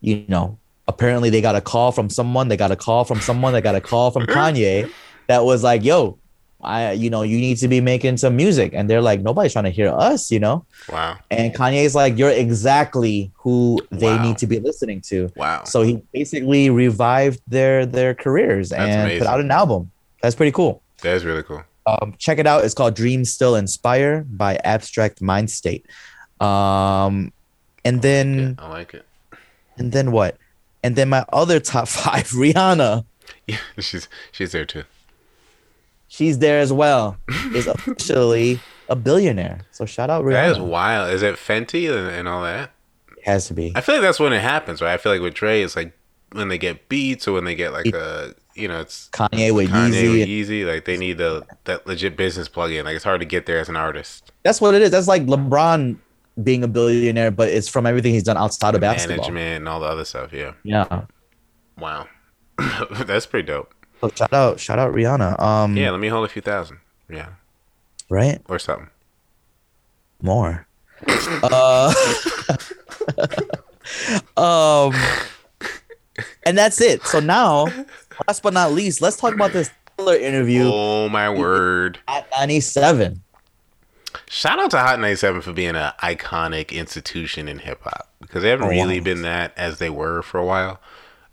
you 0.01 0.23
know, 0.27 0.57
apparently 0.87 1.29
they 1.29 1.41
got 1.41 1.55
a 1.55 1.61
call 1.61 1.91
from 1.91 2.09
someone, 2.09 2.47
they 2.47 2.57
got 2.57 2.71
a 2.71 2.75
call 2.75 3.03
from 3.05 3.19
someone, 3.21 3.53
they 3.53 3.61
got 3.61 3.75
a 3.75 3.81
call 3.81 4.11
from 4.11 4.25
Kanye 4.35 4.89
that 5.27 5.43
was 5.45 5.63
like, 5.63 5.83
"Yo, 5.83 6.17
I, 6.61 6.93
you 6.93 7.09
know, 7.09 7.21
you 7.31 7.37
need 7.37 7.57
to 7.57 7.67
be 7.67 7.81
making 7.81 8.17
some 8.17 8.35
music," 8.35 8.71
and 8.73 8.89
they're 8.89 9.01
like, 9.01 9.21
"Nobody's 9.21 9.53
trying 9.53 9.65
to 9.65 9.75
hear 9.79 9.89
us," 9.93 10.31
you 10.31 10.39
know. 10.39 10.65
wow, 10.89 11.17
And 11.29 11.53
Kanye's 11.53 11.93
like, 11.95 12.17
"You're 12.17 12.31
exactly 12.31 13.31
who 13.43 13.85
they 13.91 14.15
Wow. 14.17 14.23
need 14.25 14.37
to 14.39 14.47
be 14.47 14.59
listening 14.59 15.01
to." 15.09 15.29
wow. 15.35 15.63
So 15.65 15.81
he 15.83 16.01
basically 16.13 16.69
revived 16.69 17.41
their 17.47 17.85
their 17.85 18.13
careers 18.15 18.69
That's 18.69 18.81
and 18.81 19.01
amazing. 19.01 19.19
put 19.19 19.27
out 19.27 19.39
an 19.39 19.51
album. 19.51 19.91
That's 20.25 20.33
pretty 20.33 20.51
cool. 20.53 20.81
That's 21.03 21.23
really 21.23 21.43
cool. 21.43 21.61
Um, 21.85 22.15
check 22.17 22.39
it 22.39 22.47
out. 22.47 22.65
It's 22.65 22.73
called 22.73 22.95
Dreams 22.95 23.31
Still 23.31 23.55
Inspire 23.55 24.23
by 24.27 24.55
Abstract 24.63 25.21
Mindstate. 25.21 25.83
Um, 26.43 27.31
and 27.83 28.01
then 28.01 28.55
I 28.57 28.69
like 28.69 28.95
it. 28.95 29.05
and 29.77 29.91
then 29.91 30.11
what? 30.11 30.37
And 30.81 30.95
then 30.95 31.09
my 31.09 31.25
other 31.31 31.59
top 31.59 31.87
five, 31.99 32.23
Rihanna. 32.29 33.05
Yeah, 33.45 33.57
she's 33.79 34.09
she's 34.31 34.51
there 34.51 34.65
too. 34.65 34.85
She's 36.07 36.39
there 36.39 36.59
as 36.59 36.73
well. 36.73 37.17
Is 37.53 37.67
officially 37.67 38.59
a 38.89 38.95
billionaire. 38.95 39.59
So 39.71 39.85
shout 39.85 40.09
out 40.09 40.23
Rihanna. 40.23 40.31
That 40.33 40.51
is 40.53 40.59
wild. 40.59 41.13
Is 41.13 41.21
it 41.21 41.35
Fenty 41.35 41.87
and, 41.95 42.07
and 42.09 42.27
all 42.27 42.41
that? 42.41 42.71
Has 43.25 43.45
to 43.49 43.53
be. 43.53 43.73
I 43.75 43.81
feel 43.81 43.93
like 43.93 44.01
that's 44.01 44.19
when 44.19 44.33
it 44.33 44.41
happens, 44.41 44.81
right? 44.81 44.93
I 44.93 44.97
feel 44.97 45.11
like 45.11 45.21
with 45.21 45.35
Dre, 45.35 45.61
it's 45.61 45.75
like 45.75 45.95
when 46.31 46.47
they 46.47 46.57
get 46.57 46.89
beats 46.89 47.27
or 47.27 47.33
when 47.33 47.43
they 47.45 47.53
get 47.53 47.73
like 47.73 47.85
a, 47.93 48.33
you 48.55 48.67
know, 48.67 48.79
it's 48.79 49.09
Kanye 49.09 49.53
with 49.53 49.69
Kanye 49.69 50.25
Yeezy. 50.25 50.27
Yeezy. 50.27 50.65
Like 50.65 50.85
they 50.85 50.97
need 50.97 51.17
the 51.17 51.45
that 51.65 51.85
legit 51.85 52.17
business 52.17 52.47
plug 52.47 52.71
in. 52.71 52.85
Like 52.85 52.95
it's 52.95 53.03
hard 53.03 53.19
to 53.19 53.25
get 53.25 53.45
there 53.45 53.59
as 53.59 53.69
an 53.69 53.75
artist. 53.75 54.31
That's 54.43 54.59
what 54.61 54.73
it 54.73 54.81
is. 54.81 54.91
That's 54.91 55.07
like 55.07 55.25
LeBron 55.25 55.97
being 56.41 56.63
a 56.63 56.67
billionaire, 56.67 57.31
but 57.31 57.49
it's 57.49 57.67
from 57.67 57.85
everything 57.85 58.13
he's 58.13 58.23
done 58.23 58.37
outside 58.37 58.75
of 58.75 58.81
basketball. 58.81 59.17
Management 59.29 59.57
and 59.57 59.69
all 59.69 59.79
the 59.79 59.85
other 59.87 60.05
stuff. 60.05 60.33
Yeah. 60.33 60.53
Yeah. 60.63 61.03
Wow. 61.77 62.07
that's 63.05 63.25
pretty 63.25 63.45
dope. 63.45 63.73
So 64.01 64.09
shout 64.09 64.33
out, 64.33 64.59
shout 64.59 64.79
out 64.79 64.93
Rihanna. 64.93 65.39
Um, 65.39 65.77
Yeah. 65.77 65.91
Let 65.91 65.99
me 65.99 66.07
hold 66.07 66.25
a 66.25 66.29
few 66.29 66.41
thousand. 66.41 66.79
Yeah. 67.09 67.29
right. 68.09 68.41
Or 68.47 68.59
something. 68.59 68.89
more. 70.21 70.67
uh, 71.43 71.93
um, 74.37 74.93
and 76.45 76.57
that's 76.57 76.79
it. 76.81 77.03
So 77.03 77.19
now, 77.19 77.67
last 78.27 78.43
but 78.43 78.53
not 78.53 78.71
least, 78.71 79.01
let's 79.01 79.17
talk 79.17 79.33
about 79.33 79.51
this 79.53 79.69
Tyler 79.97 80.15
interview 80.15 80.63
Oh 80.65 81.09
my 81.09 81.29
word. 81.29 81.99
Hot 82.07 82.25
97. 82.37 83.21
Shout 84.27 84.59
out 84.59 84.71
to 84.71 84.77
Hot 84.79 84.99
97 84.99 85.41
for 85.41 85.53
being 85.53 85.75
an 85.75 85.91
iconic 86.01 86.71
institution 86.71 87.47
in 87.47 87.59
hip 87.59 87.81
hop 87.83 88.09
because 88.21 88.43
they 88.43 88.49
haven't 88.49 88.67
Oh, 88.67 88.71
really 88.71 88.99
wow. 88.99 89.03
been 89.03 89.21
that 89.23 89.53
as 89.57 89.77
they 89.79 89.89
were 89.89 90.21
for 90.21 90.37
a 90.39 90.45
while. 90.45 90.79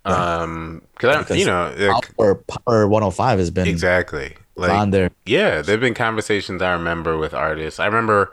Um, 0.04 0.82
cause 0.98 1.14
I, 1.14 1.18
Because 1.20 1.38
you 1.38 1.46
know, 1.46 1.72
or 2.16 2.34
Power, 2.36 2.58
Power 2.66 2.88
105 2.88 3.38
has 3.38 3.50
been 3.50 3.68
exactly. 3.68 4.36
on 4.58 4.90
there. 4.90 5.10
yeah, 5.26 5.62
there've 5.62 5.80
been 5.80 5.94
conversations 5.94 6.60
I 6.60 6.72
remember 6.72 7.16
with 7.18 7.32
artists. 7.34 7.78
I 7.80 7.86
remember 7.86 8.32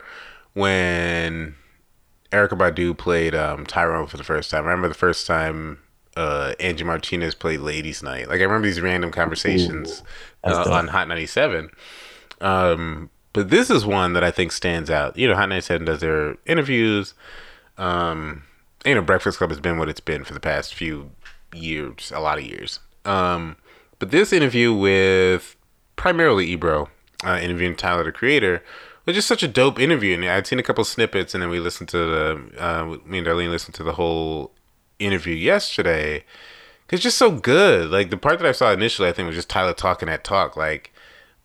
when 0.54 1.56
Erykah 2.32 2.50
Badu 2.58 2.98
played 2.98 3.36
um, 3.36 3.66
Tyrone 3.66 4.08
for 4.08 4.18
the 4.18 4.24
first 4.24 4.50
time. 4.52 4.64
I 4.64 4.68
remember 4.72 4.88
the 4.88 4.94
first 4.96 5.28
time 5.28 5.80
uh, 6.15 6.53
Angie 6.60 6.84
Martinez 6.84 7.36
played 7.36 7.60
Ladies 7.61 8.03
Night. 8.03 8.27
Like 8.27 8.40
I 8.40 8.44
remember 8.44 8.68
these 8.68 8.81
random 8.81 9.11
conversations 9.11 10.03
uh, 10.44 10.65
on 10.69 10.88
Hot 10.88 11.07
97. 11.07 11.69
Um, 12.41 13.10
but 13.34 13.49
this 13.49 13.69
is 13.69 13.86
one 13.86 14.14
that 14.14 14.23
I 14.23 14.31
think 14.31 14.52
stands 14.52 14.90
out. 14.90 15.18
You 15.18 15.27
know, 15.27 15.36
Hot 15.36 15.49
97 15.49 15.86
does 15.86 15.99
their 16.02 16.36
interviews. 16.45 17.14
Um, 17.77 18.44
you 18.86 18.95
know, 18.95 19.02
Breakfast 19.02 19.38
Club 19.38 19.49
has 19.49 19.60
been 19.60 19.77
what 19.77 19.90
it's 19.90 19.99
been 19.99 20.23
for 20.23 20.34
the 20.34 20.40
past 20.40 20.73
few 20.73 21.11
years, 21.53 22.11
a 22.14 22.19
lot 22.19 22.38
of 22.38 22.45
years. 22.45 22.80
Um, 23.06 23.57
but 23.99 24.11
this 24.11 24.34
interview 24.34 24.73
with 24.73 25.56
primarily 25.95 26.48
Ebro, 26.48 26.90
uh, 27.26 27.40
interviewing 27.41 27.76
Tyler 27.76 28.03
the 28.03 28.11
Creator, 28.11 28.64
was 29.06 29.15
just 29.15 29.27
such 29.27 29.44
a 29.44 29.48
dope 29.48 29.80
interview. 29.80 30.15
And 30.15 30.26
I'd 30.26 30.48
seen 30.48 30.60
a 30.60 30.64
couple 30.64 30.84
snippets, 30.84 31.34
and 31.34 31.41
then 31.44 31.49
we 31.49 31.60
listened 31.60 31.90
to 31.90 31.98
the 31.98 32.41
uh, 32.57 32.98
me 33.06 33.19
and 33.19 33.27
Darlene 33.27 33.49
listened 33.49 33.76
to 33.76 33.84
the 33.84 33.94
whole 33.94 34.52
interview 35.00 35.34
yesterday. 35.36 36.24
It's 36.92 37.04
just 37.04 37.18
so 37.18 37.32
good. 37.32 37.90
Like 37.90 38.10
the 38.10 38.18
part 38.18 38.40
that 38.40 38.48
I 38.48 38.52
saw 38.52 38.72
initially, 38.72 39.08
I 39.08 39.12
think 39.12 39.28
was 39.28 39.36
just 39.36 39.50
Tyler 39.50 39.74
talking 39.74 40.08
that 40.08 40.24
talk. 40.24 40.56
Like, 40.58 40.92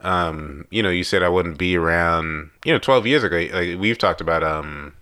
um, 0.01 0.67
you 0.71 0.83
know, 0.83 0.91
you 0.91 1.05
said 1.05 1.23
I 1.23 1.29
wouldn't 1.29 1.59
be 1.59 1.77
around. 1.77 2.51
You 2.65 2.73
know, 2.73 2.79
twelve 2.79 3.07
years 3.07 3.23
ago, 3.25 3.37
like 3.53 3.79
we've 3.79 3.99
talked 3.99 4.21
about. 4.21 4.43
Um, 4.43 4.95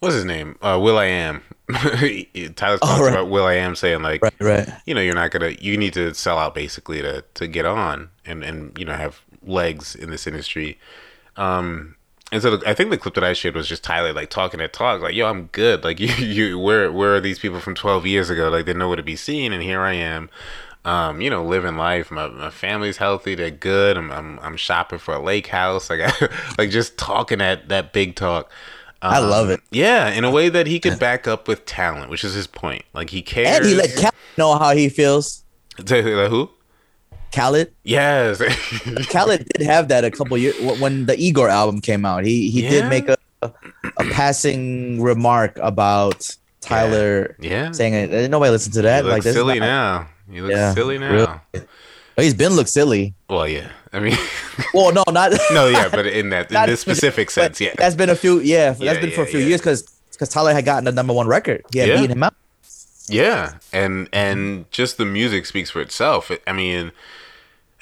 what's 0.00 0.14
his 0.14 0.24
name? 0.24 0.56
Uh, 0.62 0.78
will.i.am. 0.82 1.42
Tyler 1.70 2.78
talks 2.78 2.80
Oh, 2.82 3.02
right. 3.04 3.12
about 3.12 3.30
will.i.am 3.30 3.76
saying 3.76 4.02
like, 4.02 4.22
Right, 4.22 4.34
right. 4.40 4.68
you 4.86 4.94
know, 4.94 5.00
you're 5.00 5.14
not 5.14 5.30
gonna. 5.30 5.50
You 5.60 5.76
need 5.76 5.92
to 5.94 6.12
sell 6.14 6.38
out 6.38 6.54
basically 6.54 7.00
to 7.02 7.22
to 7.34 7.46
get 7.46 7.64
on 7.64 8.10
and 8.26 8.42
and 8.42 8.76
you 8.78 8.84
know 8.84 8.94
have 8.94 9.20
legs 9.42 9.94
in 9.94 10.10
this 10.10 10.26
industry. 10.26 10.78
Um, 11.36 11.96
and 12.32 12.42
so 12.42 12.56
the, 12.56 12.68
I 12.68 12.74
think 12.74 12.90
the 12.90 12.98
clip 12.98 13.14
that 13.14 13.24
I 13.24 13.32
shared 13.32 13.54
was 13.54 13.68
just 13.68 13.82
Tyler 13.82 14.12
like 14.12 14.30
talking 14.30 14.60
at 14.60 14.72
talk, 14.72 15.00
like, 15.00 15.14
"Yo, 15.14 15.26
I'm 15.26 15.46
good. 15.46 15.82
Like, 15.82 15.98
you, 16.00 16.08
you, 16.08 16.58
where, 16.58 16.92
where 16.92 17.14
are 17.14 17.20
these 17.20 17.38
people 17.38 17.60
from 17.60 17.74
12 17.74 18.06
years 18.06 18.30
ago? 18.30 18.48
Like, 18.48 18.66
they 18.66 18.74
know 18.74 18.88
where 18.88 18.96
to 18.96 19.02
be 19.02 19.16
seen, 19.16 19.52
and 19.52 19.62
here 19.62 19.80
I 19.80 19.94
am, 19.94 20.30
um, 20.84 21.20
you 21.20 21.28
know, 21.28 21.44
living 21.44 21.76
life. 21.76 22.10
My, 22.10 22.28
my 22.28 22.50
family's 22.50 22.98
healthy. 22.98 23.34
They're 23.34 23.50
good. 23.50 23.96
I'm, 23.96 24.12
I'm, 24.12 24.38
I'm 24.40 24.56
shopping 24.56 24.98
for 24.98 25.14
a 25.14 25.20
lake 25.20 25.48
house. 25.48 25.90
Like, 25.90 26.00
I, 26.22 26.28
like 26.56 26.70
just 26.70 26.96
talking 26.96 27.38
that 27.38 27.68
that 27.68 27.92
big 27.92 28.14
talk. 28.14 28.50
I 29.02 29.18
love 29.18 29.48
it. 29.48 29.60
Yeah, 29.70 30.10
in 30.10 30.24
a 30.24 30.30
way 30.30 30.50
that 30.50 30.66
he 30.66 30.78
could 30.78 30.98
back 30.98 31.26
up 31.26 31.48
with 31.48 31.64
talent, 31.64 32.10
which 32.10 32.22
is 32.22 32.34
his 32.34 32.46
point. 32.46 32.84
Like 32.92 33.10
he 33.10 33.22
cares. 33.22 33.56
And 33.56 33.66
he 33.66 33.74
let 33.74 33.94
Khaled 33.94 34.14
know 34.36 34.58
how 34.58 34.74
he 34.74 34.88
feels. 34.88 35.44
Like, 35.78 36.04
who? 36.04 36.50
Khaled, 37.32 37.70
Yes. 37.84 38.38
Khaled 39.10 39.46
did 39.48 39.64
have 39.66 39.88
that 39.88 40.04
a 40.04 40.10
couple 40.10 40.36
years 40.38 40.54
when 40.80 41.06
the 41.06 41.16
Igor 41.18 41.48
album 41.48 41.80
came 41.80 42.04
out. 42.04 42.24
He 42.24 42.50
he 42.50 42.62
Yeah. 42.64 42.70
did 42.70 42.86
make 42.88 43.08
a 43.08 43.16
a 43.42 44.04
passing 44.12 45.00
remark 45.00 45.58
about 45.62 46.28
Tyler 46.60 47.36
yeah. 47.40 47.72
saying 47.72 47.94
it. 47.94 48.30
Nobody 48.30 48.50
listened 48.50 48.74
to 48.74 48.82
that. 48.82 49.04
like 49.06 49.22
this 49.22 49.34
silly 49.34 49.58
not- 49.60 49.66
now. 49.66 50.08
You 50.28 50.42
look 50.42 50.52
Yeah, 50.52 50.74
silly 50.74 50.98
now. 50.98 51.40
really. 51.52 51.66
He's 52.16 52.34
been 52.34 52.52
look 52.52 52.68
silly. 52.68 53.14
Well, 53.30 53.48
yeah. 53.48 53.68
I 53.92 53.98
mean, 54.00 54.16
Well, 54.74 54.92
no, 54.92 55.02
not 55.10 55.32
no, 55.52 55.66
yeah, 55.68 55.88
but 55.88 56.06
in 56.06 56.30
that 56.30 56.52
in 56.52 56.66
this 56.66 56.80
specific 56.80 57.30
sense, 57.30 57.60
yeah. 57.60 57.72
That's 57.78 57.94
been 57.96 58.10
a 58.10 58.14
few. 58.14 58.40
Yeah, 58.40 58.74
Yeah, 58.78 58.92
that's 58.92 59.00
been 59.04 59.10
for 59.14 59.22
a 59.22 59.26
few 59.26 59.40
yeah. 59.40 59.46
years 59.46 59.60
because 59.60 59.82
because 60.12 60.28
Tyler 60.28 60.52
had 60.52 60.64
gotten 60.66 60.84
the 60.84 60.92
number 60.92 61.12
one 61.14 61.26
record. 61.26 61.64
He 61.72 61.78
had 61.78 61.88
Yeah. 61.88 61.96
beaten 61.96 62.12
him 62.18 62.22
out. 62.22 62.34
Yeah, 63.08 63.54
and 63.72 64.08
and 64.12 64.70
just 64.70 64.98
the 64.98 65.04
music 65.06 65.46
speaks 65.46 65.70
for 65.70 65.80
itself. 65.80 66.30
I 66.46 66.52
mean, 66.52 66.92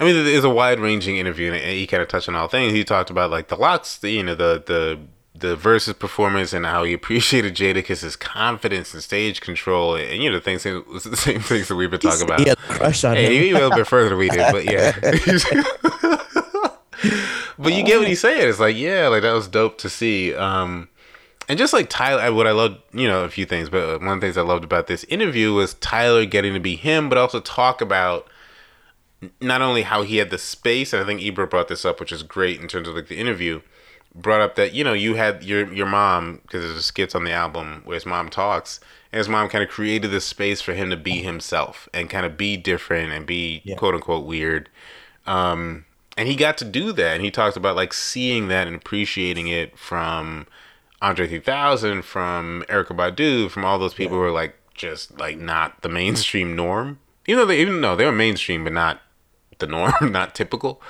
I 0.00 0.04
mean, 0.04 0.14
it's 0.26 0.44
a 0.44 0.50
wide 0.50 0.78
ranging 0.80 1.16
interview, 1.16 1.52
and 1.52 1.60
he 1.72 1.86
kind 1.86 2.02
of 2.02 2.08
touched 2.08 2.28
on 2.28 2.36
all 2.36 2.46
things. 2.48 2.72
He 2.72 2.84
talked 2.84 3.10
about 3.10 3.30
like 3.30 3.48
the 3.48 3.56
LOX, 3.56 3.98
the, 3.98 4.10
you 4.10 4.22
know, 4.22 4.34
the 4.34 4.62
the 4.64 4.98
the 5.34 5.56
Verzuz 5.56 5.96
performance, 5.98 6.52
and 6.52 6.64
how 6.66 6.84
he 6.84 6.92
appreciated 7.00 7.54
Jadakiss' 7.56 8.18
confidence 8.18 8.94
and 8.94 9.02
stage 9.02 9.40
control, 9.40 9.94
and 9.96 10.22
you 10.22 10.30
know, 10.30 10.38
things 10.40 10.62
the 10.64 11.16
same 11.16 11.40
things 11.40 11.68
that 11.68 11.76
we've 11.76 11.90
been 11.90 12.00
talking 12.00 12.22
about. 12.22 12.40
He 12.40 12.48
had 12.48 12.58
a 12.58 12.60
crush 12.74 13.04
on 13.04 13.16
Hey, 13.16 13.36
him. 13.36 13.42
he 13.42 13.50
a 13.50 13.54
little 13.54 13.70
bit 13.76 13.86
further 13.86 14.10
than 14.10 14.18
we 14.18 14.28
did, 14.28 14.52
but 14.52 14.64
yeah. 14.64 14.92
but 17.58 17.72
you 17.72 17.82
get 17.84 17.98
what 17.98 18.08
he's 18.08 18.20
saying. 18.20 18.48
It's 18.48 18.60
like, 18.60 18.76
yeah, 18.76 19.08
like 19.08 19.22
that 19.22 19.32
was 19.32 19.48
dope 19.48 19.78
to 19.78 19.88
see. 19.88 20.34
Um, 20.34 20.88
and 21.48 21.58
just 21.58 21.72
like 21.72 21.88
Tyler, 21.88 22.32
what 22.32 22.46
I 22.46 22.52
loved, 22.52 22.76
you 22.92 23.08
know, 23.08 23.24
a 23.24 23.28
few 23.30 23.46
things, 23.46 23.68
but 23.70 24.00
one 24.00 24.08
of 24.10 24.20
the 24.20 24.26
things 24.26 24.36
I 24.36 24.42
loved 24.42 24.64
about 24.64 24.86
this 24.86 25.04
interview 25.04 25.52
was 25.54 25.74
Tyler 25.74 26.24
getting 26.26 26.54
to 26.54 26.60
be 26.60 26.76
him, 26.76 27.08
but 27.08 27.16
also 27.18 27.40
talk 27.40 27.80
about 27.80 28.28
not 29.40 29.62
only 29.62 29.82
how 29.82 30.02
he 30.02 30.18
had 30.18 30.30
the 30.30 30.38
space, 30.38 30.92
and 30.92 31.02
I 31.02 31.06
think 31.06 31.20
Ebro 31.20 31.46
brought 31.46 31.68
this 31.68 31.84
up, 31.84 32.00
which 32.00 32.12
is 32.12 32.22
great 32.22 32.60
in 32.60 32.68
terms 32.68 32.88
of 32.88 32.94
like 32.94 33.08
the 33.08 33.18
interview, 33.18 33.60
brought 34.14 34.40
up 34.40 34.54
that 34.56 34.72
you 34.72 34.84
know 34.84 34.92
you 34.92 35.14
had 35.14 35.42
your 35.44 35.72
your 35.72 35.86
mom 35.86 36.40
because 36.42 36.62
there's 36.62 36.76
a 36.76 36.82
skits 36.82 37.14
on 37.14 37.24
the 37.24 37.32
album 37.32 37.82
where 37.84 37.94
his 37.94 38.06
mom 38.06 38.28
talks, 38.28 38.80
and 39.12 39.18
his 39.18 39.28
mom 39.28 39.48
kind 39.48 39.64
of 39.64 39.70
created 39.70 40.10
this 40.10 40.24
space 40.24 40.60
for 40.60 40.72
him 40.74 40.90
to 40.90 40.96
be 40.96 41.22
himself 41.22 41.88
and 41.92 42.08
kind 42.10 42.24
of 42.26 42.36
be 42.36 42.56
different 42.56 43.12
and 43.12 43.26
be 43.26 43.62
Yeah. 43.64 43.76
quote 43.76 43.94
unquote 43.94 44.24
weird. 44.26 44.68
Um, 45.26 45.84
and 46.16 46.26
he 46.28 46.34
got 46.36 46.58
to 46.58 46.64
do 46.64 46.92
that, 46.92 47.14
and 47.14 47.24
he 47.24 47.30
talks 47.30 47.56
about 47.56 47.76
like 47.76 47.92
seeing 47.92 48.48
that 48.48 48.66
and 48.66 48.74
appreciating 48.76 49.48
it 49.48 49.78
from 49.78 50.46
Andre 51.00 51.28
3000, 51.28 52.02
from 52.02 52.64
Erykah 52.68 52.96
Badu, 52.96 53.50
from 53.50 53.64
all 53.64 53.78
those 53.78 53.94
people 53.94 54.16
who 54.16 54.22
are 54.22 54.32
like 54.32 54.56
just 54.74 55.18
like 55.18 55.38
not 55.38 55.82
the 55.82 55.88
mainstream 55.88 56.54
norm. 56.56 56.98
Even 57.26 57.40
though 57.40 57.46
they 57.46 57.60
even 57.60 57.80
though 57.82 57.94
they 57.94 58.04
were 58.06 58.12
mainstream, 58.12 58.64
but 58.64 58.72
not 58.72 59.00
the 59.58 59.66
norm, 59.66 59.92
not 60.12 60.34
typical. 60.34 60.80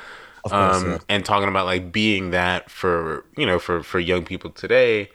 Course, 0.45 0.77
Um, 0.83 0.91
yeah. 0.93 0.99
and 1.09 1.25
talking 1.25 1.49
about 1.49 1.67
like 1.67 1.93
being 1.93 2.31
that 2.31 2.71
for 2.71 3.25
you 3.37 3.45
know 3.45 3.59
for 3.59 3.83
for 3.83 3.99
young 3.99 4.25
people 4.25 4.51
today, 4.51 5.11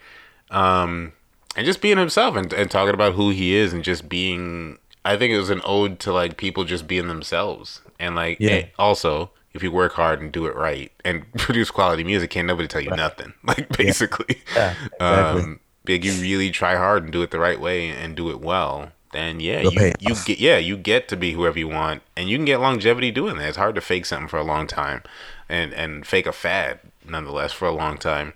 um, 0.51 1.13
and 1.55 1.65
just 1.65 1.81
being 1.81 1.97
himself 1.97 2.35
and, 2.35 2.51
and 2.53 2.69
talking 2.69 2.93
about 2.93 3.13
who 3.15 3.29
he 3.29 3.55
is 3.55 3.73
and 3.73 3.83
just 3.83 4.07
being. 4.09 4.77
I 5.05 5.17
think 5.17 5.33
it 5.33 5.37
was 5.37 5.49
an 5.49 5.61
ode 5.65 5.99
to 6.01 6.13
like 6.13 6.37
people 6.37 6.63
just 6.63 6.87
being 6.87 7.07
themselves 7.09 7.81
and 7.99 8.15
like 8.15 8.37
Yeah. 8.39 8.67
also 8.79 9.31
if 9.53 9.61
you 9.61 9.69
work 9.71 9.93
hard 9.93 10.21
and 10.21 10.31
do 10.31 10.45
it 10.45 10.55
right 10.55 10.91
and 11.03 11.29
produce 11.37 11.69
quality 11.71 12.03
music, 12.05 12.29
can't 12.29 12.47
nobody 12.47 12.67
tell 12.67 12.81
you 12.81 12.91
nothing. 12.91 13.33
Like 13.43 13.75
basically, 13.77 14.41
Yeah, 14.55 14.75
exactly. 14.99 15.41
um, 15.41 15.59
like 15.87 16.03
you 16.05 16.13
really 16.13 16.51
try 16.51 16.75
hard 16.77 17.03
and 17.03 17.11
do 17.11 17.21
it 17.21 17.31
the 17.31 17.39
right 17.39 17.59
way 17.59 17.89
and 17.89 18.15
do 18.15 18.29
it 18.29 18.39
well, 18.39 18.91
then 19.13 19.39
yeah, 19.39 19.59
It'll 19.59 19.73
you, 19.73 19.93
you 19.99 20.15
get 20.25 20.39
yeah 20.39 20.57
you 20.57 20.75
get 20.75 21.07
to 21.09 21.17
be 21.17 21.33
whoever 21.33 21.57
you 21.57 21.67
want, 21.67 22.01
and 22.17 22.29
you 22.29 22.37
can 22.37 22.45
get 22.45 22.59
longevity 22.59 23.11
doing 23.11 23.37
that. 23.37 23.49
It's 23.49 23.57
hard 23.57 23.75
to 23.75 23.81
fake 23.81 24.05
something 24.05 24.27
for 24.27 24.37
a 24.37 24.43
long 24.43 24.67
time, 24.67 25.03
and 25.47 25.73
and 25.73 26.05
fake 26.05 26.25
a 26.25 26.31
fad 26.31 26.79
nonetheless 27.07 27.53
for 27.53 27.67
a 27.67 27.71
long 27.71 27.97
time. 27.97 28.33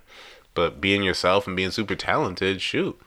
But 0.53 0.79
being 0.79 1.03
yourself 1.03 1.45
and 1.47 1.55
being 1.55 1.71
super 1.71 1.95
talented, 1.95 2.61
shoot, 2.61 2.99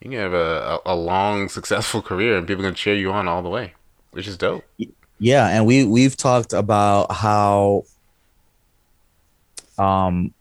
you 0.00 0.10
can 0.10 0.18
have 0.18 0.32
a, 0.32 0.80
a, 0.86 0.94
a 0.94 0.96
long 0.96 1.48
successful 1.48 2.02
career, 2.02 2.38
and 2.38 2.46
people 2.46 2.64
can 2.64 2.74
cheer 2.74 2.94
you 2.94 3.10
on 3.10 3.26
all 3.26 3.42
the 3.42 3.50
way, 3.50 3.74
which 4.12 4.28
is 4.28 4.36
dope. 4.36 4.64
Yeah, 5.18 5.48
and 5.48 5.66
we 5.66 5.84
we've 5.84 6.16
talked 6.16 6.52
about 6.52 7.10
how 7.12 7.84
um 9.78 10.32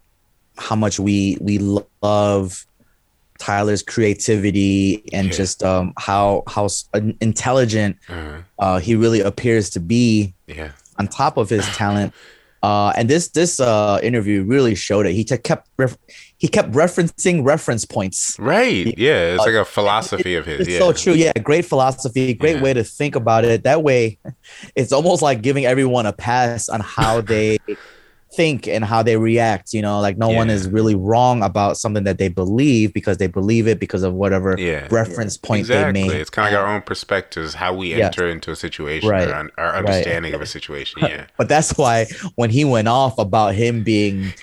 how 0.57 0.76
much 0.76 0.99
we 0.99 1.38
we 1.41 1.57
love 2.02 2.66
Tyler's 3.38 3.84
creativity 3.84 5.03
and 5.14 5.27
Yeah. 5.27 5.34
just 5.34 5.64
um 5.64 5.93
how 5.97 6.43
how 6.47 6.68
intelligent 7.22 7.97
Uh, 8.09 8.41
uh 8.59 8.80
he 8.80 8.95
really 8.95 9.22
appears 9.22 9.69
to 9.72 9.80
be 9.80 10.34
yeah, 10.47 10.72
on 10.97 11.07
top 11.07 11.38
of 11.38 11.49
his 11.49 11.65
talent. 11.76 12.14
Uh, 12.64 12.91
and 12.97 13.07
this 13.07 13.30
this 13.30 13.59
uh, 13.59 13.99
interview 14.01 14.43
really 14.43 14.73
showed 14.73 15.05
it. 15.05 15.14
He 15.14 15.23
t- 15.23 15.38
kept 15.38 15.69
ref- 15.77 15.95
he 16.39 16.47
kept 16.47 16.72
referencing 16.72 17.45
reference 17.45 17.85
points. 17.85 18.35
right. 18.39 18.97
Yeah, 18.97 19.35
it's 19.35 19.45
like 19.45 19.53
a 19.53 19.64
philosophy 19.64 20.34
of 20.35 20.45
his. 20.47 20.61
It's 20.61 20.69
Yeah, 20.69 20.80
so 20.80 20.91
true. 20.91 21.14
Yeah, 21.14 21.34
great 21.43 21.65
philosophy, 21.65 22.34
great 22.34 22.55
Yeah. 22.57 22.64
way 22.64 22.73
to 22.73 22.84
think 22.84 23.15
about 23.15 23.45
it. 23.45 23.64
That 23.64 23.84
way, 23.84 24.18
it's 24.76 24.91
almost 24.91 25.22
like 25.22 25.43
giving 25.43 25.65
everyone 25.65 26.07
a 26.07 26.14
pass 26.14 26.68
on 26.68 26.81
how 26.81 27.22
they 27.34 27.59
think 28.34 28.68
and 28.68 28.84
how 28.84 29.02
they 29.04 29.18
react. 29.18 29.74
You 29.74 29.82
know, 29.82 29.99
like 29.99 30.18
no 30.18 30.30
one 30.30 30.49
is 30.49 30.68
really 30.70 30.95
wrong 30.95 31.41
about 31.44 31.78
something 31.78 32.04
that 32.04 32.18
they 32.18 32.28
believe 32.28 32.94
because 32.94 33.18
they 33.18 33.28
believe 33.28 33.68
it 33.68 33.80
because 33.80 34.04
of 34.04 34.14
whatever 34.14 34.56
Yeah. 34.60 34.88
reference 34.91 35.38
point 35.38 35.62
exactly. 35.62 36.02
they 36.02 36.08
made. 36.10 36.20
It's 36.20 36.30
kind 36.30 36.48
of 36.48 36.54
like 36.54 36.62
our 36.62 36.74
own 36.76 36.82
perspectives, 36.82 37.54
how 37.54 37.74
we 37.74 37.95
Yeah. 37.95 38.06
enter 38.08 38.28
into 38.28 38.52
a 38.52 38.56
situation, 38.56 39.10
Right. 39.10 39.28
or 39.28 39.49
our 39.58 39.76
understanding 39.76 40.34
of 40.34 40.41
a 40.41 40.45
situation. 40.45 41.02
Yeah, 41.04 41.26
But 41.38 41.48
that's 41.49 41.78
why 41.78 42.08
when 42.36 42.49
he 42.49 42.66
went 42.66 42.88
off 42.88 43.18
about 43.18 43.56
him 43.56 43.84
being 43.84 44.34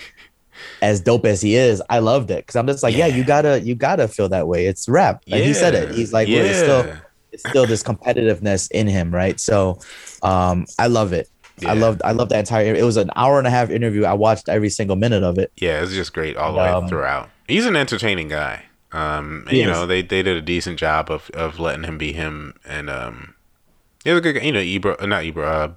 as 0.82 1.00
dope 1.00 1.26
as 1.26 1.40
he 1.42 1.56
is, 1.56 1.82
I 1.90 1.98
loved 1.98 2.30
it 2.30 2.38
because 2.46 2.56
I'm 2.56 2.66
just 2.66 2.82
like, 2.82 2.96
yeah. 2.96 3.06
Yeah. 3.06 3.16
you 3.16 3.24
gotta 3.24 3.60
you 3.60 3.74
gotta 3.74 4.08
feel 4.08 4.28
that 4.30 4.48
way. 4.48 4.66
It's 4.66 4.88
rap. 4.88 5.22
Like 5.26 5.42
he 5.42 5.52
said 5.54 5.74
it. 5.74 5.94
He's 5.94 6.12
like, 6.12 6.28
well, 6.28 6.44
it's 6.44 6.58
still 6.58 6.86
Yeah. 6.86 6.96
it's 7.32 7.48
still 7.48 7.66
this 7.66 7.82
competitiveness 7.82 8.70
in 8.70 8.86
him, 8.86 9.12
right? 9.12 9.38
So, 9.40 9.78
um, 10.22 10.66
I 10.78 10.86
love 10.86 11.12
it. 11.12 11.28
I 11.66 11.74
loved 11.74 12.02
I 12.04 12.12
loved 12.12 12.30
that 12.30 12.40
entire. 12.40 12.74
It 12.74 12.84
was 12.84 12.96
an 12.96 13.10
hour 13.16 13.38
and 13.38 13.46
a 13.46 13.50
half 13.50 13.70
interview. 13.70 14.04
I 14.04 14.14
watched 14.14 14.48
every 14.48 14.70
single 14.70 14.96
minute 14.96 15.22
of 15.22 15.38
it. 15.38 15.52
Yeah, 15.56 15.82
it's 15.82 15.92
just 15.92 16.12
great 16.12 16.36
all 16.36 16.52
the 16.52 16.58
way 16.58 16.68
Um, 16.68 16.88
throughout. 16.88 17.30
He's 17.48 17.66
an 17.66 17.76
entertaining 17.76 18.28
guy. 18.28 18.64
Um, 18.94 19.44
and, 19.48 19.58
you 19.58 19.66
know, 19.66 19.86
they, 19.86 20.02
they 20.02 20.22
did 20.22 20.36
a 20.36 20.40
decent 20.40 20.78
job 20.78 21.10
of, 21.10 21.28
of 21.30 21.58
letting 21.58 21.82
him 21.82 21.98
be 21.98 22.12
him. 22.12 22.54
And 22.64 22.88
um, 22.88 23.34
he 24.04 24.10
was 24.10 24.18
a 24.18 24.22
good 24.22 24.34
guy. 24.34 24.42
You 24.42 24.52
know, 24.52 24.60
Ebro, 24.60 24.96
uh, 25.00 25.06
not 25.06 25.24
Ebro, 25.24 25.44
uh, 25.44 25.72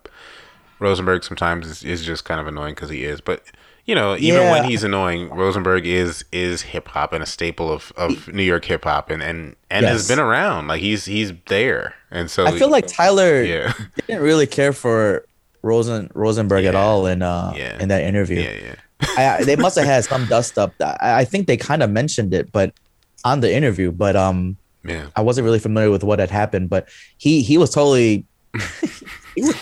Rosenberg 0.79 1.23
sometimes 1.23 1.65
is, 1.65 1.83
is 1.83 2.05
just 2.05 2.25
kind 2.25 2.39
of 2.39 2.45
annoying 2.45 2.75
because 2.75 2.91
he 2.91 3.03
is. 3.03 3.19
But, 3.19 3.41
you 3.85 3.95
know, 3.95 4.15
even 4.17 4.43
when 4.51 4.65
he's 4.65 4.83
annoying, 4.83 5.31
Rosenberg 5.31 5.87
is 5.87 6.25
is 6.31 6.61
hip 6.61 6.89
hop 6.89 7.11
and 7.11 7.23
a 7.23 7.25
staple 7.25 7.71
of, 7.71 7.91
of 7.97 8.27
New 8.27 8.43
York 8.43 8.65
hip 8.65 8.83
hop 8.83 9.09
and, 9.09 9.23
and, 9.23 9.55
and 9.71 9.83
has 9.87 10.07
been 10.07 10.19
around. 10.19 10.67
Like, 10.67 10.81
he's 10.81 11.05
he's 11.05 11.33
there. 11.47 11.95
And 12.11 12.29
so, 12.29 12.45
I 12.45 12.51
feel 12.51 12.69
like 12.69 12.85
Tyler 12.85 13.41
yeah. 13.41 13.73
didn't 14.07 14.21
really 14.21 14.45
care 14.45 14.73
for 14.73 15.25
Rosen 15.61 16.09
Rosenberg 16.13 16.65
at 16.65 16.75
all 16.75 17.05
in 17.07 17.21
uh 17.21 17.53
Yeah. 17.55 17.79
in 17.81 17.89
that 17.89 18.03
interview. 18.03 18.41
Yeah, 18.41 18.75
yeah. 19.19 19.37
I, 19.39 19.43
they 19.43 19.55
must 19.55 19.77
have 19.77 19.85
had 19.85 20.03
some 20.05 20.25
dust 20.25 20.57
up. 20.57 20.73
I, 20.81 21.21
I 21.21 21.25
think 21.25 21.45
they 21.47 21.57
kind 21.57 21.83
of 21.83 21.89
mentioned 21.91 22.33
it, 22.33 22.51
but 22.51 22.73
on 23.23 23.41
the 23.41 23.53
interview, 23.53 23.91
but 23.91 24.15
um, 24.15 24.57
Yeah. 24.83 25.07
I 25.15 25.21
wasn't 25.21 25.45
really 25.45 25.59
familiar 25.59 25.91
with 25.91 26.03
what 26.03 26.17
had 26.19 26.31
happened. 26.31 26.69
But 26.69 26.87
he 27.17 27.41
he 27.41 27.57
was 27.57 27.69
totally 27.69 28.25
he 29.35 29.41
was, 29.41 29.55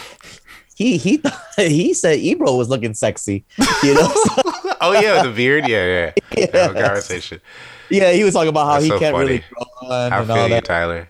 he 0.76 0.98
he 0.98 1.22
he 1.58 1.94
said 1.94 2.20
Ebro 2.20 2.56
was 2.56 2.70
looking 2.70 2.94
sexy. 2.94 3.44
You 3.84 3.96
know, 3.96 4.08
oh 4.82 4.98
yeah, 5.02 5.24
the 5.24 5.32
beard. 5.36 5.68
Yeah, 5.68 5.86
yeah. 5.86 6.12
Yeah. 6.38 6.48
yeah. 6.54 6.74
Conversation. 6.86 7.42
yeah, 7.90 8.12
he 8.14 8.24
was 8.24 8.34
talking 8.34 8.50
about 8.50 8.66
how 8.68 8.74
That's 8.74 8.86
he 8.86 8.90
so 8.92 9.00
can't 9.00 9.16
really 9.18 9.44
funny. 9.44 9.90
run 9.90 10.14
I 10.14 10.26
feel 10.26 10.48
you. 10.50 10.62
Tyler. 10.62 11.10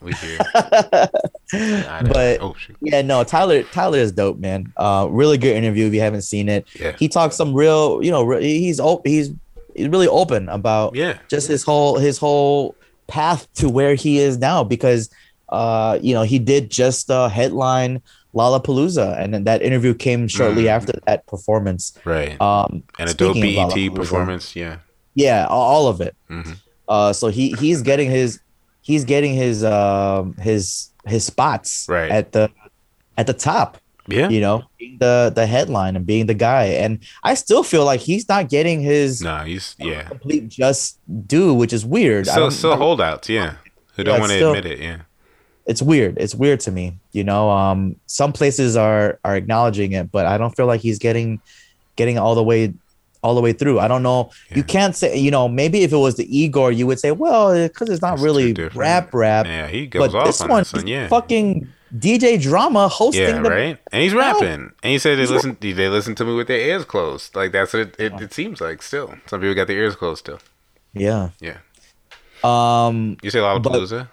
We 0.00 0.12
hear. 0.22 0.38
But- 1.52 2.38
oh. 2.40 2.54
Yeah, 2.80 3.02
no, 3.02 3.24
Tyler 3.24 3.62
Tyler 3.64 3.98
is 3.98 4.12
dope, 4.12 4.38
man. 4.38 4.72
Uh, 4.76 5.08
really 5.10 5.38
good 5.38 5.56
interview. 5.56 5.86
If 5.86 5.94
you 5.94 6.00
haven't 6.00 6.22
seen 6.22 6.48
it, 6.48 6.66
Yeah. 6.78 6.92
he 6.98 7.08
talks 7.08 7.36
some 7.36 7.54
real, 7.54 8.02
you 8.02 8.10
know, 8.10 8.22
re- 8.24 8.42
he's 8.42 8.80
op- 8.80 9.06
he's 9.06 9.30
he's 9.74 9.88
really 9.88 10.08
open 10.08 10.48
about 10.48 10.94
Yeah. 10.94 11.18
just 11.28 11.48
his 11.48 11.62
whole 11.62 11.98
his 11.98 12.18
whole 12.18 12.74
path 13.06 13.46
to 13.54 13.68
where 13.68 13.94
he 13.94 14.18
is 14.18 14.36
now 14.38 14.64
because 14.64 15.08
uh 15.50 15.96
you 16.02 16.12
know 16.12 16.22
he 16.22 16.40
did 16.40 16.70
just 16.70 17.08
uh 17.10 17.28
headline 17.28 18.02
Lollapalooza 18.34 19.16
and 19.22 19.32
then 19.32 19.44
that 19.44 19.62
interview 19.62 19.94
came 19.94 20.26
shortly 20.28 20.64
Mm. 20.64 20.70
after 20.70 20.92
that 21.06 21.24
performance 21.28 21.96
Right. 22.04 22.38
um 22.40 22.82
and 22.98 23.08
a 23.08 23.14
dope 23.14 23.36
BET 23.36 23.94
performance. 23.94 24.56
Yeah. 24.56 24.78
yeah 25.14 25.46
all 25.48 25.86
of 25.86 26.00
it 26.00 26.16
hmm 26.28 26.52
uh 26.88 27.12
so 27.12 27.28
he 27.28 27.52
he's 27.60 27.80
getting 27.82 28.10
his 28.10 28.40
he's 28.86 29.04
getting 29.04 29.34
his 29.34 29.64
um 29.64 30.34
his 30.48 30.90
his 31.06 31.24
spots 31.24 31.86
Right. 31.88 32.10
at 32.10 32.32
the 32.32 32.50
at 33.18 33.26
the 33.26 33.32
top 33.34 33.78
Yeah. 34.08 34.28
you 34.28 34.40
know 34.40 34.62
being 34.78 34.98
the 34.98 35.32
the 35.34 35.46
headline 35.46 35.96
and 35.96 36.06
being 36.06 36.26
the 36.26 36.38
guy 36.48 36.64
and 36.82 37.00
i 37.24 37.34
still 37.34 37.64
feel 37.72 37.84
like 37.84 38.00
he's 38.00 38.28
not 38.28 38.48
getting 38.48 38.78
his 38.80 39.20
No, 39.22 39.38
he's 39.50 39.74
yeah. 39.78 40.04
complete 40.12 40.48
just 40.48 40.98
due 41.26 41.52
which 41.60 41.72
is 41.72 41.84
weird 41.84 42.26
still 42.26 42.76
holdouts. 42.76 43.28
Yeah. 43.28 43.54
Who 43.96 44.04
don't 44.04 44.14
Yeah, 44.14 44.20
want 44.20 44.30
to 44.32 44.38
still- 44.38 44.54
admit 44.54 44.72
it. 44.72 44.78
Yeah. 44.88 44.98
it's 45.66 45.82
weird 45.82 46.14
it's 46.24 46.34
weird 46.42 46.60
to 46.66 46.70
me 46.70 46.84
you 47.18 47.24
know 47.24 47.50
um 47.50 47.96
some 48.06 48.32
places 48.32 48.76
are 48.76 49.18
are 49.24 49.34
acknowledging 49.40 49.90
it 49.98 50.06
but 50.12 50.24
i 50.32 50.38
don't 50.38 50.54
feel 50.58 50.66
like 50.72 50.80
he's 50.80 50.98
getting 51.06 51.40
getting 51.96 52.16
all 52.22 52.34
the 52.36 52.44
way 52.50 52.72
all 53.22 53.34
the 53.34 53.40
way 53.40 53.52
through 53.52 53.78
i 53.80 53.88
don't 53.88 54.02
know 54.02 54.30
you 54.54 54.62
can't 54.62 54.94
say 54.96 55.16
you 55.16 55.30
know 55.30 55.48
maybe 55.48 55.82
if 55.82 55.92
it 55.92 55.96
was 55.96 56.16
the 56.16 56.26
igor 56.38 56.70
you 56.72 56.86
would 56.86 56.98
say 57.00 57.10
well 57.12 57.52
because 57.68 57.88
it's 57.88 58.02
not 58.02 58.14
It's 58.14 58.22
really 58.22 58.52
rap 58.74 59.12
rap 59.14 59.46
Yeah. 59.46 59.66
He 59.68 59.86
goes 59.86 60.12
but 60.12 60.18
off 60.18 60.26
this 60.26 60.40
on 60.40 60.48
one 60.48 60.60
this 60.60 60.72
one. 60.72 60.86
Yeah. 60.86 61.08
fucking 61.08 61.68
dj 61.96 62.40
drama 62.42 62.88
hosting 62.88 63.22
Yeah, 63.22 63.40
the 63.42 63.50
right. 63.50 63.78
And 63.92 64.02
he's 64.02 64.12
rapping, 64.12 64.72
and 64.82 64.92
he 64.92 64.98
said 64.98 65.16
they 65.16 65.22
He's 65.22 65.30
listen. 65.30 65.56
They 65.60 65.88
listen 65.88 66.14
to 66.16 66.24
me 66.24 66.34
with 66.34 66.48
their 66.48 66.60
ears 66.60 66.84
closed. 66.84 67.34
Like 67.36 67.52
that's 67.52 67.72
what 67.72 67.80
it, 67.82 67.96
it, 67.98 68.20
it 68.20 68.32
seems 68.34 68.60
like. 68.60 68.82
Still, 68.82 69.14
some 69.26 69.40
people 69.40 69.54
got 69.54 69.66
their 69.68 69.78
ears 69.78 69.94
closed. 69.96 70.18
Still, 70.20 70.40
yeah 70.92 71.30
yeah. 71.40 71.58
um 72.44 73.16
You 73.22 73.30
say 73.30 73.38
Lollapalooza? 73.38 74.08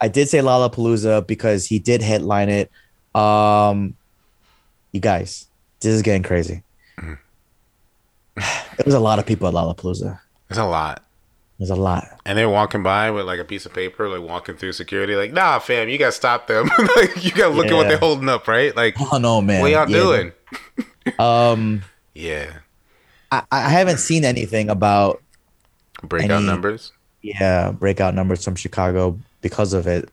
I 0.00 0.08
did 0.08 0.28
say 0.28 0.38
Lollapalooza 0.38 1.26
because 1.26 1.66
he 1.66 1.78
did 1.78 2.02
headline 2.02 2.48
it. 2.48 2.70
Um, 3.14 3.94
you 4.92 5.00
guys, 5.00 5.46
this 5.80 5.92
is 5.92 6.02
getting 6.02 6.22
crazy. 6.22 6.62
Mm-hmm. 8.78 8.82
Was 8.86 8.94
a 8.94 9.00
lot 9.00 9.18
of 9.18 9.26
people 9.26 9.48
at 9.48 9.54
Lollapalooza. 9.54 10.20
It's 10.50 10.58
a 10.58 10.64
lot. 10.64 11.04
There's 11.58 11.70
a 11.70 11.74
lot. 11.76 12.06
And 12.24 12.38
they're 12.38 12.48
walking 12.48 12.84
by 12.84 13.10
with 13.10 13.26
like 13.26 13.40
a 13.40 13.44
piece 13.44 13.66
of 13.66 13.74
paper, 13.74 14.08
like 14.08 14.26
walking 14.26 14.56
through 14.56 14.72
security. 14.72 15.16
Like, 15.16 15.32
nah, 15.32 15.58
fam, 15.58 15.88
you 15.88 15.98
gotta 15.98 16.12
stop 16.12 16.46
them. 16.46 16.68
like, 16.96 17.24
you 17.24 17.32
gotta 17.32 17.52
look 17.54 17.66
at 17.66 17.74
what 17.74 17.88
they're 17.88 17.98
holding 17.98 18.28
up, 18.28 18.46
right? 18.46 18.74
Like, 18.76 18.94
Oh 19.12 19.18
no, 19.18 19.40
man! 19.42 19.60
what 19.60 19.70
y'all 19.72 19.90
Yeah. 19.90 19.96
doing? 19.98 20.32
Um, 21.18 21.82
Yeah, 22.14 22.52
I, 23.32 23.42
I 23.50 23.68
haven't 23.70 23.98
seen 23.98 24.24
anything 24.24 24.68
about 24.70 25.22
breakout 26.02 26.30
Any- 26.38 26.46
numbers. 26.46 26.92
yeah 27.22 27.72
breakout 27.72 28.14
numbers 28.14 28.44
from 28.44 28.54
Chicago 28.54 29.18
because 29.40 29.72
of 29.72 29.86
it. 29.88 30.08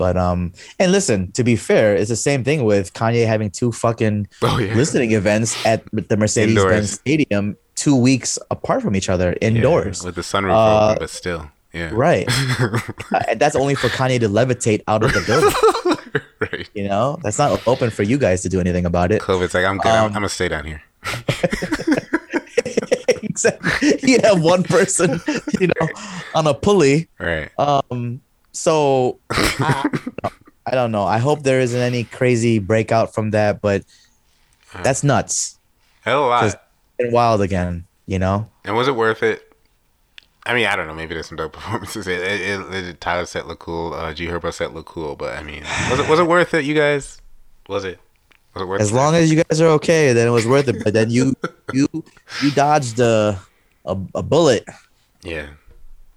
But 0.00 0.16
um, 0.16 0.52
and 0.78 0.92
listen, 0.92 1.30
to 1.32 1.44
be 1.44 1.56
fair, 1.56 1.94
it's 1.94 2.08
the 2.08 2.16
same 2.16 2.42
thing 2.42 2.64
with 2.64 2.94
Kanye 2.94 3.26
having 3.26 3.50
two 3.50 3.70
fucking 3.70 4.28
Oh 4.42 4.56
yeah, 4.58 4.72
listening 4.74 5.12
events 5.12 5.52
at 5.66 5.84
the 5.92 6.16
Mercedes 6.16 6.56
Benz 6.56 6.92
Stadium 6.92 7.54
two 7.74 7.94
weeks 7.94 8.38
apart 8.50 8.80
from 8.80 8.96
each 8.96 9.10
other 9.10 9.36
Yeah, 9.42 9.48
indoors. 9.48 10.02
with 10.02 10.14
the 10.14 10.22
sunroof 10.22 10.56
Uh, 10.56 10.86
open, 10.92 10.98
but 11.04 11.10
still, 11.10 11.50
yeah, 11.74 11.90
Right. 11.92 12.26
Uh, 13.12 13.34
that's 13.36 13.54
only 13.56 13.74
for 13.74 13.88
Kanye 13.88 14.18
to 14.20 14.28
levitate 14.28 14.80
out 14.88 15.02
of 15.04 15.12
the 15.12 15.20
building. 15.28 16.22
right. 16.40 16.68
You 16.72 16.88
know, 16.88 17.18
that's 17.22 17.36
not 17.38 17.60
open 17.68 17.90
for 17.90 18.02
you 18.02 18.16
guys 18.16 18.40
to 18.42 18.48
do 18.48 18.58
anything 18.58 18.86
about 18.86 19.12
it. 19.12 19.20
COVID's 19.20 19.52
like, 19.52 19.66
I'm 19.66 19.76
good. 19.76 19.92
I'm, 19.92 19.98
Um, 20.04 20.06
I'm 20.06 20.12
gonna 20.14 20.28
stay 20.30 20.48
down 20.48 20.64
here. 20.64 20.80
exactly. 23.22 23.98
You 24.02 24.18
have 24.24 24.40
one 24.42 24.62
person, 24.62 25.20
you 25.60 25.68
know, 25.68 25.88
on 26.34 26.46
a 26.46 26.54
pulley. 26.54 27.08
Right. 27.18 27.50
Um. 27.58 28.22
So 28.52 29.18
I, 29.30 29.88
I 30.66 30.74
don't 30.74 30.92
know. 30.92 31.04
I 31.04 31.18
hope 31.18 31.42
there 31.42 31.60
isn't 31.60 31.80
any 31.80 32.04
crazy 32.04 32.58
breakout 32.58 33.14
from 33.14 33.30
that, 33.30 33.60
but 33.60 33.84
that's 34.82 35.02
nuts. 35.04 35.58
Hell 36.02 36.26
a 36.26 36.28
lot. 36.28 36.60
wild 37.00 37.40
again. 37.42 37.84
You 38.06 38.18
know. 38.18 38.48
And 38.64 38.74
was 38.76 38.88
it 38.88 38.96
worth 38.96 39.22
it? 39.22 39.46
I 40.46 40.54
mean, 40.54 40.66
I 40.66 40.74
don't 40.74 40.86
know. 40.88 40.94
Maybe 40.94 41.14
there's 41.14 41.26
some 41.28 41.36
dope 41.36 41.52
performances. 41.58 42.06
It, 42.08 42.20
it, 42.20 42.40
it, 42.60 42.84
it 42.88 43.00
Tyler 43.00 43.26
set 43.26 43.46
look 43.46 43.60
cool. 43.60 43.92
Uh, 43.94 44.12
G 44.14 44.26
Herbo 44.26 44.52
set 44.52 44.74
look 44.74 44.86
cool. 44.86 45.14
But 45.16 45.36
I 45.36 45.42
mean, 45.42 45.62
was 45.90 46.00
it 46.00 46.08
was 46.08 46.18
it 46.18 46.26
worth 46.26 46.54
it? 46.54 46.64
You 46.64 46.74
guys, 46.74 47.20
was 47.68 47.84
it? 47.84 47.98
Was 48.54 48.62
it 48.62 48.66
worth 48.66 48.80
As 48.80 48.90
it? 48.90 48.94
long 48.94 49.14
as 49.14 49.30
you 49.32 49.42
guys 49.44 49.60
are 49.60 49.68
okay, 49.78 50.12
then 50.12 50.26
it 50.26 50.30
was 50.32 50.46
worth 50.46 50.66
it. 50.68 50.82
But 50.82 50.92
then 50.94 51.10
you 51.10 51.34
you 51.72 51.86
you 52.42 52.50
dodged 52.50 52.98
a 52.98 53.38
a, 53.84 53.96
a 54.14 54.22
bullet. 54.22 54.64
yeah. 55.22 55.46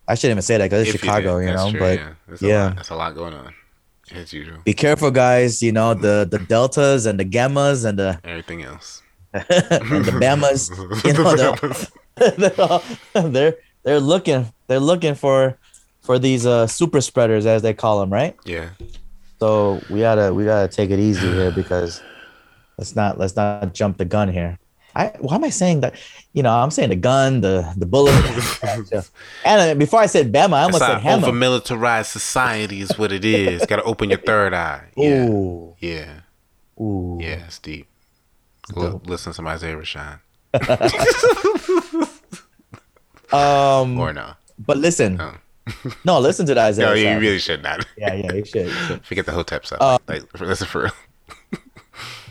I 0.08 0.16
shouldn't 0.16 0.32
even 0.34 0.42
say 0.42 0.58
that 0.58 0.66
because 0.66 0.82
it's 0.88 0.96
If 0.96 1.04
you 1.04 1.08
Chicago, 1.08 1.40
did, 1.40 1.48
you, 1.48 1.54
know. 1.54 1.72
true, 1.72 1.80
but 1.80 2.00
yeah, 2.00 2.14
There's 2.28 2.42
yeah. 2.42 2.64
a 2.64 2.68
lot, 2.68 2.76
that's 2.76 2.90
a 2.90 2.96
lot 2.96 3.16
going 3.16 3.34
on 3.34 3.54
as 4.12 4.34
usual. 4.34 4.58
be 4.66 4.74
careful, 4.74 5.12
guys. 5.12 5.62
You 5.62 5.72
know 5.72 5.94
the 5.94 6.28
the 6.30 6.40
deltas 6.40 7.06
and 7.06 7.20
the 7.20 7.26
gammas 7.26 7.86
and 7.86 7.98
the 7.98 8.20
Everything 8.24 8.64
else. 8.64 9.02
and 9.34 9.44
the 9.44 10.18
bamas. 10.20 10.70
You 11.06 11.14
know 11.14 11.36
they're, 11.36 12.32
they're, 12.38 12.62
all, 12.62 12.84
they're 13.30 13.56
they're 13.84 14.00
looking 14.00 14.52
they're 14.68 14.80
looking 14.80 15.16
for 15.16 15.58
for 16.02 16.20
these 16.20 16.46
uh 16.46 16.68
super 16.68 17.02
spreaders 17.02 17.46
as 17.46 17.62
they 17.62 17.74
call 17.74 18.00
them, 18.00 18.12
right? 18.12 18.36
yeah. 18.46 18.70
So 19.40 19.82
we 19.90 20.00
gotta 20.00 20.34
we 20.34 20.46
gotta 20.46 20.68
take 20.68 20.90
it 20.92 21.00
easy 21.00 21.28
here 21.32 21.52
because 21.52 22.02
let's 22.78 22.96
not 22.96 23.18
let's 23.18 23.36
not 23.36 23.74
jump 23.74 23.98
the 23.98 24.06
gun 24.06 24.30
here. 24.32 24.58
I 24.96 25.08
why 25.20 25.36
am 25.36 25.44
I 25.44 25.50
saying 25.50 25.82
that? 25.82 25.96
You 26.34 26.44
know, 26.44 26.52
I'm 26.54 26.70
saying 26.72 26.90
the 26.90 26.96
gun, 26.96 27.42
the 27.42 27.72
the 27.78 27.86
bullet, 27.86 28.14
and 29.46 29.62
uh, 29.72 29.76
before 29.76 30.00
I 30.00 30.06
said 30.08 30.32
Bama, 30.32 30.54
I 30.54 30.64
almost 30.64 30.82
It's 30.84 30.92
said 30.92 31.02
hammer. 31.02 31.28
over 31.28 31.36
militarized 31.36 32.10
society 32.12 32.82
is 32.82 32.98
what 32.98 33.12
it 33.12 33.26
is. 33.26 33.66
Got 33.66 33.78
to 33.78 33.84
open 33.84 34.10
your 34.10 34.20
third 34.20 34.54
eye. 34.54 34.84
Yeah. 34.98 35.28
Ooh, 35.30 35.76
Yeah. 35.80 36.20
ooh. 36.80 37.18
Yeah. 37.22 37.46
It's 37.48 37.60
deep. 37.60 37.88
L- 38.78 39.02
listen 39.06 39.34
to 39.34 39.48
Isaiah 39.48 39.76
Rashad. 39.76 40.20
Um, 43.32 44.00
Or 44.00 44.14
no. 44.14 44.34
but 44.60 44.78
listen, 44.78 45.20
no, 46.06 46.20
listen 46.20 46.46
to 46.46 46.54
the 46.54 46.62
Isaiah. 46.62 46.86
No, 46.86 46.94
you 46.94 47.20
really 47.20 47.40
should 47.40 47.64
not. 47.64 47.84
yeah, 47.98 48.14
yeah, 48.14 48.32
you 48.32 48.46
should. 48.46 48.68
you 48.68 48.72
should. 48.72 49.06
Forget 49.06 49.26
the 49.26 49.32
Hotep 49.32 49.66
stuff. 49.66 49.80
Like, 50.08 50.22
like, 50.34 50.40
listen 50.40 50.68
for 50.68 50.84
real. 50.84 50.92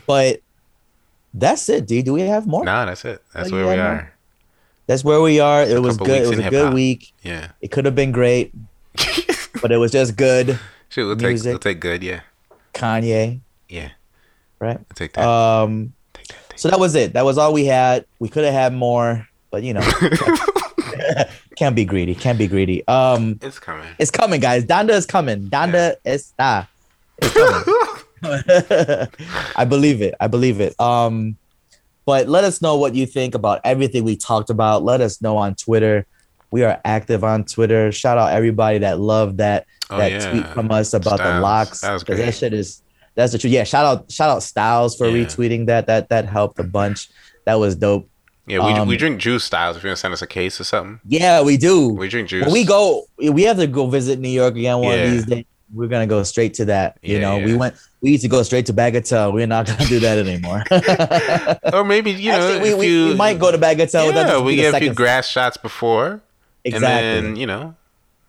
But 0.07 0.43
that's 1.35 1.69
it, 1.69 1.87
D. 1.87 2.03
Do 2.03 2.13
we 2.13 2.23
have 2.23 2.47
more? 2.47 2.65
Nah, 2.65 2.85
that's 2.85 3.05
it. 3.05 3.23
That's 3.33 3.51
Oh, 3.51 3.57
where 3.57 3.65
we 3.65 3.71
have 3.71 3.79
more? 3.79 3.87
are. 3.87 4.13
That's 4.87 5.05
where 5.05 5.21
we 5.21 5.41
are. 5.41 5.63
It 5.63 5.81
was 5.81 5.97
good. 5.97 6.23
It 6.23 6.29
was 6.29 6.39
a 6.39 6.43
good 6.43 6.53
hip-hop. 6.53 6.75
week. 6.75 7.13
Yeah. 7.23 7.49
It 7.61 7.71
could 7.71 7.85
have 7.85 7.95
been 7.95 8.13
great, 8.13 8.53
but 9.63 9.71
it 9.73 9.77
was 9.79 9.93
just 9.93 10.17
good. 10.17 10.59
Shoot, 10.89 11.07
we'll 11.07 11.17
take, 11.17 11.43
we'll 11.43 11.59
take 11.59 11.81
good. 11.81 12.03
Yeah. 12.03 12.21
Kanye, 12.75 13.41
Yeah. 13.69 13.91
right? 14.59 14.77
We'll 14.79 14.95
take 14.95 15.13
that. 15.15 15.27
Um, 15.27 15.93
take 16.13 16.27
that. 16.29 16.49
Take 16.51 16.59
so 16.59 16.69
that 16.69 16.81
was 16.81 16.95
it. 16.95 17.13
That 17.15 17.25
was 17.25 17.39
all 17.39 17.53
we 17.53 17.65
had. 17.65 18.05
We 18.19 18.29
could 18.29 18.45
have 18.45 18.53
had 18.53 18.75
more, 18.75 19.27
but 19.51 19.63
you 19.63 19.73
know, 19.73 19.81
can't 21.57 21.75
be 21.77 21.85
greedy. 21.85 22.15
Can't 22.15 22.39
be 22.39 22.47
greedy. 22.47 22.87
Um, 22.89 23.39
It's 23.43 23.59
coming. 23.59 23.89
it's 23.99 24.11
coming, 24.11 24.41
guys. 24.41 24.65
Donda 24.65 24.91
is 24.91 25.07
coming. 25.07 25.49
Donda 25.49 25.95
está. 26.05 26.67
It's 27.19 27.33
coming. 27.35 27.82
I 29.57 29.65
believe 29.69 30.03
it. 30.03 30.15
I 30.21 30.27
believe 30.29 30.61
it. 30.61 30.79
Um, 30.81 31.37
but 32.05 32.29
let 32.29 32.45
us 32.45 32.61
know 32.63 32.77
what 32.77 32.95
you 32.95 33.07
think 33.07 33.35
about 33.35 33.61
everything 33.65 34.05
we 34.05 34.17
talked 34.17 34.51
about. 34.51 34.83
Let 34.83 35.01
us 35.01 35.23
know 35.23 35.37
on 35.37 35.55
Twitter. 35.55 36.07
We 36.51 36.65
are 36.65 36.81
active 36.85 37.25
on 37.25 37.45
Twitter. 37.45 37.93
Shout 37.93 38.19
out 38.19 38.33
everybody 38.33 38.79
that 38.79 38.99
loved 39.01 39.39
that 39.39 39.67
Oh, 39.91 39.99
that 39.99 40.11
yeah. 40.11 40.31
tweet 40.31 40.47
from 40.49 40.71
us 40.71 40.95
about 40.95 41.19
the 41.19 41.41
LOX. 41.41 41.81
That 41.83 41.93
was 41.93 42.03
'cause 42.03 42.17
great. 42.17 42.25
That 42.27 42.35
shit 42.35 42.53
is 42.55 42.83
that's 43.15 43.33
the 43.33 43.39
truth. 43.39 43.53
Yeah, 43.53 43.65
shout 43.65 43.85
out 43.85 44.11
shout 44.11 44.31
out 44.31 44.43
Styles 44.43 44.97
for 44.97 45.07
Yeah. 45.07 45.25
retweeting 45.25 45.67
that. 45.67 45.87
That 45.87 46.09
that 46.09 46.27
helped 46.29 46.59
a 46.59 46.65
bunch. 46.65 47.09
That 47.45 47.55
was 47.57 47.77
dope. 47.77 48.09
Yeah, 48.47 48.65
we, 48.67 48.73
Um, 48.73 48.89
we 48.89 48.97
drink 48.97 49.21
juice 49.21 49.45
styles. 49.45 49.77
If 49.77 49.85
you 49.85 49.89
want 49.89 49.99
to 49.99 50.01
send 50.01 50.15
us 50.15 50.23
a 50.23 50.27
case 50.27 50.61
or 50.61 50.65
something, 50.65 50.99
Yeah, 51.07 51.43
we 51.43 51.57
do. 51.57 51.91
we 51.91 52.09
drink 52.09 52.29
juice. 52.29 52.45
when 52.45 52.53
we 52.53 52.65
go, 52.65 53.05
we 53.19 53.43
have 53.43 53.59
to 53.59 53.67
go 53.67 53.87
visit 53.87 54.19
New 54.19 54.29
York 54.31 54.57
again 54.57 54.79
one 54.79 54.97
Yeah. 54.97 55.05
of 55.05 55.11
these 55.13 55.27
days. 55.27 55.45
We're 55.73 55.89
gonna 55.89 56.07
go 56.07 56.23
straight 56.23 56.55
to 56.55 56.65
that. 56.67 56.99
You 57.03 57.15
Yeah, 57.17 57.21
know, 57.23 57.37
yeah. 57.39 57.47
we 57.47 57.55
went. 57.57 57.75
We 58.01 58.11
used 58.11 58.23
to 58.25 58.29
go 58.29 58.43
straight 58.43 58.67
to 58.67 58.73
Bagatelle. 58.75 59.33
We're 59.33 59.47
not 59.47 59.67
gonna 59.67 59.85
do 59.87 60.01
that 60.01 60.19
anymore. 60.19 60.65
or 61.73 61.85
maybe 61.85 62.11
you 62.13 62.33
know, 62.33 62.61
we, 62.63 62.75
we, 62.75 62.87
you 62.89 63.07
we 63.09 63.15
might 63.15 63.39
go 63.39 63.51
to 63.51 63.59
Bagatelle. 63.59 64.13
Yeah, 64.13 64.41
we 64.41 64.57
get 64.57 64.75
a 64.75 64.79
few 64.79 64.93
grass 64.93 65.29
shots 65.29 65.57
before, 65.57 66.21
Exactly. 66.65 66.87
and 67.19 67.27
then 67.29 67.37
you 67.37 67.47
know, 67.47 67.75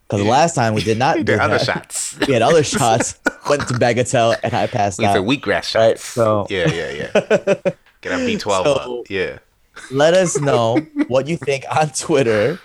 Because 0.08 0.26
last 0.26 0.56
time 0.56 0.74
we 0.74 0.84
did 0.84 0.98
not 0.98 1.18
do 1.18 1.24
The 1.24 1.42
other 1.44 1.58
that. 1.58 1.66
shots. 1.66 2.18
We 2.28 2.34
had 2.34 2.42
other 2.44 2.64
shots. 2.64 3.20
Went 3.50 3.68
to 3.68 3.74
Bagatelle 3.74 4.38
and 4.44 4.54
I 4.54 4.68
passed 4.68 5.00
We 5.00 5.06
out. 5.06 5.18
wheatgrass 5.18 5.64
shots. 5.64 5.76
Right, 5.76 6.00
so- 6.00 6.48
yeah, 6.50 6.70
yeah, 6.72 6.92
yeah. 6.92 7.12
Get 8.02 8.12
our 8.14 8.20
B12 8.20 8.40
So- 8.64 9.00
up. 9.02 9.10
Yeah. 9.10 9.40
Let 9.92 10.14
us 10.14 10.40
know 10.40 10.78
what 11.08 11.28
you 11.28 11.36
think 11.36 11.66
on 11.70 11.90
Twitter 11.90 12.60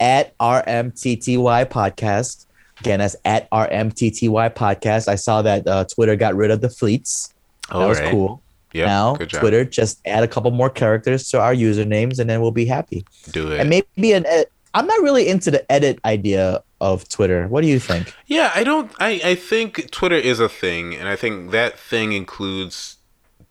at 0.00 0.36
RMTTY 0.38 1.66
podcast. 1.66 2.46
Again, 2.82 2.98
that's 2.98 3.14
at 3.24 3.48
RMTTY 3.50 4.54
podcast. 4.54 5.06
I 5.06 5.14
saw 5.14 5.40
that 5.42 5.66
uh, 5.68 5.84
Twitter 5.84 6.16
got 6.16 6.34
rid 6.34 6.50
of 6.50 6.60
the 6.60 6.68
fleets. 6.68 7.32
That 7.70 7.76
was 7.76 7.98
Alright. 7.98 8.10
cool. 8.12 8.42
Yeah. 8.72 8.86
now. 8.86 9.14
Twitter 9.14 9.64
just 9.64 10.00
add 10.04 10.24
a 10.24 10.28
couple 10.28 10.50
more 10.50 10.68
characters 10.68 11.28
to 11.30 11.40
our 11.40 11.54
usernames 11.54 12.18
and 12.18 12.28
then 12.28 12.40
we'll 12.40 12.50
be 12.50 12.64
happy. 12.64 13.04
Do 13.30 13.52
it. 13.52 13.60
And 13.60 13.70
maybe 13.70 14.12
an 14.14 14.26
ed- 14.26 14.46
I'm 14.74 14.86
not 14.86 15.00
really 15.02 15.28
into 15.28 15.50
the 15.52 15.70
edit 15.70 16.00
idea 16.04 16.62
of 16.80 17.08
Twitter. 17.08 17.46
What 17.46 17.60
do 17.60 17.68
you 17.68 17.78
think? 17.78 18.12
Yeah, 18.26 18.50
I 18.54 18.64
don't. 18.64 18.90
I 18.98 19.20
I 19.24 19.34
think 19.36 19.90
Twitter 19.92 20.16
is 20.16 20.40
a 20.40 20.48
thing, 20.48 20.94
and 20.96 21.08
I 21.08 21.14
think 21.14 21.50
that 21.52 21.78
thing 21.78 22.12
includes 22.12 22.96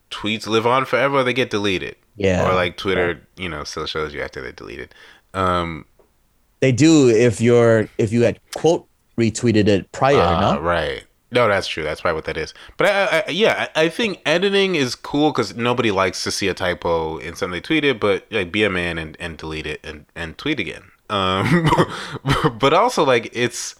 tweets 0.09 0.45
live 0.47 0.65
on 0.67 0.83
forever. 0.85 1.19
Or 1.19 1.23
they 1.23 1.33
get 1.33 1.49
deleted. 1.51 1.95
Yeah. 2.17 2.49
Or 2.49 2.53
like 2.55 2.75
Twitter, 2.75 3.21
you 3.37 3.47
know, 3.47 3.63
still 3.63 3.85
shows 3.85 4.13
you 4.13 4.21
after 4.21 4.41
they 4.41 4.51
delete 4.51 4.79
it. 4.79 4.93
Um, 5.33 5.85
They 6.59 6.71
do 6.71 7.07
if 7.09 7.39
you're 7.39 7.87
if 7.99 8.11
you 8.11 8.23
had 8.23 8.39
quote 8.55 8.87
retweeted 9.21 9.67
it 9.67 9.91
prior, 9.91 10.19
uh, 10.19 10.55
no? 10.55 10.61
right. 10.61 11.03
No, 11.33 11.47
that's 11.47 11.67
true. 11.67 11.83
That's 11.83 12.01
probably 12.01 12.17
what 12.17 12.25
that 12.25 12.35
is. 12.35 12.53
But 12.75 12.87
I, 12.87 13.23
I, 13.27 13.31
yeah, 13.31 13.69
I 13.73 13.87
think 13.87 14.21
editing 14.25 14.75
is 14.75 14.95
cool 14.95 15.31
because 15.31 15.55
nobody 15.55 15.89
likes 15.89 16.23
to 16.25 16.31
see 16.31 16.49
a 16.49 16.53
typo 16.53 17.17
in 17.17 17.35
something 17.35 17.53
they 17.53 17.61
tweeted. 17.61 18.01
But 18.01 18.25
like, 18.31 18.51
be 18.51 18.65
a 18.65 18.69
man 18.69 18.97
and, 18.97 19.15
and 19.19 19.37
delete 19.37 19.65
it 19.65 19.79
and, 19.83 20.05
and 20.13 20.37
tweet 20.37 20.59
again. 20.59 20.83
Um, 21.09 21.69
but 22.59 22.73
also 22.73 23.05
like 23.05 23.29
it's. 23.33 23.75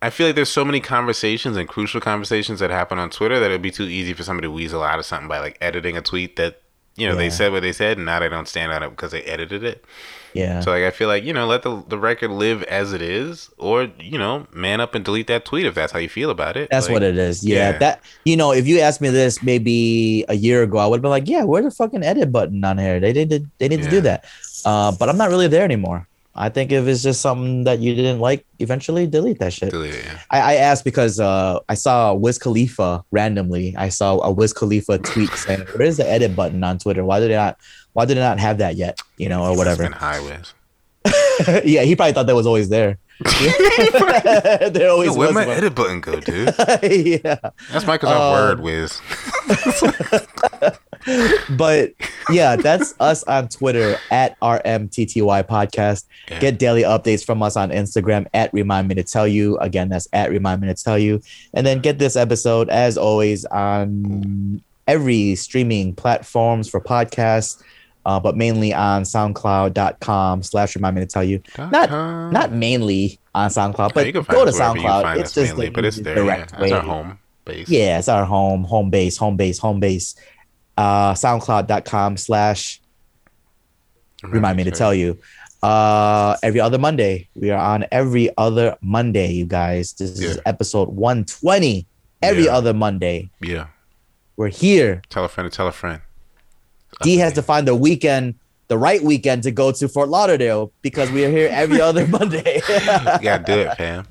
I 0.00 0.10
feel 0.10 0.26
like 0.26 0.34
there's 0.34 0.48
so 0.48 0.64
many 0.64 0.80
conversations 0.80 1.56
and 1.56 1.68
crucial 1.68 2.00
conversations 2.00 2.58
that 2.58 2.70
happen 2.70 2.98
on 2.98 3.10
Twitter 3.10 3.38
that 3.38 3.46
it'd 3.46 3.62
be 3.62 3.70
too 3.70 3.84
easy 3.84 4.12
for 4.14 4.24
somebody 4.24 4.48
to 4.48 4.50
weasel 4.50 4.82
out 4.82 4.98
of 4.98 5.04
something 5.04 5.28
by 5.28 5.38
like 5.38 5.56
editing 5.60 5.96
a 5.96 6.02
tweet 6.02 6.34
that 6.34 6.60
you 6.96 7.08
know 7.08 7.14
they 7.14 7.30
said 7.30 7.52
what 7.52 7.62
they 7.62 7.72
said 7.72 7.98
and 7.98 8.06
now 8.06 8.18
they 8.18 8.28
don't 8.28 8.48
stand 8.48 8.72
on 8.72 8.82
it 8.82 8.90
because 8.90 9.12
they 9.12 9.22
edited 9.22 9.62
it. 9.62 9.84
Yeah. 10.34 10.60
So 10.60 10.70
like 10.70 10.84
I 10.84 10.90
feel 10.90 11.08
like 11.08 11.24
you 11.24 11.32
know 11.32 11.46
let 11.46 11.62
the 11.62 11.82
the 11.88 11.98
record 11.98 12.30
live 12.30 12.62
as 12.64 12.92
it 12.92 13.02
is, 13.02 13.50
or 13.58 13.88
you 13.98 14.18
know 14.18 14.46
man 14.52 14.80
up 14.80 14.94
and 14.94 15.04
delete 15.04 15.26
that 15.26 15.44
tweet 15.44 15.66
if 15.66 15.74
that's 15.74 15.92
how 15.92 15.98
you 15.98 16.08
feel 16.08 16.30
about 16.30 16.56
it. 16.56 16.68
That's 16.70 16.86
Like, 16.86 16.94
what 16.94 17.02
it 17.02 17.18
is. 17.18 17.44
Yeah, 17.44 17.72
yeah. 17.72 17.78
That 17.78 18.00
you 18.24 18.36
know, 18.36 18.52
if 18.52 18.66
you 18.66 18.80
asked 18.80 19.00
me 19.00 19.10
this 19.10 19.42
maybe 19.42 20.24
a 20.28 20.34
year 20.34 20.62
ago, 20.62 20.78
I 20.78 20.86
would 20.86 20.96
have 20.96 21.02
been 21.02 21.10
like, 21.10 21.28
Yeah, 21.28 21.44
where's 21.44 21.64
the 21.64 21.70
fucking 21.70 22.02
edit 22.02 22.32
button 22.32 22.64
on 22.64 22.78
here? 22.78 23.00
They 23.00 23.12
did 23.12 23.50
they 23.58 23.68
need 23.68 23.82
to 23.82 23.90
do 23.90 24.00
that. 24.02 24.24
Uh, 24.64 24.92
but 24.98 25.08
I'm 25.08 25.16
not 25.16 25.28
really 25.28 25.48
there 25.48 25.64
anymore. 25.64 26.06
I 26.34 26.48
think 26.48 26.72
if 26.72 26.86
it's 26.86 27.02
just 27.02 27.20
something 27.20 27.64
that 27.64 27.80
you 27.80 27.94
didn't 27.94 28.18
like, 28.18 28.46
eventually 28.58 29.06
delete 29.06 29.38
that 29.40 29.52
shit. 29.52 29.70
Delete 29.70 29.94
it. 29.94 30.04
Yeah. 30.04 30.18
I, 30.30 30.40
I 30.40 30.54
asked 30.54 30.82
because 30.82 31.20
uh, 31.20 31.58
I 31.68 31.74
saw 31.74 32.14
Wiz 32.14 32.38
Khalifa 32.38 33.04
randomly. 33.10 33.76
I 33.76 33.90
saw 33.90 34.18
a 34.20 34.30
Wiz 34.30 34.54
Khalifa 34.54 34.96
tweet 34.98 35.28
saying, 35.30 35.66
"Where 35.76 35.86
is 35.86 35.98
the 35.98 36.08
edit 36.08 36.34
button 36.34 36.64
on 36.64 36.78
Twitter? 36.78 37.04
Why 37.04 37.20
did 37.20 37.30
they 37.30 37.36
not? 37.36 37.58
Why 37.92 38.04
did 38.04 38.16
they 38.16 38.20
not 38.20 38.38
have 38.40 38.58
that 38.58 38.76
yet? 38.76 38.98
You 39.16 39.28
know, 39.28 39.44
or 39.44 39.56
whatever." 39.56 39.82
been 39.84 39.92
high 39.92 40.20
with. 40.20 40.52
yeah, 41.64 41.82
he 41.82 41.96
probably 41.96 42.12
thought 42.12 42.26
that 42.26 42.34
was 42.34 42.46
always 42.46 42.68
there. 42.68 42.98
there 43.22 44.90
always 44.90 45.08
Yo, 45.10 45.14
where'd 45.14 45.34
my 45.34 45.46
one. 45.46 45.56
edit 45.56 45.74
button 45.74 46.00
go, 46.00 46.18
dude? 46.20 46.46
yeah, 46.82 47.36
That's 47.70 47.84
Microsoft 47.84 48.04
Um, 48.20 48.32
Word, 48.32 48.60
Wiz. 48.60 49.00
but 51.56 51.92
yeah, 52.30 52.56
that's 52.56 52.94
us 53.00 53.22
on 53.24 53.48
Twitter 53.48 53.96
at 54.10 54.38
RMTTY 54.40 55.44
podcast. 55.48 56.04
Yeah. 56.30 56.38
Get 56.40 56.58
daily 56.58 56.82
updates 56.82 57.24
from 57.24 57.42
us 57.42 57.56
on 57.56 57.70
Instagram 57.70 58.26
at 58.34 58.52
Remind 58.52 58.88
Me 58.88 58.94
to 58.96 59.02
Tell 59.02 59.26
You. 59.26 59.56
Again, 59.58 59.88
that's 59.88 60.08
at 60.12 60.30
Remind 60.30 60.60
Me 60.62 60.68
to 60.68 60.74
Tell 60.74 60.98
You. 60.98 61.20
And 61.54 61.66
then 61.66 61.80
get 61.80 61.98
this 61.98 62.16
episode, 62.16 62.68
as 62.70 62.96
always, 62.96 63.44
on 63.46 64.62
every 64.88 65.34
streaming 65.36 65.94
platforms 65.94 66.68
for 66.68 66.80
podcasts, 66.80 67.62
uh, 68.06 68.18
but 68.20 68.36
mainly 68.36 68.72
on 68.74 69.02
SoundCloud.com 69.02 70.42
slash 70.42 70.74
Remind 70.76 70.96
Me 70.96 71.02
to 71.02 71.06
Tell 71.06 71.24
You. 71.24 71.42
Not 71.58 71.88
com. 71.88 72.32
not 72.32 72.52
mainly 72.52 73.18
on 73.34 73.50
SoundCloud, 73.50 73.94
but 73.94 74.06
Yeah, 74.06 74.12
go 74.12 74.22
to 74.44 74.50
us 74.50 74.54
wherever 74.58 74.76
you 74.78 74.84
SoundCloud. 74.84 75.18
It's 75.18 75.32
just 75.32 75.52
mainly, 75.52 75.66
the 75.66 75.72
but 75.72 75.84
it's 75.84 75.96
there. 75.98 76.16
Yeah. 76.16 76.22
direct 76.24 76.50
That's 76.52 76.62
way. 76.62 76.72
our 76.72 76.82
home 76.82 77.18
base. 77.44 77.68
Yeah, 77.68 77.98
it's 77.98 78.08
our 78.08 78.24
home, 78.24 78.64
home 78.64 78.90
base, 78.90 79.16
home 79.16 79.36
base, 79.36 79.58
home 79.58 79.80
base. 79.80 80.14
Uh, 80.76 81.12
SoundCloud.com 81.14 82.16
slash 82.16 82.80
remind 84.22 84.56
me 84.56 84.64
to 84.64 84.70
tell 84.70 84.94
you. 84.94 85.18
Uh, 85.62 86.36
every 86.42 86.58
other 86.58 86.78
Monday. 86.78 87.28
We 87.36 87.50
are 87.50 87.58
on 87.74 87.86
every 87.92 88.30
other 88.36 88.76
Monday, 88.80 89.30
you 89.32 89.44
guys. 89.46 89.92
This 89.92 90.18
is 90.18 90.40
episode 90.44 90.88
120. 90.88 91.86
Every 92.20 92.44
Yeah. 92.46 92.56
other 92.56 92.74
Monday. 92.74 93.30
Yeah. 93.40 93.66
We're 94.36 94.48
here. 94.48 95.02
Tell 95.08 95.24
a 95.24 95.28
friend 95.28 95.48
to 95.50 95.56
tell 95.56 95.68
a 95.68 95.72
friend. 95.72 96.00
D 97.02 97.16
has 97.18 97.32
to 97.34 97.42
find 97.42 97.66
the 97.66 97.74
weekend, 97.74 98.34
the 98.68 98.78
right 98.78 99.02
weekend 99.02 99.42
to 99.44 99.50
go 99.50 99.72
to 99.72 99.88
Fort 99.88 100.08
Lauderdale 100.08 100.72
because 100.82 101.10
we 101.10 101.24
are 101.24 101.30
here 101.30 101.48
every 101.52 101.80
other 101.88 102.06
Monday. 102.06 102.56
You 102.68 102.74
gotta 103.22 103.44
do 103.46 103.52
it, 103.60 103.76
fam. 103.76 104.06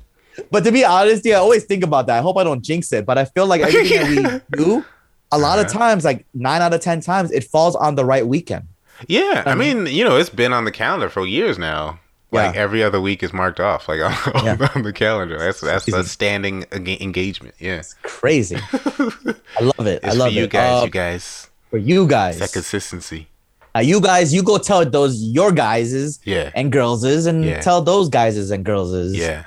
But 0.50 0.64
to 0.64 0.72
be 0.72 0.84
honest, 0.84 1.24
yeah, 1.24 1.36
I 1.36 1.38
always 1.38 1.64
think 1.64 1.84
about 1.84 2.06
that. 2.06 2.18
I 2.18 2.22
hope 2.22 2.36
I 2.38 2.44
don't 2.44 2.62
jinx 2.62 2.92
it, 2.92 3.04
but 3.06 3.18
I 3.18 3.24
feel 3.26 3.46
like 3.46 3.60
everything 3.60 4.22
that 4.22 4.42
we 4.56 4.56
do, 4.64 4.84
a 5.30 5.38
lot 5.38 5.58
of 5.58 5.66
Uh-huh. 5.66 5.78
times, 5.78 6.04
like 6.04 6.26
nine 6.34 6.62
out 6.62 6.72
of 6.74 6.80
ten 6.80 7.00
times, 7.00 7.30
it 7.32 7.44
falls 7.44 7.76
on 7.76 7.94
the 7.96 8.04
right 8.04 8.26
weekend. 8.26 8.66
Yeah, 9.08 9.42
I 9.46 9.52
Um, 9.52 9.58
mean, 9.58 9.86
you 9.86 10.04
know, 10.04 10.16
it's 10.16 10.30
been 10.30 10.52
on 10.52 10.64
the 10.64 10.70
calendar 10.70 11.08
for 11.08 11.26
years 11.26 11.58
now. 11.58 11.98
Like 12.30 12.54
Yeah. 12.54 12.60
every 12.62 12.82
other 12.82 12.98
week 12.98 13.22
is 13.22 13.32
marked 13.34 13.60
off, 13.60 13.88
like 13.88 14.00
on, 14.34 14.44
Yeah. 14.44 14.68
on 14.74 14.82
the 14.84 14.92
calendar. 14.92 15.38
That's 15.38 15.60
that's 15.60 15.86
a 15.88 16.02
standing 16.04 16.64
engagement. 16.72 17.54
Yeah, 17.58 17.76
it's 17.76 17.94
Crazy. 18.02 18.56
I 18.72 19.60
love 19.60 19.86
it. 19.86 20.00
it's 20.02 20.14
I 20.14 20.16
love 20.16 20.32
you 20.32 20.44
it. 20.44 20.50
guys. 20.50 20.80
Uh, 20.82 20.84
you 20.86 20.90
guys, 20.90 21.48
for 21.72 21.78
you 21.78 22.06
guys. 22.06 22.38
that 22.38 22.52
consistency. 22.52 23.26
Now, 23.74 23.80
you 23.80 24.00
guys, 24.02 24.34
you 24.34 24.42
go 24.42 24.58
tell 24.58 24.84
those 24.84 25.22
your 25.22 25.50
guyses 25.50 26.20
Yeah, 26.24 26.50
and 26.54 26.70
girlses, 26.70 27.26
and 27.26 27.42
Yeah. 27.42 27.60
tell 27.62 27.80
those 27.80 28.10
guyses 28.10 28.50
and 28.50 28.64
girlses. 28.66 29.16
yeah, 29.16 29.46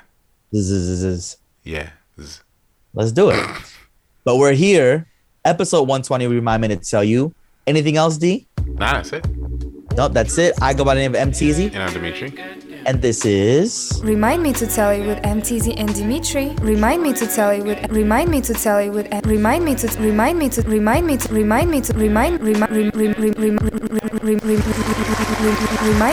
Zzz, 0.52 0.66
zzz, 0.66 1.00
zzz. 1.22 1.36
yeah. 1.62 1.90
This- 2.18 2.40
Let's 2.92 3.12
do 3.12 3.30
it. 3.30 3.38
but 4.24 4.36
we're 4.38 4.54
here, 4.54 5.06
episode 5.44 5.82
120. 5.86 6.26
Remind 6.26 6.62
me 6.62 6.68
to 6.68 6.76
tell 6.76 7.04
you. 7.04 7.32
Anything 7.68 7.96
else, 7.96 8.16
D? 8.16 8.46
Nah, 8.66 8.94
that's 8.94 9.12
it. 9.12 9.24
Nope, 9.96 10.12
that's 10.12 10.36
it. 10.38 10.54
I 10.60 10.74
go 10.74 10.84
by 10.84 10.94
the 10.96 11.00
name 11.02 11.12
of 11.12 11.20
M. 11.20 11.30
Teezy, 11.30 11.66
And 11.72 11.82
I'm 11.82 11.92
Dimitri. 11.92 12.32
And 12.86 13.02
this 13.02 13.24
is. 13.24 14.00
Remind 14.04 14.44
me 14.44 14.52
to 14.52 14.64
tell 14.64 14.94
you 14.94 15.08
with 15.08 15.18
M. 15.26 15.42
Teezy 15.42 15.74
and 15.76 15.92
Dimitri. 15.92 16.54
Remind 16.62 17.02
me 17.02 17.12
to 17.14 17.26
tell 17.26 17.52
you 17.52 17.64
with 17.64 17.82
remind 17.90 18.30
me 18.30 18.40
to 18.42 18.54
tell 18.54 18.80
you 18.80 18.92
with 18.92 19.08
remind 19.26 19.64
me 19.64 19.74
to 19.74 19.88
remind 19.98 20.38
me 20.38 20.48
to 20.50 20.62
remind 20.62 21.06
me 21.06 21.16
to 21.16 21.28
remind 21.32 21.68
me 21.68 21.80
to 21.80 21.92
remind 21.94 22.40
remind 22.40 22.70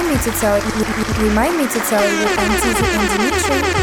me 0.10 0.18
to 0.18 0.32
tell 0.32 0.58
you 0.58 0.66
remind 1.30 1.58
me 1.58 1.68
to 1.68 1.80
tell 1.80 2.04
you 2.10 2.18
with 2.26 2.40
M. 2.40 2.52
Teezy 2.58 2.90
and 2.98 3.08
Dimitri. 3.22 3.83